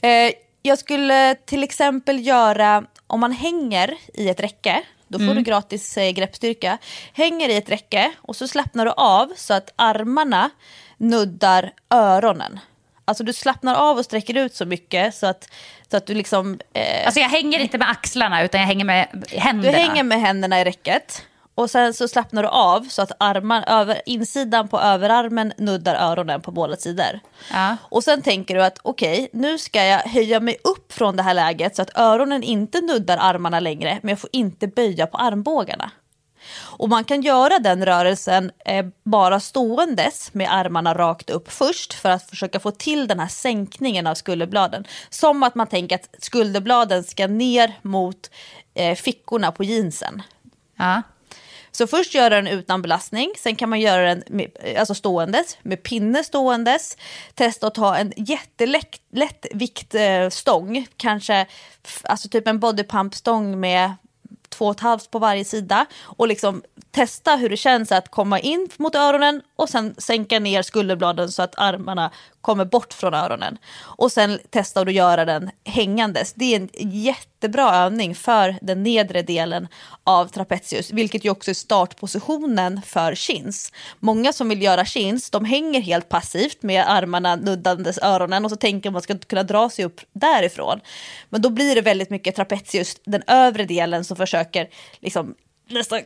Eh, 0.04 0.32
jag 0.62 0.78
skulle 0.80 1.36
till 1.36 1.64
exempel 1.64 2.26
göra, 2.28 2.84
om 3.08 3.20
man 3.20 3.32
hänger 3.32 3.94
i 4.14 4.30
ett 4.30 4.40
räcke, 4.40 4.84
då 5.10 5.20
får 5.20 5.34
du 5.34 5.42
gratis 5.42 5.98
eh, 5.98 6.12
greppstyrka. 6.12 6.78
Hänger 7.14 7.50
i 7.50 7.56
ett 7.58 7.70
räcke 7.70 8.12
och 8.22 8.36
så 8.36 8.48
slappnar 8.48 8.86
du 8.86 8.92
av 8.92 9.34
så 9.36 9.54
att 9.54 9.74
armarna 9.76 10.50
nuddar 10.98 11.72
öronen. 11.90 12.60
Alltså 13.06 13.24
du 13.24 13.34
slappnar 13.34 13.76
av 13.76 13.98
och 13.98 14.06
sträcker 14.06 14.38
ut 14.38 14.56
så 14.56 14.66
mycket 14.66 15.16
så 15.16 15.28
att, 15.28 15.50
så 15.92 15.98
att 15.98 16.06
du 16.06 16.14
liksom... 16.14 16.60
Eh, 16.74 17.06
Alltså 17.06 17.20
jag 17.20 17.30
hänger 17.30 17.60
inte 17.60 17.78
med 17.78 17.90
axlarna 17.90 18.44
utan 18.44 18.60
jag 18.62 18.68
hänger 18.68 18.86
med 18.86 19.08
du 19.32 19.38
händerna. 19.38 19.78
hänger 19.78 20.04
med 20.04 20.22
händerna 20.22 20.62
i 20.62 20.66
räcket 20.66 21.26
och 21.60 21.70
sen 21.70 21.94
så 21.94 22.08
slappnar 22.08 22.44
du 22.44 22.50
av 22.50 22.82
så 22.90 23.02
att 23.02 23.12
arman, 23.20 23.64
över, 23.64 24.02
insidan 24.06 24.68
på 24.68 24.80
överarmen 24.80 25.54
nuddar 25.58 25.96
öronen 25.96 26.42
på 26.42 26.52
båda 26.52 26.76
sidor. 26.76 27.20
Ja. 27.52 27.78
Och 27.82 28.04
sen 28.04 28.22
tänker 28.22 28.56
du 28.56 28.64
att 28.64 28.80
okej, 28.82 29.30
nu 29.34 29.58
ska 29.58 29.84
jag 29.84 30.00
höja 30.00 30.40
mig 30.40 30.58
upp 30.64 30.94
från 30.94 31.16
det 31.16 31.24
här 31.24 31.34
läget 31.34 31.76
så 31.76 31.82
att 31.82 31.98
öronen 31.98 32.44
inte 32.44 32.82
nuddar 32.82 33.18
armarna 33.18 33.60
längre, 33.60 34.00
men 34.02 34.10
jag 34.10 34.20
får 34.20 34.30
inte 34.34 34.68
böja 34.68 35.08
på 35.08 35.18
armbågarna. 35.18 35.92
Och 36.62 36.90
man 36.90 37.04
kan 37.04 37.22
göra 37.22 37.60
den 37.60 37.86
rörelsen 37.86 38.52
eh, 38.66 38.86
bara 39.04 39.40
ståendes 39.40 40.34
med 40.34 40.54
armarna 40.54 40.94
rakt 40.94 41.30
upp 41.30 41.52
först 41.52 41.94
för 41.94 42.10
att 42.10 42.30
försöka 42.30 42.60
få 42.60 42.72
till 42.72 43.08
den 43.08 43.20
här 43.20 43.28
sänkningen 43.28 44.08
av 44.08 44.16
skulderbladen. 44.16 44.86
Som 45.10 45.44
att 45.44 45.56
man 45.56 45.68
tänker 45.68 45.96
att 45.96 46.10
skulderbladen 46.20 47.04
ska 47.04 47.28
ner 47.28 47.74
mot 47.82 48.32
eh, 48.74 48.96
fickorna 48.96 49.52
på 49.52 49.64
jeansen. 49.64 50.22
Ja. 50.78 51.02
Så 51.72 51.88
först 51.88 52.14
göra 52.14 52.30
den 52.30 52.48
utan 52.48 52.82
belastning, 52.82 53.34
sen 53.38 53.56
kan 53.56 53.70
man 53.70 53.80
göra 53.80 54.06
den 54.06 54.24
med, 54.28 54.52
alltså 54.78 54.96
ståendes, 54.96 55.58
med 55.62 55.84
pinne 55.84 56.24
ståendes. 56.24 56.98
Testa 57.34 57.68
att 57.68 57.76
ta 57.76 57.96
en 57.96 58.14
jättelätt 58.18 59.02
lätt 59.12 59.46
viktstång, 59.54 60.78
eh, 60.78 60.84
kanske 60.98 61.46
alltså 62.04 62.30
typ 62.30 62.48
en 62.48 62.60
bodypump-stång 62.60 63.60
med 63.60 63.96
två 64.50 64.66
och 64.66 64.76
ett 64.76 64.80
halvt 64.80 65.12
på 65.12 65.20
varje 65.20 65.46
sida 65.46 65.86
och 66.02 66.28
liksom 66.28 66.64
testa 66.92 67.36
hur 67.36 67.50
det 67.50 67.58
känns 67.58 67.92
att 67.92 68.12
komma 68.12 68.40
in 68.40 68.70
mot 68.78 68.96
öronen 68.96 69.42
och 69.56 69.70
sen 69.70 69.96
sänka 69.98 70.40
ner 70.40 70.62
skulderbladen 70.62 71.32
så 71.32 71.42
att 71.42 71.60
armarna 71.60 72.12
kommer 72.42 72.66
bort 72.66 72.94
från 72.94 73.14
öronen. 73.14 73.58
Och 73.80 74.12
sen 74.12 74.40
testa 74.50 74.82
att 74.82 74.94
göra 74.94 75.26
den 75.26 75.50
hängandes. 75.66 76.34
Det 76.34 76.56
är 76.56 76.60
en 76.60 76.70
jättebra 77.40 77.76
övning 77.76 78.16
för 78.16 78.56
den 78.62 78.84
nedre 78.84 79.22
delen 79.22 79.68
av 80.04 80.28
trapezius, 80.28 80.92
vilket 80.92 81.26
ju 81.26 81.30
också 81.30 81.52
är 81.52 81.56
startpositionen 81.56 82.82
för 82.86 83.16
chins. 83.16 83.72
Många 84.00 84.34
som 84.34 84.50
vill 84.50 84.62
göra 84.62 84.86
chins, 84.86 85.30
de 85.30 85.46
hänger 85.46 85.82
helt 85.82 86.10
passivt 86.10 86.64
med 86.64 86.92
armarna 86.92 87.36
nuddandes 87.36 87.98
öronen 87.98 88.46
och 88.46 88.52
så 88.52 88.58
tänker 88.58 88.90
man 88.90 88.98
att 88.98 89.10
man 89.10 89.18
ska 89.18 89.28
kunna 89.28 89.44
dra 89.44 89.70
sig 89.70 89.86
upp 89.86 90.02
därifrån. 90.14 90.80
Men 91.30 91.42
då 91.42 91.50
blir 91.50 91.76
det 91.76 91.82
väldigt 91.82 92.10
mycket 92.10 92.36
trapezius, 92.36 92.96
den 93.04 93.24
övre 93.28 93.66
delen 93.66 94.04
som 94.04 94.18
försöker 94.18 94.70
liksom 95.00 95.36
nästan 95.70 96.02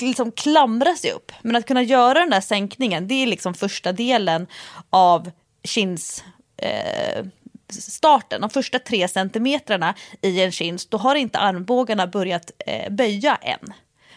liksom 0.00 0.32
klamra 0.32 0.94
sig 0.94 1.12
upp. 1.12 1.32
Men 1.42 1.56
att 1.56 1.66
kunna 1.66 1.82
göra 1.82 2.20
den 2.20 2.30
där 2.30 2.40
sänkningen, 2.40 3.08
det 3.08 3.14
är 3.14 3.26
liksom 3.26 3.54
första 3.54 3.92
delen 3.92 4.46
av 4.90 5.30
chins 5.64 6.24
eh, 6.56 7.24
starten. 7.68 8.40
De 8.40 8.50
första 8.50 8.78
tre 8.78 9.08
centimetrarna 9.08 9.94
i 10.22 10.40
en 10.40 10.52
chins, 10.52 10.86
då 10.86 10.96
har 10.96 11.14
inte 11.14 11.38
armbågarna 11.38 12.06
börjat 12.06 12.50
eh, 12.66 12.92
böja 12.92 13.36
än. 13.36 13.72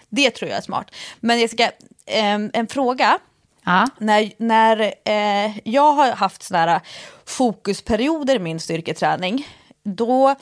Det 0.10 0.32
tror 0.32 0.50
jag 0.50 0.58
är 0.58 0.62
smart. 0.62 0.96
Men 1.20 1.40
Jessica, 1.40 1.72
eh, 2.06 2.40
en 2.54 2.68
fråga. 2.68 3.20
Ja. 3.66 3.88
När, 3.98 4.32
när 4.38 4.94
eh, 5.06 5.58
jag 5.64 5.92
har 5.92 6.12
haft 6.12 6.44
sådana 6.44 6.72
här 6.72 6.82
fokusperioder 7.26 8.36
i 8.36 8.40
min 8.40 8.60
styrketräning, 8.60 9.48
då 9.84 10.36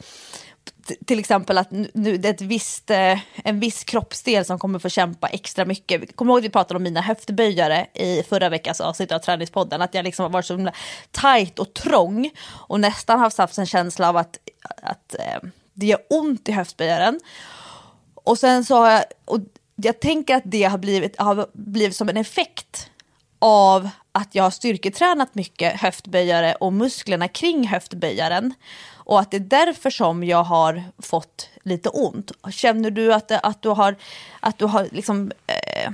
till 1.05 1.19
exempel 1.19 1.57
att 1.57 1.71
nu- 1.71 2.17
det 2.17 2.27
är 2.27 2.33
ett 2.33 2.41
visst, 2.41 2.89
eh, 2.89 3.19
en 3.35 3.59
viss 3.59 3.83
kroppsdel 3.83 4.45
som 4.45 4.59
kommer 4.59 4.79
få 4.79 4.89
kämpa 4.89 5.27
extra 5.27 5.65
mycket. 5.65 6.15
Kommer 6.15 6.29
du 6.29 6.33
ihåg 6.33 6.39
att 6.39 6.45
vi 6.45 6.49
pratade 6.49 6.77
om 6.77 6.83
mina 6.83 7.01
höftböjare 7.01 7.87
i 7.93 8.23
förra 8.23 8.49
veckans 8.49 8.81
avsnitt 8.81 9.11
av 9.11 9.19
Träningspodden? 9.19 9.81
Att 9.81 9.93
jag 9.93 10.03
liksom 10.03 10.23
har 10.23 10.29
varit 10.29 10.45
så 10.45 10.55
himla 10.55 10.73
tajt 11.11 11.59
och 11.59 11.73
trång 11.73 12.29
och 12.49 12.79
nästan 12.79 13.19
haft 13.19 13.37
haft 13.37 13.57
en 13.57 13.65
känsla 13.65 14.09
av 14.09 14.17
att, 14.17 14.37
att 14.81 15.15
eh, 15.19 15.49
det 15.73 15.85
gör 15.85 15.99
ont 16.09 16.49
i 16.49 16.51
höftböjaren. 16.51 17.19
Och 18.13 18.39
sen 18.39 18.65
så 18.65 18.75
har 18.75 18.89
jag, 18.89 19.03
och 19.25 19.39
jag 19.75 19.99
tänker 19.99 20.35
att 20.35 20.43
det 20.45 20.63
har 20.63 20.77
blivit, 20.77 21.19
har 21.19 21.47
blivit 21.53 21.95
som 21.95 22.09
en 22.09 22.17
effekt 22.17 22.89
av 23.39 23.89
att 24.11 24.35
jag 24.35 24.43
har 24.43 24.51
styrketränat 24.51 25.35
mycket 25.35 25.81
höftböjare 25.81 26.55
och 26.55 26.73
musklerna 26.73 27.27
kring 27.27 27.67
höftböjaren. 27.67 28.53
Och 29.07 29.19
att 29.19 29.31
det 29.31 29.37
är 29.37 29.65
därför 29.65 29.89
som 29.89 30.23
jag 30.23 30.43
har 30.43 30.83
fått 30.99 31.49
lite 31.63 31.89
ont. 31.89 32.31
Känner 32.51 32.91
du 32.91 33.13
att, 33.13 33.31
att 33.31 33.61
du 33.61 33.69
har, 33.69 33.95
att 34.39 34.57
du 34.57 34.65
har 34.65 34.87
liksom, 34.91 35.31
eh, 35.47 35.91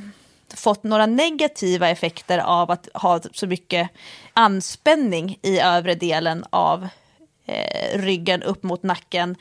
fått 0.56 0.84
några 0.84 1.06
negativa 1.06 1.90
effekter 1.90 2.38
av 2.38 2.72
att 2.72 2.90
ha 2.94 3.20
så 3.34 3.48
mycket 3.48 3.90
anspänning 4.34 5.38
i 5.42 5.60
övre 5.60 5.96
delen 5.96 6.46
av 6.50 6.88
eh, 7.46 8.00
ryggen 8.00 8.44
upp 8.44 8.64
mot 8.64 8.84
nacken? 8.84 9.36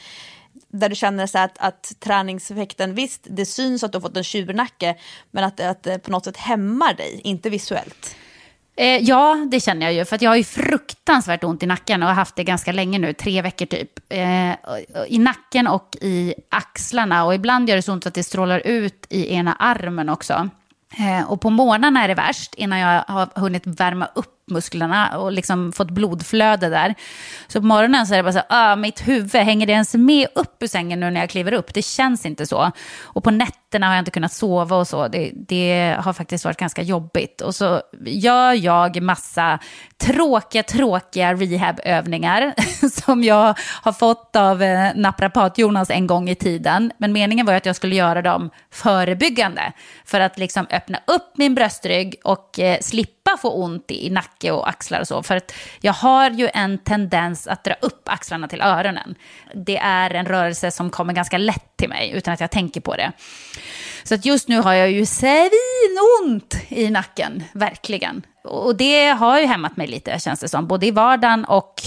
där 0.69 0.89
du 0.89 0.95
känner 0.95 1.27
så 1.27 1.39
att, 1.39 1.59
att 1.59 1.93
träningseffekten, 2.01 2.95
visst 2.95 3.27
det 3.31 3.47
syns 3.47 3.85
att 3.85 3.93
du 3.93 3.97
har 3.97 4.01
fått 4.01 4.17
en 4.17 4.25
tjurnacke, 4.25 4.97
men 5.31 5.45
att 5.45 5.83
det 5.83 5.99
på 5.99 6.11
något 6.11 6.25
sätt 6.25 6.37
hämmar 6.37 6.95
dig, 6.95 7.21
inte 7.25 7.51
visuellt. 7.51 8.17
Eh, 8.77 8.99
ja, 8.99 9.47
det 9.51 9.61
känner 9.61 9.87
jag 9.87 9.95
ju. 9.95 10.05
För 10.05 10.17
att 10.17 10.23
jag 10.23 10.31
har 10.31 10.37
ju 10.37 10.45
fruktansvärt 10.45 11.45
ont 11.45 11.63
i 11.63 11.67
nacken 11.67 12.03
och 12.03 12.09
har 12.09 12.15
haft 12.15 12.37
det 12.37 12.45
ganska 12.45 12.73
länge 12.73 12.99
nu, 12.99 13.13
tre 13.13 13.43
veckor 13.43 13.67
typ. 13.67 13.91
Eh, 14.09 14.55
I 15.09 15.19
nacken 15.19 15.67
och 15.67 15.97
i 16.01 16.35
axlarna. 16.51 17.25
Och 17.25 17.35
ibland 17.35 17.69
gör 17.69 17.77
det 17.77 17.83
så 17.83 17.93
ont 17.93 18.07
att 18.07 18.15
det 18.15 18.23
strålar 18.25 18.67
ut 18.67 19.07
i 19.11 19.35
ena 19.35 19.53
armen 19.53 20.09
också. 20.09 20.49
Eh, 20.99 21.31
och 21.31 21.41
på 21.41 21.51
morgnarna 21.51 22.05
är 22.05 22.09
det 22.09 22.15
värst, 22.15 22.55
innan 22.55 22.79
jag 22.79 23.05
har 23.09 23.29
hunnit 23.35 23.67
värma 23.67 24.09
upp 24.15 24.29
musklerna 24.51 25.19
och 25.19 25.33
liksom 25.33 25.73
fått 25.73 25.91
blodflöde 25.91 26.69
där. 26.69 26.95
Så 27.47 27.61
på 27.61 27.67
morgonen 27.67 28.07
så 28.07 28.15
är 28.15 28.17
det 28.17 28.23
bara 28.23 28.33
så 28.33 28.39
här, 28.49 28.73
ah, 28.73 28.77
mitt 28.77 29.09
huvud, 29.09 29.35
hänger 29.35 29.67
det 29.67 29.73
ens 29.73 29.95
med 29.95 30.29
upp 30.35 30.63
ur 30.63 30.67
sängen 30.67 31.01
nu 31.01 31.11
när 31.11 31.21
jag 31.21 31.31
kliver 31.31 31.53
upp? 31.53 31.75
Det 31.75 31.83
känns 31.83 32.27
inte 32.27 32.47
så. 32.47 32.73
Och 33.03 33.25
på 33.25 33.31
nätterna 33.31 33.62
har 33.83 33.95
jag 33.95 33.99
inte 34.01 34.11
kunnat 34.11 34.33
sova 34.33 34.77
och 34.77 34.89
så. 34.89 35.09
Det, 35.09 35.31
det 35.35 35.97
har 35.99 36.13
faktiskt 36.13 36.45
varit 36.45 36.57
ganska 36.57 36.83
jobbigt. 36.83 37.41
Och 37.41 37.55
så 37.55 37.83
gör 38.07 38.53
jag 38.53 39.03
massa 39.03 39.59
tråkiga, 39.99 40.63
tråkiga 40.63 41.35
rehabövningar 41.35 42.55
som 43.01 43.25
jag 43.25 43.59
har 43.83 43.93
fått 43.93 44.37
av 44.37 44.63
eh, 44.63 44.95
naprapat-Jonas 44.95 45.91
en 45.91 46.07
gång 46.07 46.29
i 46.29 46.35
tiden. 46.35 46.93
Men 46.99 47.13
meningen 47.13 47.47
var 47.47 47.53
ju 47.53 47.57
att 47.57 47.67
jag 47.67 47.77
skulle 47.77 47.95
göra 47.95 48.23
dem 48.23 48.51
förebyggande 48.71 49.73
för 50.05 50.21
att 50.21 50.39
liksom 50.39 50.67
öppna 50.71 50.99
upp 51.07 51.37
min 51.37 51.55
bröstrygg 51.55 52.15
och 52.25 52.59
eh, 52.59 52.79
slippa 52.81 53.37
få 53.37 53.51
ont 53.51 53.91
i, 53.91 54.07
i 54.07 54.11
nacke 54.11 54.51
och 54.51 54.69
axlar 54.69 55.01
och 55.01 55.09
så. 55.09 55.23
För 55.23 55.37
att 55.37 55.55
jag 55.81 55.93
har 55.93 56.31
ju 56.31 56.49
en 56.55 56.79
tendens 56.79 57.47
att 57.47 57.65
dra 57.65 57.75
upp 57.81 58.09
axlarna 58.09 58.49
till 58.49 58.61
öronen. 58.61 59.15
Det 59.55 59.77
är 59.77 60.15
en 60.15 60.27
rörelse 60.27 60.71
som 60.71 60.91
kommer 60.91 61.13
ganska 61.13 61.39
lätt 61.39 61.77
till 61.77 61.89
mig 61.89 62.11
utan 62.11 62.35
att 62.35 62.41
jag 62.41 62.51
tänker 62.51 62.81
på 62.81 62.97
det. 62.97 63.13
Så 64.05 64.15
att 64.15 64.25
just 64.25 64.49
nu 64.49 64.59
har 64.59 64.73
jag 64.73 64.91
ju 64.91 65.07
svinont 65.07 66.57
i 66.69 66.91
nacken, 66.91 67.45
verkligen. 67.53 68.23
Och 68.45 68.77
det 68.77 69.09
har 69.09 69.41
ju 69.41 69.47
hämmat 69.47 69.77
mig 69.77 69.87
lite, 69.87 70.19
känns 70.19 70.41
det 70.41 70.49
som. 70.49 70.67
Både 70.67 70.87
i 70.87 70.91
vardagen 70.91 71.45
och 71.45 71.83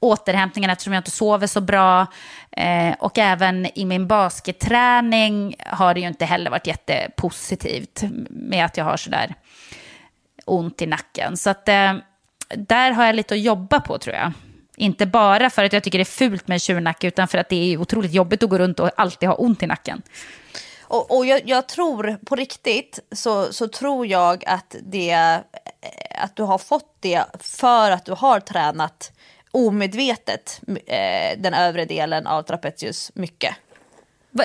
återhämtningen 0.00 0.70
eftersom 0.70 0.92
jag 0.92 1.00
inte 1.00 1.10
sover 1.10 1.46
så 1.46 1.60
bra. 1.60 2.06
Eh, 2.50 2.94
och 2.98 3.18
även 3.18 3.78
i 3.78 3.84
min 3.84 4.06
basketträning 4.06 5.56
har 5.66 5.94
det 5.94 6.00
ju 6.00 6.06
inte 6.06 6.24
heller 6.24 6.50
varit 6.50 6.66
jättepositivt 6.66 8.02
med 8.30 8.64
att 8.64 8.76
jag 8.76 8.84
har 8.84 8.96
sådär 8.96 9.34
ont 10.44 10.82
i 10.82 10.86
nacken. 10.86 11.36
Så 11.36 11.50
att, 11.50 11.68
eh, 11.68 11.94
där 12.56 12.90
har 12.90 13.04
jag 13.04 13.14
lite 13.14 13.34
att 13.34 13.40
jobba 13.40 13.80
på 13.80 13.98
tror 13.98 14.16
jag. 14.16 14.32
Inte 14.76 15.06
bara 15.06 15.50
för 15.50 15.64
att 15.64 15.72
jag 15.72 15.82
tycker 15.82 15.98
det 15.98 16.02
är 16.02 16.28
fult 16.28 16.48
med 16.48 16.62
tjurnacke, 16.62 17.06
utan 17.06 17.28
för 17.28 17.38
att 17.38 17.48
det 17.48 17.72
är 17.72 17.76
otroligt 17.76 18.12
jobbigt 18.12 18.42
att 18.42 18.50
gå 18.50 18.58
runt 18.58 18.80
och 18.80 18.90
alltid 18.96 19.28
ha 19.28 19.36
ont 19.36 19.62
i 19.62 19.66
nacken. 19.66 20.02
Och, 20.88 21.16
och 21.16 21.26
jag, 21.26 21.48
jag, 21.48 21.68
tror 21.68 22.18
på 22.24 22.36
riktigt 22.36 22.98
så, 23.12 23.52
så 23.52 23.68
tror 23.68 24.06
jag 24.06 24.44
att, 24.46 24.76
det, 24.82 25.40
att 26.18 26.36
du 26.36 26.42
har 26.42 26.58
fått 26.58 26.96
det 27.00 27.24
för 27.40 27.90
att 27.90 28.04
du 28.04 28.12
har 28.12 28.40
tränat 28.40 29.12
omedvetet 29.50 30.60
eh, 30.86 31.38
den 31.38 31.54
övre 31.54 31.84
delen 31.84 32.26
av 32.26 32.42
trapezius 32.42 33.10
mycket. 33.14 33.54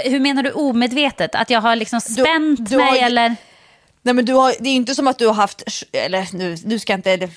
Hur 0.03 0.19
menar 0.19 0.43
du 0.43 0.51
omedvetet? 0.51 1.35
Att 1.35 1.49
jag 1.49 1.61
har 1.61 1.76
liksom 1.76 2.01
spänt 2.01 2.57
du, 2.57 2.63
du 2.65 2.77
mig 2.77 2.99
har, 2.99 3.05
eller? 3.05 3.35
Nej 4.03 4.13
men 4.13 4.25
du 4.25 4.33
har, 4.33 4.55
det 4.59 4.69
är 4.69 4.73
inte 4.73 4.95
som 4.95 5.07
att 5.07 5.17
du 5.17 5.27
har 5.27 5.33
haft, 5.33 5.63
eller 5.91 6.27
nu, 6.33 6.57
nu, 6.65 6.79
ska 6.79 6.93
jag 6.93 6.97
inte, 6.97 7.29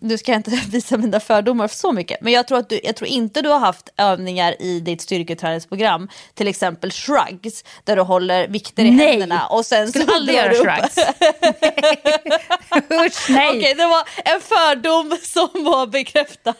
nu 0.00 0.18
ska 0.18 0.32
jag 0.32 0.38
inte 0.38 0.50
visa 0.70 0.96
mina 0.96 1.20
fördomar 1.20 1.68
så 1.68 1.92
mycket, 1.92 2.20
men 2.20 2.32
jag 2.32 2.48
tror, 2.48 2.58
att 2.58 2.68
du, 2.68 2.80
jag 2.84 2.96
tror 2.96 3.08
inte 3.08 3.42
du 3.42 3.48
har 3.48 3.58
haft 3.58 3.88
övningar 3.96 4.62
i 4.62 4.80
ditt 4.80 5.00
styrketräningsprogram, 5.00 6.08
till 6.34 6.48
exempel 6.48 6.90
shrugs, 6.90 7.64
där 7.84 7.96
du 7.96 8.02
håller 8.02 8.48
vikter 8.48 8.84
i 8.84 8.90
nej. 8.90 9.10
händerna 9.10 9.46
och 9.46 9.66
sen 9.66 9.88
Skulle 9.88 10.06
så 10.06 10.14
aldrig 10.14 10.36
göra 10.36 10.52
shrugs. 10.52 10.96
Usch, 13.06 13.30
nej. 13.30 13.48
Okej, 13.48 13.74
det 13.74 13.86
var 13.86 14.08
en 14.24 14.40
fördom 14.40 15.18
som 15.22 15.64
var 15.64 15.86
bekräftad. 15.86 16.54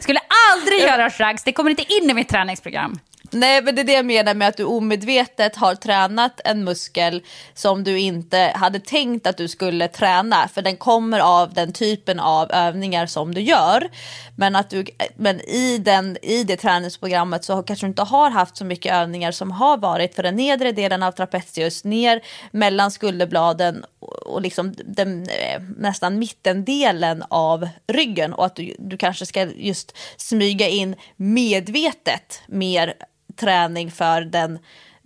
Skulle 0.00 0.20
aldrig 0.52 0.80
göra 0.80 1.10
shrugs, 1.10 1.44
det 1.44 1.52
kommer 1.52 1.70
inte 1.70 1.92
in 1.92 2.10
i 2.10 2.14
mitt 2.14 2.28
träningsprogram. 2.28 2.98
Nej, 3.32 3.62
men 3.62 3.74
det 3.74 3.82
är 3.82 3.84
det 3.84 3.92
jag 3.92 4.06
menar 4.06 4.34
med 4.34 4.48
att 4.48 4.56
du 4.56 4.64
omedvetet 4.64 5.56
har 5.56 5.74
tränat 5.74 6.40
en 6.44 6.64
muskel 6.64 7.22
som 7.54 7.84
du 7.84 7.98
inte 7.98 8.52
hade 8.54 8.80
tänkt 8.80 9.26
att 9.26 9.36
du 9.36 9.48
skulle 9.48 9.88
träna. 9.88 10.48
För 10.48 10.62
den 10.62 10.76
kommer 10.76 11.20
av 11.20 11.54
den 11.54 11.72
typen 11.72 12.20
av 12.20 12.52
övningar 12.52 13.06
som 13.06 13.34
du 13.34 13.40
gör. 13.40 13.90
Men, 14.36 14.56
att 14.56 14.70
du, 14.70 14.84
men 15.16 15.40
i, 15.40 15.78
den, 15.78 16.16
i 16.22 16.44
det 16.44 16.56
träningsprogrammet 16.56 17.44
så 17.44 17.62
kanske 17.62 17.86
du 17.86 17.88
inte 17.88 18.02
har 18.02 18.30
haft 18.30 18.56
så 18.56 18.64
mycket 18.64 18.92
övningar 18.92 19.32
som 19.32 19.50
har 19.50 19.76
varit 19.76 20.14
för 20.14 20.22
den 20.22 20.36
nedre 20.36 20.72
delen 20.72 21.02
av 21.02 21.12
trapezius 21.12 21.84
ner 21.84 22.20
mellan 22.50 22.90
skulderbladen 22.90 23.84
och 24.26 24.40
liksom 24.40 24.74
den, 24.84 25.22
eh, 25.22 25.60
nästan 25.76 26.18
mittendelen 26.18 27.24
av 27.28 27.68
ryggen. 27.86 28.32
Och 28.32 28.46
att 28.46 28.56
du, 28.56 28.74
du 28.78 28.96
kanske 28.96 29.26
ska 29.26 29.44
just 29.44 29.96
smyga 30.16 30.68
in 30.68 30.96
medvetet 31.16 32.42
mer 32.46 32.94
träning 33.40 33.90
för 33.90 34.20
den, 34.20 34.58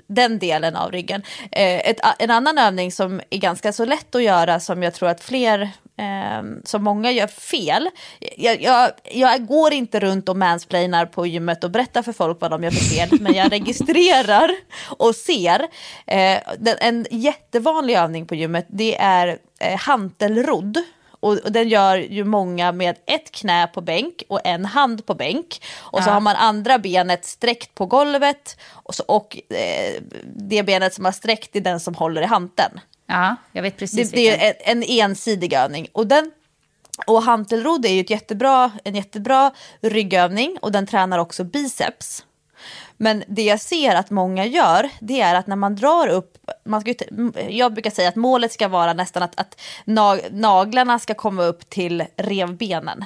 den 0.06 0.38
delen 0.38 0.76
av 0.76 0.92
ryggen. 0.92 1.22
Eh, 1.52 1.88
ett, 1.90 2.00
en 2.18 2.30
annan 2.30 2.58
övning 2.58 2.92
som 2.92 3.20
är 3.30 3.38
ganska 3.38 3.72
så 3.72 3.84
lätt 3.84 4.14
att 4.14 4.22
göra 4.22 4.60
som 4.60 4.82
jag 4.82 4.94
tror 4.94 5.08
att 5.08 5.20
fler 5.20 5.60
eh, 5.96 6.42
som 6.64 6.84
många 6.84 7.10
gör 7.10 7.26
fel. 7.26 7.90
Jag, 8.36 8.62
jag, 8.62 8.90
jag, 9.12 9.46
går 9.46 9.72
inte 9.72 10.00
runt 10.00 10.28
och 10.28 10.36
mansplainar 10.36 11.06
på 11.06 11.26
gymmet 11.26 11.64
och 11.64 11.70
berättar 11.70 12.02
för 12.02 12.12
folk 12.12 12.40
vad 12.40 12.50
de 12.50 12.64
gör 12.64 12.70
för 12.70 12.94
fel, 12.96 13.08
men 13.20 13.34
jag 13.34 13.52
registrerar 13.52 14.50
och 14.98 15.14
ser. 15.14 15.60
Eh, 16.06 16.38
den, 16.58 16.76
en 16.80 17.06
jättevanlig 17.10 17.94
övning 17.94 18.26
på 18.26 18.34
gymmet 18.34 18.66
det 18.68 18.96
är 18.96 19.38
eh, 19.60 19.78
hantelrodd. 19.78 20.78
Och, 21.24 21.38
och, 21.38 21.52
den 21.52 21.68
gör 21.68 21.96
ju 21.96 22.24
många 22.24 22.72
med 22.72 22.96
ett 23.06 23.30
knä 23.30 23.66
på 23.66 23.80
bänk 23.80 24.22
och 24.28 24.40
en 24.44 24.64
hand 24.64 25.06
på 25.06 25.14
bänk. 25.14 25.62
Och 25.76 26.00
ja. 26.00 26.04
så 26.04 26.10
har 26.10 26.20
man 26.20 26.36
andra 26.36 26.78
benet 26.78 27.24
sträckt 27.24 27.74
på 27.74 27.86
golvet 27.86 28.60
och, 28.70 28.94
så, 28.94 29.02
och 29.06 29.38
eh, 29.48 30.02
det 30.36 30.62
benet 30.62 30.94
som 30.94 31.04
har 31.04 31.12
sträckt 31.12 31.56
är 31.56 31.60
den 31.60 31.80
som 31.80 31.94
håller 31.94 32.22
i 32.22 32.24
hanteln. 32.24 32.80
Ja, 33.06 33.36
jag 33.52 33.62
vet 33.62 33.76
precis. 33.76 34.10
Det, 34.10 34.16
det 34.16 34.46
är 34.46 34.54
en, 34.64 34.82
en 34.82 34.84
ensidig 34.88 35.52
övning. 35.52 35.88
Och 35.92 36.06
den 36.06 36.30
och 37.06 37.22
hantelrodd 37.22 37.86
är 37.86 37.92
ju 37.92 38.00
ett 38.00 38.10
jättebra, 38.10 38.72
en 38.84 38.94
jättebra 38.94 39.50
ryggövning 39.80 40.58
och 40.62 40.72
den 40.72 40.86
tränar 40.86 41.18
också 41.18 41.44
biceps. 41.44 42.24
Men 42.96 43.24
det 43.28 43.42
jag 43.42 43.60
ser 43.60 43.94
att 43.94 44.10
många 44.10 44.44
gör, 44.46 44.90
det 45.00 45.20
är 45.20 45.34
att 45.34 45.46
när 45.46 45.56
man 45.56 45.76
drar 45.76 46.08
upp, 46.08 46.38
man 46.64 46.80
ska, 46.80 46.94
jag 47.48 47.72
brukar 47.72 47.90
säga 47.90 48.08
att 48.08 48.16
målet 48.16 48.52
ska 48.52 48.68
vara 48.68 48.92
nästan 48.92 49.22
att, 49.22 49.40
att 49.40 49.60
naglarna 50.30 50.98
ska 50.98 51.14
komma 51.14 51.42
upp 51.42 51.70
till 51.70 52.04
revbenen. 52.16 53.04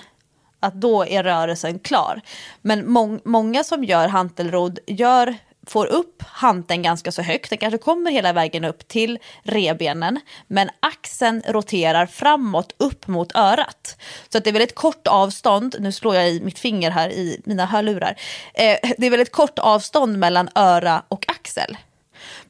Att 0.60 0.74
då 0.74 1.06
är 1.06 1.22
rörelsen 1.22 1.78
klar. 1.78 2.20
Men 2.62 2.90
må, 2.90 3.18
många 3.24 3.64
som 3.64 3.84
gör 3.84 4.08
hantelrodd 4.08 4.78
gör 4.86 5.36
får 5.70 5.86
upp 5.86 6.22
hanteln 6.22 6.82
ganska 6.82 7.12
så 7.12 7.22
högt. 7.22 7.50
Den 7.50 7.58
kanske 7.58 7.78
kommer 7.78 8.10
hela 8.10 8.32
vägen 8.32 8.64
upp 8.64 8.88
till 8.88 9.18
rebenen. 9.42 10.20
Men 10.46 10.70
axeln 10.80 11.42
roterar 11.46 12.06
framåt 12.06 12.74
upp 12.78 13.06
mot 13.06 13.36
örat. 13.36 13.96
Så 14.28 14.38
att 14.38 14.44
det 14.44 14.50
är 14.50 14.52
väldigt 14.52 14.74
kort 14.74 15.06
avstånd. 15.06 15.76
Nu 15.80 15.92
slår 15.92 16.14
jag 16.14 16.30
i 16.30 16.40
mitt 16.40 16.58
finger 16.58 16.90
här 16.90 17.10
i 17.10 17.40
mina 17.44 17.66
hörlurar. 17.66 18.16
Eh, 18.54 18.76
det 18.98 19.06
är 19.06 19.10
väldigt 19.10 19.32
kort 19.32 19.58
avstånd 19.58 20.18
mellan 20.18 20.48
öra 20.54 21.02
och 21.08 21.24
axel. 21.28 21.76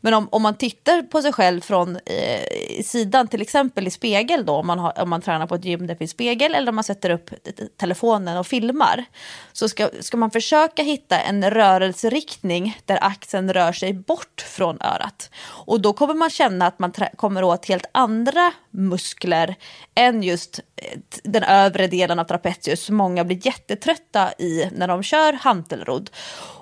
Men 0.00 0.14
om, 0.14 0.28
om 0.32 0.42
man 0.42 0.54
tittar 0.54 1.02
på 1.02 1.22
sig 1.22 1.32
själv 1.32 1.60
från 1.60 1.96
eh, 1.96 2.82
sidan, 2.84 3.28
till 3.28 3.42
exempel 3.42 3.86
i 3.86 3.90
spegel 3.90 4.46
då, 4.46 4.52
om 4.52 4.66
man, 4.66 4.78
har, 4.78 5.02
om 5.02 5.10
man 5.10 5.22
tränar 5.22 5.46
på 5.46 5.54
ett 5.54 5.64
gym 5.64 5.80
där 5.80 5.86
det 5.86 5.96
finns 5.96 6.10
spegel 6.10 6.54
eller 6.54 6.68
om 6.68 6.74
man 6.74 6.84
sätter 6.84 7.10
upp 7.10 7.30
telefonen 7.76 8.38
och 8.38 8.46
filmar, 8.46 9.04
så 9.52 9.68
ska, 9.68 9.88
ska 10.00 10.16
man 10.16 10.30
försöka 10.30 10.82
hitta 10.82 11.20
en 11.20 11.50
rörelseriktning 11.50 12.80
där 12.84 12.98
axeln 13.04 13.52
rör 13.52 13.72
sig 13.72 13.92
bort 13.92 14.44
från 14.48 14.82
örat. 14.82 15.30
Och 15.46 15.80
då 15.80 15.92
kommer 15.92 16.14
man 16.14 16.30
känna 16.30 16.66
att 16.66 16.78
man 16.78 16.92
kommer 17.16 17.44
åt 17.44 17.66
helt 17.66 17.86
andra 17.92 18.52
muskler 18.70 19.54
än 19.94 20.22
just 20.22 20.60
eh, 20.76 20.98
den 21.22 21.42
övre 21.42 21.86
delen 21.86 22.18
av 22.18 22.24
trapezius. 22.24 22.90
Många 22.90 23.24
blir 23.24 23.46
jättetrötta 23.46 24.32
i 24.38 24.70
när 24.72 24.88
de 24.88 25.02
kör 25.02 25.32
hantelrodd. 25.32 26.10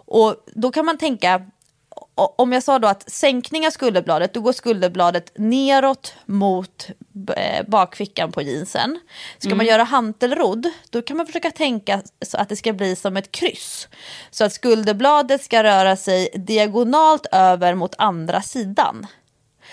Och 0.07 0.37
då 0.47 0.71
kan 0.71 0.87
man 0.87 0.99
tänka, 0.99 1.43
om 2.17 2.53
jag 2.53 2.63
sa 2.63 2.79
då 2.79 2.89
att 2.89 3.11
sänkning 3.11 3.67
av 3.67 3.71
skulderbladet, 3.71 4.35
då 4.35 4.41
går 4.41 4.53
skulderbladet 4.53 5.33
neråt 5.39 6.15
mot 6.27 6.89
eh, 7.37 7.67
bakfickan 7.67 8.33
på 8.33 8.43
jeansen. 8.43 9.01
Ska 9.39 9.49
mm. 9.49 9.57
man 9.57 9.67
göra 9.67 9.85
hantelrodd, 9.85 10.67
då 10.91 11.03
kan 11.03 11.17
man 11.17 11.27
försöka 11.27 11.51
tänka 11.51 12.03
så 12.27 12.37
att 12.37 12.49
det 12.49 12.57
ska 12.57 12.73
bli 12.73 12.97
som 12.97 13.17
ett 13.17 13.33
kryss. 13.33 13.89
Så 14.31 14.45
att 14.45 14.53
skulderbladet 14.53 15.43
ska 15.43 15.63
röra 15.63 15.97
sig 15.97 16.29
diagonalt 16.35 17.27
över 17.33 17.75
mot 17.75 17.95
andra 17.99 18.43
sidan. 18.43 19.07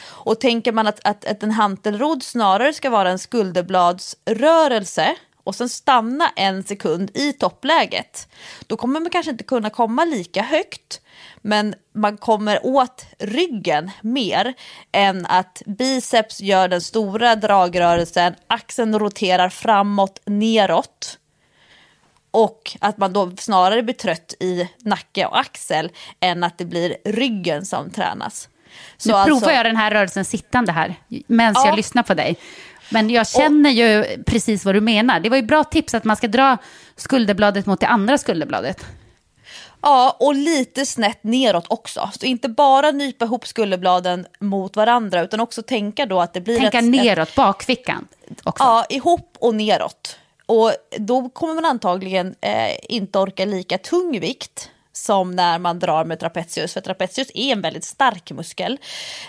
Och 0.06 0.40
tänker 0.40 0.72
man 0.72 0.88
att, 0.88 0.99
att, 1.03 1.26
att 1.26 1.44
en 1.44 1.52
hantelrodd 1.52 2.24
snarare 2.24 2.74
ska 2.74 2.90
vara 2.90 3.10
en 3.10 3.20
skulderbladsrörelse 3.20 5.15
och 5.44 5.56
sen 5.56 5.70
stanna 5.70 6.30
en 6.36 6.64
sekund 6.64 7.11
i 7.14 7.34
toppläget, 7.34 8.28
då 8.68 8.78
kommer 8.78 8.99
man 8.99 9.10
kanske 9.10 9.32
inte 9.32 9.44
kunna 9.44 9.70
komma 9.70 10.06
lika 10.06 10.41
högt 10.41 11.02
men 11.41 11.76
man 11.94 12.18
kommer 12.18 12.65
åt 12.65 13.06
ryggen 13.20 13.91
mer 14.02 14.53
än 14.91 15.26
att 15.26 15.61
biceps 15.65 16.41
gör 16.41 16.68
den 16.68 16.82
stora 16.82 17.36
dragrörelsen, 17.36 18.36
axeln 18.48 18.99
roterar 18.99 19.49
framåt, 19.49 20.22
neråt 20.26 21.20
och 22.32 22.78
att 22.80 22.98
man 22.98 23.14
då 23.14 23.32
snarare 23.38 23.84
blir 23.84 23.95
trött 23.95 24.34
i 24.40 24.70
nacke 24.78 25.26
och 25.26 25.40
axel 25.40 25.91
än 26.20 26.44
att 26.44 26.57
det 26.57 26.65
blir 26.65 26.98
ryggen 27.06 27.65
som 27.65 27.90
tränas. 27.90 28.49
Så 28.98 29.10
nu 29.10 29.15
alltså, 29.15 29.40
provar 29.40 29.53
jag 29.57 29.65
den 29.65 29.76
här 29.76 29.91
rörelsen 29.91 30.26
sittande 30.26 30.72
här 30.72 30.95
medan 31.28 31.53
ja. 31.56 31.68
jag 31.68 31.76
lyssnar 31.76 32.03
på 32.03 32.14
dig. 32.14 32.38
Men 32.89 33.10
jag 33.10 33.27
känner 33.27 33.69
och, 33.69 33.76
ju 33.76 34.23
precis 34.23 34.65
vad 34.65 34.76
du 34.76 34.81
menar. 34.81 35.19
Det 35.19 35.30
var 35.30 35.38
ju 35.38 35.43
bra 35.43 35.64
tips 35.64 35.93
att 35.93 36.03
man 36.03 36.15
ska 36.15 36.27
dra 36.27 36.57
skulderbladet 36.95 37.65
mot 37.65 37.80
det 37.80 37.88
andra 37.88 38.18
skulderbladet. 38.18 38.85
Ja, 39.81 40.18
och 40.19 40.35
lite 40.35 40.85
snett 40.85 41.23
neråt 41.23 41.65
också. 41.68 42.10
Så 42.19 42.26
inte 42.26 42.49
bara 42.49 42.91
nypa 42.91 43.26
ihop 43.26 43.47
skulderbladen 43.47 44.26
mot 44.39 44.76
varandra 44.76 45.22
utan 45.22 45.39
också 45.39 45.61
tänka 45.61 46.05
då 46.05 46.22
att 46.22 46.34
det 46.34 46.41
blir... 46.41 46.60
Tänka 46.60 46.80
ett, 46.80 46.85
neråt, 46.85 47.30
ett, 47.30 47.35
bakfickan 47.35 48.07
också. 48.43 48.64
Ja, 48.64 48.85
ihop 48.89 49.38
och 49.39 49.55
neråt. 49.55 50.18
Och 50.45 50.72
då 50.97 51.30
kommer 51.30 51.53
man 51.53 51.65
antagligen 51.65 52.35
eh, 52.41 52.76
inte 52.89 53.19
orka 53.19 53.45
lika 53.45 53.77
tung 53.77 54.19
vikt 54.19 54.69
som 54.94 55.32
när 55.32 55.60
man 55.60 55.80
drar 55.80 56.06
med 56.06 56.20
trapezius. 56.20 56.74
För 56.74 56.82
trapezius 56.82 57.32
är 57.34 57.52
en 57.52 57.61
väldigt 57.61 57.84
stark 57.84 58.32
muskel. 58.32 58.80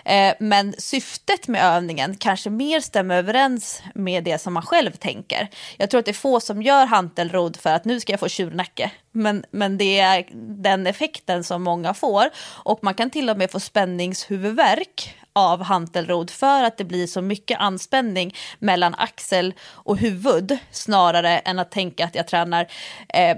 Eh, 0.05 0.35
men 0.41 0.74
syftet 0.78 1.49
med 1.49 1.65
övningen 1.65 2.16
kanske 2.16 2.51
mer 2.51 2.81
stämmer 2.81 3.16
överens 3.16 3.82
med 3.95 4.24
det 4.24 4.39
som 4.39 4.55
man 4.55 4.62
själv 4.62 4.93
tänker. 4.93 5.49
Jag 5.77 5.91
tror 5.91 5.99
att 5.99 6.05
det 6.05 6.11
är 6.11 6.12
få 6.12 6.41
som 6.41 6.62
gör 6.62 6.86
hantelrodd 6.86 7.57
för 7.57 7.70
att 7.70 7.85
nu 7.85 8.01
ska 8.01 8.12
jag 8.12 8.20
få 8.20 8.28
tjurnacke. 8.28 8.91
Men, 9.16 9.45
men 9.51 9.78
det 9.78 9.99
är 9.99 10.27
den 10.62 10.86
effekten 10.86 11.45
som 11.45 11.62
många 11.62 11.95
får. 11.95 12.31
Och 12.65 12.78
man 12.82 12.95
kan 12.95 13.11
till 13.11 13.31
och 13.31 13.39
med 13.39 13.51
få 13.51 13.61
spänningshuvudvärk 13.61 15.16
av 15.32 15.62
hantelrod 15.62 16.31
för 16.31 16.62
att 16.62 16.77
det 16.77 16.85
blir 16.85 17.07
så 17.07 17.23
mycket 17.23 17.61
anspänning 17.61 18.35
mellan 18.59 18.95
axel 18.95 19.55
och 19.62 19.99
huvud 19.99 20.59
snarare 20.70 21.39
än 21.39 21.59
att 21.59 21.70
tänka 21.70 22.05
att 22.05 22.15
jag 22.15 22.28
tränar 22.28 22.66
eh, 23.09 23.36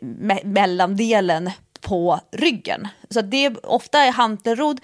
me 0.00 0.38
mellandelen 0.44 1.50
på 1.80 2.20
ryggen. 2.32 2.88
Så 3.10 3.20
det 3.20 3.44
är, 3.46 3.66
ofta 3.66 3.98
är 3.98 4.12
hantelrod 4.12 4.80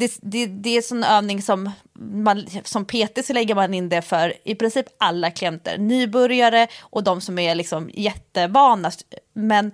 det, 0.00 0.18
det, 0.22 0.46
det 0.46 0.70
är 0.70 0.76
en 0.76 0.82
sån 0.82 1.04
övning 1.04 1.42
som, 1.42 1.70
man, 2.00 2.46
som 2.64 2.84
PT 2.84 3.24
så 3.24 3.32
lägger 3.32 3.54
man 3.54 3.74
in 3.74 3.88
det 3.88 4.02
för 4.02 4.34
i 4.44 4.54
princip 4.54 4.86
alla 4.98 5.30
klienter. 5.30 5.78
Nybörjare 5.78 6.68
och 6.80 7.04
de 7.04 7.20
som 7.20 7.38
är 7.38 7.54
liksom 7.54 7.90
jättevana. 7.94 8.90
Men 9.32 9.72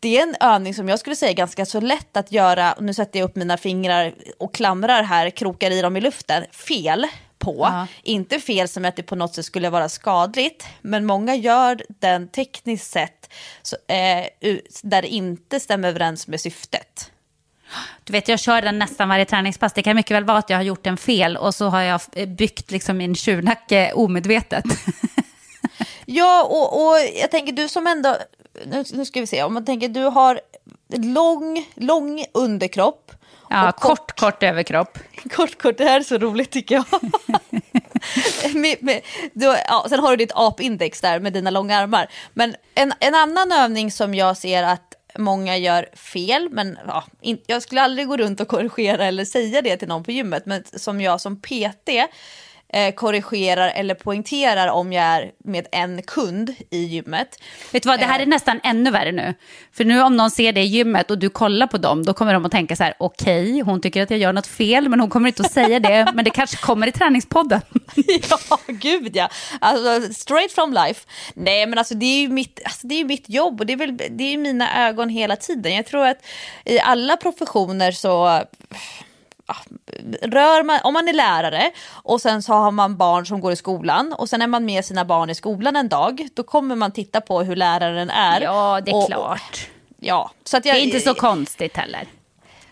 det 0.00 0.18
är 0.18 0.22
en 0.22 0.36
övning 0.40 0.74
som 0.74 0.88
jag 0.88 0.98
skulle 0.98 1.16
säga 1.16 1.30
är 1.30 1.36
ganska 1.36 1.66
så 1.66 1.80
lätt 1.80 2.16
att 2.16 2.32
göra. 2.32 2.74
Nu 2.80 2.94
sätter 2.94 3.18
jag 3.18 3.28
upp 3.28 3.36
mina 3.36 3.56
fingrar 3.56 4.14
och 4.38 4.54
klamrar 4.54 5.02
här, 5.02 5.30
krokar 5.30 5.70
i 5.70 5.82
dem 5.82 5.96
i 5.96 6.00
luften, 6.00 6.44
fel 6.50 7.06
på. 7.38 7.56
Ja. 7.60 7.86
Inte 8.02 8.40
fel 8.40 8.68
som 8.68 8.84
att 8.84 8.96
det 8.96 9.02
på 9.02 9.16
något 9.16 9.34
sätt 9.34 9.44
skulle 9.44 9.70
vara 9.70 9.88
skadligt, 9.88 10.66
men 10.80 11.06
många 11.06 11.34
gör 11.34 11.82
den 11.88 12.28
tekniskt 12.28 12.90
sett 12.90 13.32
så, 13.62 13.76
eh, 13.86 14.26
där 14.82 15.02
det 15.02 15.08
inte 15.08 15.60
stämmer 15.60 15.88
överens 15.88 16.26
med 16.26 16.40
syftet. 16.40 17.10
Du 18.04 18.12
vet, 18.12 18.28
jag 18.28 18.40
kör 18.40 18.62
den 18.62 18.78
nästan 18.78 19.08
varje 19.08 19.24
träningspass. 19.24 19.72
Det 19.72 19.82
kan 19.82 19.96
mycket 19.96 20.16
väl 20.16 20.24
vara 20.24 20.38
att 20.38 20.50
jag 20.50 20.56
har 20.56 20.62
gjort 20.62 20.86
en 20.86 20.96
fel 20.96 21.36
och 21.36 21.54
så 21.54 21.68
har 21.68 21.82
jag 21.82 22.00
eh, 22.12 22.28
byggt 22.28 22.70
liksom 22.70 22.96
min 22.96 23.14
tjurnacke 23.14 23.92
omedvetet. 23.94 24.64
Ja, 26.10 26.44
och, 26.44 26.86
och 26.86 26.96
jag 27.20 27.30
tänker 27.30 27.52
du 27.52 27.68
som 27.68 27.86
ändå, 27.86 28.16
nu, 28.66 28.84
nu 28.92 29.04
ska 29.04 29.20
vi 29.20 29.26
se, 29.26 29.42
om 29.42 29.54
man 29.54 29.64
tänker 29.64 29.88
du 29.88 30.02
har 30.02 30.40
lång, 30.96 31.66
lång 31.74 32.24
underkropp. 32.34 33.12
Ja, 33.50 33.68
och 33.68 33.76
kort, 33.76 34.20
kort 34.20 34.42
överkropp. 34.42 34.98
Kort, 35.36 35.62
kort, 35.62 35.78
det 35.78 35.84
här 35.84 36.00
är 36.00 36.04
så 36.04 36.18
roligt 36.18 36.50
tycker 36.50 36.74
jag. 36.74 36.84
med, 38.54 38.76
med, 38.80 39.00
du, 39.32 39.46
ja, 39.46 39.86
sen 39.88 40.00
har 40.00 40.10
du 40.10 40.16
ditt 40.16 40.32
apindex 40.34 41.00
där 41.00 41.20
med 41.20 41.32
dina 41.32 41.50
långa 41.50 41.78
armar. 41.78 42.06
Men 42.34 42.54
en, 42.74 42.92
en 43.00 43.14
annan 43.14 43.52
övning 43.52 43.90
som 43.90 44.14
jag 44.14 44.36
ser 44.36 44.62
att 44.62 44.87
många 45.18 45.56
gör 45.56 45.88
fel, 45.94 46.48
men 46.50 46.78
ja, 46.86 47.04
in, 47.20 47.38
jag 47.46 47.62
skulle 47.62 47.82
aldrig 47.82 48.08
gå 48.08 48.16
runt 48.16 48.40
och 48.40 48.48
korrigera 48.48 49.04
eller 49.04 49.24
säga 49.24 49.62
det 49.62 49.76
till 49.76 49.88
någon 49.88 50.04
på 50.04 50.12
gymmet, 50.12 50.46
men 50.46 50.64
som 50.72 51.00
jag 51.00 51.20
som 51.20 51.40
PT 51.40 51.88
eh, 52.72 52.94
korrigerar 52.94 53.72
eller 53.74 53.94
poängterar 53.94 54.68
om 54.68 54.92
jag 54.92 55.04
är 55.04 55.30
med 55.44 55.66
en 55.72 56.02
kund 56.02 56.54
i 56.70 56.78
gymmet. 56.78 57.42
Vet 57.72 57.82
du 57.82 57.88
vad, 57.88 58.00
det 58.00 58.06
här 58.06 58.20
är 58.20 58.26
nästan 58.26 58.60
ännu 58.62 58.90
värre 58.90 59.12
nu. 59.12 59.34
För 59.72 59.84
nu 59.84 60.02
om 60.02 60.16
någon 60.16 60.30
ser 60.30 60.52
det 60.52 60.60
i 60.60 60.66
gymmet 60.66 61.10
och 61.10 61.18
du 61.18 61.30
kollar 61.30 61.66
på 61.66 61.78
dem, 61.78 62.04
då 62.04 62.14
kommer 62.14 62.32
de 62.32 62.44
att 62.44 62.52
tänka 62.52 62.76
så 62.76 62.84
här, 62.84 62.94
okej, 62.98 63.60
hon 63.60 63.80
tycker 63.80 64.02
att 64.02 64.10
jag 64.10 64.18
gör 64.18 64.32
något 64.32 64.46
fel, 64.46 64.88
men 64.88 65.00
hon 65.00 65.10
kommer 65.10 65.28
inte 65.28 65.42
att 65.42 65.52
säga 65.52 65.80
det, 65.80 66.12
men 66.14 66.24
det 66.24 66.30
kanske 66.30 66.56
kommer 66.56 66.86
i 66.86 66.92
träningspodden. 66.92 67.60
ja, 68.30 68.58
gud 68.66 69.16
ja. 69.16 69.28
Alltså, 69.60 70.14
straight 70.14 70.52
from 70.52 70.72
life. 70.72 71.06
Nej, 71.34 71.66
men 71.66 71.78
alltså 71.78 71.94
det 71.94 72.06
är 72.06 72.20
ju 72.20 72.28
mitt, 72.28 72.60
alltså, 72.64 72.86
det 72.86 72.94
är 72.94 73.04
mitt 73.04 73.28
jobb 73.28 73.60
och 73.60 73.66
det 73.66 73.72
är, 73.72 73.76
väl, 73.76 73.96
det 73.96 74.24
är 74.24 74.38
mina 74.38 74.88
ögon 74.88 75.08
hela 75.08 75.36
tiden. 75.36 75.74
Jag 75.74 75.86
tror 75.86 76.06
att 76.06 76.26
i 76.64 76.80
alla 76.80 77.16
professioner 77.16 77.92
så 77.92 78.42
rör 80.22 80.62
man, 80.62 80.80
om 80.84 80.92
man 80.92 81.08
är 81.08 81.12
lärare 81.12 81.70
och 81.90 82.20
sen 82.20 82.42
så 82.42 82.52
har 82.52 82.70
man 82.70 82.96
barn 82.96 83.26
som 83.26 83.40
går 83.40 83.52
i 83.52 83.56
skolan 83.56 84.12
och 84.12 84.28
sen 84.28 84.42
är 84.42 84.46
man 84.46 84.64
med 84.64 84.84
sina 84.84 85.04
barn 85.04 85.30
i 85.30 85.34
skolan 85.34 85.76
en 85.76 85.88
dag, 85.88 86.28
då 86.34 86.42
kommer 86.42 86.74
man 86.76 86.92
titta 86.92 87.20
på 87.20 87.42
hur 87.42 87.56
läraren 87.56 88.10
är. 88.10 88.40
Ja, 88.40 88.80
det 88.84 88.90
är 88.90 88.94
Och- 88.96 89.06
klart. 89.06 89.68
Ja, 90.00 90.30
så 90.44 90.56
att 90.56 90.64
jag, 90.64 90.76
Det 90.76 90.80
är 90.80 90.84
inte 90.84 91.00
så 91.00 91.14
konstigt 91.14 91.76
heller. 91.76 92.04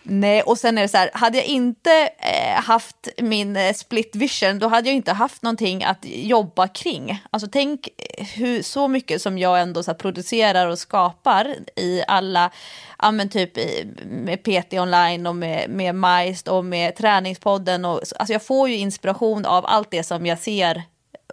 Nej, 0.09 0.41
och 0.41 0.57
sen 0.57 0.77
är 0.77 0.81
det 0.81 0.87
så 0.87 0.97
här, 0.97 1.09
hade 1.13 1.37
jag 1.37 1.45
inte 1.45 2.09
eh, 2.17 2.63
haft 2.63 3.07
min 3.17 3.55
eh, 3.55 3.73
split 3.73 4.15
vision, 4.15 4.59
då 4.59 4.67
hade 4.67 4.89
jag 4.89 4.95
inte 4.95 5.13
haft 5.13 5.43
någonting 5.43 5.83
att 5.83 5.97
jobba 6.03 6.67
kring. 6.67 7.23
Alltså 7.31 7.49
tänk 7.51 7.87
eh, 7.97 8.25
hur, 8.25 8.61
så 8.61 8.87
mycket 8.87 9.21
som 9.21 9.37
jag 9.37 9.61
ändå 9.61 9.83
så 9.83 9.91
här, 9.91 9.97
producerar 9.97 10.67
och 10.67 10.79
skapar 10.79 11.55
i 11.75 12.03
alla, 12.07 12.51
ja 12.99 13.11
men 13.11 13.29
typ 13.29 13.57
i, 13.57 13.87
med 14.05 14.43
PT 14.43 14.73
online 14.73 15.27
och 15.27 15.35
med, 15.35 15.69
med 15.69 15.95
Majst 15.95 16.47
och 16.47 16.65
med 16.65 16.95
träningspodden. 16.95 17.85
Och, 17.85 18.01
alltså 18.15 18.33
jag 18.33 18.43
får 18.43 18.69
ju 18.69 18.75
inspiration 18.75 19.45
av 19.45 19.65
allt 19.65 19.91
det 19.91 20.03
som 20.03 20.25
jag 20.25 20.39
ser 20.39 20.83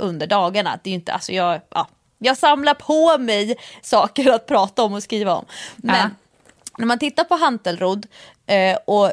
under 0.01 0.27
dagarna. 0.27 0.79
Det 0.83 0.89
är 0.89 0.93
ju 0.93 0.99
inte, 0.99 1.13
alltså 1.13 1.33
jag, 1.33 1.61
ja, 1.71 1.89
jag 2.19 2.37
samlar 2.37 2.75
på 2.75 3.19
mig 3.19 3.57
saker 3.83 4.33
att 4.33 4.47
prata 4.47 4.83
om 4.83 4.93
och 4.93 5.03
skriva 5.03 5.35
om. 5.35 5.45
Men 5.77 5.97
Ja 5.97 6.11
när 6.79 6.87
man 6.87 6.99
tittar 6.99 7.25
på 7.25 7.35
hantelrodd 7.35 8.07
eh, 8.47 8.79
och 8.85 9.13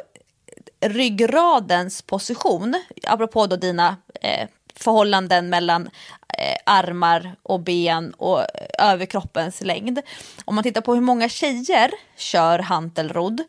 ryggradens 0.82 2.02
position, 2.02 2.84
apropå 3.08 3.48
då 3.48 3.56
dina 3.56 3.98
eh, 4.22 4.48
förhållanden 4.76 5.50
mellan 5.50 5.90
eh, 6.38 6.58
armar 6.66 7.36
och 7.44 7.60
ben 7.60 8.14
och 8.14 8.40
eh, 8.40 8.48
överkroppens 8.92 9.62
längd. 9.62 10.02
Om 10.46 10.56
man 10.56 10.64
tittar 10.64 10.82
på 10.82 10.94
hur 10.94 11.02
många 11.02 11.30
tjejer 11.30 11.92
kör 12.18 12.60
hantelrodd 12.60 13.42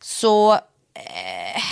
så 0.00 0.52
eh, 0.52 1.62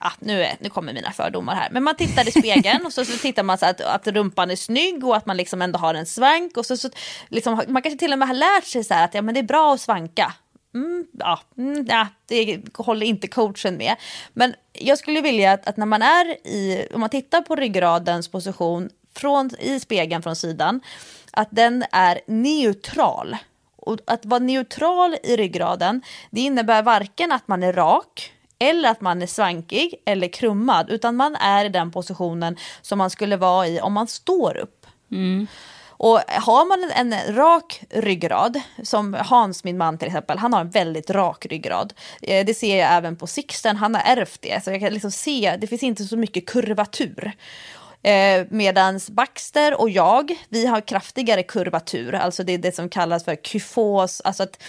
ah, 0.00 0.12
nu, 0.18 0.42
är, 0.44 0.56
nu 0.60 0.70
kommer 0.70 0.92
mina 0.92 1.12
fördomar 1.12 1.54
här. 1.54 1.68
Men 1.70 1.82
man 1.82 1.96
tittar 1.96 2.28
i 2.28 2.30
spegeln 2.30 2.86
och 2.86 2.92
så, 2.92 3.04
så 3.04 3.18
tittar 3.18 3.42
man 3.42 3.58
så 3.58 3.66
att, 3.66 3.80
att 3.80 4.06
rumpan 4.06 4.50
är 4.50 4.56
snygg 4.56 5.04
och 5.04 5.16
att 5.16 5.26
man 5.26 5.36
liksom 5.36 5.62
ändå 5.62 5.78
har 5.78 5.94
en 5.94 6.06
svank. 6.06 6.56
Och 6.56 6.66
så, 6.66 6.76
så, 6.76 6.90
liksom, 7.28 7.62
man 7.68 7.82
kanske 7.82 7.98
till 7.98 8.12
och 8.12 8.18
med 8.18 8.28
har 8.28 8.34
lärt 8.34 8.66
sig 8.66 8.84
så 8.84 8.94
här 8.94 9.04
att 9.04 9.14
ja, 9.14 9.22
men 9.22 9.34
det 9.34 9.40
är 9.40 9.44
bra 9.44 9.74
att 9.74 9.80
svanka. 9.80 10.34
Mm, 10.74 11.06
ja, 11.12 11.40
mm, 11.58 11.86
ja, 11.88 12.06
det 12.26 12.60
håller 12.74 13.06
inte 13.06 13.28
coachen 13.28 13.76
med. 13.76 13.96
Men 14.32 14.54
jag 14.72 14.98
skulle 14.98 15.20
vilja 15.20 15.52
att, 15.52 15.68
att 15.68 15.76
när 15.76 15.86
man 15.86 16.02
är 16.02 16.46
i, 16.46 16.88
om 16.94 17.00
man 17.00 17.10
tittar 17.10 17.40
på 17.40 17.56
ryggradens 17.56 18.28
position 18.28 18.90
från, 19.14 19.50
i 19.58 19.80
spegeln 19.80 20.22
från 20.22 20.36
sidan, 20.36 20.80
att 21.32 21.48
den 21.50 21.84
är 21.92 22.20
neutral. 22.26 23.36
Och 23.76 23.98
att 24.06 24.26
vara 24.26 24.40
neutral 24.40 25.16
i 25.22 25.36
ryggraden, 25.36 26.02
det 26.30 26.40
innebär 26.40 26.82
varken 26.82 27.32
att 27.32 27.48
man 27.48 27.62
är 27.62 27.72
rak 27.72 28.32
eller 28.58 28.90
att 28.90 29.00
man 29.00 29.22
är 29.22 29.26
svankig 29.26 29.94
eller 30.04 30.28
krummad, 30.28 30.90
utan 30.90 31.16
man 31.16 31.36
är 31.36 31.64
i 31.64 31.68
den 31.68 31.90
positionen 31.90 32.56
som 32.82 32.98
man 32.98 33.10
skulle 33.10 33.36
vara 33.36 33.66
i 33.66 33.80
om 33.80 33.92
man 33.92 34.06
står 34.06 34.56
upp. 34.56 34.86
Mm. 35.10 35.46
Och 35.98 36.20
har 36.28 36.68
man 36.68 36.90
en, 36.90 37.12
en 37.12 37.34
rak 37.36 37.82
ryggrad, 37.90 38.60
som 38.82 39.14
Hans, 39.14 39.64
min 39.64 39.78
man 39.78 39.98
till 39.98 40.08
exempel, 40.08 40.38
han 40.38 40.52
har 40.52 40.60
en 40.60 40.70
väldigt 40.70 41.10
rak 41.10 41.46
ryggrad. 41.46 41.92
Eh, 42.22 42.46
det 42.46 42.54
ser 42.54 42.78
jag 42.78 42.92
även 42.92 43.16
på 43.16 43.26
Sixten, 43.26 43.76
han 43.76 43.94
har 43.94 44.02
ärvt 44.02 44.42
det. 44.42 44.64
Så 44.64 44.70
jag 44.70 44.80
kan 44.80 44.92
liksom 44.92 45.10
se, 45.10 45.56
det 45.60 45.66
finns 45.66 45.82
inte 45.82 46.04
så 46.04 46.16
mycket 46.16 46.46
kurvatur. 46.46 47.32
Eh, 48.02 48.46
medans 48.50 49.10
Baxter 49.10 49.80
och 49.80 49.90
jag, 49.90 50.34
vi 50.48 50.66
har 50.66 50.80
kraftigare 50.80 51.42
kurvatur, 51.42 52.14
alltså 52.14 52.44
det 52.44 52.52
är 52.52 52.58
det 52.58 52.74
som 52.74 52.88
kallas 52.88 53.24
för 53.24 53.36
kyfos, 53.36 54.20
alltså 54.20 54.42
att 54.42 54.62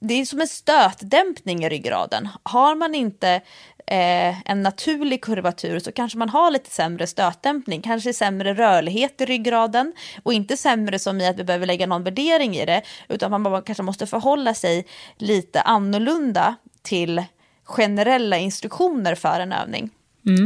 det 0.00 0.14
är 0.14 0.24
som 0.24 0.40
en 0.40 0.48
stötdämpning 0.48 1.64
i 1.64 1.68
ryggraden. 1.68 2.28
Har 2.42 2.74
man 2.74 2.94
inte 2.94 3.40
eh, 3.86 4.50
en 4.50 4.62
naturlig 4.62 5.24
kurvatur 5.24 5.78
så 5.78 5.92
kanske 5.92 6.18
man 6.18 6.28
har 6.28 6.50
lite 6.50 6.70
sämre 6.70 7.06
stötdämpning, 7.06 7.82
kanske 7.82 8.12
sämre 8.12 8.54
rörlighet 8.54 9.20
i 9.20 9.24
ryggraden 9.24 9.92
och 10.22 10.32
inte 10.32 10.56
sämre 10.56 10.98
som 10.98 11.20
i 11.20 11.26
att 11.26 11.38
vi 11.38 11.44
behöver 11.44 11.66
lägga 11.66 11.86
någon 11.86 12.04
värdering 12.04 12.56
i 12.56 12.66
det, 12.66 12.82
utan 13.08 13.30
man 13.30 13.42
bara 13.42 13.62
kanske 13.62 13.82
måste 13.82 14.06
förhålla 14.06 14.54
sig 14.54 14.86
lite 15.16 15.60
annorlunda 15.60 16.56
till 16.82 17.24
generella 17.64 18.38
instruktioner 18.38 19.14
för 19.14 19.40
en 19.40 19.52
övning. 19.52 19.90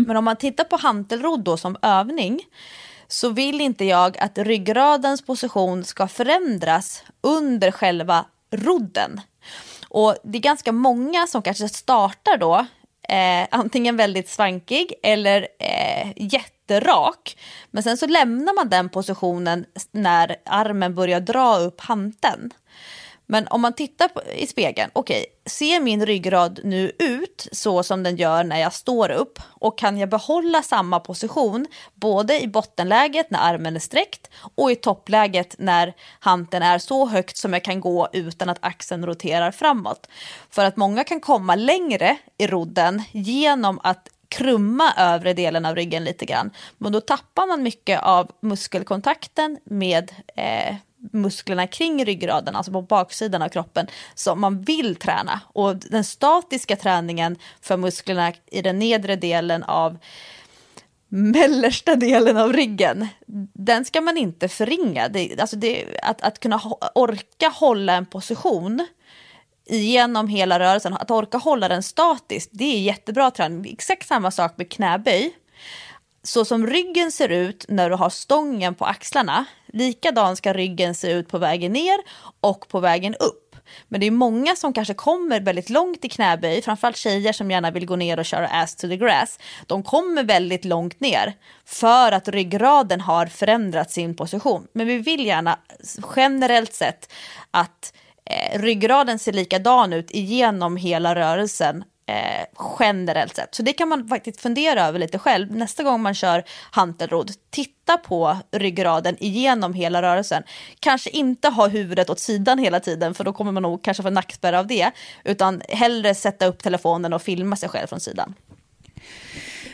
Men 0.07 0.17
om 0.17 0.25
man 0.25 0.37
tittar 0.37 0.65
på 0.65 0.77
hantelrodd 0.77 1.45
då 1.45 1.57
som 1.57 1.77
övning 1.83 2.41
så 3.09 3.29
vill 3.29 3.61
inte 3.61 3.85
jag 3.85 4.19
att 4.19 4.39
ryggradens 4.39 5.23
position 5.23 5.85
ska 5.85 6.09
förändras 6.09 7.03
under 7.21 7.71
själva 7.71 8.25
rodden. 8.51 9.21
Och 9.89 10.17
det 10.25 10.39
är 10.39 10.43
ganska 10.43 10.73
många 10.73 11.27
som 11.27 11.43
kanske 11.43 11.69
startar 11.69 12.37
då 12.37 12.67
eh, 13.09 13.49
antingen 13.51 13.97
väldigt 13.97 14.29
svankig 14.29 14.93
eller 15.03 15.49
eh, 15.59 16.13
jätterak. 16.17 17.37
Men 17.71 17.83
sen 17.83 17.97
så 17.97 18.07
lämnar 18.07 18.55
man 18.55 18.69
den 18.69 18.89
positionen 18.89 19.65
när 19.93 20.37
armen 20.45 20.95
börjar 20.95 21.21
dra 21.21 21.59
upp 21.59 21.81
hanteln. 21.81 22.51
Men 23.31 23.49
om 23.49 23.61
man 23.61 23.73
tittar 23.73 24.09
på, 24.09 24.23
i 24.23 24.47
spegeln, 24.47 24.91
okej, 24.93 25.27
ser 25.47 25.81
min 25.81 26.07
ryggrad 26.07 26.61
nu 26.65 26.93
ut 26.99 27.49
så 27.53 27.83
som 27.83 28.03
den 28.03 28.17
gör 28.17 28.45
när 28.45 28.61
jag 28.61 28.73
står 28.73 29.11
upp? 29.11 29.39
Och 29.43 29.79
kan 29.79 29.99
jag 29.99 30.09
behålla 30.09 30.63
samma 30.63 31.01
position 31.01 31.67
både 31.95 32.41
i 32.43 32.49
bottenläget 32.49 33.31
när 33.31 33.39
armen 33.39 33.77
är 33.77 33.81
sträckt 33.81 34.31
och 34.55 34.71
i 34.71 34.77
toppläget 34.77 35.55
när 35.59 35.95
hanteln 36.21 36.63
är 36.63 36.79
så 36.79 37.07
högt 37.07 37.37
som 37.37 37.53
jag 37.53 37.65
kan 37.65 37.81
gå 37.81 38.09
utan 38.13 38.49
att 38.49 38.59
axeln 38.61 39.07
roterar 39.07 39.51
framåt? 39.51 40.09
För 40.51 40.65
att 40.65 40.77
många 40.77 41.05
kan 41.05 41.21
komma 41.21 41.55
längre 41.55 42.17
i 42.39 42.47
rodden 42.47 43.03
genom 43.13 43.81
att 43.83 44.09
krumma 44.29 44.93
övre 44.97 45.33
delen 45.33 45.65
av 45.65 45.75
ryggen 45.75 46.05
lite 46.05 46.25
grann. 46.25 46.51
Men 46.79 46.93
då 46.93 47.01
tappar 47.01 47.47
man 47.47 47.63
mycket 47.63 48.03
av 48.03 48.31
muskelkontakten 48.41 49.59
med 49.65 50.13
eh, 50.37 50.77
musklerna 51.13 51.67
kring 51.67 52.05
ryggraden, 52.05 52.57
alltså 52.57 52.73
på 52.73 52.83
baksidan 52.83 53.43
av 53.43 53.49
kroppen, 53.49 53.87
som 54.15 54.41
man 54.41 54.63
vill 54.63 54.97
träna. 54.97 55.41
Och 55.53 55.77
den 55.77 56.05
statiska 56.05 56.77
träningen 56.77 57.37
för 57.61 57.77
musklerna 57.77 58.33
i 58.47 58.63
den 58.63 58.79
nedre 58.79 59.17
delen 59.17 59.63
av 59.63 59.99
mellersta 61.09 61.95
delen 61.97 62.37
av 62.37 62.53
ryggen, 62.53 63.09
den 63.53 63.85
ska 63.85 64.01
man 64.01 64.17
inte 64.17 64.49
förringa. 64.49 65.09
Det, 65.09 65.41
alltså 65.41 65.57
det, 65.57 65.85
att, 66.03 66.23
att 66.23 66.41
kunna 66.41 66.61
orka 66.95 67.49
hålla 67.49 67.93
en 67.93 68.07
position 68.07 68.87
genom 69.71 70.29
hela 70.29 70.59
rörelsen. 70.59 70.95
Att 70.95 71.11
orka 71.11 71.39
hålla 71.39 71.69
den 71.69 71.83
statiskt, 71.83 72.51
det 72.53 72.65
är 72.65 72.81
jättebra 72.81 73.31
träning. 73.31 73.73
Exakt 73.73 74.09
samma 74.09 74.31
sak 74.31 74.53
med 74.57 74.71
knäböj. 74.71 75.35
Så 76.23 76.45
som 76.45 76.67
ryggen 76.67 77.13
ser 77.13 77.29
ut 77.29 77.65
när 77.69 77.91
du 77.91 77.97
har 77.97 78.11
stången 78.11 78.75
på 78.75 78.85
axlarna, 78.85 79.45
likadan 79.67 80.37
ska 80.37 80.53
ryggen 80.53 80.95
se 80.95 81.13
ut 81.13 81.29
på 81.29 81.39
vägen 81.39 81.73
ner 81.73 81.99
och 82.41 82.69
på 82.69 82.81
vägen 82.81 83.15
upp. 83.15 83.57
Men 83.89 84.01
det 84.01 84.07
är 84.07 84.11
många 84.11 84.57
som 84.57 84.73
kanske 84.73 84.95
kommer 84.95 85.41
väldigt 85.41 85.71
långt 85.71 86.05
i 86.05 86.09
knäböj, 86.09 86.63
framförallt 86.63 86.97
tjejer 86.97 87.33
som 87.33 87.51
gärna 87.51 87.71
vill 87.71 87.87
gå 87.87 87.97
ner 87.97 88.19
och 88.19 88.25
köra 88.25 88.49
ass 88.49 88.77
to 88.77 88.89
the 88.89 88.97
grass. 88.97 89.39
De 89.67 89.83
kommer 89.83 90.25
väldigt 90.25 90.65
långt 90.65 91.01
ner 91.01 91.35
för 91.65 92.13
att 92.13 92.29
ryggraden 92.29 93.01
har 93.01 93.27
förändrat 93.27 93.91
sin 93.91 94.17
position. 94.17 94.67
Men 94.73 94.87
vi 94.87 94.99
vill 94.99 95.27
gärna 95.27 95.59
generellt 96.17 96.75
sett 96.75 97.13
att 97.51 97.95
eh, 98.25 98.59
ryggraden 98.59 99.19
ser 99.19 99.33
likadan 99.33 99.93
ut 99.93 100.11
igenom 100.11 100.77
hela 100.77 101.15
rörelsen 101.15 101.85
eh, 102.11 102.47
generellt 102.81 103.37
sett. 103.37 103.55
Så 103.55 103.63
det 103.63 103.73
kan 103.73 103.89
man 103.89 104.09
faktiskt 104.09 104.41
fundera 104.41 104.87
över 104.87 104.99
lite 104.99 105.19
själv. 105.19 105.57
Nästa 105.57 105.83
gång 105.83 106.03
man 106.03 106.15
kör 106.15 106.45
hantelrodd, 106.71 107.31
titta 107.51 107.97
på 107.97 108.37
ryggraden 108.53 109.17
igenom 109.21 109.75
hela 109.75 110.03
rörelsen. 110.03 110.43
Kanske 110.81 111.11
inte 111.11 111.49
ha 111.49 111.67
huvudet 111.69 112.11
åt 112.11 112.21
sidan 112.21 112.59
hela 112.59 112.81
tiden, 112.81 113.15
för 113.15 113.25
då 113.25 113.33
kommer 113.33 113.53
man 113.53 113.63
nog 113.63 113.83
kanske 113.83 114.03
få 114.03 114.11
nackspärr 114.11 114.53
av 114.53 114.67
det. 114.67 114.91
Utan 115.25 115.63
hellre 115.69 116.15
sätta 116.15 116.47
upp 116.47 116.63
telefonen 116.63 117.13
och 117.13 117.23
filma 117.23 117.57
sig 117.57 117.69
själv 117.69 117.87
från 117.87 118.01
sidan. 118.01 118.35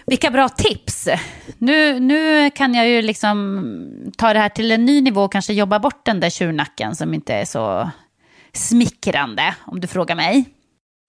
Vilka 0.07 0.31
bra 0.31 0.49
tips! 0.49 1.09
Nu, 1.59 2.01
nu 2.01 2.51
kan 2.51 2.75
jag 2.75 2.89
ju 2.89 3.03
liksom 3.03 4.13
ta 4.17 4.33
det 4.33 4.39
här 4.39 4.49
till 4.49 4.71
en 4.71 4.85
ny 4.85 5.01
nivå 5.01 5.23
och 5.23 5.33
kanske 5.33 5.53
jobba 5.53 5.79
bort 5.79 6.05
den 6.05 6.21
där 6.21 6.31
tjurnacken 6.31 6.97
som 6.97 7.15
inte 7.15 7.35
är 7.35 7.45
så 7.45 7.91
smickrande, 8.53 9.55
om 9.67 9.81
du 9.81 9.87
frågar 9.87 10.17
mig. 10.17 10.45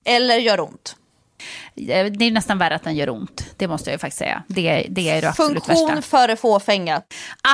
Eller 0.06 0.38
gör 0.38 0.60
ont. 0.60 0.96
Eh, 1.76 2.06
det 2.06 2.26
är 2.26 2.32
nästan 2.32 2.58
värre 2.58 2.76
att 2.76 2.84
den 2.84 2.96
gör 2.96 3.10
ont. 3.10 3.46
Det 3.58 3.68
måste 3.68 3.90
jag 3.90 3.94
ju 3.96 4.00
faktiskt 4.00 4.20
säga. 4.20 4.44
Det, 4.48 4.88
det 4.90 5.10
är 5.10 5.22
det 5.22 5.30
absolut 5.30 5.66
Funktion 5.66 5.88
värsta. 5.88 6.02
före 6.02 6.36
fåfänga. 6.36 7.02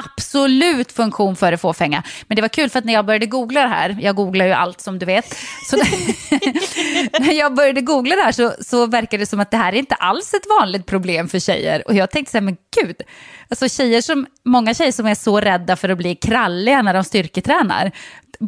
Absolut 0.06 0.92
funktion 0.92 1.36
före 1.36 1.58
fåfänga. 1.58 2.04
Men 2.28 2.36
det 2.36 2.42
var 2.42 2.50
kul 2.50 2.70
för 2.70 2.80
att 2.80 2.86
när 2.86 2.94
jag 2.94 3.06
började 3.06 3.26
googla 3.26 3.62
det 3.62 3.68
här, 3.68 3.98
jag 4.02 4.16
googlar 4.16 4.46
ju 4.46 4.52
allt 4.52 4.82
som 4.82 5.00
du 5.00 5.06
vet. 5.06 5.36
Så 5.70 5.78
när 7.20 7.34
jag 7.34 7.56
började 7.56 7.82
googla 7.82 8.16
det 8.16 8.22
här 8.22 8.32
så, 8.32 8.54
så 8.60 8.86
verkar 8.86 9.18
det 9.18 9.26
som 9.26 9.40
att 9.40 9.52
det 9.52 9.58
här 9.58 9.74
är 9.74 9.78
inte 9.78 9.96
alls 9.96 10.34
ett 10.34 10.46
vanligt 10.60 10.86
problem 10.86 11.30
för 11.30 11.40
tjejer. 11.40 11.88
Och 11.88 11.94
jag 11.94 12.12
tänkte 12.12 12.32
så 12.32 12.38
här, 12.38 12.44
men 12.44 12.58
gud, 12.82 12.96
alltså 13.50 13.70
tjejer 13.70 14.02
som, 14.02 14.28
många 14.46 14.74
tjejer 14.74 14.92
som 14.92 15.06
är 15.06 15.16
så 15.16 15.40
rädda 15.40 15.76
för 15.76 15.90
att 15.90 15.98
bli 15.98 16.16
kralliga 16.16 16.82
när 16.82 16.94
de 16.94 17.04
styrketränar 17.04 17.92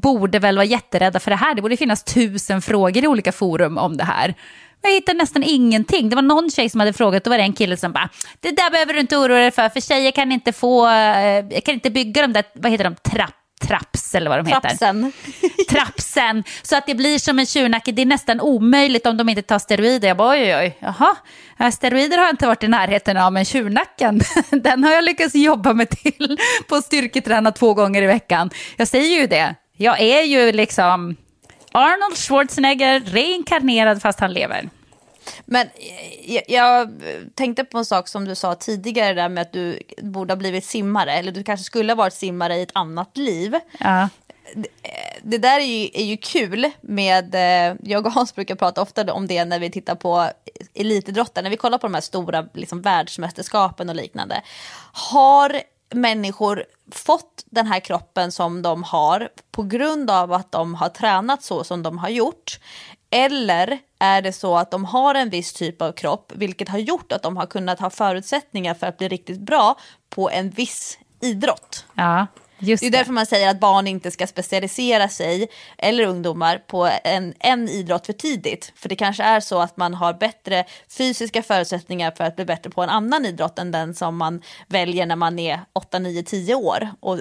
borde 0.02 0.40
väl 0.40 0.56
vara 0.56 0.66
jätterädda 0.66 1.20
för 1.20 1.32
det 1.32 1.38
här. 1.38 1.56
Det 1.56 1.62
borde 1.62 1.78
finnas 1.78 2.04
tusen 2.04 2.62
frågor 2.62 3.04
i 3.04 3.08
olika 3.08 3.32
forum 3.32 3.78
om 3.78 3.98
det 3.98 4.04
här. 4.04 4.36
Jag 4.82 4.92
hittade 4.92 5.18
nästan 5.18 5.44
ingenting. 5.44 6.10
Det 6.10 6.16
var 6.16 6.24
någon 6.24 6.52
tjej 6.52 6.70
som 6.70 6.80
hade 6.80 6.94
frågat, 6.94 7.24
då 7.24 7.30
var 7.30 7.38
det 7.38 7.44
en 7.44 7.54
kille 7.54 7.78
som 7.78 7.92
bara, 7.92 8.10
det 8.40 8.52
där 8.52 8.72
behöver 8.72 8.94
du 8.94 9.00
inte 9.00 9.18
oroa 9.18 9.38
dig 9.38 9.52
för, 9.52 9.70
för 9.70 9.82
tjejer 9.82 10.12
kan 10.12 10.32
inte 10.32 10.54
få, 10.54 10.88
eh, 10.88 11.62
kan 11.66 11.74
inte 11.74 11.90
bygga 11.90 12.22
de 12.22 12.34
där, 12.34 12.44
vad 12.54 12.72
heter 12.72 12.84
de, 12.84 12.96
trapp 12.96 13.36
traps 13.62 14.16
eller 14.16 14.30
vad 14.30 14.40
de 14.40 14.46
heter. 14.46 14.62
Trapsen. 14.62 15.12
Trapsen. 15.70 16.44
Så 16.62 16.78
att 16.78 16.86
det 16.86 16.96
blir 16.96 17.20
som 17.20 17.40
en 17.40 17.46
tjurnacke. 17.46 17.92
Det 17.92 18.02
är 18.02 18.06
nästan 18.06 18.42
omöjligt 18.42 19.06
om 19.06 19.18
de 19.18 19.30
inte 19.30 19.42
tar 19.42 19.60
steroider. 19.60 20.08
Jag 20.08 20.18
bara 20.18 20.30
oj, 20.30 20.56
oj. 20.56 20.78
Jaha. 20.80 21.16
Ja, 21.58 21.72
steroider 21.72 22.18
har 22.18 22.26
jag 22.26 22.34
inte 22.34 22.48
varit 22.48 22.64
i 22.64 22.68
närheten 22.68 23.18
av, 23.18 23.34
men 23.34 23.46
tjurnacken, 23.46 24.22
den 24.50 24.84
har 24.84 24.92
jag 24.92 25.04
lyckats 25.04 25.36
jobba 25.36 25.74
mig 25.74 25.86
till 25.86 26.38
på 26.70 26.82
styrketräna 26.82 27.52
två 27.52 27.74
gånger 27.74 28.02
i 28.02 28.06
veckan. 28.06 28.50
Jag 28.78 28.88
säger 28.88 29.22
ju 29.22 29.28
det. 29.28 29.56
Jag 29.78 30.02
är 30.02 30.22
ju 30.22 30.52
liksom 30.52 31.16
Arnold 31.72 32.18
Schwarzenegger 32.18 33.00
reinkarnerad 33.00 34.02
fast 34.02 34.20
han 34.20 34.34
lever. 34.34 34.70
Men 35.46 35.68
jag, 36.26 36.44
jag, 36.48 36.92
tänkte 37.36 37.64
på 37.64 37.78
en 37.78 37.86
sak 37.86 38.08
som 38.08 38.26
du 38.26 38.36
sa 38.36 38.56
tidigare 38.56 39.14
där 39.14 39.30
med 39.30 39.42
att 39.42 39.54
du 39.54 39.80
borde 40.02 40.34
ha 40.34 40.38
blivit 40.38 40.66
simmare. 40.66 41.14
Eller 41.14 41.32
du 41.32 41.44
kanske 41.44 41.64
skulle 41.64 41.94
ha 41.94 41.96
varit 41.96 42.14
simmare 42.14 42.56
i 42.56 42.62
ett 42.62 42.72
annat 42.74 43.18
liv. 43.18 43.56
Ja. 43.80 44.10
Det, 44.56 44.68
det 45.24 45.38
där 45.38 45.60
är 45.60 45.66
ju, 45.66 45.90
är 45.94 46.04
ju 46.04 46.18
kul 46.18 46.72
med, 46.82 47.36
eh, 47.36 47.76
jag 47.84 48.06
och 48.06 48.12
Hans 48.12 48.36
brukar 48.36 48.56
prata 48.56 48.82
ofta 48.82 49.14
om 49.14 49.28
det 49.28 49.46
när 49.46 49.60
vi 49.60 49.72
tittar 49.72 49.96
på 49.96 50.30
elitidrotten, 50.74 51.44
när 51.44 51.52
vi 51.52 51.58
kollar 51.58 51.78
på 51.78 51.88
de 51.88 51.94
här 51.94 52.02
stora 52.02 52.46
liksom, 52.54 52.82
världsmästerskapen 52.82 53.90
och 53.90 53.96
liknande. 53.96 54.42
Har 54.92 55.62
människor 55.96 56.64
fått 56.92 57.44
den 57.46 57.68
här 57.68 57.80
kroppen 57.80 58.32
som 58.32 58.62
de 58.62 58.84
har 58.84 59.30
på 59.52 59.64
grund 59.64 60.12
av 60.12 60.34
att 60.34 60.52
de 60.52 60.76
har 60.76 60.90
tränat 60.90 61.44
så 61.44 61.64
som 61.64 61.84
de 61.84 61.98
har 61.98 62.10
gjort? 62.10 62.60
Eller 63.10 63.80
är 64.00 64.22
det 64.22 64.34
så 64.34 64.58
att 64.58 64.72
de 64.72 64.86
har 64.86 65.16
en 65.16 65.30
viss 65.30 65.54
typ 65.54 65.82
av 65.82 65.92
kropp, 65.92 66.32
vilket 66.36 66.70
har 66.70 66.80
gjort 66.80 67.12
att 67.12 67.24
de 67.24 67.38
har 67.38 67.46
kunnat 67.46 67.80
ha 67.80 67.90
förutsättningar 67.90 68.74
för 68.74 68.88
att 68.88 68.98
bli 68.98 69.08
riktigt 69.08 69.40
bra 69.40 69.78
på 70.10 70.30
en 70.30 70.50
viss 70.50 71.00
idrott? 71.22 71.86
Ja. 71.94 72.28
Just 72.60 72.82
det 72.82 72.88
är 72.88 72.92
därför 72.92 73.14
man 73.14 73.26
säger 73.26 73.50
att 73.50 73.60
barn 73.60 73.88
inte 73.88 74.12
ska 74.12 74.28
specialisera 74.28 75.10
sig, 75.10 75.48
eller 75.78 76.04
ungdomar, 76.04 76.58
på 76.58 76.90
en, 77.04 77.34
en 77.40 77.70
idrott 77.70 78.06
för 78.06 78.14
tidigt. 78.14 78.74
För 78.76 78.90
det 78.90 78.96
kanske 78.96 79.24
är 79.24 79.40
så 79.40 79.60
att 79.60 79.78
man 79.78 79.94
har 79.94 80.14
bättre 80.14 80.66
fysiska 80.90 81.44
förutsättningar 81.44 82.12
för 82.12 82.24
att 82.24 82.36
bli 82.36 82.46
bättre 82.46 82.70
på 82.70 82.84
en 82.84 82.90
annan 82.90 83.26
idrott 83.26 83.60
än 83.60 83.72
den 83.72 83.96
som 83.96 84.18
man 84.18 84.42
väljer 84.68 85.06
när 85.06 85.16
man 85.16 85.40
är 85.40 85.60
8, 85.74 86.00
9, 86.00 86.24
10 86.24 86.56
år. 86.56 86.90
Och 87.00 87.20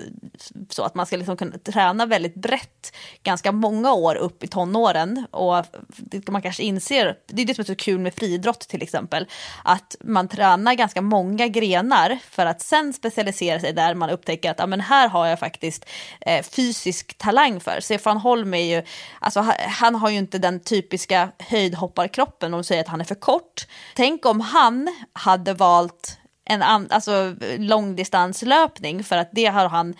så 0.71 0.83
att 0.83 0.95
man 0.95 1.07
ska 1.07 1.17
liksom 1.17 1.37
kunna 1.37 1.59
träna 1.59 2.07
väldigt 2.07 2.35
brett 2.35 2.97
ganska 3.23 3.53
många 3.53 3.93
år 3.93 4.15
upp 4.15 4.45
i 4.45 4.47
tonåren. 4.47 5.27
Och 5.31 5.65
det 5.89 6.29
man 6.29 6.43
kanske 6.43 6.63
inser, 6.63 7.17
det 7.27 7.43
är 7.43 7.47
det 7.47 7.55
som 7.55 7.63
är 7.63 7.67
så 7.67 7.75
kul 7.75 7.99
med 7.99 8.15
friidrott 8.15 8.61
till 8.61 8.83
exempel, 8.83 9.27
att 9.65 9.97
man 10.01 10.29
tränar 10.29 10.75
ganska 10.75 11.03
många 11.03 11.49
grenar 11.49 12.19
för 12.31 12.47
att 12.47 12.61
sen 12.61 12.93
specialisera 12.93 13.61
sig 13.61 13.73
där 13.73 13.95
man 13.95 14.11
upptäcker 14.11 14.51
att 14.51 14.59
ja, 14.59 14.67
men 14.67 14.81
här 14.81 15.09
har 15.09 15.24
jag 15.29 15.39
faktiskt 15.39 15.87
eh, 16.21 16.43
fysisk 16.43 17.19
talang 17.19 17.61
för. 17.61 17.81
Stefan 17.81 18.17
Holm 18.17 18.55
är 18.55 18.77
ju, 18.77 18.83
alltså, 19.21 19.41
han 19.69 19.95
har 19.95 20.11
ju 20.11 20.19
inte 20.19 20.39
den 20.39 20.61
typiska 20.61 21.29
höjdhopparkroppen 21.39 22.55
om 22.55 22.61
de 22.61 22.65
säger 22.65 22.81
att 22.81 22.89
han 22.89 23.01
är 23.01 23.05
för 23.05 23.15
kort. 23.15 23.67
Tänk 23.95 24.27
om 24.27 24.41
han 24.41 24.89
hade 25.13 25.55
valt 25.55 26.19
en 26.45 26.63
an, 26.63 26.87
alltså, 26.91 27.35
långdistanslöpning 27.59 29.05
för 29.05 29.17
att 29.17 29.29
det 29.33 29.47
har 29.47 29.69
han 29.69 29.95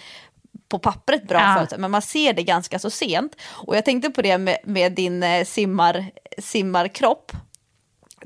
på 0.69 0.79
pappret 0.79 1.29
bra 1.29 1.41
ja. 1.41 1.67
för 1.71 1.79
men 1.79 1.91
man 1.91 2.03
ser 2.03 2.33
det 2.33 2.43
ganska 2.43 2.79
så 2.79 2.91
sent. 2.91 3.37
Och 3.45 3.77
jag 3.77 3.85
tänkte 3.85 4.11
på 4.11 4.23
det 4.23 4.39
med, 4.39 4.59
med 4.65 4.93
din 4.93 5.23
eh, 5.23 5.45
simmar, 5.45 6.11
simmarkropp. 6.39 7.33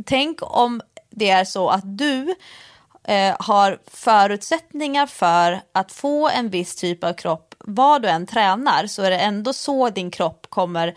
Tänk 0.07 0.39
om 0.41 0.83
det 1.11 1.31
är 1.31 1.45
så 1.45 1.69
att 1.69 1.99
du 1.99 2.35
eh, 3.09 3.37
har 3.39 3.79
förutsättningar 3.87 5.07
för 5.07 5.61
att 5.73 5.93
få 5.93 6.29
en 6.29 6.51
viss 6.51 6.77
typ 6.77 7.05
av 7.05 7.13
kropp, 7.13 7.55
vad 7.59 8.03
du 8.03 8.09
än 8.09 8.27
tränar, 8.27 8.87
så 8.87 9.03
är 9.03 9.11
det 9.11 9.19
ändå 9.19 9.53
så 9.53 9.91
din 9.91 10.11
kropp 10.11 10.47
kommer 10.49 10.95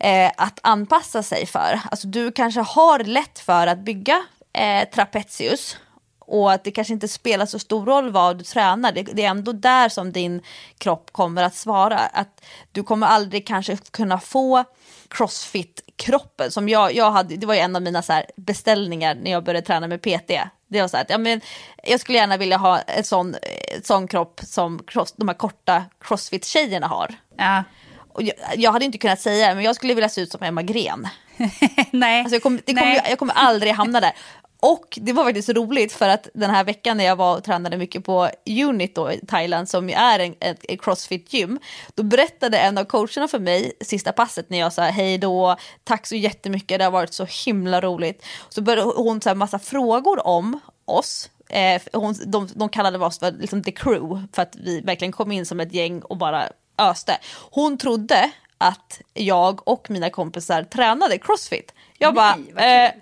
eh, 0.00 0.30
att 0.36 0.60
anpassa 0.62 1.22
sig 1.22 1.46
för. 1.46 1.80
Alltså 1.90 2.06
du 2.06 2.32
kanske 2.32 2.60
har 2.60 2.98
lätt 2.98 3.38
för 3.38 3.66
att 3.66 3.78
bygga 3.78 4.22
eh, 4.52 4.88
trapezius 4.88 5.76
och 6.18 6.52
att 6.52 6.64
det 6.64 6.70
kanske 6.70 6.92
inte 6.92 7.08
spelar 7.08 7.46
så 7.46 7.58
stor 7.58 7.86
roll 7.86 8.10
vad 8.10 8.38
du 8.38 8.44
tränar. 8.44 8.92
Det, 8.92 9.02
det, 9.02 9.24
är 9.24 9.30
ändå 9.30 9.52
där 9.52 9.88
som 9.88 10.12
din 10.12 10.42
kropp 10.78 11.12
kommer 11.12 11.42
att 11.42 11.54
svara. 11.54 11.98
Att 11.98 12.44
du 12.72 12.82
kommer 12.82 13.06
aldrig 13.06 13.46
kanske 13.46 13.76
kunna 13.76 14.20
få 14.20 14.64
crossfit-kroppen 15.08 16.50
som 16.50 16.68
jag, 16.68 16.94
jag 16.94 17.10
hade. 17.10 17.36
Det 17.36 17.46
var 17.46 17.54
ju 17.54 17.60
en 17.60 17.76
av 17.76 17.82
mina 17.82 18.02
så 18.02 18.22
beställningar 18.36 19.14
när 19.14 19.30
jag 19.30 19.44
började 19.44 19.66
träna 19.66 19.86
med 19.86 20.02
PT. 20.02 20.30
Det 20.70 20.80
var 20.80 20.88
så 20.88 20.96
att 20.96 21.10
ja, 21.10 21.18
men, 21.18 21.40
jag 21.82 22.00
skulle 22.00 22.18
gärna 22.18 22.36
vilja 22.36 22.56
ha 22.56 22.78
en 22.78 23.04
sån, 23.04 23.36
sån 23.82 24.08
kropp 24.08 24.40
som 24.44 24.82
cross, 24.86 25.12
de 25.16 25.28
här 25.28 25.34
korta 25.34 25.84
crossfit-tjejerna 26.00 26.86
har. 26.86 27.14
Ja. 27.36 27.64
Och 28.12 28.22
jag, 28.22 28.34
jag, 28.56 28.72
hade 28.72 28.84
inte 28.84 28.98
kunnat 28.98 29.20
säga 29.20 29.54
men 29.54 29.64
jag 29.64 29.76
skulle 29.76 29.94
vilja 29.94 30.08
se 30.08 30.20
ut 30.20 30.32
som 30.32 30.42
Emma 30.42 30.62
Gren. 30.62 31.08
Nej. 31.90 32.20
Alltså 32.20 32.34
jag, 32.34 32.42
kom, 32.42 32.60
det 32.64 32.74
kom, 32.74 33.00
jag 33.08 33.18
kommer 33.18 33.34
aldrig 33.34 33.72
hamna 33.72 34.00
där. 34.00 34.12
Och 34.60 34.98
det 35.00 35.12
var 35.12 35.24
faktiskt 35.24 35.48
roligt 35.48 35.92
för 35.92 36.08
att 36.08 36.28
den 36.34 36.50
här 36.50 36.64
veckan 36.64 36.96
när 36.96 37.04
jag 37.04 37.16
var 37.16 37.36
och 37.36 37.44
tränade 37.44 37.76
mycket 37.76 38.04
på 38.04 38.30
Unit 38.46 38.94
då, 38.94 39.12
i 39.12 39.20
Thailand 39.26 39.68
som 39.68 39.88
ju 39.88 39.94
är 39.94 40.18
en, 40.18 40.34
ett, 40.40 40.64
ett 40.68 40.82
crossfit-gym, 40.82 41.58
då 41.94 42.02
berättade 42.02 42.58
en 42.58 42.78
av 42.78 42.84
coacherna 42.84 43.28
för 43.28 43.38
mig 43.38 43.72
sista 43.80 44.12
passet 44.12 44.50
när 44.50 44.58
jag 44.58 44.72
sa 44.72 44.82
hej 44.82 45.18
då, 45.18 45.56
tack 45.84 46.06
så 46.06 46.14
jättemycket, 46.14 46.78
det 46.78 46.84
har 46.84 46.90
varit 46.90 47.14
så 47.14 47.26
himla 47.46 47.80
roligt. 47.80 48.24
Så 48.48 48.62
började 48.62 48.92
hon 48.96 49.20
så 49.20 49.34
massa 49.34 49.58
frågor 49.58 50.26
om 50.26 50.60
oss, 50.84 51.30
eh, 51.48 51.82
hon, 51.92 52.14
de, 52.26 52.48
de 52.54 52.68
kallade 52.68 52.98
oss 52.98 53.18
för 53.18 53.32
liksom 53.32 53.62
the 53.62 53.72
crew 53.72 54.26
för 54.32 54.42
att 54.42 54.56
vi 54.56 54.80
verkligen 54.80 55.12
kom 55.12 55.32
in 55.32 55.46
som 55.46 55.60
ett 55.60 55.74
gäng 55.74 56.02
och 56.02 56.16
bara 56.16 56.48
öste. 56.78 57.18
Hon 57.50 57.78
trodde 57.78 58.30
att 58.58 59.00
jag 59.14 59.68
och 59.68 59.90
mina 59.90 60.10
kompisar 60.10 60.62
tränade 60.62 61.18
crossfit. 61.18 61.74
Jag 61.98 62.14
Nej, 62.14 62.52
bara, 62.54 62.92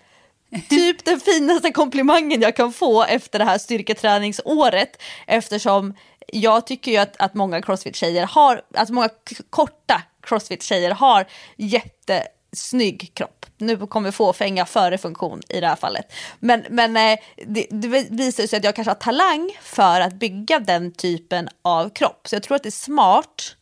typ 0.68 1.04
den 1.04 1.20
finaste 1.20 1.70
komplimangen 1.72 2.42
jag 2.42 2.56
kan 2.56 2.72
få 2.72 3.04
efter 3.04 3.38
det 3.38 3.44
här 3.44 3.58
styrketräningsåret 3.58 5.02
eftersom 5.26 5.94
jag 6.32 6.66
tycker 6.66 6.92
ju 6.92 6.98
att, 6.98 7.16
att 7.18 7.34
många 7.34 7.60
crossfit-tjejer 7.60 8.26
har, 8.26 8.62
alltså 8.74 8.94
många 8.94 9.08
korta 9.50 10.02
crossfit-tjejer 10.22 10.90
har 10.90 11.26
jättesnygg 11.56 13.10
kropp. 13.14 13.46
Nu 13.58 13.76
kommer 13.76 14.10
fåfänga 14.10 14.66
före 14.66 14.98
funktion 14.98 15.40
i 15.48 15.60
det 15.60 15.66
här 15.66 15.76
fallet. 15.76 16.12
Men, 16.38 16.64
men 16.70 16.96
eh, 16.96 17.18
det, 17.46 17.66
det 17.70 17.88
visar 18.10 18.46
sig 18.46 18.56
att 18.56 18.64
jag 18.64 18.74
kanske 18.74 18.90
har 18.90 18.94
talang 18.94 19.50
för 19.62 20.00
att 20.00 20.14
bygga 20.14 20.58
den 20.58 20.92
typen 20.92 21.48
av 21.62 21.90
kropp. 21.90 22.28
Så 22.28 22.34
jag 22.34 22.42
tror 22.42 22.56
att 22.56 22.62
det 22.62 22.68
är 22.68 22.70
smart 22.70 23.56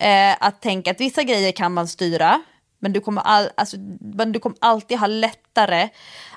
eh, 0.00 0.36
att 0.40 0.62
tänka 0.62 0.90
att 0.90 1.00
vissa 1.00 1.22
grejer 1.22 1.52
kan 1.52 1.74
man 1.74 1.88
styra. 1.88 2.42
Men 2.80 2.92
du 2.92 3.00
kommer, 3.00 3.22
all, 3.22 3.48
alltså, 3.54 3.76
men 4.00 4.32
du 4.32 4.38
kommer 4.38 4.58
alltid 4.60 4.98
ha 4.98 5.06
lättare 5.06 5.88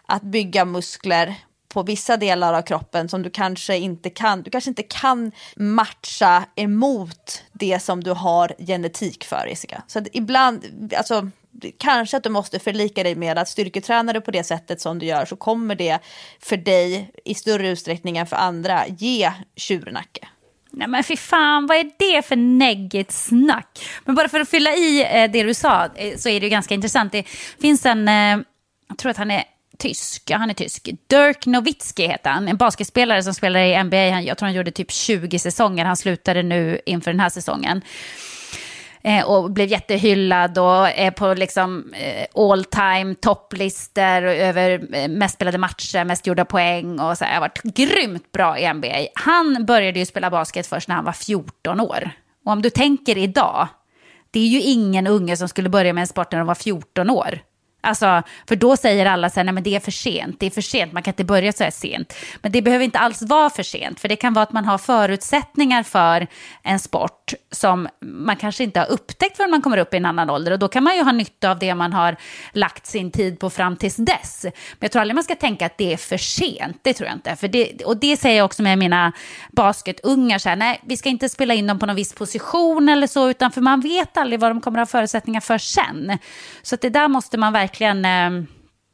att 0.06 0.22
bygga 0.22 0.66
muskler 0.66 1.36
på 1.74 1.84
vissa 1.84 2.18
delar 2.18 2.54
av 2.54 2.62
kroppen 2.62 3.10
som 3.10 3.22
du 3.22 3.30
kanske 3.30 3.78
inte 3.78 4.10
kan. 4.10 4.42
Du 4.42 4.52
kanske 4.52 4.70
inte 4.70 4.84
kan 4.84 5.32
matcha 5.56 6.46
emot 6.56 7.44
det 7.52 7.80
som 7.80 8.04
du 8.04 8.12
har 8.12 8.56
genetik 8.58 9.24
för 9.24 9.48
Jessica. 9.48 9.84
Så 9.88 10.00
att 10.00 10.08
ibland, 10.14 10.94
alltså 10.98 11.30
kanske 11.78 12.18
att 12.18 12.24
du 12.24 12.30
måste 12.30 12.60
förlika 12.60 13.04
dig 13.04 13.16
med 13.16 13.38
att 13.38 13.50
styrketränar 13.50 14.14
du 14.14 14.22
på 14.22 14.32
det 14.32 14.44
sättet 14.44 14.82
som 14.82 15.00
du 15.00 15.06
gör 15.06 15.26
så 15.26 15.36
kommer 15.36 15.76
det 15.76 16.00
för 16.40 16.58
dig 16.58 17.12
i 17.26 17.36
större 17.36 17.70
utsträckning 17.70 18.18
än 18.18 18.28
för 18.28 18.36
andra 18.36 18.88
ge 18.88 19.32
tjurnacke. 19.56 20.28
Nej 20.76 20.88
men 20.88 21.04
fy 21.04 21.18
fan, 21.18 21.68
vad 21.68 21.78
är 21.78 21.92
det 21.98 22.26
för 22.26 22.36
neggigt 22.36 23.12
snack? 23.12 23.86
Men 24.06 24.16
bara 24.16 24.30
för 24.30 24.40
att 24.40 24.50
fylla 24.50 24.74
i 24.74 25.08
eh, 25.12 25.32
det 25.32 25.44
du 25.44 25.54
sa 25.54 25.86
eh, 25.96 26.18
så 26.18 26.30
är 26.30 26.40
det 26.40 26.46
ju 26.46 26.50
ganska 26.50 26.74
intressant. 26.74 27.12
Det 27.12 27.24
finns 27.62 27.86
en, 27.86 28.08
eh, 28.08 28.38
jag 28.88 28.98
tror 28.98 29.10
att 29.10 29.18
han 29.18 29.32
är 29.32 29.44
tysk, 29.78 30.24
ja 30.30 30.38
han 30.38 30.50
är 30.50 30.54
tysk. 30.54 30.90
Dirk 31.08 31.46
Nowitzki 31.46 32.08
heter 32.08 32.30
han, 32.30 32.48
en 32.48 32.58
basketspelare 32.58 33.24
som 33.24 33.34
spelar 33.34 33.60
i 33.60 33.84
NBA. 33.84 34.22
Jag 34.22 34.38
tror 34.38 34.48
han 34.48 34.56
gjorde 34.56 34.72
typ 34.72 34.92
20 34.92 35.40
säsonger, 35.40 35.86
han 35.86 35.98
slutade 35.98 36.44
nu 36.44 36.80
inför 36.86 37.12
den 37.12 37.20
här 37.20 37.30
säsongen. 37.30 37.82
Eh, 39.06 39.26
och 39.26 39.52
blev 39.52 39.68
jättehyllad 39.68 40.58
och 40.58 40.88
är 40.88 41.12
på 41.12 41.34
liksom 41.34 41.94
eh, 41.94 42.42
all 42.44 42.64
time 42.64 43.16
topplistor 43.16 44.24
över 44.24 44.96
eh, 44.96 45.08
mest 45.08 45.36
spelade 45.36 45.58
matcher, 45.58 46.06
mest 46.06 46.28
gjorda 46.28 46.46
poäng 46.46 47.00
och 47.00 47.18
så 47.18 47.26
här, 47.26 47.34
har 47.34 47.42
varit 47.42 47.62
grymt 47.64 48.32
bra 48.32 48.60
i 48.60 48.74
NBA. 48.74 49.08
Han 49.16 49.66
började 49.66 50.00
ju 50.00 50.06
spela 50.06 50.30
basket 50.30 50.68
först 50.68 50.88
när 50.88 50.96
han 50.96 51.06
var 51.06 51.12
14 51.12 51.80
år. 51.80 52.12
Och 52.46 52.52
om 52.52 52.62
du 52.62 52.70
tänker 52.70 53.18
idag, 53.18 53.68
det 54.32 54.40
är 54.40 54.48
ju 54.48 54.62
ingen 54.62 55.08
unge 55.08 55.38
som 55.38 55.48
skulle 55.48 55.70
börja 55.70 55.94
med 55.94 56.02
en 56.02 56.08
sport 56.08 56.32
när 56.32 56.40
de 56.40 56.48
var 56.48 56.56
14 56.56 57.10
år. 57.10 57.40
Alltså, 57.86 58.24
för 58.48 58.56
då 58.56 58.78
säger 58.78 59.06
alla 59.06 59.30
så 59.30 59.40
här, 59.40 59.44
nej 59.44 59.54
men 59.54 59.64
det 59.64 59.76
är 59.76 59.80
för 59.80 59.92
sent, 59.92 60.40
det 60.40 60.46
är 60.46 60.50
för 60.50 60.62
sent, 60.62 60.94
man 60.94 61.04
kan 61.04 61.12
inte 61.12 61.24
börja 61.24 61.54
så 61.54 61.64
här 61.64 61.72
sent. 61.72 62.14
Men 62.42 62.52
det 62.52 62.62
behöver 62.62 62.86
inte 62.86 63.00
alls 63.00 63.22
vara 63.22 63.50
för 63.50 63.64
sent, 63.64 64.00
för 64.00 64.08
det 64.10 64.16
kan 64.16 64.34
vara 64.34 64.44
att 64.44 64.54
man 64.54 64.66
har 64.66 64.78
förutsättningar 64.78 65.84
för 65.84 66.28
en 66.64 66.80
sport 66.80 67.34
som 67.52 67.88
man 68.02 68.36
kanske 68.36 68.64
inte 68.64 68.80
har 68.80 68.92
upptäckt 68.92 69.38
förrän 69.38 69.52
man 69.52 69.62
kommer 69.62 69.78
upp 69.78 69.94
i 69.94 69.98
en 69.98 70.06
annan 70.06 70.30
ålder. 70.30 70.52
Och 70.52 70.60
då 70.60 70.68
kan 70.68 70.84
man 70.84 70.96
ju 70.96 71.04
ha 71.04 71.12
nytta 71.12 71.52
av 71.52 71.60
det 71.60 71.76
man 71.76 71.94
har 71.94 72.16
lagt 72.52 72.86
sin 72.86 73.12
tid 73.12 73.40
på 73.40 73.50
fram 73.50 73.78
tills 73.78 73.96
dess. 73.96 74.44
Men 74.44 74.54
jag 74.80 74.92
tror 74.92 75.02
aldrig 75.02 75.16
man 75.16 75.24
ska 75.24 75.36
tänka 75.36 75.66
att 75.66 75.78
det 75.78 75.94
är 75.94 75.98
för 75.98 76.18
sent, 76.18 76.80
det 76.82 76.94
tror 76.94 77.08
jag 77.08 77.18
inte. 77.18 77.36
För 77.36 77.48
det, 77.48 77.84
och 77.86 77.98
det 77.98 78.18
säger 78.18 78.38
jag 78.38 78.46
också 78.46 78.64
med 78.64 78.78
mina 78.78 79.12
basketungar, 79.52 80.38
så 80.40 80.50
här, 80.50 80.56
nej 80.56 80.82
vi 80.86 80.98
ska 80.98 81.10
inte 81.10 81.30
spela 81.30 81.54
in 81.54 81.68
dem 81.68 81.80
på 81.80 81.86
någon 81.86 81.96
viss 81.96 82.14
position 82.14 82.90
eller 82.90 83.08
så, 83.08 83.30
utan 83.30 83.52
för 83.52 83.62
man 83.62 83.82
vet 83.82 84.18
aldrig 84.18 84.40
vad 84.40 84.52
de 84.52 84.62
kommer 84.62 84.80
ha 84.80 84.86
förutsättningar 84.86 85.42
för 85.42 85.58
sen. 85.58 86.18
Så 86.62 86.76
att 86.76 86.82
det 86.82 86.90
där 86.90 87.08
måste 87.08 87.38
man 87.38 87.54
verkligen 87.54 87.73
verkligen 87.74 88.06
eh, 88.06 88.48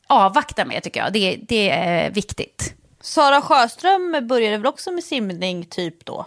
avvakta 0.08 0.66
med 0.66 0.84
tycker 0.84 1.00
jag. 1.00 1.14
Det, 1.14 1.40
det 1.48 1.70
är 1.70 2.12
viktigt. 2.12 2.74
Sara 3.02 3.42
Sjöström 3.42 4.28
började 4.28 4.58
väl 4.58 4.66
också 4.66 4.92
med 4.92 5.04
simning 5.04 5.66
typ 5.66 6.06
då? 6.06 6.26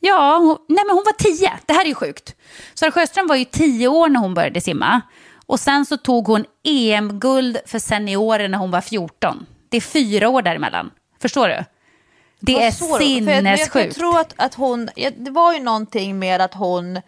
Ja, 0.00 0.38
hon, 0.38 0.58
nej 0.68 0.84
men 0.86 0.96
hon 0.96 1.04
var 1.04 1.12
tio. 1.12 1.52
Det 1.66 1.72
här 1.72 1.84
är 1.84 1.88
ju 1.88 1.94
sjukt. 1.94 2.34
Sara 2.74 2.90
Sjöström 2.90 3.26
var 3.26 3.36
ju 3.36 3.44
tio 3.44 3.88
år 3.88 4.08
när 4.08 4.20
hon 4.20 4.34
började 4.34 4.60
simma. 4.60 5.00
Och 5.46 5.60
sen 5.60 5.86
så 5.86 5.96
tog 5.96 6.26
hon 6.26 6.44
EM-guld 6.64 7.58
för 7.66 7.78
seniorer 7.78 8.48
när 8.48 8.58
hon 8.58 8.70
var 8.70 8.80
14. 8.80 9.46
Det 9.68 9.76
är 9.76 9.80
fyra 9.80 10.28
år 10.28 10.42
däremellan. 10.42 10.90
Förstår 11.22 11.48
du? 11.48 11.64
Det 12.40 12.62
är 12.62 12.70
sinnessjukt. 12.98 13.74
Jag, 13.74 13.86
jag, 13.86 13.94
tror 13.94 14.20
att, 14.20 14.34
att 14.36 14.54
hon, 14.54 14.90
det 15.16 15.30
var 15.30 15.52
ju 15.52 15.60
någonting 15.60 16.18
med 16.18 16.40
att 16.40 16.54
hon 16.54 17.00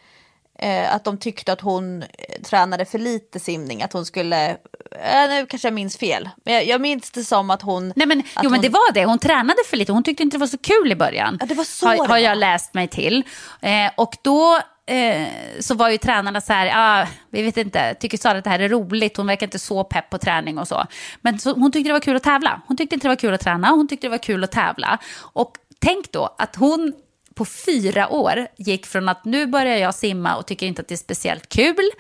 Eh, 0.59 0.95
att 0.95 1.05
de 1.05 1.19
tyckte 1.19 1.53
att 1.53 1.61
hon 1.61 2.03
eh, 2.03 2.09
tränade 2.45 2.85
för 2.85 2.99
lite 2.99 3.41
simning, 3.41 3.83
att 3.83 3.93
hon 3.93 4.07
skulle, 4.07 4.51
eh, 4.91 5.29
nu 5.29 5.47
kanske 5.47 5.69
jag 5.69 5.75
minns 5.75 5.97
fel, 5.97 6.29
men 6.45 6.55
jag, 6.55 6.67
jag 6.67 6.81
minns 6.81 7.11
det 7.11 7.25
som 7.25 7.51
att 7.51 7.63
hon... 7.63 7.93
Nej 7.97 8.07
men, 8.07 8.19
jo 8.19 8.43
hon, 8.43 8.51
men 8.53 8.61
det 8.61 8.69
var 8.69 8.93
det, 8.93 9.05
hon 9.05 9.19
tränade 9.19 9.59
för 9.71 9.77
lite, 9.77 9.93
hon 9.93 10.03
tyckte 10.03 10.23
inte 10.23 10.37
det 10.37 10.41
var 10.41 10.47
så 10.47 10.59
kul 10.59 10.93
i 10.93 10.97
början. 10.97 11.37
Ja, 11.41 11.47
det 11.47 11.55
var 11.55 11.65
så 11.65 11.87
har, 11.87 12.09
har 12.09 12.19
jag 12.19 12.39
läst 12.39 12.75
mig 12.75 12.89
till. 12.89 13.25
Eh, 13.61 13.91
och 13.97 14.17
då 14.23 14.61
eh, 14.87 15.27
så 15.61 15.75
var 15.75 15.89
ju 15.89 15.99
tränarna 15.99 16.41
så 16.41 16.53
här, 16.53 16.73
ah, 16.75 17.07
vi 17.31 17.43
vet 17.43 17.57
inte, 17.57 17.95
tycker 17.95 18.19
Sara 18.19 18.39
att 18.39 18.45
det 18.45 18.51
här 18.51 18.61
är 18.61 18.69
roligt, 18.69 19.17
hon 19.17 19.27
verkar 19.27 19.47
inte 19.47 19.59
så 19.59 19.85
pepp 19.85 20.11
på 20.11 20.19
träning 20.19 20.59
och 20.59 20.69
så. 20.69 20.87
Men 21.21 21.39
så, 21.39 21.53
hon 21.53 21.73
tyckte 21.73 21.89
det 21.89 21.93
var 21.93 22.01
kul 22.01 22.17
att 22.17 22.23
tävla, 22.23 22.63
hon 22.67 22.77
tyckte 22.77 22.95
inte 22.95 23.05
det 23.07 23.11
var 23.11 23.17
kul 23.17 23.35
att 23.35 23.41
träna, 23.41 23.69
hon 23.69 23.89
tyckte 23.89 24.07
det 24.07 24.11
var 24.11 24.19
kul 24.19 24.45
att 24.45 24.53
tävla. 24.53 24.99
Och 25.19 25.53
tänk 25.79 26.13
då 26.13 26.35
att 26.39 26.57
hon 26.57 26.93
på 27.35 27.45
fyra 27.45 28.09
år 28.09 28.47
gick 28.57 28.87
från 28.87 29.09
att 29.09 29.25
nu 29.25 29.47
börjar 29.47 29.77
jag 29.77 29.95
simma 29.95 30.37
och 30.37 30.47
tycker 30.47 30.67
inte 30.67 30.83
att 30.83 30.89
det 30.89 30.95
är 30.95 30.97
speciellt 30.97 31.49
kul 31.49 31.91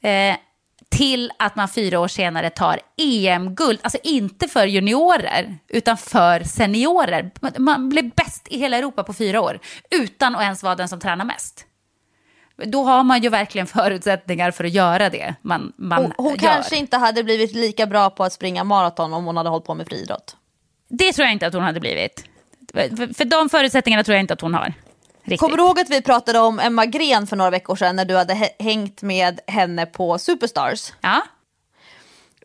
eh, 0.00 0.36
till 0.88 1.32
att 1.38 1.56
man 1.56 1.68
fyra 1.68 2.00
år 2.00 2.08
senare 2.08 2.50
tar 2.50 2.80
EM-guld, 2.96 3.80
alltså 3.82 3.98
inte 4.02 4.48
för 4.48 4.66
juniorer 4.66 5.58
utan 5.68 5.96
för 5.96 6.44
seniorer. 6.44 7.30
Man 7.58 7.88
blev 7.88 8.10
bäst 8.10 8.48
i 8.50 8.58
hela 8.58 8.76
Europa 8.76 9.04
på 9.04 9.12
fyra 9.12 9.40
år 9.40 9.60
utan 9.90 10.36
att 10.36 10.42
ens 10.42 10.62
vara 10.62 10.74
den 10.74 10.88
som 10.88 11.00
tränar 11.00 11.24
mest. 11.24 11.66
Då 12.56 12.84
har 12.84 13.04
man 13.04 13.22
ju 13.22 13.28
verkligen 13.28 13.66
förutsättningar 13.66 14.50
för 14.50 14.64
att 14.64 14.72
göra 14.72 15.10
det 15.10 15.34
man, 15.42 15.72
man 15.76 16.02
Hon, 16.02 16.12
hon 16.16 16.36
kanske 16.38 16.76
inte 16.76 16.96
hade 16.96 17.24
blivit 17.24 17.52
lika 17.52 17.86
bra 17.86 18.10
på 18.10 18.24
att 18.24 18.32
springa 18.32 18.64
maraton 18.64 19.14
om 19.14 19.24
hon 19.24 19.36
hade 19.36 19.48
hållit 19.48 19.66
på 19.66 19.74
med 19.74 19.86
friidrott. 19.86 20.36
Det 20.88 21.12
tror 21.12 21.24
jag 21.24 21.32
inte 21.32 21.46
att 21.46 21.54
hon 21.54 21.62
hade 21.62 21.80
blivit. 21.80 22.24
För 23.14 23.24
de 23.24 23.48
förutsättningarna 23.48 24.04
tror 24.04 24.14
jag 24.14 24.22
inte 24.22 24.34
att 24.34 24.40
hon 24.40 24.54
har. 24.54 24.74
Riktigt. 25.22 25.40
Kommer 25.40 25.56
du 25.56 25.62
ihåg 25.62 25.80
att 25.80 25.90
vi 25.90 26.02
pratade 26.02 26.38
om 26.38 26.58
Emma 26.60 26.86
Gren 26.86 27.26
för 27.26 27.36
några 27.36 27.50
veckor 27.50 27.76
sedan 27.76 27.96
när 27.96 28.04
du 28.04 28.16
hade 28.16 28.50
hängt 28.58 29.02
med 29.02 29.40
henne 29.46 29.86
på 29.86 30.18
Superstars? 30.18 30.92
Ja. 31.00 31.22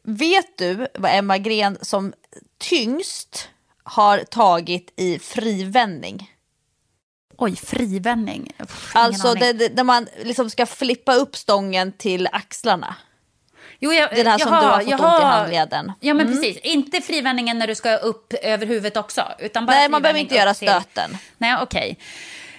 Vet 0.03 0.57
du 0.57 0.87
vad 0.93 1.11
Emma 1.11 1.37
Gren 1.37 1.77
som 1.81 2.13
tyngst 2.57 3.49
har 3.83 4.17
tagit 4.17 4.93
i 4.95 5.19
frivändning? 5.19 6.31
Oj, 7.37 7.55
frivändning? 7.55 8.53
Pff, 8.57 8.95
alltså 8.95 9.33
det, 9.33 9.53
det, 9.53 9.67
där 9.67 9.83
man 9.83 10.07
liksom 10.23 10.49
ska 10.49 10.65
flippa 10.65 11.13
upp 11.13 11.35
stången 11.35 11.91
till 11.91 12.27
axlarna. 12.31 12.95
Jo, 13.79 13.93
jag, 13.93 14.09
det 14.09 14.23
som 14.23 14.25
jaha, 14.39 14.61
du 14.61 14.67
har 14.67 14.79
fått 14.79 14.89
jaha. 14.89 15.15
ont 15.15 15.21
i 15.21 15.25
handleden. 15.25 15.91
Ja, 15.99 16.13
men 16.13 16.27
mm. 16.27 16.37
precis. 16.41 16.57
Inte 16.57 17.01
frivändningen 17.01 17.59
när 17.59 17.67
du 17.67 17.75
ska 17.75 17.95
upp 17.95 18.33
över 18.33 18.65
huvudet 18.65 18.97
också. 18.97 19.25
Utan 19.39 19.65
bara 19.65 19.77
Nej, 19.77 19.89
man 19.89 20.01
behöver 20.01 20.19
inte 20.19 20.35
göra 20.35 20.53
stöten. 20.53 21.09
Till... 21.09 21.17
Nej, 21.37 21.57
okej. 21.61 21.91
Okay. 21.91 21.95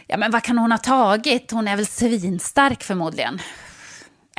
Ja, 0.06 0.16
men 0.16 0.30
vad 0.30 0.42
kan 0.42 0.58
hon 0.58 0.72
ha 0.72 0.78
tagit? 0.78 1.50
Hon 1.50 1.68
är 1.68 1.76
väl 1.76 1.86
svinstark 1.86 2.82
förmodligen. 2.82 3.42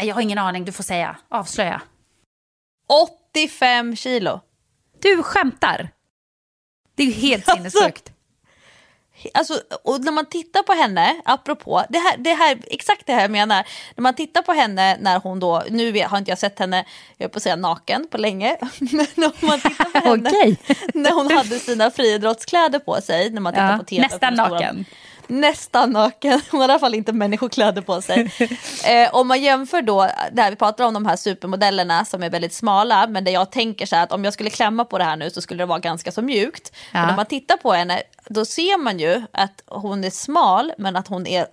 Jag 0.01 0.15
har 0.15 0.21
ingen 0.21 0.37
aning, 0.37 0.65
du 0.65 0.71
får 0.71 0.83
säga. 0.83 1.17
Avslöja. 1.29 1.81
85 3.33 3.95
kilo. 3.95 4.41
Du 5.01 5.23
skämtar? 5.23 5.89
Det 6.95 7.03
är 7.03 7.07
ju 7.07 7.13
helt 7.13 7.49
alltså, 7.49 7.69
sinnessjukt. 7.69 8.11
Alltså, 9.33 9.61
och 9.83 10.01
när 10.01 10.11
man 10.11 10.25
tittar 10.25 10.63
på 10.63 10.73
henne, 10.73 11.21
apropå, 11.25 11.83
det 11.89 11.97
här, 11.97 12.17
det 12.17 12.33
här, 12.33 12.57
exakt 12.67 13.05
det 13.05 13.13
här 13.13 13.21
jag 13.21 13.31
menar. 13.31 13.67
När 13.95 14.01
man 14.01 14.13
tittar 14.13 14.41
på 14.41 14.51
henne 14.51 14.97
när 14.97 15.19
hon 15.19 15.39
då, 15.39 15.63
nu 15.69 16.03
har 16.03 16.17
inte 16.17 16.31
jag 16.31 16.37
sett 16.37 16.59
henne, 16.59 16.85
jag 17.17 17.31
på 17.31 17.37
att 17.37 17.43
säga 17.43 17.55
naken 17.55 18.07
på 18.11 18.17
länge, 18.17 18.57
men 18.79 19.07
när 19.15 19.45
man 19.45 19.59
tittar 19.59 20.01
på 20.01 20.09
henne 20.09 20.29
okay. 20.29 20.55
när 20.93 21.11
hon 21.11 21.31
hade 21.31 21.59
sina 21.59 21.91
friidrottskläder 21.91 22.79
på 22.79 23.01
sig, 23.01 23.29
när 23.29 23.41
man 23.41 23.53
tittar 23.53 23.71
ja, 23.71 23.77
på 23.77 23.83
tv. 23.83 24.01
Nästan 24.01 24.33
naken. 24.33 24.85
Stora, 24.85 24.97
nästan 25.31 25.91
naken, 25.91 26.41
hon 26.51 26.61
har 26.61 26.67
i 26.67 26.71
alla 26.71 26.79
fall 26.79 26.95
inte 26.95 27.13
människokläder 27.13 27.81
på 27.81 28.01
sig. 28.01 28.31
eh, 28.85 29.15
om 29.15 29.27
man 29.27 29.41
jämför 29.41 29.81
då, 29.81 30.09
det 30.31 30.41
här, 30.41 30.49
vi 30.49 30.55
pratar 30.55 30.85
om 30.85 30.93
de 30.93 31.05
här 31.05 31.15
supermodellerna 31.15 32.05
som 32.05 32.23
är 32.23 32.29
väldigt 32.29 32.53
smala, 32.53 33.07
men 33.07 33.23
det 33.23 33.31
jag 33.31 33.51
tänker 33.51 33.85
så 33.85 33.95
här 33.95 34.03
att 34.03 34.11
om 34.11 34.23
jag 34.23 34.33
skulle 34.33 34.49
klämma 34.49 34.85
på 34.85 34.97
det 34.97 35.03
här 35.03 35.15
nu 35.15 35.29
så 35.29 35.41
skulle 35.41 35.63
det 35.63 35.65
vara 35.65 35.79
ganska 35.79 36.11
så 36.11 36.21
mjukt. 36.21 36.71
Ja. 36.91 37.01
Och 37.01 37.07
när 37.07 37.15
man 37.15 37.25
tittar 37.25 37.57
på 37.57 37.71
henne, 37.71 38.01
då 38.29 38.45
ser 38.45 38.77
man 38.77 38.99
ju 38.99 39.21
att 39.31 39.63
hon 39.67 40.03
är 40.03 40.09
smal, 40.09 40.73
men 40.77 40.95
att 40.95 41.07
hon 41.07 41.27
är 41.27 41.47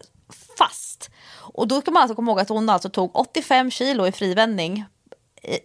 fast. 0.59 1.11
Och 1.37 1.69
då 1.69 1.81
ska 1.81 1.91
man 1.91 2.03
alltså 2.03 2.15
komma 2.15 2.31
ihåg 2.31 2.41
att 2.41 2.49
hon 2.49 2.71
alltså 2.71 2.89
tog 2.89 3.17
85 3.17 3.71
kilo 3.71 4.07
i 4.07 4.13
frivändning 4.13 4.85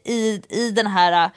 i, 0.06 0.41
i 0.49 0.72
den 0.72 0.88
här 0.88 1.30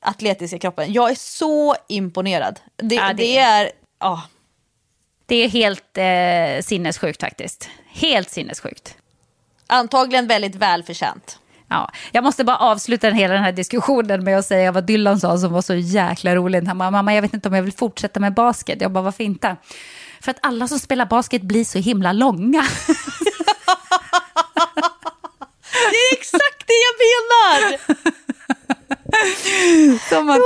atletiska 0.00 0.58
kroppen. 0.58 0.92
Jag 0.92 1.10
är 1.10 1.14
så 1.14 1.74
imponerad. 1.88 2.60
Det, 2.76 2.94
ja, 2.94 3.08
det... 3.08 3.14
det 3.14 3.38
är... 3.38 3.70
Oh. 4.04 4.20
Det 5.30 5.44
är 5.44 5.48
helt 5.48 5.98
eh, 5.98 6.64
sinnessjukt 6.64 7.20
faktiskt. 7.20 7.68
Helt 7.92 8.30
sinnessjukt. 8.30 8.96
Antagligen 9.66 10.26
väldigt 10.26 10.54
välförtjänt. 10.54 11.38
Ja, 11.68 11.90
jag 12.12 12.24
måste 12.24 12.44
bara 12.44 12.56
avsluta 12.56 13.10
hela 13.10 13.34
den 13.34 13.42
här 13.42 13.52
diskussionen 13.52 14.24
med 14.24 14.38
att 14.38 14.46
säga 14.46 14.72
vad 14.72 14.84
Dylan 14.84 15.20
sa 15.20 15.38
som 15.38 15.52
var 15.52 15.62
så 15.62 15.74
jäkla 15.74 16.34
roligt. 16.36 16.66
Han 16.66 16.78
bara, 16.78 16.90
mamma 16.90 17.14
jag 17.14 17.22
vet 17.22 17.34
inte 17.34 17.48
om 17.48 17.54
jag 17.54 17.62
vill 17.62 17.72
fortsätta 17.72 18.20
med 18.20 18.34
basket. 18.34 18.80
Jag 18.80 18.92
bara, 18.92 19.04
varför 19.04 19.24
inte? 19.24 19.56
För 20.20 20.30
att 20.30 20.38
alla 20.42 20.68
som 20.68 20.78
spelar 20.78 21.06
basket 21.06 21.42
blir 21.42 21.64
så 21.64 21.78
himla 21.78 22.12
långa. 22.12 22.66
Det 25.90 25.96
är 25.96 26.18
exakt 26.18 26.66
det 26.66 26.72
jag 26.72 26.94
menar! 27.00 27.80
Som 30.08 30.30
att, 30.30 30.40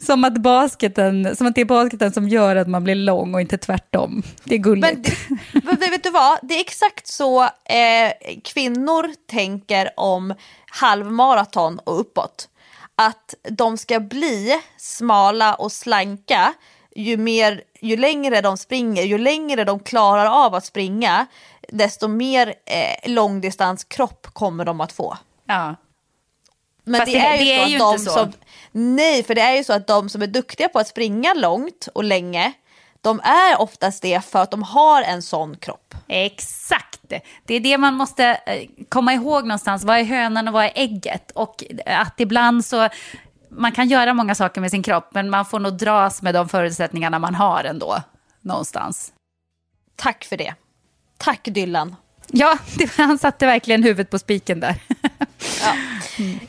som, 0.06 0.24
att 0.24 0.38
basketen, 0.38 1.36
som 1.36 1.46
att 1.46 1.54
det 1.54 1.60
är 1.60 1.64
basketen 1.64 2.12
som 2.12 2.28
gör 2.28 2.56
att 2.56 2.68
man 2.68 2.84
blir 2.84 2.94
lång 2.94 3.34
och 3.34 3.40
inte 3.40 3.58
tvärtom. 3.58 4.22
Det 4.44 4.54
är 4.54 4.58
gulligt. 4.58 5.18
Men, 5.28 5.62
men 5.80 5.90
vet 5.90 6.02
du 6.02 6.10
vad, 6.10 6.38
det 6.42 6.54
är 6.54 6.60
exakt 6.60 7.06
så 7.06 7.42
eh, 7.42 8.12
kvinnor 8.44 9.10
tänker 9.30 9.90
om 9.96 10.34
halvmaraton 10.70 11.78
och 11.78 12.00
uppåt. 12.00 12.48
Att 12.94 13.34
de 13.48 13.78
ska 13.78 14.00
bli 14.00 14.60
smala 14.76 15.54
och 15.54 15.72
slanka 15.72 16.54
ju, 16.94 17.16
mer, 17.16 17.62
ju 17.80 17.96
längre 17.96 18.40
de 18.40 18.56
springer, 18.56 19.02
ju 19.02 19.18
längre 19.18 19.64
de 19.64 19.80
klarar 19.80 20.46
av 20.46 20.54
att 20.54 20.64
springa, 20.64 21.26
desto 21.68 22.08
mer 22.08 22.54
eh, 22.66 23.10
långdistanskropp 23.10 24.26
kommer 24.32 24.64
de 24.64 24.80
att 24.80 24.92
få. 24.92 25.16
ja. 25.46 25.74
Men 26.88 27.00
Fast 27.00 27.12
det, 27.12 27.18
det- 27.18 27.26
är 27.26 27.36
ju, 27.38 27.44
det 27.44 27.52
är 27.54 27.66
ju 27.66 27.74
inte 27.74 27.98
så. 27.98 28.10
som... 28.10 28.32
Nej, 28.72 29.22
för 29.22 29.34
det 29.34 29.40
är 29.40 29.56
ju 29.56 29.64
så 29.64 29.72
att 29.72 29.86
de 29.86 30.08
som 30.08 30.22
är 30.22 30.26
duktiga 30.26 30.68
på 30.68 30.78
att 30.78 30.88
springa 30.88 31.34
långt 31.34 31.88
och 31.94 32.04
länge, 32.04 32.52
de 33.00 33.20
är 33.20 33.60
oftast 33.60 34.02
det 34.02 34.24
för 34.24 34.42
att 34.42 34.50
de 34.50 34.62
har 34.62 35.02
en 35.02 35.22
sån 35.22 35.56
kropp. 35.56 35.94
Exakt. 36.08 37.00
Det 37.46 37.54
är 37.54 37.60
det 37.60 37.78
man 37.78 37.94
måste 37.94 38.24
eh, 38.24 38.68
komma 38.88 39.14
ihåg 39.14 39.44
någonstans. 39.44 39.84
Vad 39.84 39.98
är 39.98 40.04
hönan 40.04 40.48
och 40.48 40.54
vad 40.54 40.64
är 40.64 40.72
ägget? 40.74 41.30
Och 41.30 41.64
att 41.86 42.20
ibland 42.20 42.64
så... 42.64 42.88
Man 43.50 43.72
kan 43.72 43.88
göra 43.88 44.14
många 44.14 44.34
saker 44.34 44.60
med 44.60 44.70
sin 44.70 44.82
kropp, 44.82 45.08
men 45.14 45.30
man 45.30 45.44
får 45.46 45.58
nog 45.58 45.78
dras 45.78 46.22
med 46.22 46.34
de 46.34 46.48
förutsättningarna 46.48 47.18
man 47.18 47.34
har 47.34 47.64
ändå. 47.64 48.02
Någonstans. 48.40 49.12
Tack 49.96 50.24
för 50.24 50.36
det. 50.36 50.54
Tack 51.18 51.40
Dylan. 51.44 51.96
Ja, 52.26 52.58
det, 52.78 52.90
han 52.96 53.18
satte 53.18 53.46
verkligen 53.46 53.82
huvudet 53.82 54.10
på 54.10 54.18
spiken 54.18 54.60
där. 54.60 54.74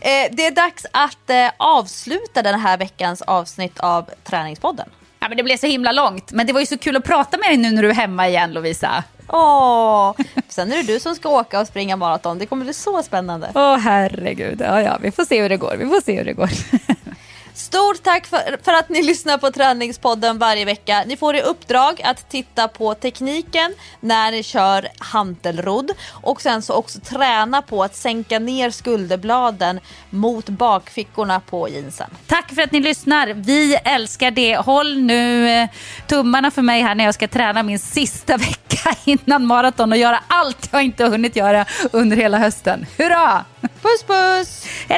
Eh, 0.01 0.31
det 0.31 0.45
är 0.45 0.51
dags 0.51 0.85
att 0.91 1.29
eh, 1.29 1.47
avsluta 1.57 2.41
den 2.41 2.59
här 2.59 2.77
veckans 2.77 3.21
avsnitt 3.21 3.79
av 3.79 4.09
Träningspodden. 4.23 4.89
Ja, 5.19 5.27
men 5.29 5.37
det 5.37 5.43
blev 5.43 5.57
så 5.57 5.67
himla 5.67 5.91
långt. 5.91 6.31
Men 6.31 6.47
det 6.47 6.53
var 6.53 6.59
ju 6.59 6.65
så 6.65 6.77
kul 6.77 6.95
att 6.95 7.03
prata 7.03 7.37
med 7.37 7.49
dig 7.49 7.57
nu 7.57 7.71
när 7.71 7.81
du 7.81 7.89
är 7.89 7.93
hemma 7.93 8.27
igen, 8.27 8.53
Lovisa. 8.53 9.03
Åh, 9.27 10.15
sen 10.47 10.71
är 10.71 10.75
det 10.77 10.93
du 10.93 10.99
som 10.99 11.15
ska 11.15 11.29
åka 11.29 11.59
och 11.59 11.67
springa 11.67 11.95
maraton. 11.95 12.37
Det 12.39 12.45
kommer 12.45 12.63
bli 12.65 12.73
så 12.73 13.03
spännande. 13.03 13.51
Åh, 13.55 13.77
herregud. 13.77 14.61
Ja, 14.65 14.81
ja, 14.81 14.97
vi 15.01 15.11
får 15.11 15.25
se 15.25 15.41
hur 15.41 15.49
det 15.49 15.57
går. 15.57 15.75
Vi 15.79 15.85
får 15.85 16.01
se 16.01 16.17
hur 16.17 16.25
det 16.25 16.33
går. 16.33 16.49
Stort 17.59 18.03
tack 18.03 18.27
för, 18.27 18.63
för 18.63 18.73
att 18.73 18.89
ni 18.89 19.03
lyssnar 19.03 19.37
på 19.37 19.51
Träningspodden 19.51 20.37
varje 20.37 20.65
vecka. 20.65 21.03
Ni 21.07 21.17
får 21.17 21.35
i 21.35 21.41
uppdrag 21.41 22.01
att 22.03 22.29
titta 22.29 22.67
på 22.67 22.93
tekniken 22.93 23.73
när 23.99 24.31
ni 24.31 24.43
kör 24.43 24.87
hantelrodd 24.97 25.91
och 26.11 26.41
sen 26.41 26.61
så 26.61 26.73
också 26.73 26.99
träna 26.99 27.61
på 27.61 27.83
att 27.83 27.95
sänka 27.95 28.39
ner 28.39 28.69
skulderbladen 28.69 29.79
mot 30.09 30.49
bakfickorna 30.49 31.39
på 31.39 31.69
jeansen. 31.69 32.09
Tack 32.27 32.53
för 32.53 32.61
att 32.61 32.71
ni 32.71 32.79
lyssnar. 32.79 33.27
Vi 33.27 33.75
älskar 33.75 34.31
det. 34.31 34.57
Håll 34.57 34.97
nu 34.97 35.49
eh, 35.49 35.69
tummarna 36.07 36.51
för 36.51 36.61
mig 36.61 36.81
här 36.81 36.95
när 36.95 37.05
jag 37.05 37.13
ska 37.13 37.27
träna 37.27 37.63
min 37.63 37.79
sista 37.79 38.37
vecka 38.37 38.95
innan 39.05 39.45
maraton 39.45 39.91
och 39.91 39.97
göra 39.97 40.23
allt 40.27 40.69
jag 40.71 40.83
inte 40.83 41.03
har 41.03 41.11
hunnit 41.11 41.35
göra 41.35 41.65
under 41.91 42.17
hela 42.17 42.37
hösten. 42.37 42.85
Hurra! 42.97 43.45
Puss 43.61 44.03
puss! 44.07 44.65
Hej 44.87 44.97